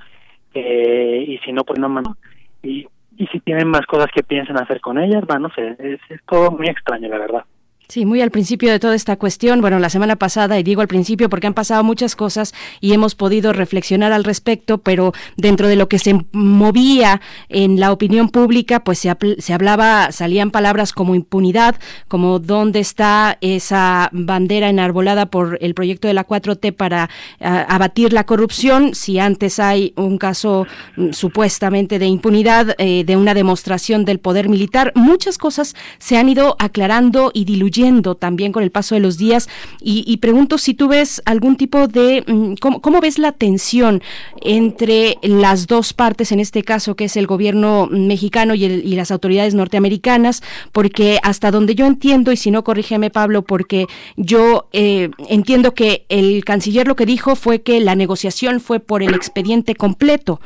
eh, 0.53 1.25
y 1.27 1.39
si 1.39 1.53
no 1.53 1.65
pues 1.65 1.79
no 1.79 1.89
mano 1.89 2.17
y 2.63 2.87
y 3.17 3.27
si 3.29 3.39
tienen 3.41 3.69
más 3.69 3.87
cosas 3.87 4.09
que 4.13 4.25
piensan 4.25 4.61
hacer 4.61 4.81
con 4.81 4.99
ellas 4.99 5.25
bueno 5.27 5.49
no 5.49 5.55
sé 5.55 5.77
es, 5.79 6.01
es 6.09 6.21
todo 6.27 6.51
muy 6.51 6.67
extraño 6.67 7.09
la 7.09 7.19
verdad 7.19 7.45
Sí, 7.87 8.07
muy 8.07 8.23
al 8.23 8.31
principio 8.31 8.73
de 8.73 8.79
toda 8.81 8.95
esta 8.95 9.17
cuestión, 9.17 9.61
bueno, 9.61 9.79
la 9.79 9.91
semana 9.91 10.17
pasada, 10.17 10.59
y 10.59 10.63
digo 10.63 10.81
al 10.81 10.89
principio 10.89 11.29
porque 11.29 11.47
han 11.47 11.53
pasado 11.53 11.85
muchas 11.85 12.17
cosas 12.17 12.55
y 12.81 12.95
hemos 12.95 13.15
podido 13.15 13.53
reflexionar 13.53 14.11
al 14.11 14.25
respecto, 14.25 14.79
pero 14.79 15.13
dentro 15.37 15.69
de 15.69 15.77
lo 15.77 15.87
que 15.87 15.99
se 15.99 16.19
movía 16.33 17.21
en 17.51 17.79
la 17.79 17.93
opinión 17.93 18.31
pública, 18.31 18.83
pues 18.83 19.01
se, 19.01 19.15
se 19.39 19.53
hablaba, 19.53 20.13
salían 20.13 20.51
palabras 20.51 20.95
como 20.95 21.15
impunidad, 21.15 21.77
como 22.09 22.39
dónde 22.39 22.81
está 22.81 23.37
esa 23.43 24.09
bandera 24.13 24.71
enarbolada 24.71 25.27
por 25.27 25.59
el 25.61 25.75
proyecto 25.75 26.09
de 26.09 26.15
la 26.15 26.27
4T 26.27 26.73
para 26.73 27.11
abatir 27.39 28.15
la 28.15 28.25
corrupción, 28.25 28.95
si 28.95 29.19
antes 29.19 29.59
hay 29.59 29.93
un 29.97 30.17
caso 30.17 30.67
um, 30.97 31.13
supuestamente 31.13 31.99
de 31.99 32.07
impunidad, 32.07 32.75
eh, 32.79 33.05
de 33.05 33.17
una 33.19 33.35
demostración 33.35 34.07
del 34.07 34.21
poder 34.21 34.49
militar, 34.49 34.91
muchas 34.95 35.37
cosas 35.37 35.75
se 35.99 36.17
han 36.17 36.31
ido 36.31 36.57
aclarando 36.59 37.31
y 37.35 37.45
diluyendo 37.45 37.74
también 38.15 38.53
con 38.53 38.63
el 38.63 38.71
paso 38.71 38.95
de 38.95 39.01
los 39.01 39.19
días. 39.19 39.49
Y, 39.81 40.05
y 40.07 40.19
pregunto 40.19 40.59
si 40.59 40.75
tú 40.75 40.89
ves 40.89 41.23
algún 41.25 41.57
tipo 41.57 41.89
de 41.89 42.25
¿cómo, 42.61 42.81
cómo, 42.81 43.01
ves 43.01 43.19
la 43.19 43.33
tensión 43.33 44.03
entre 44.43 45.17
las 45.23 45.67
dos 45.67 45.93
partes 45.93 46.33
en 46.33 46.41
este 46.41 46.63
caso 46.63 46.97
que 46.97 47.05
es 47.05 47.17
el 47.17 47.27
gobierno 47.27 47.89
mexicano 47.91 48.55
y, 48.55 48.65
el, 48.65 48.85
y 48.85 48.95
las 48.95 49.11
autoridades 49.11 49.55
norteamericanas 49.55 50.43
porque 50.73 51.19
hasta 51.23 51.51
donde 51.51 51.75
yo 51.75 51.87
entiendo 51.87 52.33
y 52.33 52.37
si 52.37 52.51
no 52.51 52.65
corrígeme 52.65 53.11
Pablo 53.11 53.43
porque 53.43 53.87
yo 54.17 54.69
eh, 54.73 55.11
entiendo 55.29 55.75
que 55.75 56.05
el 56.09 56.45
canciller 56.45 56.87
lo 56.87 56.97
que 56.97 57.07
dijo 57.07 57.37
fue 57.37 57.63
que 57.63 57.81
la 57.81 57.95
negociación 57.95 58.61
fue 58.61 58.81
por 58.81 59.03
el 59.03 59.15
expediente 59.15 59.75
completo. 59.75 60.41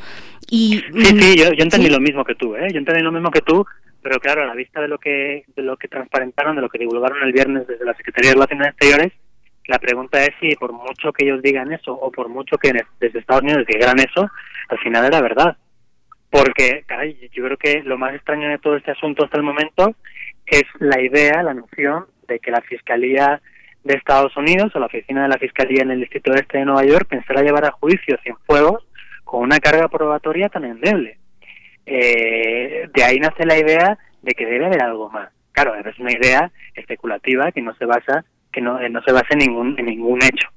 Y 0.51 0.81
sí 0.95 1.05
sí 1.05 1.37
yo, 1.37 1.53
yo 1.53 1.63
entendí 1.63 1.87
¿sí? 1.87 1.91
lo 1.91 1.99
mismo 1.99 2.25
que 2.25 2.33
tú 2.33 2.55
eh 2.55 2.69
yo 2.71 2.79
entendí 2.79 3.03
lo 3.03 3.11
mismo 3.11 3.29
que 3.29 3.41
tú 3.41 3.65
pero 4.01 4.19
claro, 4.19 4.43
a 4.43 4.47
la 4.47 4.53
vista 4.53 4.81
de 4.81 4.87
lo 4.87 4.97
que 4.97 5.43
de 5.55 5.63
lo 5.63 5.77
que 5.77 5.87
transparentaron, 5.87 6.55
de 6.55 6.61
lo 6.61 6.69
que 6.69 6.79
divulgaron 6.79 7.21
el 7.23 7.33
viernes 7.33 7.67
desde 7.67 7.85
la 7.85 7.95
Secretaría 7.95 8.29
de 8.29 8.35
Relaciones 8.35 8.67
Exteriores, 8.69 9.13
la 9.67 9.79
pregunta 9.79 10.23
es 10.23 10.31
si 10.39 10.55
por 10.55 10.71
mucho 10.73 11.13
que 11.13 11.25
ellos 11.25 11.41
digan 11.41 11.71
eso 11.71 11.93
o 11.93 12.11
por 12.11 12.29
mucho 12.29 12.57
que 12.57 12.73
desde 12.99 13.19
Estados 13.19 13.43
Unidos 13.43 13.65
digan 13.67 13.99
eso, 13.99 14.29
al 14.69 14.79
final 14.79 15.05
era 15.05 15.21
verdad. 15.21 15.57
Porque, 16.31 16.83
caray, 16.85 17.29
yo 17.31 17.43
creo 17.43 17.57
que 17.57 17.83
lo 17.83 17.97
más 17.97 18.13
extraño 18.13 18.49
de 18.49 18.59
todo 18.59 18.75
este 18.75 18.91
asunto 18.91 19.23
hasta 19.23 19.37
el 19.37 19.43
momento 19.43 19.95
es 20.45 20.63
la 20.79 21.01
idea, 21.01 21.43
la 21.43 21.53
noción 21.53 22.05
de 22.27 22.39
que 22.39 22.51
la 22.51 22.61
Fiscalía 22.61 23.41
de 23.83 23.95
Estados 23.95 24.35
Unidos 24.37 24.75
o 24.75 24.79
la 24.79 24.87
oficina 24.87 25.23
de 25.23 25.29
la 25.29 25.37
Fiscalía 25.37 25.83
en 25.83 25.91
el 25.91 25.99
Distrito 25.99 26.33
Este 26.33 26.59
de 26.59 26.65
Nueva 26.65 26.85
York 26.85 27.07
pensara 27.07 27.41
llevar 27.41 27.65
a 27.65 27.71
juicio 27.71 28.17
sin 28.23 28.35
fuegos 28.45 28.87
con 29.23 29.41
una 29.41 29.59
carga 29.59 29.87
probatoria 29.87 30.49
tan 30.49 30.65
endeble 30.65 31.19
eh, 31.89 32.89
de 32.93 33.03
ahí 33.03 33.19
nace 33.19 33.45
la 33.45 33.57
idea 33.57 33.97
de 34.21 34.33
que 34.33 34.45
debe 34.45 34.67
haber 34.67 34.83
algo 34.83 35.09
más. 35.09 35.29
Claro, 35.51 35.75
es 35.75 35.99
una 35.99 36.11
idea 36.11 36.51
especulativa 36.75 37.51
que 37.51 37.61
no 37.61 37.73
se 37.75 37.85
basa 37.85 38.23
que 38.51 38.61
no, 38.61 38.79
no 38.89 39.01
se 39.03 39.11
basa 39.11 39.27
en 39.31 39.39
ningún 39.39 39.79
en 39.79 39.85
ningún 39.85 40.21
hecho. 40.23 40.49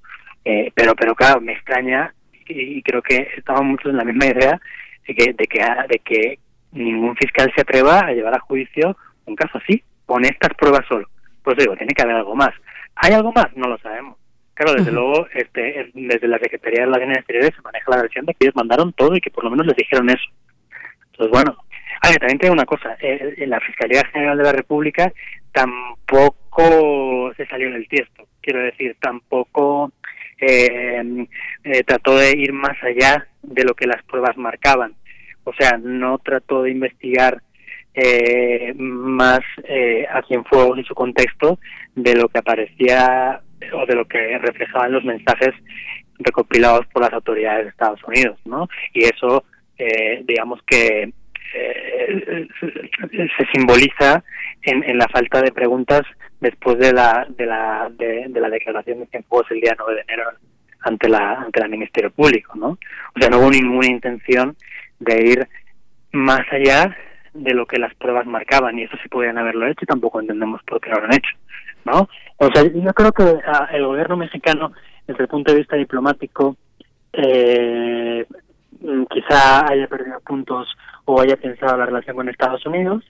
Eh, 0.44 0.70
pero 0.74 0.94
pero 0.94 1.14
claro, 1.14 1.40
me 1.40 1.52
extraña 1.52 2.14
y 2.46 2.82
creo 2.82 3.02
que 3.02 3.28
estamos 3.36 3.64
muchos 3.64 3.90
en 3.90 3.96
la 3.96 4.04
misma 4.04 4.26
idea 4.26 4.60
de 5.06 5.14
que 5.14 5.32
de 5.32 5.46
que 5.46 5.64
de 5.88 5.98
que 5.98 6.38
ningún 6.72 7.16
fiscal 7.16 7.50
se 7.54 7.62
atreva 7.62 8.00
a 8.00 8.12
llevar 8.12 8.34
a 8.34 8.40
juicio 8.40 8.96
un 9.26 9.36
caso 9.36 9.58
así 9.58 9.82
con 10.06 10.24
estas 10.24 10.54
pruebas 10.54 10.86
solo. 10.88 11.08
Pues 11.42 11.56
digo, 11.56 11.76
tiene 11.76 11.94
que 11.94 12.02
haber 12.02 12.16
algo 12.16 12.34
más. 12.34 12.50
¿Hay 12.96 13.12
algo 13.12 13.32
más? 13.32 13.46
No 13.56 13.68
lo 13.68 13.78
sabemos. 13.78 14.16
Claro, 14.54 14.74
desde 14.74 14.90
uh 14.90 14.94
-huh. 14.94 14.96
luego, 14.96 15.26
este, 15.34 15.90
desde 15.94 16.28
la 16.28 16.38
Secretaría 16.38 16.80
de 16.80 16.86
Relaciones 16.86 17.18
Exteriores 17.18 17.54
se 17.56 17.62
maneja 17.62 17.90
la 17.90 18.02
versión 18.02 18.26
de 18.26 18.34
que 18.34 18.44
ellos 18.44 18.56
mandaron 18.56 18.92
todo 18.92 19.16
y 19.16 19.20
que 19.20 19.30
por 19.30 19.44
lo 19.44 19.50
menos 19.50 19.66
les 19.66 19.76
dijeron 19.76 20.10
eso. 20.10 20.28
Entonces, 21.22 21.44
bueno, 21.44 21.56
a 22.00 22.08
ver, 22.08 22.18
también 22.18 22.38
tengo 22.38 22.54
una 22.54 22.66
cosa, 22.66 22.96
eh, 23.00 23.44
la 23.46 23.60
Fiscalía 23.60 24.02
General 24.12 24.36
de 24.36 24.42
la 24.42 24.52
República 24.52 25.12
tampoco 25.52 27.32
se 27.36 27.46
salió 27.46 27.68
en 27.68 27.74
el 27.74 27.86
tiesto, 27.86 28.26
quiero 28.40 28.60
decir, 28.60 28.96
tampoco 29.00 29.92
eh, 30.38 31.26
eh, 31.62 31.84
trató 31.84 32.16
de 32.16 32.32
ir 32.36 32.52
más 32.52 32.76
allá 32.82 33.28
de 33.42 33.62
lo 33.62 33.74
que 33.74 33.86
las 33.86 34.02
pruebas 34.02 34.36
marcaban, 34.36 34.94
o 35.44 35.52
sea, 35.52 35.78
no 35.78 36.18
trató 36.18 36.64
de 36.64 36.72
investigar 36.72 37.40
eh, 37.94 38.74
más 38.76 39.40
eh, 39.62 40.04
a 40.10 40.22
Cienfuegos 40.22 40.78
y 40.78 40.84
su 40.84 40.94
contexto 40.94 41.60
de 41.94 42.16
lo 42.16 42.28
que 42.28 42.38
aparecía 42.38 43.42
o 43.74 43.86
de 43.86 43.94
lo 43.94 44.06
que 44.06 44.38
reflejaban 44.38 44.92
los 44.92 45.04
mensajes 45.04 45.54
recopilados 46.18 46.86
por 46.86 47.02
las 47.02 47.12
autoridades 47.12 47.64
de 47.64 47.70
Estados 47.70 48.02
Unidos, 48.04 48.40
¿no? 48.44 48.68
Y 48.92 49.04
eso 49.04 49.44
eh, 49.82 50.22
digamos 50.24 50.60
que 50.64 51.12
eh, 51.54 52.48
se 52.60 53.46
simboliza 53.52 54.22
en, 54.62 54.84
en, 54.84 54.96
la 54.96 55.08
falta 55.08 55.42
de 55.42 55.50
preguntas 55.50 56.02
después 56.40 56.78
de 56.78 56.92
la 56.92 57.26
de 57.28 57.46
la 57.46 57.90
de, 57.90 58.28
la 58.28 58.48
declaración 58.48 59.00
de 59.00 59.06
Cienfuegos 59.06 59.50
el 59.50 59.60
día 59.60 59.74
9 59.76 59.94
de 59.94 60.00
enero 60.02 60.30
ante 60.82 61.08
la 61.08 61.32
ante 61.42 61.60
el 61.60 61.68
Ministerio 61.68 62.10
Público, 62.12 62.54
¿no? 62.54 62.68
O 62.68 63.18
sea, 63.18 63.28
no 63.28 63.40
hubo 63.40 63.50
ninguna 63.50 63.88
intención 63.88 64.56
de 65.00 65.22
ir 65.26 65.48
más 66.12 66.42
allá 66.52 66.96
de 67.34 67.54
lo 67.54 67.66
que 67.66 67.78
las 67.78 67.94
pruebas 67.96 68.26
marcaban 68.26 68.78
y 68.78 68.84
eso 68.84 68.96
sí 69.02 69.08
podían 69.08 69.38
haberlo 69.38 69.66
hecho 69.66 69.80
y 69.82 69.86
tampoco 69.86 70.20
entendemos 70.20 70.62
por 70.62 70.80
qué 70.80 70.90
lo 70.90 71.02
han 71.02 71.12
hecho, 71.12 71.36
¿no? 71.84 72.08
O 72.36 72.48
sea, 72.54 72.62
yo 72.62 72.94
creo 72.94 73.12
que 73.12 73.24
ah, 73.46 73.68
el 73.72 73.84
gobierno 73.84 74.16
mexicano, 74.16 74.72
desde 75.08 75.24
el 75.24 75.28
punto 75.28 75.52
de 75.52 75.58
vista 75.58 75.76
diplomático, 75.76 76.56
eh, 77.12 78.24
quizá 79.10 79.70
haya 79.70 79.86
perdido 79.86 80.20
puntos 80.20 80.68
o 81.04 81.20
haya 81.20 81.36
pensado 81.36 81.76
la 81.76 81.86
relación 81.86 82.16
con 82.16 82.28
Estados 82.28 82.64
Unidos, 82.66 83.04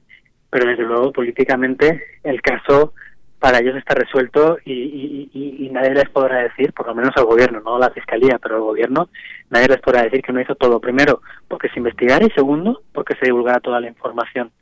pero 0.51 0.69
desde 0.69 0.85
luego 0.85 1.13
políticamente 1.13 2.03
el 2.23 2.41
caso 2.43 2.95
para 3.43 3.59
ellos 3.59 3.77
está 3.77 3.95
resuelto 3.95 4.59
y, 4.65 5.29
y, 5.33 5.69
nadie 5.71 5.95
les 5.95 6.09
podrá 6.11 6.43
decir, 6.45 6.73
por 6.73 6.87
lo 6.87 6.95
menos 6.95 7.11
al 7.17 7.25
gobierno, 7.25 7.61
no 7.61 7.77
la 7.77 7.91
fiscalía, 7.91 8.39
pero 8.41 8.55
al 8.55 8.61
gobierno, 8.61 9.09
nadie 9.51 9.67
les 9.67 9.81
podrá 9.81 10.03
decir 10.03 10.23
que 10.23 10.33
no 10.33 10.41
hizo 10.41 10.55
todo. 10.55 10.79
Primero, 10.79 11.23
porque 11.49 11.69
se 11.71 11.81
investigara 11.81 12.25
y 12.25 12.31
segundo, 12.31 12.83
porque 12.93 13.17
se 13.17 13.27
divulgara 13.27 13.59
toda 13.59 13.81
la 13.81 13.89
información. 13.89 14.53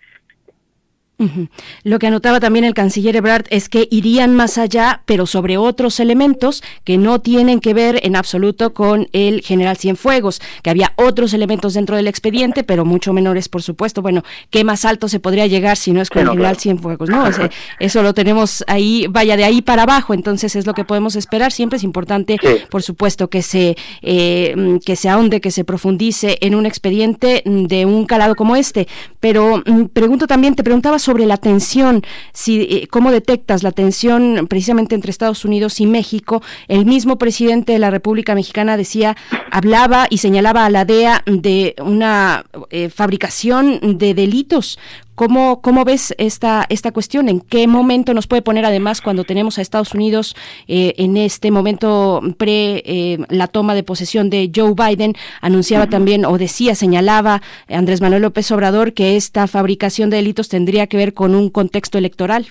Lo 1.84 1.98
que 1.98 2.06
anotaba 2.06 2.40
también 2.40 2.64
el 2.64 2.74
canciller 2.74 3.16
Ebrard 3.16 3.44
es 3.50 3.68
que 3.68 3.88
irían 3.90 4.34
más 4.34 4.58
allá, 4.58 5.02
pero 5.04 5.26
sobre 5.26 5.58
otros 5.58 6.00
elementos 6.00 6.62
que 6.84 6.98
no 6.98 7.20
tienen 7.20 7.60
que 7.60 7.74
ver 7.74 8.00
en 8.02 8.16
absoluto 8.16 8.72
con 8.72 9.08
el 9.12 9.42
general 9.42 9.76
Cienfuegos, 9.76 10.40
que 10.62 10.70
había 10.70 10.92
otros 10.96 11.34
elementos 11.34 11.74
dentro 11.74 11.96
del 11.96 12.08
expediente, 12.08 12.64
pero 12.64 12.84
mucho 12.84 13.12
menores, 13.12 13.48
por 13.48 13.62
supuesto. 13.62 14.02
Bueno, 14.02 14.22
¿qué 14.50 14.64
más 14.64 14.84
alto 14.84 15.08
se 15.08 15.20
podría 15.20 15.46
llegar 15.46 15.76
si 15.76 15.92
no 15.92 16.00
es 16.00 16.08
con 16.08 16.22
el 16.22 16.28
general 16.30 16.56
Cienfuegos? 16.56 17.10
No, 17.10 17.24
eso 17.78 18.02
lo 18.02 18.14
tenemos 18.14 18.64
ahí, 18.66 19.06
vaya 19.08 19.36
de 19.36 19.44
ahí 19.44 19.62
para 19.62 19.82
abajo, 19.82 20.14
entonces 20.14 20.56
es 20.56 20.66
lo 20.66 20.74
que 20.74 20.84
podemos 20.84 21.16
esperar. 21.16 21.52
Siempre 21.52 21.76
es 21.76 21.84
importante, 21.84 22.38
por 22.70 22.82
supuesto, 22.82 23.28
que 23.28 23.42
se, 23.42 23.76
eh, 24.02 24.78
que 24.84 24.96
se 24.96 25.08
ahonde, 25.08 25.40
que 25.40 25.50
se 25.50 25.64
profundice 25.64 26.38
en 26.40 26.54
un 26.54 26.66
expediente 26.66 27.42
de 27.44 27.84
un 27.84 28.06
calado 28.06 28.34
como 28.34 28.56
este. 28.56 28.88
Pero 29.20 29.62
mm, 29.66 29.86
pregunto 29.92 30.26
también, 30.26 30.54
te 30.54 30.64
preguntaba 30.64 30.98
sobre 30.98 31.09
sobre 31.10 31.26
la 31.26 31.38
tensión, 31.38 32.02
si, 32.32 32.60
eh, 32.60 32.86
cómo 32.88 33.10
detectas 33.10 33.64
la 33.64 33.72
tensión 33.72 34.46
precisamente 34.48 34.94
entre 34.94 35.10
Estados 35.10 35.44
Unidos 35.44 35.80
y 35.80 35.86
México. 35.86 36.40
El 36.68 36.86
mismo 36.86 37.18
presidente 37.18 37.72
de 37.72 37.80
la 37.80 37.90
República 37.90 38.36
Mexicana 38.36 38.76
decía, 38.76 39.16
hablaba 39.50 40.06
y 40.08 40.18
señalaba 40.18 40.66
a 40.66 40.70
la 40.70 40.84
DEA 40.84 41.24
de 41.26 41.74
una 41.82 42.44
eh, 42.70 42.90
fabricación 42.90 43.98
de 43.98 44.14
delitos 44.14 44.78
¿Cómo, 45.20 45.60
¿Cómo 45.60 45.84
ves 45.84 46.14
esta, 46.16 46.64
esta 46.70 46.92
cuestión? 46.92 47.28
¿En 47.28 47.42
qué 47.42 47.66
momento 47.66 48.14
nos 48.14 48.26
puede 48.26 48.40
poner 48.40 48.64
además 48.64 49.02
cuando 49.02 49.24
tenemos 49.24 49.58
a 49.58 49.60
Estados 49.60 49.92
Unidos 49.92 50.34
eh, 50.66 50.94
en 50.96 51.18
este 51.18 51.50
momento 51.50 52.22
pre 52.38 52.82
eh, 52.86 53.18
la 53.28 53.46
toma 53.46 53.74
de 53.74 53.82
posesión 53.82 54.30
de 54.30 54.50
Joe 54.50 54.72
Biden? 54.74 55.12
Anunciaba 55.42 55.88
también 55.88 56.24
o 56.24 56.38
decía, 56.38 56.74
señalaba 56.74 57.42
Andrés 57.68 58.00
Manuel 58.00 58.22
López 58.22 58.50
Obrador 58.50 58.94
que 58.94 59.16
esta 59.16 59.46
fabricación 59.46 60.08
de 60.08 60.16
delitos 60.16 60.48
tendría 60.48 60.86
que 60.86 60.96
ver 60.96 61.12
con 61.12 61.34
un 61.34 61.50
contexto 61.50 61.98
electoral. 61.98 62.46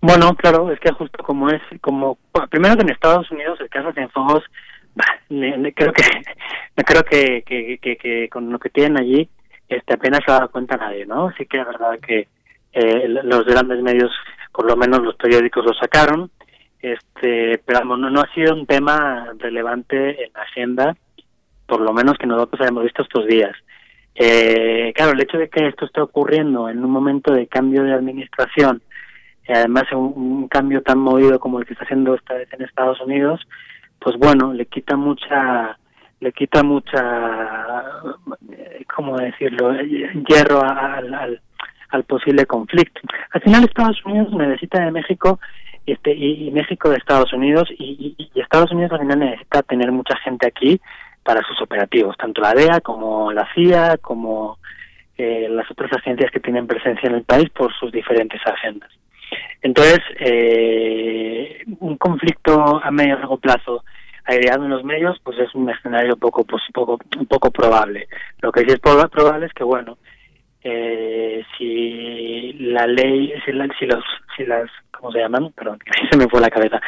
Bueno, 0.00 0.34
claro, 0.36 0.72
es 0.72 0.80
que 0.80 0.90
justo 0.92 1.22
como 1.22 1.50
es, 1.50 1.60
como 1.82 2.16
primero 2.48 2.76
que 2.76 2.82
en 2.84 2.92
Estados 2.92 3.30
Unidos 3.30 3.60
el 3.60 3.68
caso 3.68 3.92
de 3.92 4.00
Enfogos, 4.00 4.42
creo 5.28 5.92
que 5.92 6.04
creo 6.86 7.02
que, 7.02 7.42
que, 7.44 7.76
que, 7.76 7.96
que 7.98 8.28
con 8.30 8.50
lo 8.50 8.58
que 8.58 8.70
tienen 8.70 8.98
allí 8.98 9.28
este 9.76 9.94
apenas 9.94 10.20
se 10.24 10.32
ha 10.32 10.36
dado 10.36 10.50
cuenta 10.50 10.76
nadie, 10.76 11.06
¿no? 11.06 11.30
Sí 11.32 11.46
que 11.46 11.60
es 11.60 11.66
verdad 11.66 11.98
que 12.00 12.28
eh, 12.72 13.08
los 13.08 13.44
grandes 13.44 13.82
medios, 13.82 14.10
por 14.52 14.66
lo 14.66 14.76
menos 14.76 15.02
los 15.02 15.16
periódicos 15.16 15.64
lo 15.64 15.74
sacaron, 15.74 16.30
este, 16.80 17.58
pero 17.64 17.84
no, 17.84 17.96
no 17.96 18.20
ha 18.20 18.34
sido 18.34 18.54
un 18.54 18.66
tema 18.66 19.32
relevante 19.38 20.24
en 20.24 20.32
la 20.34 20.42
agenda, 20.42 20.96
por 21.66 21.80
lo 21.80 21.92
menos 21.92 22.18
que 22.18 22.26
nosotros 22.26 22.60
hayamos 22.60 22.84
visto 22.84 23.02
estos 23.02 23.26
días. 23.26 23.52
Eh, 24.14 24.92
claro, 24.94 25.12
el 25.12 25.20
hecho 25.20 25.38
de 25.38 25.48
que 25.48 25.68
esto 25.68 25.86
esté 25.86 26.00
ocurriendo 26.00 26.68
en 26.68 26.84
un 26.84 26.90
momento 26.90 27.32
de 27.32 27.46
cambio 27.46 27.82
de 27.82 27.94
administración, 27.94 28.82
y 29.48 29.52
además 29.52 29.84
un, 29.92 30.12
un 30.16 30.48
cambio 30.48 30.82
tan 30.82 30.98
movido 30.98 31.38
como 31.40 31.58
el 31.58 31.66
que 31.66 31.72
está 31.72 31.84
haciendo 31.84 32.14
esta 32.14 32.34
vez 32.34 32.52
en 32.52 32.62
Estados 32.62 33.00
Unidos, 33.00 33.40
pues 33.98 34.16
bueno, 34.18 34.52
le 34.52 34.66
quita 34.66 34.96
mucha 34.96 35.78
le 36.22 36.32
quita 36.32 36.62
mucha, 36.62 37.92
¿cómo 38.94 39.18
decirlo?, 39.18 39.74
hierro 40.28 40.62
al, 40.62 41.40
al, 41.90 42.04
posible 42.04 42.46
conflicto. 42.46 43.00
Al 43.32 43.42
final 43.42 43.64
Estados 43.64 44.00
Unidos 44.06 44.32
necesita 44.32 44.84
de 44.84 44.92
México 44.92 45.40
este, 45.84 46.14
y, 46.14 46.50
México 46.52 46.88
de 46.88 46.96
Estados 46.96 47.32
Unidos 47.32 47.68
y, 47.76 48.16
Estados 48.36 48.70
Unidos 48.70 48.92
al 48.92 49.00
final 49.00 49.18
necesita 49.18 49.62
tener 49.62 49.90
mucha 49.90 50.16
gente 50.18 50.46
aquí 50.46 50.80
para 51.24 51.42
sus 51.42 51.60
operativos, 51.60 52.16
tanto 52.16 52.40
la 52.40 52.54
DEA 52.54 52.80
como 52.80 53.32
la 53.32 53.48
CIA, 53.54 53.98
como 53.98 54.58
eh, 55.18 55.48
las 55.50 55.68
otras 55.70 55.92
agencias 55.92 56.30
que 56.30 56.40
tienen 56.40 56.68
presencia 56.68 57.08
en 57.08 57.16
el 57.16 57.24
país 57.24 57.50
por 57.50 57.72
sus 57.74 57.90
diferentes 57.90 58.40
agendas. 58.46 58.90
Entonces, 59.60 60.00
eh, 60.20 61.64
un 61.80 61.96
conflicto 61.96 62.80
a 62.82 62.90
medio 62.92 63.14
y 63.14 63.18
largo 63.18 63.38
plazo 63.38 63.84
aireado 64.24 64.64
en 64.64 64.70
los 64.70 64.84
medios, 64.84 65.18
pues 65.22 65.38
es 65.38 65.54
un 65.54 65.68
escenario 65.70 66.16
poco, 66.16 66.44
pues, 66.44 66.62
poco, 66.72 66.98
poco 67.28 67.50
probable. 67.50 68.08
Lo 68.40 68.52
que 68.52 68.60
sí 68.60 68.68
es 68.70 68.80
probable 68.80 69.46
es 69.46 69.52
que, 69.52 69.64
bueno, 69.64 69.98
eh, 70.64 71.42
si 71.58 72.52
la 72.54 72.86
ley, 72.86 73.32
si, 73.44 73.52
si 73.78 73.86
los, 73.86 74.04
si 74.36 74.44
las, 74.44 74.70
¿cómo 74.90 75.10
se 75.12 75.18
llaman? 75.18 75.52
Perdón, 75.52 75.78
se 76.10 76.16
me 76.16 76.28
fue 76.28 76.40
la 76.40 76.50
cabeza. 76.50 76.80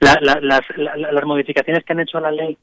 La, 0.00 0.18
las, 0.40 0.60
las 0.76 1.24
modificaciones 1.24 1.84
que 1.84 1.92
han 1.92 2.00
hecho 2.00 2.18
a 2.18 2.22
la 2.22 2.32
ley 2.32 2.56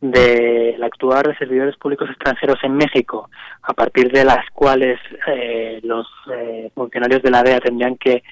del 0.00 0.82
actuar 0.82 1.26
de 1.26 1.36
servidores 1.36 1.76
públicos 1.76 2.08
extranjeros 2.08 2.58
en 2.62 2.76
México, 2.76 3.28
a 3.62 3.72
partir 3.72 4.10
de 4.12 4.24
las 4.24 4.48
cuales 4.52 4.98
eh, 5.26 5.80
los 5.82 6.06
eh, 6.32 6.70
funcionarios 6.74 7.22
de 7.22 7.30
la 7.30 7.42
DEA 7.42 7.60
tendrían 7.60 7.96
que 7.96 8.22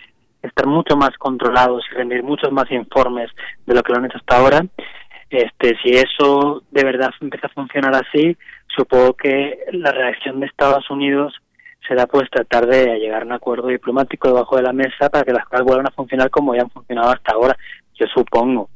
estar 0.43 0.67
mucho 0.67 0.97
más 0.97 1.11
controlados 1.19 1.85
y 1.91 1.95
rendir 1.95 2.23
muchos 2.23 2.53
más 2.53 2.71
informes 2.71 3.31
de 3.67 3.75
lo 3.75 3.83
que 3.83 3.93
lo 3.93 3.99
han 3.99 4.07
hecho 4.07 4.19
hasta 4.19 4.37
ahora, 4.37 4.65
este, 5.31 5.77
si 5.83 5.91
eso 5.91 6.63
de 6.71 6.85
verdad 6.85 7.11
empieza 7.21 7.49
a 7.49 7.51
funcionar 7.51 7.95
así, 7.95 8.37
supongo 8.69 9.15
que 9.15 9.59
la 9.73 9.93
reacción 9.93 10.41
de 10.41 10.47
Estados 10.47 10.89
Unidos 10.91 11.35
será 11.87 12.07
pues 12.07 12.29
tratar 12.31 12.67
de 12.67 12.99
llegar 12.99 13.23
a 13.23 13.27
un 13.27 13.33
acuerdo 13.33 13.69
diplomático 13.69 14.29
debajo 14.29 14.57
de 14.57 14.63
la 14.63 14.73
mesa 14.73 15.09
para 15.11 15.25
que 15.25 15.33
las 15.33 15.45
cosas 15.45 15.65
vuelvan 15.65 15.87
a 15.87 15.93
funcionar 15.93 16.31
como 16.31 16.55
ya 16.55 16.63
han 16.63 16.71
funcionado 16.71 17.11
hasta 17.11 17.35
ahora. 17.35 17.57
Yo 17.95 18.07
supongo. 18.07 18.71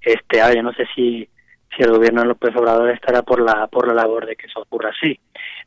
Este, 0.00 0.40
ahora 0.40 0.54
yo 0.54 0.62
no 0.62 0.72
sé 0.72 0.86
si 0.94 1.28
si 1.74 1.82
el 1.82 1.92
gobierno 1.92 2.20
de 2.20 2.28
López 2.28 2.54
Obrador 2.54 2.90
estará 2.90 3.22
por 3.22 3.40
la 3.40 3.66
por 3.68 3.86
la 3.88 3.94
labor 3.94 4.26
de 4.26 4.36
que 4.36 4.46
eso 4.46 4.60
ocurra 4.60 4.90
así. 4.90 5.18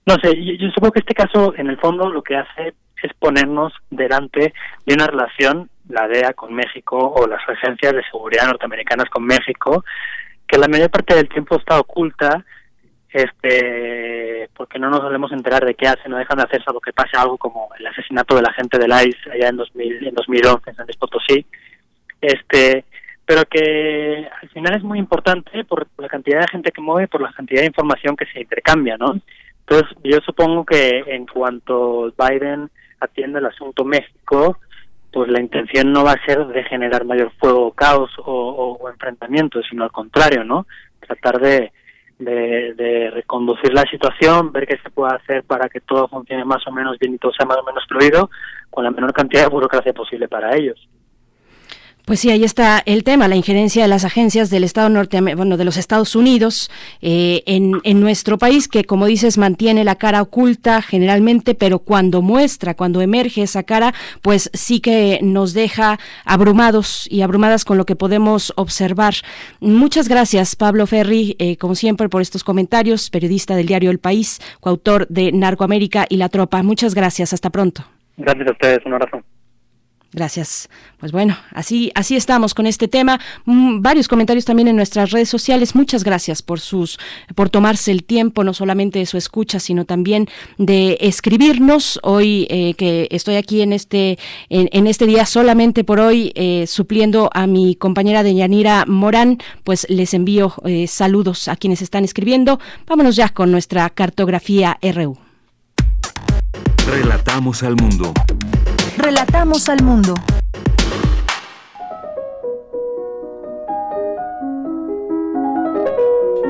No 0.06 0.16
sé, 0.22 0.36
yo, 0.36 0.54
yo 0.54 0.70
supongo 0.70 0.92
que 0.92 1.00
este 1.00 1.16
caso 1.16 1.54
en 1.58 1.68
el 1.68 1.78
fondo 1.78 2.10
lo 2.10 2.22
que 2.22 2.36
hace 2.36 2.76
es 3.02 3.14
ponernos 3.20 3.74
delante 3.90 4.54
de 4.86 4.94
una 4.94 5.08
relación 5.08 5.70
la 5.90 6.08
DEA 6.08 6.34
con 6.34 6.54
México 6.54 6.98
o 6.98 7.28
las 7.28 7.48
agencias 7.48 7.94
de 7.94 8.04
seguridad 8.12 8.48
norteamericanas 8.48 9.10
con 9.10 9.26
México 9.26 9.84
que 10.48 10.58
la 10.58 10.68
mayor 10.68 10.90
parte 10.90 11.16
del 11.16 11.30
tiempo 11.30 11.58
está 11.58 11.80
oculta 11.80 12.46
este 13.10 14.50
porque 14.56 14.78
no 14.78 14.90
nos 14.90 15.00
solemos 15.00 15.32
enterar 15.32 15.66
de 15.66 15.74
qué 15.74 15.88
hacen 15.88 16.12
no 16.12 16.18
dejan 16.18 16.38
de 16.38 16.44
hacer 16.44 16.64
salvo 16.64 16.82
que 16.82 16.92
pase 16.92 17.16
algo 17.16 17.38
como 17.38 17.70
el 17.80 17.88
asesinato 17.88 18.36
de 18.36 18.42
la 18.42 18.52
gente 18.52 18.78
del 18.78 18.92
ICE 18.92 19.32
allá 19.32 19.50
en 19.50 19.58
2000 19.58 20.08
en 20.08 20.16
2011 20.16 20.70
en 20.70 20.76
San 20.76 20.86
Luis 20.86 20.98
Potosí. 20.98 21.46
Este 22.20 22.84
pero 23.26 23.46
que 23.46 24.28
al 24.42 24.50
final 24.50 24.76
es 24.76 24.84
muy 24.84 25.00
importante 25.00 25.64
por 25.64 25.88
la 25.98 26.10
cantidad 26.10 26.42
de 26.42 26.48
gente 26.48 26.72
que 26.72 26.82
mueve 26.82 27.08
por 27.08 27.22
la 27.22 27.32
cantidad 27.32 27.62
de 27.62 27.68
información 27.68 28.18
que 28.18 28.26
se 28.26 28.42
intercambia 28.42 28.98
no 28.98 29.20
entonces 29.62 29.98
yo 30.04 30.20
supongo 30.26 30.66
que 30.66 31.04
en 31.08 31.26
cuanto 31.26 32.14
Biden 32.18 32.70
atienda 33.00 33.40
el 33.40 33.46
asunto 33.46 33.86
México 33.86 34.60
pues 35.16 35.30
la 35.30 35.40
intención 35.40 35.94
no 35.94 36.04
va 36.04 36.12
a 36.12 36.26
ser 36.26 36.46
de 36.46 36.62
generar 36.66 37.06
mayor 37.06 37.32
fuego, 37.40 37.72
caos 37.72 38.12
o, 38.18 38.78
enfrentamientos, 38.92 39.66
sino 39.70 39.86
al 39.86 39.92
contrario, 39.94 40.44
¿no? 40.44 40.68
Tratar 41.00 41.40
de, 41.40 41.72
de, 42.20 43.12
reconducir 43.12 43.74
la 43.74 43.84
situación, 43.84 44.52
ver 44.52 44.68
qué 44.68 44.78
se 44.84 44.90
puede 44.90 45.16
hacer 45.16 45.46
para 45.46 45.70
que 45.70 45.80
todo 45.80 46.10
funcione 46.10 46.44
más 46.44 46.68
o 46.68 46.72
menos 46.74 47.00
bien 47.00 47.14
y 47.14 47.18
todo 47.18 47.32
sea 47.32 47.46
más 47.46 47.60
o 47.60 47.64
menos 47.64 47.86
fluido, 47.88 48.30
con 48.70 48.84
la 48.84 48.92
menor 48.92 49.14
cantidad 49.14 49.44
de 49.44 49.50
burocracia 49.50 49.94
posible 49.94 50.28
para 50.28 50.54
ellos. 50.54 50.86
Pues 52.06 52.20
sí, 52.20 52.30
ahí 52.30 52.44
está 52.44 52.84
el 52.86 53.04
tema, 53.04 53.28
la 53.28 53.36
injerencia 53.36 53.82
de 53.82 53.88
las 53.88 54.06
agencias 54.06 54.52
del 54.52 54.64
Estado 54.64 54.90
norte, 54.90 55.20
bueno, 55.36 55.58
de 55.58 55.66
los 55.66 55.76
Estados 55.76 56.16
Unidos 56.16 56.70
eh, 57.02 57.42
en, 57.48 57.82
en, 57.84 58.00
nuestro 58.00 58.38
país, 58.38 58.68
que 58.68 58.84
como 58.84 59.08
dices 59.08 59.40
mantiene 59.40 59.84
la 59.84 59.96
cara 59.96 60.22
oculta 60.22 60.84
generalmente, 60.84 61.56
pero 61.56 61.80
cuando 61.80 62.22
muestra, 62.22 62.76
cuando 62.76 63.02
emerge 63.02 63.42
esa 63.42 63.64
cara, 63.64 63.92
pues 64.22 64.52
sí 64.54 64.82
que 64.82 65.20
nos 65.24 65.54
deja 65.54 65.98
abrumados 66.26 67.08
y 67.10 67.22
abrumadas 67.22 67.66
con 67.66 67.78
lo 67.78 67.86
que 67.86 67.96
podemos 67.96 68.54
observar. 68.56 69.16
Muchas 69.60 70.08
gracias, 70.08 70.56
Pablo 70.56 70.86
Ferri, 70.86 71.36
eh, 71.40 71.58
como 71.58 71.74
siempre, 71.74 72.08
por 72.08 72.22
estos 72.22 72.44
comentarios, 72.44 73.10
periodista 73.10 73.56
del 73.56 73.66
diario 73.66 73.90
El 73.90 73.98
País, 73.98 74.40
coautor 74.60 75.08
de 75.08 75.32
Narcoamérica 75.32 76.06
y 76.08 76.18
La 76.18 76.30
Tropa. 76.30 76.62
Muchas 76.62 76.94
gracias, 76.94 77.34
hasta 77.34 77.50
pronto. 77.50 77.84
Gracias 78.18 78.48
a 78.48 78.52
ustedes, 78.52 78.86
un 78.86 78.94
abrazo. 78.94 79.24
Gracias. 80.16 80.70
Pues 80.98 81.12
bueno, 81.12 81.38
así 81.52 81.92
así 81.94 82.16
estamos 82.16 82.54
con 82.54 82.68
este 82.68 82.88
tema. 82.88 83.20
Mm, 83.44 83.82
varios 83.82 84.08
comentarios 84.08 84.46
también 84.46 84.70
en 84.70 84.78
nuestras 84.78 85.12
redes 85.12 85.28
sociales. 85.28 85.76
Muchas 85.76 86.06
gracias 86.06 86.42
por 86.42 86.62
sus 86.62 86.98
por 87.36 87.50
tomarse 87.50 87.92
el 87.92 88.06
tiempo 88.06 88.46
no 88.46 88.54
solamente 88.54 89.00
de 89.00 89.08
su 89.08 89.18
escucha, 89.18 89.60
sino 89.60 89.84
también 89.84 90.30
de 90.58 90.98
escribirnos. 91.02 92.00
Hoy 92.02 92.48
eh, 92.50 92.76
que 92.76 93.10
estoy 93.12 93.36
aquí 93.36 93.62
en 93.62 93.74
este 93.74 94.18
en, 94.48 94.88
este 94.88 95.06
día 95.06 95.26
solamente 95.26 95.84
por 95.84 96.00
hoy 96.00 96.32
eh, 96.36 96.66
supliendo 96.66 97.30
a 97.34 97.46
mi 97.46 97.76
compañera 97.76 98.24
de 98.24 98.36
Yanira 98.36 98.86
Morán, 98.88 99.40
pues 99.66 99.86
les 99.90 100.14
envío 100.14 100.54
eh, 100.64 100.88
saludos 100.88 101.50
a 101.50 101.58
quienes 101.58 101.82
están 101.82 102.06
escribiendo. 102.06 102.58
Vámonos 102.88 103.18
ya 103.18 103.28
con 103.28 103.52
nuestra 103.52 103.90
cartografía 103.90 104.80
RU. 104.82 105.18
Relatamos 106.88 107.64
al 107.64 107.76
mundo. 107.76 108.14
Relatamos 108.98 109.68
al 109.70 109.84
mundo. 109.84 110.14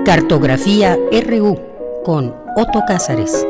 Cartografía 0.05 0.97
RU 1.27 1.59
con 2.03 2.35
Otto 2.55 2.83
Cázares. 2.87 3.45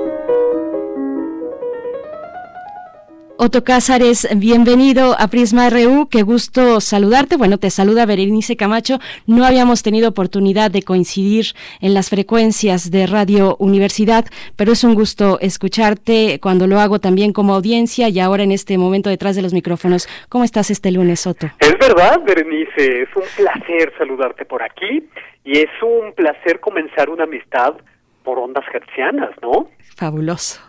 Otto 3.37 3.65
Cázares, 3.65 4.27
bienvenido 4.37 5.13
a 5.19 5.27
Prisma 5.27 5.69
RU, 5.69 6.07
qué 6.09 6.23
gusto 6.23 6.79
saludarte. 6.79 7.35
Bueno, 7.35 7.57
te 7.57 7.69
saluda 7.69 8.05
Berenice 8.05 8.55
Camacho. 8.55 8.99
No 9.27 9.43
habíamos 9.45 9.83
tenido 9.83 10.07
oportunidad 10.07 10.71
de 10.71 10.83
coincidir 10.83 11.47
en 11.81 11.93
las 11.93 12.09
frecuencias 12.09 12.91
de 12.91 13.05
Radio 13.07 13.57
Universidad, 13.59 14.23
pero 14.55 14.71
es 14.71 14.85
un 14.85 14.95
gusto 14.95 15.37
escucharte 15.41 16.39
cuando 16.41 16.65
lo 16.65 16.79
hago 16.79 16.99
también 16.99 17.33
como 17.33 17.55
audiencia 17.55 18.07
y 18.07 18.21
ahora 18.21 18.43
en 18.43 18.53
este 18.53 18.77
momento 18.77 19.09
detrás 19.09 19.35
de 19.35 19.41
los 19.41 19.53
micrófonos. 19.53 20.07
¿Cómo 20.29 20.45
estás 20.45 20.71
este 20.71 20.91
lunes, 20.91 21.27
Otto? 21.27 21.47
Es 21.59 21.77
verdad, 21.77 22.21
Berenice, 22.25 23.01
es 23.01 23.09
un 23.17 23.23
placer 23.35 23.91
saludarte 23.97 24.45
por 24.45 24.63
aquí 24.63 25.09
y 25.43 25.57
es 25.57 25.69
un 25.81 26.13
placer 26.13 26.61
comenzar 26.61 27.09
una 27.09 27.25
amistad 27.25 27.73
por 28.23 28.39
ondas 28.39 28.63
hertzianas, 28.73 29.31
¿no? 29.41 29.69
Fabuloso. 29.95 30.61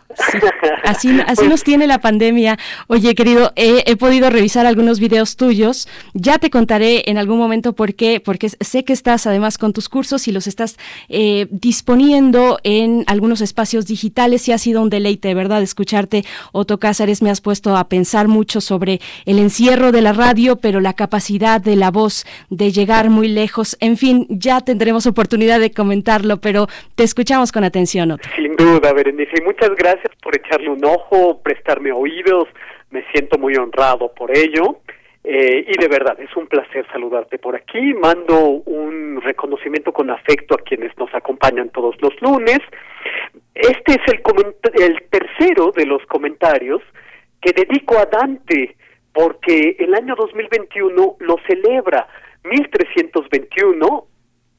Así, 0.84 1.20
así 1.26 1.48
nos 1.48 1.64
tiene 1.64 1.86
la 1.86 1.98
pandemia. 1.98 2.58
Oye, 2.86 3.14
querido, 3.14 3.52
he, 3.56 3.96
podido 3.96 4.30
revisar 4.30 4.66
algunos 4.66 5.00
videos 5.00 5.36
tuyos. 5.36 5.88
Ya 6.14 6.38
te 6.38 6.50
contaré 6.50 7.04
en 7.06 7.18
algún 7.18 7.38
momento 7.38 7.72
por 7.74 7.94
qué, 7.94 8.20
porque 8.20 8.48
sé 8.48 8.84
que 8.84 8.92
estás 8.92 9.26
además 9.26 9.58
con 9.58 9.72
tus 9.72 9.88
cursos 9.88 10.28
y 10.28 10.32
los 10.32 10.46
estás 10.46 10.76
eh, 11.08 11.48
disponiendo 11.50 12.58
en 12.62 13.04
algunos 13.06 13.40
espacios 13.40 13.86
digitales 13.86 14.46
y 14.48 14.52
ha 14.52 14.58
sido 14.58 14.80
un 14.80 14.90
deleite, 14.90 15.34
¿verdad? 15.34 15.62
Escucharte, 15.62 16.24
Otto 16.52 16.78
Cázares, 16.78 17.22
me 17.22 17.30
has 17.30 17.40
puesto 17.40 17.76
a 17.76 17.88
pensar 17.88 18.28
mucho 18.28 18.60
sobre 18.60 19.00
el 19.24 19.38
encierro 19.38 19.92
de 19.92 20.02
la 20.02 20.12
radio, 20.12 20.56
pero 20.56 20.80
la 20.80 20.92
capacidad 20.92 21.60
de 21.60 21.76
la 21.76 21.90
voz 21.90 22.26
de 22.48 22.70
llegar 22.70 23.10
muy 23.10 23.28
lejos. 23.28 23.76
En 23.80 23.96
fin, 23.96 24.26
ya 24.30 24.60
tendremos 24.60 25.06
oportunidad 25.06 25.58
de 25.60 25.72
comentarlo, 25.72 26.38
pero 26.38 26.68
te 26.94 27.04
escuchamos 27.04 27.50
con 27.50 27.64
atención, 27.64 28.12
Otto. 28.12 28.28
Sin 28.36 28.56
duda, 28.56 28.92
Berenice, 28.92 29.42
muchas 29.44 29.70
gracias 29.76 29.95
por 30.22 30.36
echarle 30.36 30.70
un 30.70 30.84
ojo, 30.84 31.40
prestarme 31.42 31.92
oídos, 31.92 32.48
me 32.90 33.04
siento 33.12 33.38
muy 33.38 33.54
honrado 33.56 34.12
por 34.14 34.36
ello. 34.36 34.80
Eh, 35.28 35.66
y 35.66 35.76
de 35.76 35.88
verdad, 35.88 36.18
es 36.20 36.34
un 36.36 36.46
placer 36.46 36.86
saludarte 36.92 37.38
por 37.38 37.56
aquí. 37.56 37.94
Mando 37.94 38.38
un 38.64 39.20
reconocimiento 39.20 39.92
con 39.92 40.08
afecto 40.10 40.54
a 40.54 40.58
quienes 40.58 40.96
nos 40.96 41.12
acompañan 41.14 41.70
todos 41.70 41.96
los 42.00 42.12
lunes. 42.22 42.60
Este 43.54 43.94
es 43.94 44.02
el, 44.06 44.22
el 44.80 45.02
tercero 45.10 45.72
de 45.72 45.84
los 45.84 46.04
comentarios 46.06 46.80
que 47.40 47.52
dedico 47.52 47.98
a 47.98 48.06
Dante, 48.06 48.76
porque 49.12 49.76
el 49.78 49.94
año 49.94 50.14
2021 50.14 51.16
lo 51.18 51.36
celebra. 51.46 52.06
1321 52.44 54.06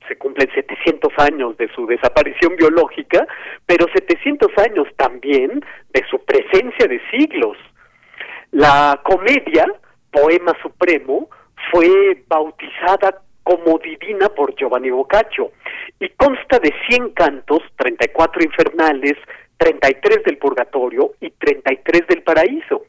se 0.08 0.18
cumplen 0.18 0.50
700 0.54 1.12
años 1.18 1.58
de 1.58 1.68
su 1.74 1.86
desaparición 1.86 2.56
biológica, 2.56 3.28
pero 3.66 3.86
700 3.94 4.52
años 4.58 4.88
también 4.96 5.64
de 5.94 6.04
su 6.10 6.24
presencia 6.24 6.88
de 6.88 7.02
siglos. 7.12 7.58
La 8.52 9.00
comedia, 9.04 9.66
poema 10.12 10.54
supremo, 10.62 11.30
fue 11.72 12.24
bautizada 12.28 13.22
como 13.44 13.78
divina 13.80 14.30
por 14.30 14.56
Giovanni 14.56 14.90
Boccaccio 14.90 15.52
y 16.00 16.10
consta 16.10 16.60
de 16.60 16.74
100 16.90 17.12
cantos, 17.12 17.62
34 17.78 18.44
infernales, 18.44 19.14
33 19.58 20.24
del 20.26 20.38
purgatorio 20.38 21.12
y 21.22 21.30
33 21.32 22.08
del 22.08 22.24
paraíso. 22.24 22.84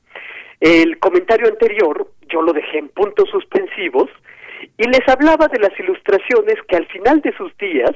El 0.60 0.98
comentario 0.98 1.46
anterior 1.46 2.08
yo 2.28 2.42
lo 2.42 2.52
dejé 2.52 2.78
en 2.78 2.88
puntos 2.88 3.28
suspensivos 3.30 4.10
y 4.76 4.84
les 4.84 5.06
hablaba 5.08 5.48
de 5.48 5.58
las 5.58 5.78
ilustraciones 5.78 6.56
que 6.66 6.76
al 6.76 6.86
final 6.86 7.20
de 7.20 7.32
sus 7.36 7.56
días 7.58 7.92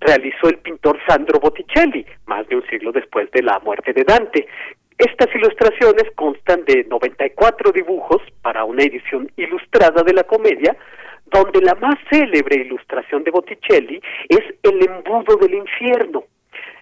realizó 0.00 0.48
el 0.48 0.58
pintor 0.58 0.98
Sandro 1.06 1.40
Botticelli, 1.40 2.06
más 2.26 2.46
de 2.48 2.56
un 2.56 2.66
siglo 2.68 2.92
después 2.92 3.30
de 3.32 3.42
la 3.42 3.58
muerte 3.60 3.92
de 3.92 4.04
Dante. 4.04 4.46
Estas 4.96 5.32
ilustraciones 5.34 6.04
constan 6.14 6.64
de 6.64 6.84
94 6.84 7.72
dibujos 7.72 8.22
para 8.42 8.64
una 8.64 8.82
edición 8.82 9.30
ilustrada 9.36 10.02
de 10.02 10.12
la 10.12 10.24
comedia, 10.24 10.76
donde 11.26 11.60
la 11.60 11.74
más 11.76 11.96
célebre 12.10 12.62
ilustración 12.62 13.22
de 13.22 13.30
Botticelli 13.30 14.00
es 14.28 14.42
El 14.62 14.82
embudo 14.82 15.36
del 15.36 15.54
infierno, 15.54 16.24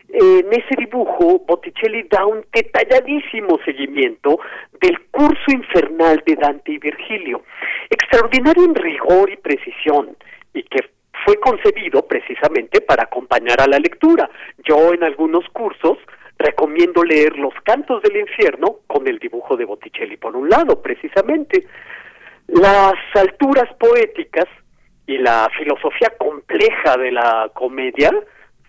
en 0.08 0.52
ese 0.52 0.76
dibujo 0.78 1.42
Botticelli 1.46 2.06
da 2.08 2.26
un 2.26 2.44
detalladísimo 2.52 3.58
seguimiento 3.64 4.38
del 4.80 5.00
curso 5.10 5.44
infernal 5.48 6.22
de 6.24 6.36
Dante 6.36 6.72
y 6.72 6.78
Virgilio, 6.78 7.42
extraordinario 7.90 8.64
en 8.64 8.74
rigor 8.74 9.30
y 9.30 9.36
precisión, 9.36 10.16
y 10.54 10.62
que 10.62 10.88
fue 11.24 11.36
concebido 11.40 12.06
precisamente 12.06 12.80
para 12.80 13.04
acompañar 13.04 13.60
a 13.60 13.66
la 13.66 13.78
lectura. 13.78 14.30
Yo 14.64 14.92
en 14.92 15.02
algunos 15.02 15.48
cursos 15.50 15.98
recomiendo 16.38 17.02
leer 17.02 17.36
Los 17.36 17.54
Cantos 17.64 18.02
del 18.02 18.16
Infierno 18.18 18.76
con 18.86 19.08
el 19.08 19.18
dibujo 19.18 19.56
de 19.56 19.64
Botticelli 19.64 20.16
por 20.16 20.36
un 20.36 20.48
lado, 20.48 20.80
precisamente. 20.80 21.66
Las 22.46 22.94
alturas 23.14 23.72
poéticas 23.74 24.46
y 25.06 25.18
la 25.18 25.48
filosofía 25.58 26.12
compleja 26.18 26.96
de 26.96 27.10
la 27.10 27.50
comedia 27.54 28.12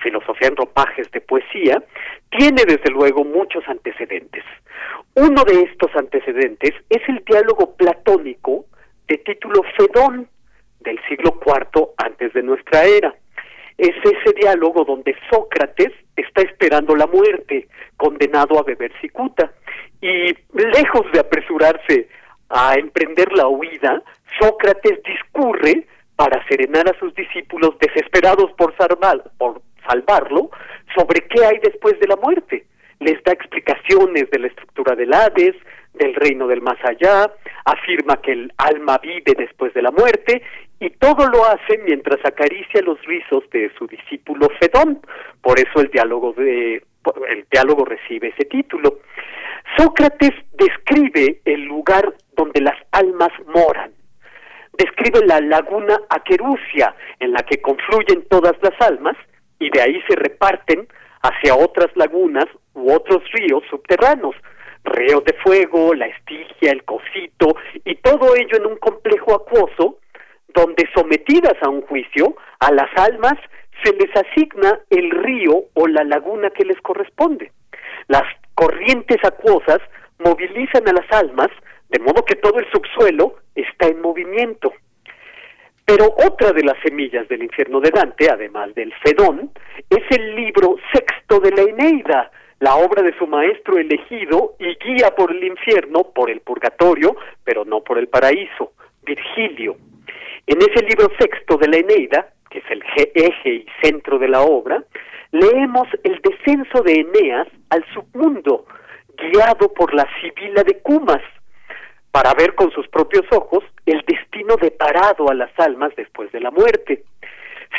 filosofía 0.01 0.49
en 0.49 0.55
ropajes 0.55 1.09
de 1.11 1.21
poesía, 1.21 1.83
tiene 2.29 2.63
desde 2.65 2.91
luego 2.91 3.23
muchos 3.23 3.67
antecedentes. 3.67 4.43
Uno 5.15 5.43
de 5.43 5.63
estos 5.63 5.95
antecedentes 5.95 6.71
es 6.89 7.01
el 7.07 7.23
diálogo 7.25 7.75
platónico 7.75 8.65
de 9.07 9.17
título 9.19 9.63
Fedón 9.77 10.27
del 10.81 10.99
siglo 11.07 11.39
IV 11.45 11.89
antes 11.97 12.33
de 12.33 12.43
nuestra 12.43 12.83
era. 12.83 13.15
Es 13.77 13.95
ese 14.03 14.33
diálogo 14.35 14.85
donde 14.85 15.15
Sócrates 15.29 15.91
está 16.15 16.41
esperando 16.41 16.95
la 16.95 17.07
muerte, 17.07 17.67
condenado 17.95 18.59
a 18.59 18.63
beber 18.63 18.91
cicuta, 19.01 19.51
y 20.01 20.35
lejos 20.53 21.11
de 21.13 21.19
apresurarse 21.19 22.07
a 22.49 22.75
emprender 22.75 23.31
la 23.33 23.47
huida, 23.47 24.01
Sócrates 24.39 25.01
discurre 25.03 25.87
para 26.17 26.45
serenar 26.47 26.89
a 26.89 26.99
sus 26.99 27.15
discípulos 27.15 27.77
desesperados 27.79 28.51
por, 28.57 28.75
salvar, 28.75 29.23
por 29.37 29.61
salvarlo 29.87 30.49
sobre 30.95 31.21
qué 31.27 31.45
hay 31.45 31.59
después 31.59 31.97
de 31.99 32.07
la 32.07 32.17
muerte. 32.17 32.65
Les 32.99 33.23
da 33.23 33.31
explicaciones 33.31 34.29
de 34.31 34.39
la 34.39 34.47
estructura 34.47 34.95
del 34.95 35.13
Hades, 35.13 35.55
del 35.93 36.15
reino 36.15 36.47
del 36.47 36.61
más 36.61 36.77
allá, 36.83 37.31
afirma 37.65 38.19
que 38.21 38.31
el 38.31 38.53
alma 38.57 38.97
vive 38.97 39.33
después 39.37 39.73
de 39.75 39.83
la 39.83 39.91
muerte 39.91 40.41
y 40.79 40.89
todo 40.89 41.27
lo 41.27 41.45
hace 41.45 41.77
mientras 41.85 42.19
acaricia 42.25 42.81
los 42.81 43.01
rizos 43.05 43.43
de 43.51 43.71
su 43.77 43.87
discípulo 43.87 44.47
Fedón. 44.59 44.99
Por 45.41 45.59
eso 45.59 45.79
el 45.79 45.89
diálogo 45.89 46.33
de 46.33 46.83
el 47.29 47.45
diálogo 47.51 47.85
recibe 47.85 48.29
ese 48.29 48.45
título. 48.45 48.99
Sócrates 49.77 50.31
describe 50.53 51.41
el 51.45 51.63
lugar 51.63 52.13
donde 52.35 52.61
las 52.61 52.75
almas 52.91 53.31
moran. 53.53 53.91
Describe 54.77 55.25
la 55.25 55.39
laguna 55.41 55.99
Aquerusia 56.09 56.95
en 57.19 57.31
la 57.31 57.41
que 57.43 57.61
confluyen 57.61 58.25
todas 58.29 58.53
las 58.61 58.79
almas 58.81 59.15
y 59.59 59.69
de 59.71 59.81
ahí 59.81 60.01
se 60.07 60.15
reparten 60.15 60.87
hacia 61.21 61.55
otras 61.55 61.87
lagunas 61.95 62.45
u 62.75 62.91
otros 62.91 63.23
ríos 63.33 63.63
subterráneos, 63.69 64.35
ríos 64.83 65.23
de 65.25 65.33
fuego, 65.43 65.95
la 65.95 66.05
estigia, 66.05 66.71
el 66.71 66.83
cosito 66.83 67.55
y 67.85 67.95
todo 67.95 68.35
ello 68.35 68.57
en 68.57 68.67
un 68.67 68.77
complejo 68.77 69.33
acuoso 69.33 69.97
donde 70.53 70.87
sometidas 70.93 71.55
a 71.61 71.69
un 71.69 71.81
juicio 71.81 72.35
a 72.59 72.71
las 72.71 72.89
almas 72.97 73.35
se 73.83 73.93
les 73.93 74.15
asigna 74.15 74.79
el 74.89 75.09
río 75.09 75.65
o 75.73 75.87
la 75.87 76.03
laguna 76.03 76.49
que 76.51 76.65
les 76.65 76.79
corresponde. 76.81 77.51
Las 78.07 78.23
corrientes 78.53 79.17
acuosas 79.23 79.79
movilizan 80.19 80.87
a 80.87 80.93
las 80.93 81.11
almas 81.11 81.49
de 81.89 81.99
modo 81.99 82.25
que 82.25 82.35
todo 82.35 82.59
el 82.59 82.69
subsuelo 82.71 83.35
está 83.61 83.87
en 83.87 84.01
movimiento. 84.01 84.73
Pero 85.85 86.13
otra 86.25 86.51
de 86.51 86.63
las 86.63 86.77
semillas 86.83 87.27
del 87.29 87.43
infierno 87.43 87.79
de 87.79 87.91
Dante, 87.91 88.29
además 88.29 88.75
del 88.75 88.93
Fedón, 88.95 89.51
es 89.89 90.03
el 90.17 90.35
libro 90.35 90.75
sexto 90.91 91.39
de 91.39 91.51
la 91.51 91.61
Eneida, 91.61 92.31
la 92.59 92.75
obra 92.75 93.01
de 93.03 93.17
su 93.17 93.25
maestro 93.25 93.77
elegido 93.77 94.55
y 94.59 94.75
guía 94.83 95.11
por 95.15 95.31
el 95.31 95.43
infierno, 95.43 96.03
por 96.03 96.29
el 96.29 96.41
purgatorio, 96.41 97.15
pero 97.43 97.63
no 97.63 97.81
por 97.81 97.97
el 97.99 98.07
paraíso, 98.07 98.73
Virgilio. 99.03 99.77
En 100.45 100.57
ese 100.61 100.85
libro 100.85 101.09
sexto 101.19 101.57
de 101.57 101.67
la 101.67 101.77
Eneida, 101.77 102.33
que 102.49 102.59
es 102.59 102.65
el 102.69 102.83
eje 103.13 103.49
y 103.49 103.65
centro 103.81 104.19
de 104.19 104.27
la 104.27 104.41
obra, 104.41 104.83
leemos 105.31 105.87
el 106.03 106.19
descenso 106.21 106.81
de 106.83 106.93
Eneas 106.93 107.47
al 107.69 107.85
submundo, 107.93 108.65
guiado 109.17 109.73
por 109.73 109.93
la 109.93 110.07
Sibila 110.19 110.63
de 110.63 110.79
Cumas, 110.79 111.21
para 112.11 112.33
ver 112.33 112.55
con 112.55 112.71
sus 112.71 112.87
propios 112.87 113.25
ojos 113.31 113.63
el 113.85 114.03
destino 114.07 114.55
deparado 114.57 115.29
a 115.29 115.33
las 115.33 115.51
almas 115.59 115.95
después 115.95 116.31
de 116.31 116.39
la 116.39 116.51
muerte. 116.51 117.03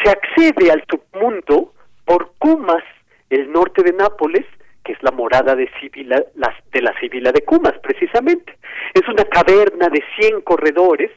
Se 0.03 0.11
accede 0.11 0.71
al 0.71 0.85
submundo 0.89 1.73
por 2.05 2.33
Cumas, 2.39 2.85
el 3.31 3.51
norte 3.53 3.83
de 3.83 3.93
Nápoles, 3.93 4.47
que 4.85 4.93
es 4.93 5.03
la 5.03 5.11
morada 5.11 5.55
de, 5.55 5.69
Sibila, 5.81 6.23
de 6.73 6.81
la 6.81 6.99
Sibila 6.99 7.33
de 7.33 7.43
Cumas, 7.43 7.75
precisamente. 7.83 8.57
Es 8.95 9.07
una 9.09 9.25
caverna 9.25 9.89
de 9.89 10.03
100 10.19 10.41
corredores. 10.43 11.11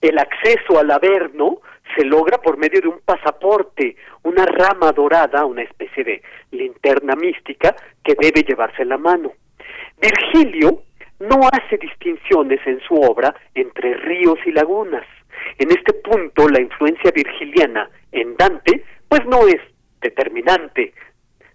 El 0.00 0.18
acceso 0.18 0.78
al 0.78 0.90
Averno 0.90 1.58
se 1.94 2.04
logra 2.04 2.38
por 2.38 2.56
medio 2.56 2.80
de 2.80 2.88
un 2.88 3.00
pasaporte, 3.04 3.96
una 4.22 4.46
rama 4.46 4.92
dorada, 4.92 5.44
una 5.44 5.62
especie 5.62 6.04
de 6.04 6.22
linterna 6.52 7.14
mística 7.16 7.74
que 8.02 8.14
debe 8.18 8.42
llevarse 8.42 8.82
en 8.82 8.90
la 8.90 8.98
mano. 8.98 9.32
Virgilio 10.00 10.82
no 11.20 11.48
hace 11.52 11.76
distinciones 11.76 12.60
en 12.66 12.80
su 12.80 12.94
obra 12.94 13.34
entre 13.54 13.94
ríos 13.94 14.38
y 14.46 14.52
lagunas. 14.52 15.06
En 15.58 15.70
este 15.70 15.92
punto, 15.92 16.48
la 16.48 16.60
influencia 16.60 17.10
virgiliana 17.14 17.88
en 18.12 18.36
Dante, 18.36 18.84
pues 19.08 19.24
no 19.26 19.46
es 19.46 19.60
determinante, 20.00 20.92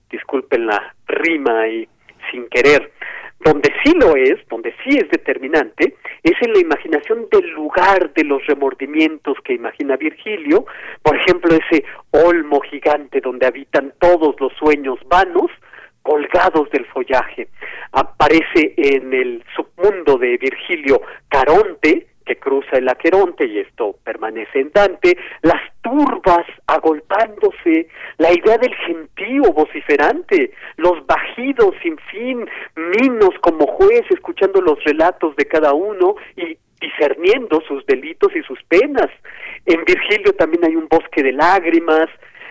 disculpen 0.10 0.68
la 0.68 0.96
rima 1.08 1.68
y 1.68 1.88
sin 2.32 2.48
querer, 2.48 2.92
donde 3.40 3.72
sí 3.84 3.94
lo 4.00 4.16
es, 4.16 4.36
donde 4.50 4.74
sí 4.84 4.98
es 4.98 5.10
determinante, 5.10 5.96
es 6.24 6.34
en 6.42 6.54
la 6.54 6.60
imaginación 6.60 7.28
del 7.32 7.50
lugar 7.52 8.12
de 8.14 8.24
los 8.24 8.46
remordimientos 8.48 9.38
que 9.44 9.54
imagina 9.54 9.98
Virgilio, 9.98 10.66
por 11.04 11.16
ejemplo, 11.16 11.56
ese 11.56 11.84
olmo 12.12 12.60
gigante 12.62 13.22
donde 13.22 13.46
habitan 13.46 13.94
todos 14.00 14.36
los 14.40 14.54
sueños 14.54 14.98
vanos, 15.08 15.52
colgados 16.06 16.70
del 16.70 16.86
follaje. 16.86 17.48
Aparece 17.92 18.76
en 18.78 19.12
el 19.12 19.44
submundo 19.56 20.18
de 20.18 20.38
Virgilio 20.38 21.02
Caronte, 21.30 22.06
que 22.24 22.36
cruza 22.38 22.78
el 22.78 22.88
Aqueronte 22.88 23.46
y 23.46 23.60
esto 23.60 23.96
permanece 24.04 24.60
en 24.60 24.72
Dante, 24.72 25.18
las 25.42 25.62
turbas 25.82 26.46
agolpándose, 26.68 27.88
la 28.18 28.32
idea 28.32 28.58
del 28.58 28.74
gentío 28.76 29.52
vociferante, 29.52 30.52
los 30.78 31.06
bajidos 31.08 31.74
sin 31.82 31.98
fin, 32.12 32.48
Minos 32.76 33.34
como 33.42 33.66
juez 33.66 34.04
escuchando 34.12 34.62
los 34.62 34.84
relatos 34.84 35.36
de 35.36 35.46
cada 35.46 35.74
uno 35.74 36.16
y 36.36 36.58
discerniendo 36.80 37.62
sus 37.68 37.84
delitos 37.88 38.36
y 38.36 38.44
sus 38.44 38.62
penas. 38.64 39.10
En 39.66 39.84
Virgilio 39.86 40.34
también 40.34 40.66
hay 40.66 40.76
un 40.76 40.88
bosque 40.88 41.24
de 41.24 41.32
lágrimas, 41.32 42.08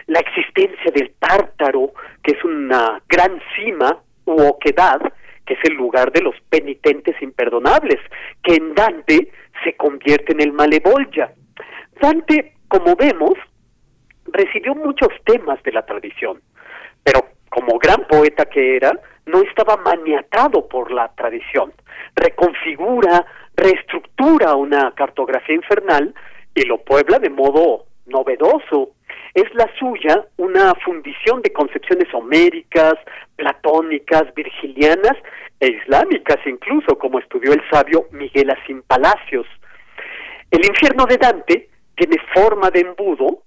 la 0.07 0.21
existencia 0.21 0.91
del 0.93 1.15
tártaro, 1.19 1.93
que 2.23 2.33
es 2.33 2.45
una 2.45 3.03
gran 3.09 3.41
cima 3.57 3.99
u 4.27 4.43
oquedad, 4.43 5.01
que 5.47 5.55
es 5.55 5.61
el 5.65 5.75
lugar 5.75 6.13
de 6.13 6.23
los 6.23 6.35
penitentes 6.49 7.21
imperdonables, 7.21 8.01
que 8.43 8.57
en 8.57 8.75
Dante 8.75 9.31
se 9.63 9.77
convierte 9.77 10.33
en 10.33 10.41
el 10.41 10.53
Malevolya. 10.53 11.33
Dante, 12.01 12.55
como 12.69 12.97
vemos, 12.97 13.35
recibió 14.27 14.75
muchos 14.75 15.09
temas 15.25 15.63
de 15.63 15.73
la 15.73 15.85
tradición, 15.85 16.41
pero 17.03 17.29
como 17.49 17.79
gran 17.79 18.07
poeta 18.09 18.47
que 18.47 18.77
era, 18.77 18.93
no 19.27 19.43
estaba 19.43 19.77
maniatado 19.77 20.67
por 20.67 20.91
la 20.91 21.09
tradición. 21.15 21.73
Reconfigura, 22.17 23.25
reestructura 23.57 24.55
una 24.57 24.93
cartografía 24.93 25.55
infernal 25.55 26.15
y 26.55 26.63
lo 26.63 26.79
puebla 26.79 27.19
de 27.19 27.31
modo 27.31 27.87
novedoso. 28.07 28.91
Es 29.35 29.53
la 29.55 29.69
suya 29.79 30.27
una 30.37 30.75
fundición 30.77 31.43
de 31.43 31.53
concepciones 31.53 32.13
homéricas, 32.15 32.95
platónicas, 33.37 34.33
virgilianas 34.35 35.17
e 35.61 35.69
islámicas 35.69 36.39
incluso, 36.47 36.97
como 36.99 37.19
estudió 37.19 37.53
el 37.53 37.63
sabio 37.71 38.07
Miguel 38.13 38.51
Asín 38.51 38.83
Palacios. 38.83 39.47
El 40.51 40.65
infierno 40.65 41.05
de 41.07 41.17
Dante 41.17 41.69
tiene 41.97 42.17
forma 42.33 42.71
de 42.71 42.81
embudo, 42.81 43.43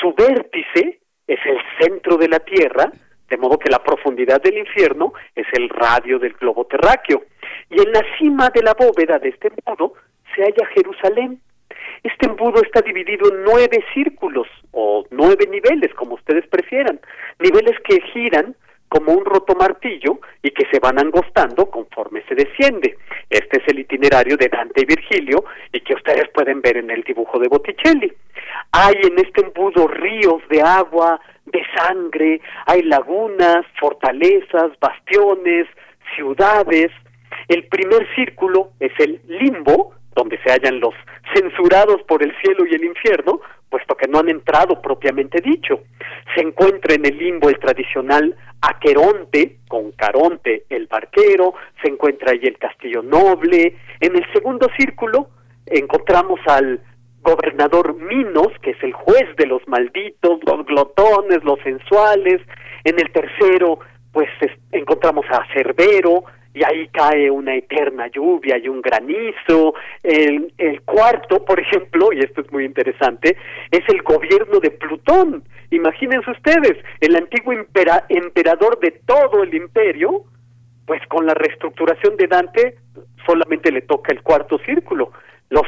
su 0.00 0.14
vértice 0.14 1.00
es 1.26 1.40
el 1.44 1.58
centro 1.80 2.16
de 2.16 2.28
la 2.28 2.40
Tierra, 2.40 2.90
de 3.28 3.36
modo 3.36 3.58
que 3.58 3.70
la 3.70 3.82
profundidad 3.82 4.40
del 4.40 4.58
infierno 4.58 5.12
es 5.34 5.46
el 5.52 5.68
radio 5.68 6.18
del 6.18 6.34
globo 6.34 6.64
terráqueo. 6.66 7.24
Y 7.70 7.82
en 7.82 7.92
la 7.92 8.02
cima 8.18 8.50
de 8.50 8.62
la 8.62 8.74
bóveda 8.74 9.18
de 9.18 9.30
este 9.30 9.48
embudo 9.48 9.94
se 10.34 10.42
halla 10.42 10.66
Jerusalén. 10.74 11.40
Este 12.02 12.26
embudo 12.26 12.62
está 12.62 12.80
dividido 12.80 13.32
en 13.32 13.44
nueve 13.44 13.84
círculos 13.94 14.46
o 14.72 15.04
nueve 15.10 15.46
niveles, 15.50 15.92
como 15.94 16.14
ustedes 16.14 16.46
prefieran, 16.48 17.00
niveles 17.38 17.78
que 17.84 18.00
giran 18.12 18.54
como 18.88 19.12
un 19.12 19.24
roto 19.24 19.54
martillo 19.54 20.20
y 20.42 20.50
que 20.50 20.66
se 20.70 20.78
van 20.78 20.98
angostando 20.98 21.68
conforme 21.70 22.22
se 22.28 22.34
desciende. 22.34 22.96
Este 23.28 23.58
es 23.58 23.68
el 23.68 23.80
itinerario 23.80 24.36
de 24.36 24.48
Dante 24.48 24.82
y 24.82 24.84
Virgilio 24.84 25.44
y 25.72 25.80
que 25.80 25.94
ustedes 25.94 26.28
pueden 26.32 26.60
ver 26.60 26.76
en 26.76 26.90
el 26.90 27.02
dibujo 27.02 27.38
de 27.38 27.48
Botticelli. 27.48 28.12
Hay 28.72 28.94
en 29.02 29.18
este 29.18 29.44
embudo 29.44 29.88
ríos 29.88 30.42
de 30.48 30.62
agua, 30.62 31.20
de 31.46 31.62
sangre, 31.76 32.40
hay 32.66 32.82
lagunas, 32.82 33.66
fortalezas, 33.78 34.78
bastiones, 34.80 35.66
ciudades. 36.14 36.90
El 37.48 37.66
primer 37.66 38.06
círculo 38.14 38.70
es 38.80 38.92
el 38.98 39.20
limbo, 39.26 39.94
donde 40.16 40.38
se 40.42 40.50
hallan 40.50 40.80
los 40.80 40.94
censurados 41.32 42.02
por 42.08 42.22
el 42.22 42.34
cielo 42.42 42.64
y 42.66 42.74
el 42.74 42.84
infierno, 42.84 43.40
puesto 43.68 43.94
que 43.94 44.08
no 44.08 44.18
han 44.18 44.28
entrado 44.28 44.80
propiamente 44.80 45.40
dicho. 45.40 45.80
Se 46.34 46.40
encuentra 46.40 46.94
en 46.94 47.06
el 47.06 47.16
limbo 47.18 47.48
el 47.48 47.58
tradicional 47.58 48.34
Aqueronte, 48.62 49.58
con 49.68 49.92
Caronte 49.92 50.64
el 50.70 50.86
barquero, 50.86 51.54
se 51.82 51.90
encuentra 51.90 52.32
ahí 52.32 52.40
el 52.42 52.58
castillo 52.58 53.02
noble. 53.02 53.76
En 54.00 54.16
el 54.16 54.24
segundo 54.32 54.68
círculo 54.76 55.28
encontramos 55.66 56.40
al 56.46 56.80
gobernador 57.20 57.96
Minos, 57.96 58.48
que 58.62 58.70
es 58.70 58.82
el 58.82 58.92
juez 58.92 59.26
de 59.36 59.46
los 59.46 59.60
malditos, 59.68 60.40
los 60.46 60.64
glotones, 60.64 61.44
los 61.44 61.58
sensuales. 61.60 62.40
En 62.84 62.98
el 62.98 63.10
tercero, 63.12 63.80
pues 64.12 64.28
encontramos 64.72 65.26
a 65.30 65.44
Cerbero, 65.52 66.24
y 66.56 66.64
ahí 66.64 66.88
cae 66.88 67.30
una 67.30 67.54
eterna 67.54 68.06
lluvia 68.06 68.56
y 68.56 68.66
un 68.66 68.80
granizo. 68.80 69.74
El, 70.02 70.54
el, 70.56 70.80
cuarto, 70.82 71.44
por 71.44 71.60
ejemplo, 71.60 72.14
y 72.14 72.20
esto 72.20 72.40
es 72.40 72.50
muy 72.50 72.64
interesante, 72.64 73.36
es 73.70 73.82
el 73.88 74.00
gobierno 74.00 74.58
de 74.60 74.70
Plutón. 74.70 75.44
Imagínense 75.70 76.30
ustedes, 76.30 76.82
el 77.02 77.14
antiguo 77.14 77.52
emperador 77.52 78.80
de 78.80 78.92
todo 79.04 79.42
el 79.42 79.54
imperio, 79.54 80.24
pues 80.86 81.02
con 81.08 81.26
la 81.26 81.34
reestructuración 81.34 82.16
de 82.16 82.26
Dante 82.26 82.78
solamente 83.26 83.70
le 83.70 83.82
toca 83.82 84.14
el 84.14 84.22
cuarto 84.22 84.58
círculo. 84.60 85.12
Los 85.50 85.66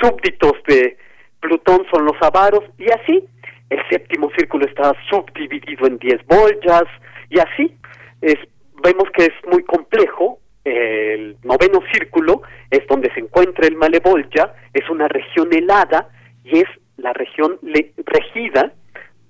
súbditos 0.00 0.54
de 0.66 0.96
Plutón 1.40 1.84
son 1.92 2.06
los 2.06 2.16
avaros 2.22 2.64
y 2.78 2.86
así. 2.90 3.28
El 3.68 3.80
séptimo 3.90 4.30
círculo 4.38 4.64
está 4.64 4.94
subdividido 5.10 5.86
en 5.86 5.98
diez 5.98 6.24
bollas 6.26 6.84
y 7.28 7.38
así. 7.40 7.76
Es 8.22 8.38
vemos 8.82 9.04
que 9.12 9.24
es 9.24 9.34
muy 9.50 9.62
complejo. 9.64 10.38
El 10.64 11.36
noveno 11.42 11.80
círculo 11.92 12.42
es 12.70 12.86
donde 12.86 13.12
se 13.14 13.20
encuentra 13.20 13.66
el 13.66 13.76
Malevolya, 13.76 14.54
es 14.74 14.88
una 14.90 15.08
región 15.08 15.48
helada 15.52 16.10
y 16.44 16.58
es 16.58 16.68
la 16.98 17.12
región 17.14 17.58
regida 18.04 18.72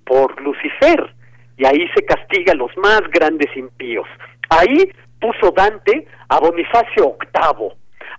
por 0.05 0.41
Lucifer, 0.41 1.15
y 1.57 1.65
ahí 1.65 1.87
se 1.95 2.03
castiga 2.03 2.51
a 2.51 2.55
los 2.55 2.75
más 2.77 3.01
grandes 3.11 3.55
impíos. 3.55 4.07
Ahí 4.49 4.91
puso 5.21 5.51
Dante 5.51 6.05
a 6.27 6.39
Bonifacio 6.39 7.15
VIII. 7.33 7.69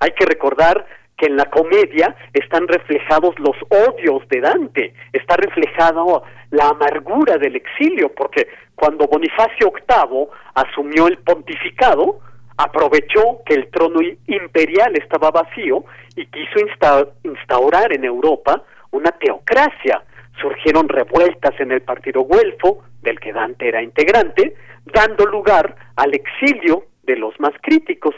Hay 0.01 0.13
que 0.13 0.25
recordar 0.25 0.87
que 1.17 1.27
en 1.27 1.37
la 1.37 1.47
comedia 1.47 2.17
están 2.33 2.67
reflejados 2.67 3.39
los 3.39 3.57
odios 3.69 4.27
de 4.29 4.41
Dante, 4.41 4.95
está 5.13 5.37
reflejado 5.37 6.25
la 6.51 6.69
amargura 6.69 7.39
del 7.39 7.57
exilio, 7.57 8.13
porque 8.15 8.49
cuando 8.75 9.07
Bonifacio 9.07 9.73
VIII 9.73 10.27
asumió 10.55 11.07
el 11.07 11.19
pontificado, 11.19 12.21
aprovechó 12.57 13.43
que 13.47 13.55
el 13.55 13.71
trono 13.71 14.01
imperial 14.27 14.95
estaba 14.97 15.31
vacío 15.31 15.85
y 16.17 16.27
quiso 16.27 16.59
instaurar 17.25 17.93
en 17.93 18.05
Europa 18.05 18.63
una 18.91 19.11
teocracia. 19.13 20.03
Surgieron 20.41 20.89
revueltas 20.89 21.59
en 21.61 21.73
el 21.73 21.83
partido 21.83 22.23
güelfo, 22.23 22.83
del 23.03 23.19
que 23.21 23.33
Dante 23.33 23.69
era 23.69 23.83
integrante, 23.83 24.55
dando 24.85 25.27
lugar 25.27 25.75
al 25.97 26.15
exilio 26.15 26.85
de 27.03 27.17
los 27.17 27.39
más 27.41 27.53
críticos. 27.63 28.15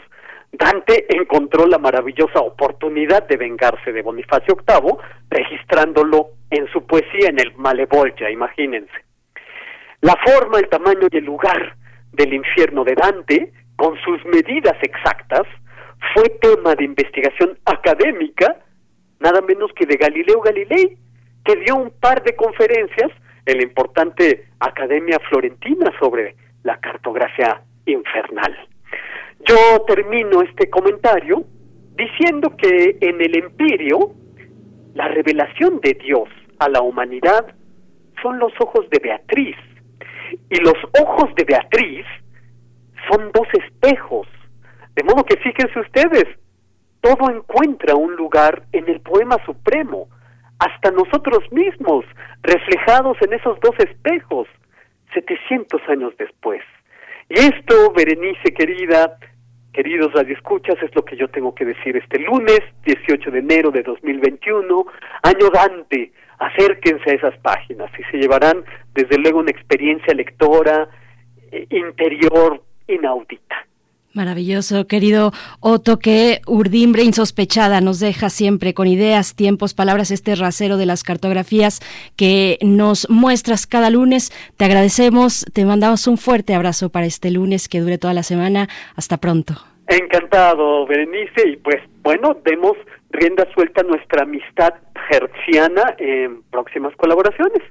Dante 0.57 1.05
encontró 1.09 1.65
la 1.65 1.77
maravillosa 1.77 2.39
oportunidad 2.39 3.27
de 3.27 3.37
vengarse 3.37 3.91
de 3.91 4.01
Bonifacio 4.01 4.55
VIII, 4.55 4.97
registrándolo 5.29 6.29
en 6.49 6.67
su 6.71 6.85
poesía 6.85 7.29
en 7.29 7.39
el 7.39 7.53
Malevolya, 7.55 8.29
imagínense. 8.29 8.93
La 10.01 10.15
forma, 10.23 10.59
el 10.59 10.69
tamaño 10.69 11.07
y 11.11 11.17
el 11.17 11.25
lugar 11.25 11.75
del 12.11 12.33
infierno 12.33 12.83
de 12.83 12.95
Dante, 12.95 13.51
con 13.75 13.97
sus 14.01 14.23
medidas 14.25 14.77
exactas, 14.81 15.47
fue 16.13 16.29
tema 16.41 16.75
de 16.75 16.85
investigación 16.85 17.57
académica, 17.65 18.57
nada 19.19 19.41
menos 19.41 19.71
que 19.73 19.85
de 19.85 19.97
Galileo 19.97 20.41
Galilei, 20.41 20.97
que 21.43 21.55
dio 21.57 21.75
un 21.75 21.91
par 21.99 22.23
de 22.23 22.35
conferencias 22.35 23.11
en 23.45 23.57
la 23.57 23.63
importante 23.63 24.47
Academia 24.59 25.19
Florentina 25.29 25.91
sobre 25.99 26.35
la 26.63 26.77
cartografía 26.79 27.61
infernal. 27.85 28.55
Yo 29.47 29.85
termino 29.85 30.41
este 30.41 30.69
comentario 30.69 31.45
diciendo 31.95 32.55
que 32.57 32.97
en 32.99 33.21
el 33.21 33.37
empirio 33.37 34.11
la 34.95 35.07
revelación 35.07 35.79
de 35.81 35.93
Dios 35.93 36.27
a 36.59 36.67
la 36.69 36.81
humanidad 36.81 37.53
son 38.21 38.39
los 38.39 38.53
ojos 38.59 38.89
de 38.89 38.99
Beatriz 38.99 39.55
y 40.49 40.59
los 40.61 40.75
ojos 40.99 41.33
de 41.35 41.43
Beatriz 41.43 42.05
son 43.09 43.31
dos 43.33 43.47
espejos. 43.53 44.27
De 44.95 45.03
modo 45.03 45.23
que 45.23 45.37
fíjense 45.37 45.79
ustedes, 45.79 46.25
todo 47.01 47.29
encuentra 47.29 47.95
un 47.95 48.15
lugar 48.15 48.63
en 48.71 48.89
el 48.89 48.99
poema 49.01 49.37
supremo, 49.45 50.07
hasta 50.57 50.89
nosotros 50.89 51.39
mismos, 51.51 52.03
reflejados 52.41 53.17
en 53.21 53.33
esos 53.33 53.59
dos 53.59 53.75
espejos, 53.77 54.47
700 55.13 55.81
años 55.89 56.13
después. 56.17 56.61
Y 57.29 57.35
esto, 57.35 57.91
Berenice 57.93 58.53
querida, 58.53 59.17
queridos 59.75 60.13
radioescuchas, 60.13 60.81
es 60.81 60.95
lo 60.95 61.03
que 61.03 61.17
yo 61.17 61.27
tengo 61.27 61.53
que 61.53 61.65
decir 61.65 61.97
este 61.97 62.17
lunes, 62.19 62.61
18 62.85 63.29
de 63.29 63.39
enero 63.39 63.71
de 63.71 63.83
2021, 63.83 64.85
año 65.21 65.49
Dante. 65.53 66.13
Acérquense 66.39 67.11
a 67.11 67.13
esas 67.13 67.37
páginas 67.39 67.91
y 67.99 68.03
se 68.09 68.17
llevarán, 68.17 68.63
desde 68.93 69.17
luego, 69.17 69.39
una 69.39 69.51
experiencia 69.51 70.13
lectora 70.13 70.87
eh, 71.51 71.67
interior 71.69 72.63
inaudita. 72.87 73.67
Maravilloso, 74.15 74.87
querido 74.87 75.33
Otto, 75.59 75.99
que 75.99 76.39
urdimbre 76.47 77.03
insospechada 77.03 77.81
nos 77.81 77.99
deja 77.99 78.29
siempre 78.29 78.73
con 78.73 78.87
ideas, 78.87 79.35
tiempos, 79.35 79.73
palabras, 79.73 80.09
este 80.09 80.35
rasero 80.35 80.77
de 80.77 80.85
las 80.85 81.03
cartografías 81.03 81.81
que 82.15 82.57
nos 82.61 83.09
muestras 83.09 83.67
cada 83.67 83.89
lunes. 83.89 84.31
Te 84.55 84.63
agradecemos, 84.63 85.45
te 85.53 85.65
mandamos 85.65 86.07
un 86.07 86.17
fuerte 86.17 86.55
abrazo 86.55 86.89
para 86.89 87.05
este 87.05 87.29
lunes 87.29 87.67
que 87.67 87.81
dure 87.81 87.97
toda 87.97 88.13
la 88.13 88.23
semana. 88.23 88.69
Hasta 88.95 89.17
pronto. 89.17 89.55
Encantado, 89.87 90.87
Berenice, 90.87 91.49
y 91.49 91.57
pues 91.57 91.81
bueno, 92.01 92.37
demos 92.45 92.77
rienda 93.09 93.45
suelta 93.53 93.81
a 93.81 93.83
nuestra 93.83 94.23
amistad 94.23 94.75
herciana 95.09 95.93
en 95.99 96.41
próximas 96.43 96.95
colaboraciones. 96.95 97.61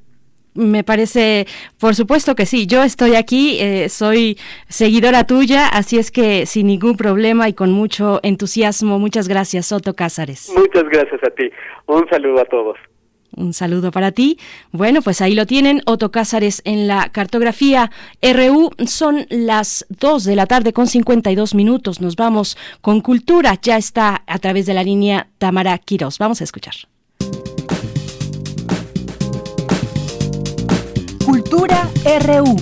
Me 0.54 0.84
parece, 0.84 1.46
por 1.78 1.94
supuesto 1.94 2.34
que 2.34 2.46
sí. 2.46 2.66
Yo 2.66 2.82
estoy 2.82 3.16
aquí, 3.16 3.58
eh, 3.60 3.88
soy 3.88 4.38
seguidora 4.68 5.24
tuya, 5.24 5.68
así 5.68 5.98
es 5.98 6.10
que 6.10 6.46
sin 6.46 6.68
ningún 6.68 6.96
problema 6.96 7.48
y 7.48 7.54
con 7.54 7.72
mucho 7.72 8.20
entusiasmo. 8.22 8.98
Muchas 8.98 9.26
gracias, 9.26 9.66
Soto 9.66 9.94
Cázares. 9.94 10.52
Muchas 10.56 10.84
gracias 10.84 11.22
a 11.24 11.30
ti. 11.30 11.50
Un 11.86 12.08
saludo 12.08 12.40
a 12.40 12.44
todos. 12.44 12.76
Un 13.36 13.52
saludo 13.52 13.90
para 13.90 14.12
ti. 14.12 14.38
Bueno, 14.70 15.02
pues 15.02 15.20
ahí 15.20 15.34
lo 15.34 15.46
tienen, 15.46 15.82
Otto 15.86 16.10
Cázares 16.10 16.62
en 16.64 16.86
la 16.86 17.08
cartografía 17.10 17.90
RU. 18.22 18.70
Son 18.86 19.26
las 19.28 19.86
2 19.88 20.24
de 20.24 20.36
la 20.36 20.46
tarde 20.46 20.72
con 20.72 20.86
52 20.86 21.54
minutos. 21.54 22.00
Nos 22.00 22.16
vamos 22.16 22.56
con 22.80 23.00
cultura. 23.00 23.58
Ya 23.60 23.76
está 23.76 24.22
a 24.26 24.38
través 24.38 24.66
de 24.66 24.74
la 24.74 24.84
línea 24.84 25.28
Tamara 25.38 25.76
Quiros. 25.78 26.18
Vamos 26.18 26.40
a 26.40 26.44
escuchar. 26.44 26.74
RU. 32.04 32.56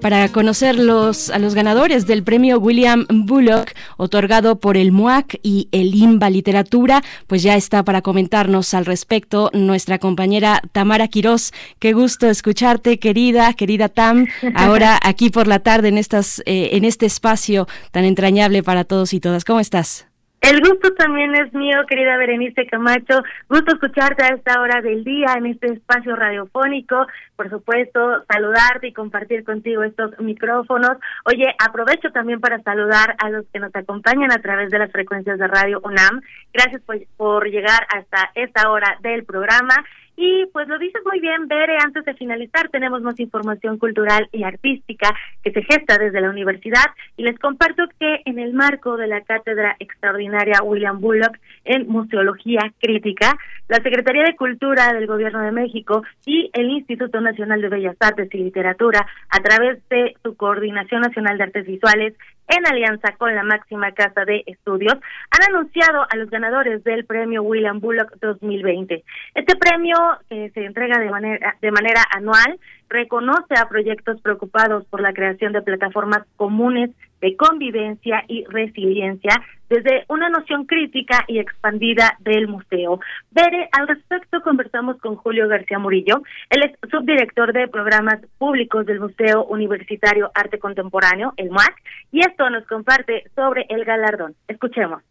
Para 0.00 0.28
conocer 0.28 0.76
los, 0.76 1.28
a 1.28 1.38
los 1.38 1.54
ganadores 1.54 2.06
del 2.06 2.22
premio 2.22 2.58
William 2.58 3.06
Bullock, 3.10 3.72
otorgado 3.98 4.58
por 4.58 4.78
el 4.78 4.92
MUAC 4.92 5.38
y 5.42 5.68
el 5.72 5.94
IMBA 5.94 6.30
Literatura, 6.30 7.02
pues 7.26 7.42
ya 7.42 7.54
está 7.54 7.84
para 7.84 8.00
comentarnos 8.00 8.72
al 8.72 8.86
respecto 8.86 9.50
nuestra 9.52 9.98
compañera 9.98 10.62
Tamara 10.72 11.08
Quirós. 11.08 11.52
Qué 11.78 11.92
gusto 11.92 12.30
escucharte, 12.30 12.98
querida, 12.98 13.52
querida 13.52 13.90
Tam, 13.90 14.26
ahora 14.54 14.98
aquí 15.02 15.28
por 15.28 15.46
la 15.46 15.58
tarde 15.58 15.88
en, 15.88 15.98
estas, 15.98 16.42
eh, 16.46 16.70
en 16.72 16.84
este 16.84 17.04
espacio 17.04 17.68
tan 17.90 18.04
entrañable 18.04 18.62
para 18.62 18.84
todos 18.84 19.12
y 19.12 19.20
todas. 19.20 19.44
¿Cómo 19.44 19.60
estás? 19.60 20.09
El 20.40 20.58
gusto 20.60 20.94
también 20.94 21.34
es 21.34 21.52
mío, 21.52 21.84
querida 21.86 22.16
Berenice 22.16 22.66
Camacho. 22.66 23.22
Gusto 23.48 23.74
escucharte 23.74 24.24
a 24.24 24.28
esta 24.28 24.60
hora 24.62 24.80
del 24.80 25.04
día 25.04 25.34
en 25.36 25.44
este 25.44 25.66
espacio 25.74 26.16
radiofónico. 26.16 27.06
Por 27.36 27.50
supuesto, 27.50 28.24
saludarte 28.26 28.88
y 28.88 28.92
compartir 28.94 29.44
contigo 29.44 29.82
estos 29.82 30.18
micrófonos. 30.18 30.96
Oye, 31.26 31.54
aprovecho 31.58 32.10
también 32.10 32.40
para 32.40 32.62
saludar 32.62 33.16
a 33.18 33.28
los 33.28 33.44
que 33.52 33.60
nos 33.60 33.74
acompañan 33.76 34.32
a 34.32 34.40
través 34.40 34.70
de 34.70 34.78
las 34.78 34.90
frecuencias 34.90 35.38
de 35.38 35.46
Radio 35.46 35.80
UNAM. 35.84 36.22
Gracias 36.54 36.80
por, 36.82 36.96
por 37.18 37.46
llegar 37.46 37.86
hasta 37.94 38.30
esta 38.34 38.70
hora 38.70 38.96
del 39.02 39.24
programa. 39.24 39.74
Y 40.16 40.46
pues 40.52 40.68
lo 40.68 40.78
dices 40.78 41.00
muy 41.04 41.18
bien, 41.20 41.48
Bere, 41.48 41.78
antes 41.78 42.04
de 42.04 42.14
finalizar 42.14 42.68
tenemos 42.68 43.00
más 43.00 43.18
información 43.18 43.78
cultural 43.78 44.28
y 44.32 44.42
artística 44.42 45.14
que 45.42 45.50
se 45.50 45.62
gesta 45.62 45.96
desde 45.98 46.20
la 46.20 46.30
universidad. 46.30 46.84
Y 47.16 47.22
les 47.22 47.38
comparto 47.38 47.84
que 47.98 48.20
en 48.26 48.38
el 48.38 48.52
marco 48.52 48.96
de 48.96 49.06
la 49.06 49.22
cátedra 49.22 49.76
extraordinaria 49.78 50.62
William 50.62 51.00
Bullock 51.00 51.38
en 51.64 51.88
Museología 51.88 52.72
Crítica, 52.80 53.36
la 53.68 53.76
Secretaría 53.76 54.24
de 54.24 54.36
Cultura 54.36 54.92
del 54.92 55.06
Gobierno 55.06 55.40
de 55.40 55.52
México 55.52 56.02
y 56.26 56.50
el 56.52 56.70
Instituto 56.70 57.20
Nacional 57.20 57.62
de 57.62 57.68
Bellas 57.68 57.96
Artes 58.00 58.28
y 58.32 58.38
Literatura, 58.38 59.06
a 59.30 59.40
través 59.40 59.78
de 59.88 60.16
su 60.22 60.36
Coordinación 60.36 61.02
Nacional 61.02 61.38
de 61.38 61.44
Artes 61.44 61.66
Visuales, 61.66 62.14
en 62.50 62.66
alianza 62.66 63.12
con 63.16 63.34
la 63.34 63.42
máxima 63.42 63.92
casa 63.92 64.24
de 64.24 64.42
estudios, 64.46 64.94
han 64.94 65.54
anunciado 65.54 66.06
a 66.08 66.16
los 66.16 66.30
ganadores 66.30 66.82
del 66.84 67.04
premio 67.04 67.42
William 67.42 67.80
Bullock 67.80 68.16
2020. 68.20 69.04
Este 69.34 69.56
premio, 69.56 69.96
que 70.28 70.50
se 70.50 70.64
entrega 70.64 70.98
de 70.98 71.10
manera, 71.10 71.56
de 71.60 71.70
manera 71.70 72.02
anual, 72.12 72.58
reconoce 72.88 73.54
a 73.56 73.68
proyectos 73.68 74.20
preocupados 74.20 74.84
por 74.86 75.00
la 75.00 75.12
creación 75.12 75.52
de 75.52 75.62
plataformas 75.62 76.26
comunes 76.36 76.90
de 77.20 77.36
convivencia 77.36 78.24
y 78.28 78.44
resiliencia 78.44 79.40
desde 79.68 80.04
una 80.08 80.28
noción 80.28 80.66
crítica 80.66 81.24
y 81.28 81.38
expandida 81.38 82.16
del 82.20 82.48
museo. 82.48 83.00
Bere, 83.30 83.68
al 83.72 83.86
respecto 83.86 84.40
conversamos 84.42 84.98
con 84.98 85.16
Julio 85.16 85.48
García 85.48 85.78
Murillo, 85.78 86.22
él 86.50 86.62
es 86.64 86.90
subdirector 86.90 87.52
de 87.52 87.68
programas 87.68 88.20
públicos 88.38 88.84
del 88.86 89.00
Museo 89.00 89.44
Universitario 89.44 90.30
Arte 90.34 90.58
Contemporáneo, 90.58 91.32
el 91.36 91.50
MUAC, 91.50 91.74
y 92.10 92.20
esto 92.20 92.50
nos 92.50 92.66
comparte 92.66 93.30
sobre 93.34 93.66
el 93.68 93.84
galardón. 93.84 94.34
Escuchemos. 94.48 95.02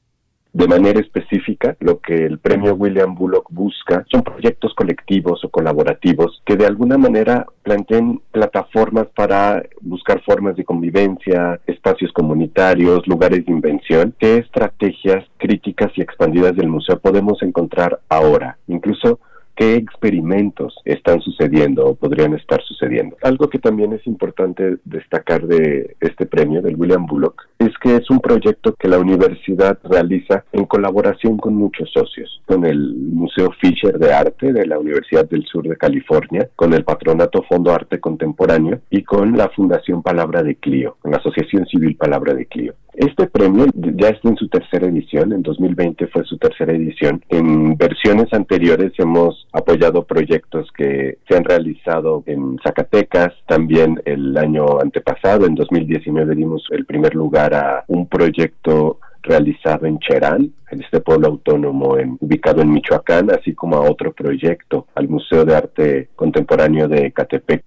De 0.51 0.67
manera 0.67 0.99
específica, 0.99 1.77
lo 1.79 1.99
que 1.99 2.25
el 2.25 2.39
premio 2.39 2.73
William 2.73 3.13
Bullock 3.13 3.45
busca 3.51 4.03
son 4.09 4.23
proyectos 4.23 4.73
colectivos 4.73 5.45
o 5.45 5.49
colaborativos 5.49 6.41
que 6.43 6.57
de 6.57 6.65
alguna 6.65 6.97
manera 6.97 7.45
planteen 7.61 8.19
plataformas 8.31 9.07
para 9.15 9.63
buscar 9.79 10.23
formas 10.23 10.55
de 10.55 10.65
convivencia, 10.65 11.59
espacios 11.67 12.11
comunitarios, 12.13 13.05
lugares 13.05 13.45
de 13.45 13.51
invención. 13.51 14.15
¿Qué 14.17 14.37
estrategias 14.37 15.23
críticas 15.37 15.91
y 15.95 16.01
expandidas 16.01 16.55
del 16.55 16.67
museo 16.67 16.99
podemos 16.99 17.43
encontrar 17.43 17.99
ahora? 18.09 18.57
Incluso 18.67 19.19
qué 19.59 19.75
experimentos 19.75 20.73
están 20.85 21.19
sucediendo 21.19 21.85
o 21.85 21.95
podrían 21.95 22.33
estar 22.33 22.63
sucediendo. 22.63 23.17
Algo 23.21 23.49
que 23.49 23.59
también 23.59 23.91
es 23.91 24.07
importante 24.07 24.77
destacar 24.85 25.45
de 25.47 25.97
este 25.99 26.25
premio 26.25 26.61
del 26.61 26.77
William 26.77 27.05
Bullock 27.05 27.49
es 27.59 27.77
que 27.81 27.97
es 27.97 28.09
un 28.09 28.21
proyecto 28.21 28.73
que 28.75 28.87
la 28.87 28.99
universidad 28.99 29.77
realiza 29.83 30.45
en 30.53 30.63
colaboración 30.63 31.35
con 31.35 31.55
muchos 31.55 31.91
socios, 31.91 32.41
con 32.45 32.65
el 32.65 32.95
Museo 32.95 33.51
Fisher 33.59 33.99
de 33.99 34.13
Arte 34.13 34.53
de 34.53 34.65
la 34.65 34.79
Universidad 34.79 35.27
del 35.27 35.43
Sur 35.43 35.67
de 35.67 35.75
California, 35.75 36.49
con 36.55 36.73
el 36.73 36.85
Patronato 36.85 37.43
Fondo 37.43 37.73
Arte 37.73 37.99
Contemporáneo 37.99 38.79
y 38.89 39.03
con 39.03 39.37
la 39.37 39.49
Fundación 39.49 40.01
Palabra 40.01 40.41
de 40.41 40.55
Clio, 40.55 40.95
con 41.01 41.11
la 41.11 41.17
Asociación 41.17 41.65
Civil 41.65 41.97
Palabra 41.97 42.33
de 42.33 42.45
Clio. 42.45 42.75
Este 42.99 43.27
premio 43.27 43.65
ya 43.73 44.09
está 44.09 44.27
en 44.27 44.35
su 44.35 44.49
tercera 44.49 44.85
edición, 44.85 45.31
en 45.31 45.41
2020 45.41 46.07
fue 46.07 46.25
su 46.25 46.37
tercera 46.37 46.73
edición. 46.73 47.23
En 47.29 47.77
versiones 47.77 48.27
anteriores 48.33 48.91
hemos 48.97 49.47
apoyado 49.53 50.03
proyectos 50.03 50.67
que 50.77 51.17
se 51.25 51.37
han 51.37 51.45
realizado 51.45 52.23
en 52.25 52.59
Zacatecas, 52.61 53.29
también 53.47 54.01
el 54.03 54.37
año 54.37 54.81
antepasado, 54.81 55.45
en 55.45 55.55
2019 55.55 56.35
dimos 56.35 56.67
el 56.71 56.85
primer 56.85 57.15
lugar 57.15 57.53
a 57.53 57.85
un 57.87 58.05
proyecto 58.05 58.99
realizado 59.21 59.85
en 59.85 59.99
Cherán, 59.99 60.51
en 60.69 60.81
este 60.81 60.99
pueblo 60.99 61.27
autónomo 61.27 61.95
ubicado 62.19 62.61
en 62.61 62.73
Michoacán, 62.73 63.31
así 63.31 63.53
como 63.53 63.77
a 63.77 63.89
otro 63.89 64.11
proyecto, 64.11 64.87
al 64.95 65.07
Museo 65.07 65.45
de 65.45 65.55
Arte 65.55 66.09
Contemporáneo 66.17 66.89
de 66.89 67.13
Catepec. 67.13 67.63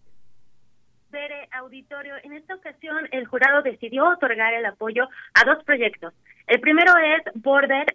Auditorio, 1.52 2.14
en 2.22 2.32
esta 2.32 2.54
ocasión 2.54 3.08
el 3.10 3.26
jurado 3.26 3.62
decidió 3.62 4.08
otorgar 4.08 4.54
el 4.54 4.66
apoyo 4.66 5.08
a 5.34 5.44
dos 5.44 5.62
proyectos. 5.64 6.14
El 6.46 6.60
primero 6.60 6.92
es 6.96 7.22
Border 7.42 7.86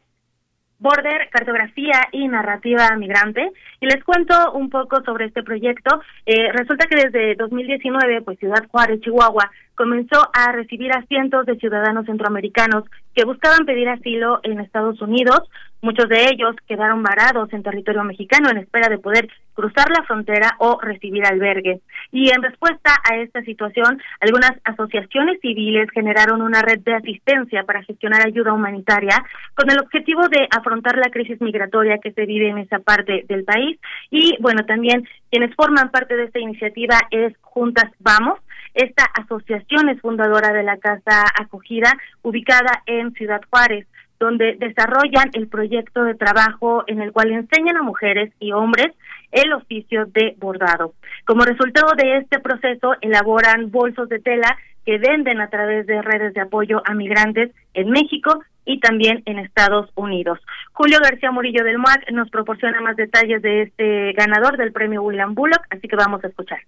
Border, 0.79 1.29
Cartografía 1.31 2.07
y 2.11 2.27
Narrativa 2.27 2.95
Migrante. 2.97 3.51
Y 3.79 3.87
les 3.87 4.03
cuento 4.03 4.51
un 4.53 4.69
poco 4.69 5.03
sobre 5.03 5.25
este 5.25 5.43
proyecto. 5.43 6.01
Eh, 6.25 6.51
resulta 6.51 6.85
que 6.87 7.07
desde 7.07 7.35
2019, 7.35 8.21
pues 8.21 8.39
Ciudad 8.39 8.67
Juárez, 8.69 9.01
Chihuahua, 9.01 9.49
comenzó 9.77 10.19
a 10.33 10.51
recibir 10.51 10.91
a 10.91 11.03
cientos 11.03 11.45
de 11.45 11.55
ciudadanos 11.55 12.07
centroamericanos 12.07 12.83
que 13.15 13.23
buscaban 13.25 13.65
pedir 13.65 13.87
asilo 13.87 14.39
en 14.43 14.59
Estados 14.59 14.99
Unidos. 15.01 15.41
Muchos 15.81 16.09
de 16.09 16.29
ellos 16.31 16.55
quedaron 16.67 17.03
varados 17.03 17.53
en 17.53 17.61
territorio 17.61 18.03
mexicano 18.03 18.49
en 18.49 18.57
espera 18.57 18.89
de 18.89 18.97
poder 18.97 19.29
cruzar 19.53 19.89
la 19.89 20.03
frontera 20.03 20.55
o 20.57 20.79
recibir 20.81 21.25
albergue. 21.25 21.81
Y 22.11 22.31
en 22.31 22.41
respuesta 22.41 22.95
a 23.09 23.17
esta 23.17 23.41
situación, 23.43 24.01
algunas 24.19 24.53
asociaciones 24.63 25.39
civiles 25.41 25.89
generaron 25.93 26.41
una 26.41 26.61
red 26.61 26.79
de 26.79 26.95
asistencia 26.95 27.63
para 27.63 27.83
gestionar 27.83 28.25
ayuda 28.25 28.53
humanitaria 28.53 29.23
con 29.55 29.69
el 29.69 29.79
objetivo 29.79 30.27
de 30.27 30.47
afrontar 30.55 30.97
la 30.97 31.11
crisis 31.11 31.39
migratoria 31.39 31.99
que 31.99 32.11
se 32.11 32.25
vive 32.25 32.49
en 32.49 32.57
esa 32.57 32.79
parte 32.79 33.25
del 33.27 33.43
país. 33.43 33.79
Y 34.09 34.37
bueno, 34.41 34.65
también 34.65 35.07
quienes 35.29 35.53
forman 35.55 35.91
parte 35.91 36.15
de 36.15 36.25
esta 36.25 36.39
iniciativa 36.39 36.97
es 37.11 37.35
Juntas 37.41 37.91
Vamos, 37.99 38.39
esta 38.77 39.05
asociación 39.05 39.89
es 39.89 39.99
fundadora 40.01 40.53
de 40.53 40.61
la 40.61 40.77
Casa 40.77 41.25
Acogida, 41.39 41.91
ubicada 42.21 42.83
en 42.85 43.11
Ciudad 43.13 43.41
Juárez, 43.49 43.87
donde 44.19 44.55
desarrollan 44.59 45.31
el 45.33 45.47
proyecto 45.47 46.03
de 46.03 46.13
trabajo 46.13 46.83
en 46.85 47.01
el 47.01 47.11
cual 47.11 47.31
enseñan 47.31 47.77
a 47.77 47.81
mujeres 47.81 48.31
y 48.39 48.51
hombres 48.51 48.93
el 49.31 49.51
oficio 49.53 50.05
de 50.05 50.35
bordado. 50.37 50.93
Como 51.25 51.43
resultado 51.43 51.93
de 51.95 52.17
este 52.17 52.39
proceso, 52.39 52.93
elaboran 53.01 53.71
bolsos 53.71 54.09
de 54.09 54.19
tela 54.19 54.55
que 54.85 54.99
venden 54.99 55.41
a 55.41 55.49
través 55.49 55.87
de 55.87 56.01
redes 56.03 56.35
de 56.35 56.41
apoyo 56.41 56.81
a 56.85 56.93
migrantes 56.93 57.51
en 57.73 57.89
México 57.89 58.43
y 58.63 58.79
también 58.79 59.23
en 59.25 59.39
Estados 59.39 59.89
Unidos. 59.95 60.39
Julio 60.73 60.99
García 61.01 61.31
Murillo 61.31 61.63
del 61.63 61.79
MUAC 61.79 62.11
nos 62.11 62.29
proporciona 62.29 62.79
más 62.81 62.95
detalles 62.95 63.41
de 63.41 63.63
este 63.63 64.13
ganador 64.13 64.55
del 64.55 64.71
premio 64.71 65.01
William 65.01 65.33
Bullock, 65.33 65.65
así 65.71 65.87
que 65.87 65.95
vamos 65.95 66.23
a 66.23 66.27
escuchar. 66.27 66.59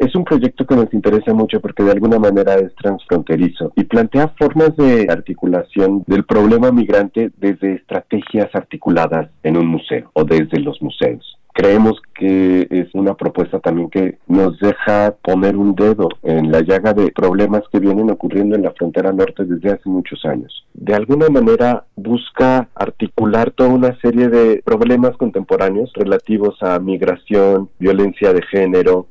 Es 0.00 0.14
un 0.14 0.24
proyecto 0.24 0.64
que 0.64 0.74
nos 0.74 0.94
interesa 0.94 1.34
mucho 1.34 1.60
porque 1.60 1.82
de 1.82 1.92
alguna 1.92 2.18
manera 2.18 2.54
es 2.54 2.74
transfronterizo 2.76 3.70
y 3.76 3.84
plantea 3.84 4.32
formas 4.38 4.74
de 4.74 5.06
articulación 5.10 6.04
del 6.06 6.24
problema 6.24 6.72
migrante 6.72 7.30
desde 7.36 7.74
estrategias 7.74 8.48
articuladas 8.54 9.28
en 9.42 9.58
un 9.58 9.66
museo 9.66 10.10
o 10.14 10.24
desde 10.24 10.58
los 10.58 10.80
museos. 10.80 11.36
Creemos 11.52 12.00
que 12.14 12.66
es 12.70 12.94
una 12.94 13.12
propuesta 13.12 13.58
también 13.58 13.90
que 13.90 14.16
nos 14.26 14.58
deja 14.58 15.16
poner 15.22 15.54
un 15.54 15.74
dedo 15.74 16.08
en 16.22 16.50
la 16.50 16.62
llaga 16.62 16.94
de 16.94 17.12
problemas 17.12 17.64
que 17.70 17.78
vienen 17.78 18.10
ocurriendo 18.10 18.56
en 18.56 18.62
la 18.62 18.70
frontera 18.70 19.12
norte 19.12 19.44
desde 19.44 19.72
hace 19.72 19.86
muchos 19.90 20.24
años. 20.24 20.64
De 20.72 20.94
alguna 20.94 21.28
manera 21.28 21.84
busca 21.96 22.70
articular 22.74 23.50
toda 23.50 23.68
una 23.68 23.94
serie 24.00 24.28
de 24.28 24.62
problemas 24.64 25.14
contemporáneos 25.18 25.92
relativos 25.94 26.56
a 26.62 26.78
migración, 26.78 27.68
violencia 27.78 28.32
de 28.32 28.40
género, 28.42 29.06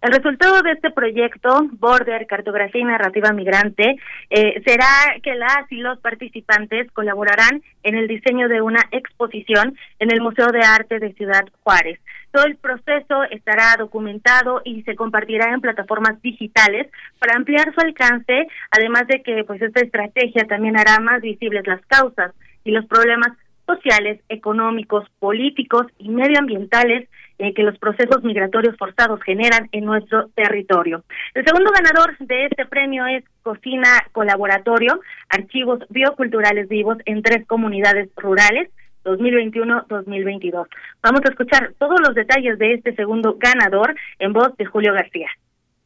el 0.00 0.12
resultado 0.12 0.62
de 0.62 0.72
este 0.72 0.90
proyecto, 0.90 1.66
Border, 1.72 2.26
Cartografía 2.26 2.80
y 2.80 2.84
Narrativa 2.84 3.32
Migrante, 3.32 3.96
eh, 4.30 4.62
será 4.64 4.86
que 5.22 5.34
las 5.34 5.70
y 5.70 5.78
los 5.78 5.98
participantes 5.98 6.90
colaborarán 6.92 7.62
en 7.82 7.96
el 7.96 8.06
diseño 8.06 8.48
de 8.48 8.62
una 8.62 8.80
exposición 8.92 9.76
en 9.98 10.12
el 10.12 10.20
Museo 10.20 10.48
de 10.52 10.60
Arte 10.60 11.00
de 11.00 11.14
Ciudad 11.14 11.44
Juárez. 11.64 11.98
Todo 12.30 12.44
el 12.44 12.56
proceso 12.56 13.24
estará 13.30 13.74
documentado 13.76 14.60
y 14.64 14.82
se 14.82 14.94
compartirá 14.94 15.52
en 15.52 15.60
plataformas 15.60 16.20
digitales 16.22 16.86
para 17.18 17.36
ampliar 17.36 17.74
su 17.74 17.80
alcance, 17.80 18.46
además 18.70 19.06
de 19.08 19.22
que 19.22 19.42
pues 19.44 19.60
esta 19.62 19.80
estrategia 19.80 20.44
también 20.44 20.78
hará 20.78 21.00
más 21.00 21.22
visibles 21.22 21.66
las 21.66 21.84
causas 21.86 22.32
y 22.64 22.70
los 22.70 22.86
problemas 22.86 23.32
sociales, 23.68 24.20
económicos, 24.30 25.04
políticos 25.18 25.86
y 25.98 26.08
medioambientales 26.08 27.08
eh, 27.38 27.54
que 27.54 27.62
los 27.62 27.78
procesos 27.78 28.24
migratorios 28.24 28.76
forzados 28.76 29.20
generan 29.22 29.68
en 29.72 29.84
nuestro 29.84 30.28
territorio. 30.34 31.04
El 31.34 31.44
segundo 31.44 31.70
ganador 31.70 32.16
de 32.18 32.46
este 32.46 32.64
premio 32.64 33.06
es 33.06 33.22
Cocina 33.42 33.88
Colaboratorio, 34.12 35.00
Archivos 35.28 35.80
Bioculturales 35.90 36.68
Vivos 36.68 36.96
en 37.04 37.22
tres 37.22 37.46
comunidades 37.46 38.08
rurales. 38.16 38.70
2021-2022. 39.04 40.66
Vamos 41.02 41.20
a 41.24 41.30
escuchar 41.30 41.72
todos 41.78 41.98
los 42.00 42.14
detalles 42.14 42.58
de 42.58 42.74
este 42.74 42.94
segundo 42.94 43.38
ganador 43.38 43.94
en 44.18 44.34
voz 44.34 44.54
de 44.58 44.66
Julio 44.66 44.92
García. 44.92 45.28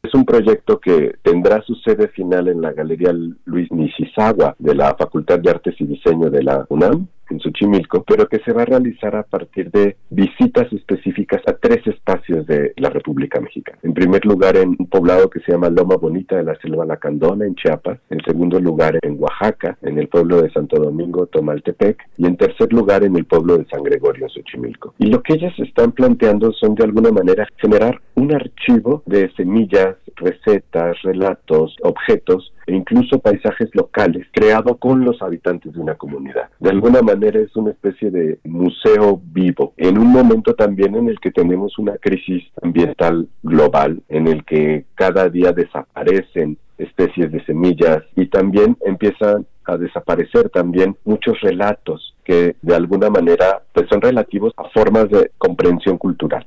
Es 0.01 0.13
un 0.13 0.25
proyecto 0.25 0.79
que 0.79 1.15
tendrá 1.21 1.61
su 1.61 1.75
sede 1.75 2.09
final 2.09 2.49
en 2.49 2.59
la 2.59 2.73
Galería 2.73 3.13
Luis 3.45 3.71
Nishizawa 3.71 4.55
de 4.59 4.75
la 4.75 4.93
Facultad 4.95 5.39
de 5.39 5.51
Artes 5.51 5.75
y 5.79 5.85
Diseño 5.85 6.29
de 6.29 6.43
la 6.43 6.65
UNAM 6.67 7.07
en 7.29 7.39
Xochimilco, 7.39 8.03
pero 8.03 8.27
que 8.27 8.39
se 8.39 8.53
va 8.53 8.63
a 8.63 8.65
realizar 8.65 9.15
a 9.15 9.23
partir 9.23 9.71
de 9.71 9.95
visitas 10.09 10.71
específicas 10.71 11.41
a 11.47 11.53
tres 11.53 11.85
espacios 11.87 12.45
de 12.47 12.73
la 12.77 12.89
República 12.89 13.39
Mexicana. 13.39 13.79
En 13.83 13.93
primer 13.93 14.25
lugar, 14.25 14.55
en 14.57 14.75
un 14.77 14.87
poblado 14.87 15.29
que 15.29 15.39
se 15.41 15.51
llama 15.51 15.69
Loma 15.69 15.95
Bonita 15.95 16.37
de 16.37 16.43
la 16.43 16.55
Selva 16.55 16.85
Lacandona, 16.85 17.45
en 17.45 17.55
Chiapas. 17.55 17.99
En 18.09 18.19
segundo 18.23 18.59
lugar, 18.59 18.97
en 19.01 19.17
Oaxaca, 19.19 19.77
en 19.81 19.97
el 19.97 20.07
pueblo 20.07 20.41
de 20.41 20.51
Santo 20.51 20.81
Domingo, 20.81 21.25
Tomaltepec. 21.27 21.97
Y 22.17 22.25
en 22.27 22.37
tercer 22.37 22.71
lugar, 22.73 23.03
en 23.03 23.15
el 23.15 23.25
pueblo 23.25 23.57
de 23.57 23.65
San 23.65 23.83
Gregorio, 23.83 24.25
en 24.25 24.29
Xochimilco. 24.29 24.93
Y 24.99 25.07
lo 25.07 25.21
que 25.21 25.33
ellas 25.33 25.53
están 25.59 25.91
planteando 25.91 26.51
son, 26.53 26.75
de 26.75 26.83
alguna 26.83 27.11
manera, 27.11 27.47
generar 27.57 27.99
un 28.15 28.33
archivo 28.33 29.03
de 29.05 29.31
semillas, 29.35 29.95
recetas, 30.15 31.01
relatos, 31.01 31.75
objetos 31.81 32.53
e 32.65 32.75
incluso 32.75 33.19
paisajes 33.19 33.69
locales 33.73 34.27
creado 34.31 34.77
con 34.77 35.03
los 35.03 35.21
habitantes 35.21 35.73
de 35.73 35.79
una 35.79 35.95
comunidad. 35.95 36.49
De 36.59 36.69
alguna 36.69 37.01
manera 37.01 37.39
es 37.39 37.55
una 37.55 37.71
especie 37.71 38.11
de 38.11 38.39
museo 38.43 39.21
vivo, 39.23 39.73
en 39.77 39.97
un 39.97 40.07
momento 40.07 40.53
también 40.55 40.95
en 40.95 41.09
el 41.09 41.19
que 41.19 41.31
tenemos 41.31 41.77
una 41.77 41.97
crisis 41.97 42.43
ambiental 42.61 43.27
global, 43.41 44.01
en 44.09 44.27
el 44.27 44.43
que 44.45 44.85
cada 44.95 45.29
día 45.29 45.51
desaparecen 45.51 46.57
especies 46.77 47.31
de 47.31 47.43
semillas 47.45 48.03
y 48.15 48.27
también 48.27 48.77
empiezan 48.85 49.45
a 49.65 49.77
desaparecer 49.77 50.49
también 50.49 50.97
muchos 51.05 51.39
relatos 51.41 52.15
que 52.23 52.55
de 52.61 52.75
alguna 52.75 53.09
manera 53.09 53.61
pues 53.73 53.87
son 53.89 54.01
relativos 54.01 54.53
a 54.57 54.69
formas 54.69 55.09
de 55.09 55.31
comprensión 55.37 55.97
cultural. 55.97 56.45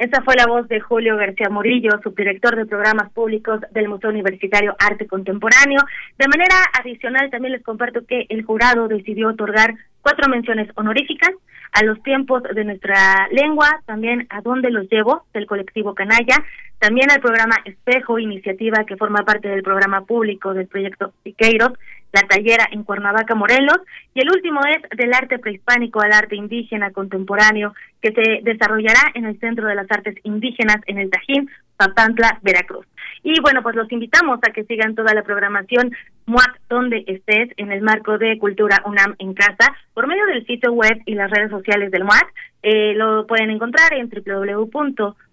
Esa 0.00 0.22
fue 0.22 0.34
la 0.34 0.46
voz 0.46 0.66
de 0.68 0.80
Julio 0.80 1.18
García 1.18 1.50
Murillo, 1.50 1.90
subdirector 2.02 2.56
de 2.56 2.64
programas 2.64 3.12
públicos 3.12 3.60
del 3.72 3.86
Museo 3.86 4.08
Universitario 4.08 4.74
Arte 4.78 5.06
Contemporáneo. 5.06 5.82
De 6.18 6.26
manera 6.26 6.56
adicional, 6.80 7.28
también 7.28 7.52
les 7.52 7.62
comparto 7.62 8.06
que 8.06 8.24
el 8.30 8.42
jurado 8.42 8.88
decidió 8.88 9.28
otorgar 9.28 9.74
cuatro 10.00 10.30
menciones 10.30 10.70
honoríficas 10.74 11.32
a 11.72 11.84
los 11.84 12.02
tiempos 12.02 12.42
de 12.44 12.64
nuestra 12.64 13.28
lengua, 13.30 13.82
también 13.84 14.26
a 14.30 14.40
dónde 14.40 14.70
los 14.70 14.88
llevo 14.90 15.26
del 15.34 15.44
colectivo 15.44 15.94
Canalla, 15.94 16.36
también 16.78 17.10
al 17.10 17.20
programa 17.20 17.56
Espejo, 17.66 18.18
iniciativa 18.18 18.86
que 18.86 18.96
forma 18.96 19.26
parte 19.26 19.48
del 19.48 19.62
programa 19.62 20.06
público 20.06 20.54
del 20.54 20.66
proyecto 20.66 21.12
Siqueiros, 21.24 21.72
la 22.12 22.22
tallera 22.22 22.66
en 22.72 22.84
Cuernavaca, 22.84 23.34
Morelos, 23.34 23.78
y 24.14 24.20
el 24.20 24.30
último 24.30 24.60
es 24.66 24.98
del 24.98 25.12
arte 25.12 25.38
prehispánico 25.38 26.00
al 26.00 26.12
arte 26.12 26.36
indígena 26.36 26.90
contemporáneo, 26.92 27.74
que 28.02 28.12
se 28.12 28.40
desarrollará 28.42 29.12
en 29.14 29.26
el 29.26 29.38
Centro 29.38 29.66
de 29.66 29.74
las 29.74 29.90
Artes 29.90 30.16
Indígenas 30.24 30.78
en 30.86 30.98
el 30.98 31.10
Tajín, 31.10 31.50
Papantla, 31.76 32.38
Veracruz. 32.42 32.86
Y 33.22 33.40
bueno, 33.40 33.62
pues 33.62 33.76
los 33.76 33.90
invitamos 33.92 34.38
a 34.42 34.52
que 34.52 34.64
sigan 34.64 34.94
toda 34.94 35.14
la 35.14 35.22
programación 35.22 35.94
MUAC 36.26 36.60
donde 36.68 37.04
estés 37.06 37.50
en 37.56 37.70
el 37.72 37.82
marco 37.82 38.18
de 38.18 38.38
Cultura 38.38 38.82
UNAM 38.86 39.14
en 39.18 39.34
casa 39.34 39.74
por 39.94 40.06
medio 40.06 40.24
del 40.26 40.46
sitio 40.46 40.72
web 40.72 41.00
y 41.06 41.14
las 41.14 41.30
redes 41.30 41.50
sociales 41.50 41.90
del 41.90 42.04
MUAC. 42.04 42.32
Eh, 42.62 42.94
lo 42.94 43.26
pueden 43.26 43.50
encontrar 43.50 43.92
en 43.94 44.08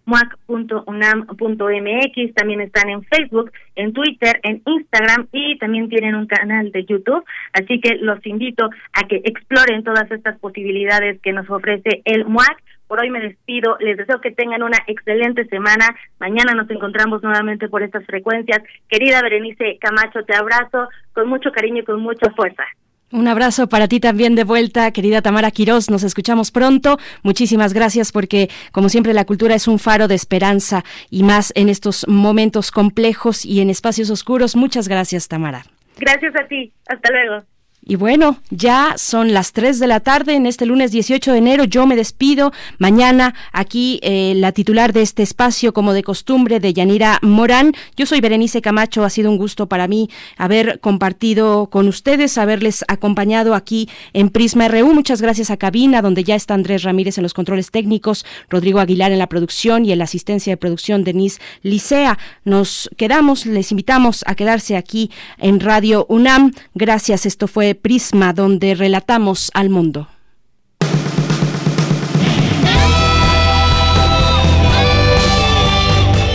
www.muac.unam.mx, 0.07 2.33
también 2.33 2.61
están 2.61 2.89
en 2.89 3.03
Facebook, 3.03 3.51
en 3.75 3.93
Twitter, 3.93 4.39
en 4.43 4.61
Instagram 4.65 5.27
y 5.31 5.57
también 5.57 5.89
tienen 5.89 6.15
un 6.15 6.27
canal 6.27 6.71
de 6.71 6.85
YouTube, 6.85 7.25
así 7.53 7.81
que 7.81 7.97
los 7.97 8.25
invito 8.25 8.69
a 8.93 9.03
que 9.07 9.17
exploren 9.25 9.83
todas 9.83 10.09
estas 10.11 10.39
posibilidades 10.39 11.19
que 11.21 11.33
nos 11.33 11.49
ofrece 11.49 12.01
el 12.05 12.25
MUAC 12.25 12.63
por 12.87 13.01
hoy 13.01 13.09
me 13.09 13.19
despido, 13.19 13.75
les 13.81 13.97
deseo 13.97 14.21
que 14.21 14.31
tengan 14.31 14.63
una 14.63 14.77
excelente 14.87 15.43
semana. 15.47 15.93
Mañana 16.21 16.53
nos 16.53 16.69
encontramos 16.69 17.21
nuevamente 17.21 17.67
por 17.67 17.83
estas 17.83 18.05
frecuencias. 18.05 18.63
Querida 18.87 19.21
Berenice 19.21 19.77
Camacho, 19.81 20.23
te 20.23 20.33
abrazo 20.33 20.87
con 21.11 21.27
mucho 21.27 21.51
cariño 21.51 21.81
y 21.81 21.83
con 21.83 21.99
mucha 21.99 22.31
fuerza. 22.31 22.63
Un 23.11 23.27
abrazo 23.29 23.67
para 23.67 23.87
ti 23.87 24.01
también 24.01 24.35
de 24.35 24.43
vuelta, 24.43 24.91
querida 24.91 25.21
Tamara 25.21 25.49
Quirós. 25.51 25.89
Nos 25.89 26.03
escuchamos 26.03 26.51
pronto. 26.51 26.97
Muchísimas 27.23 27.73
gracias 27.73 28.11
porque, 28.11 28.49
como 28.73 28.89
siempre, 28.89 29.13
la 29.13 29.23
cultura 29.25 29.55
es 29.55 29.67
un 29.67 29.79
faro 29.79 30.09
de 30.09 30.15
esperanza 30.15 30.83
y 31.09 31.23
más 31.23 31.53
en 31.55 31.69
estos 31.69 32.05
momentos 32.07 32.69
complejos 32.69 33.45
y 33.45 33.61
en 33.61 33.69
espacios 33.69 34.09
oscuros. 34.09 34.57
Muchas 34.57 34.89
gracias, 34.89 35.29
Tamara. 35.29 35.63
Gracias 35.97 36.35
a 36.35 36.47
ti. 36.47 36.73
Hasta 36.87 37.11
luego. 37.11 37.45
Y 37.89 37.95
bueno, 37.95 38.37
ya 38.49 38.95
son 38.97 39.33
las 39.33 39.53
3 39.53 39.79
de 39.79 39.87
la 39.87 40.01
tarde 40.01 40.35
en 40.35 40.45
este 40.45 40.65
lunes 40.65 40.91
18 40.91 41.31
de 41.31 41.37
enero. 41.37 41.63
Yo 41.63 41.87
me 41.87 41.95
despido. 41.95 42.51
Mañana 42.79 43.33
aquí 43.53 44.01
eh, 44.03 44.33
la 44.35 44.51
titular 44.51 44.91
de 44.91 45.01
este 45.01 45.23
espacio, 45.23 45.71
como 45.71 45.93
de 45.93 46.03
costumbre, 46.03 46.59
de 46.59 46.73
Yanira 46.73 47.17
Morán. 47.21 47.71
Yo 47.95 48.05
soy 48.05 48.19
Berenice 48.19 48.61
Camacho. 48.61 49.05
Ha 49.05 49.09
sido 49.09 49.31
un 49.31 49.37
gusto 49.37 49.69
para 49.69 49.87
mí 49.87 50.09
haber 50.35 50.81
compartido 50.81 51.67
con 51.67 51.87
ustedes, 51.87 52.37
haberles 52.37 52.83
acompañado 52.89 53.55
aquí 53.55 53.87
en 54.11 54.31
Prisma 54.31 54.67
RU. 54.67 54.93
Muchas 54.93 55.21
gracias 55.21 55.49
a 55.49 55.55
Cabina, 55.55 56.01
donde 56.01 56.25
ya 56.25 56.35
está 56.35 56.55
Andrés 56.55 56.83
Ramírez 56.83 57.17
en 57.17 57.23
los 57.23 57.33
controles 57.33 57.71
técnicos, 57.71 58.25
Rodrigo 58.49 58.81
Aguilar 58.81 59.13
en 59.13 59.19
la 59.19 59.27
producción 59.27 59.85
y 59.85 59.93
en 59.93 59.99
la 59.99 60.03
asistencia 60.03 60.51
de 60.51 60.57
producción 60.57 61.05
Denise 61.05 61.39
Licea. 61.61 62.19
Nos 62.43 62.89
quedamos, 62.97 63.45
les 63.45 63.71
invitamos 63.71 64.25
a 64.27 64.35
quedarse 64.35 64.75
aquí 64.75 65.09
en 65.37 65.61
Radio 65.61 66.05
UNAM. 66.09 66.51
Gracias. 66.75 67.25
Esto 67.25 67.47
fue 67.47 67.76
Prisma, 67.77 68.33
donde 68.33 68.75
relatamos 68.75 69.51
al 69.53 69.69
mundo. 69.69 70.07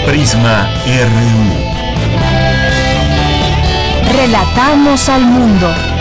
Prisma 0.07 0.69
RU. 0.87 1.73
Relatamos 4.17 5.09
al 5.09 5.23
mundo. 5.23 5.92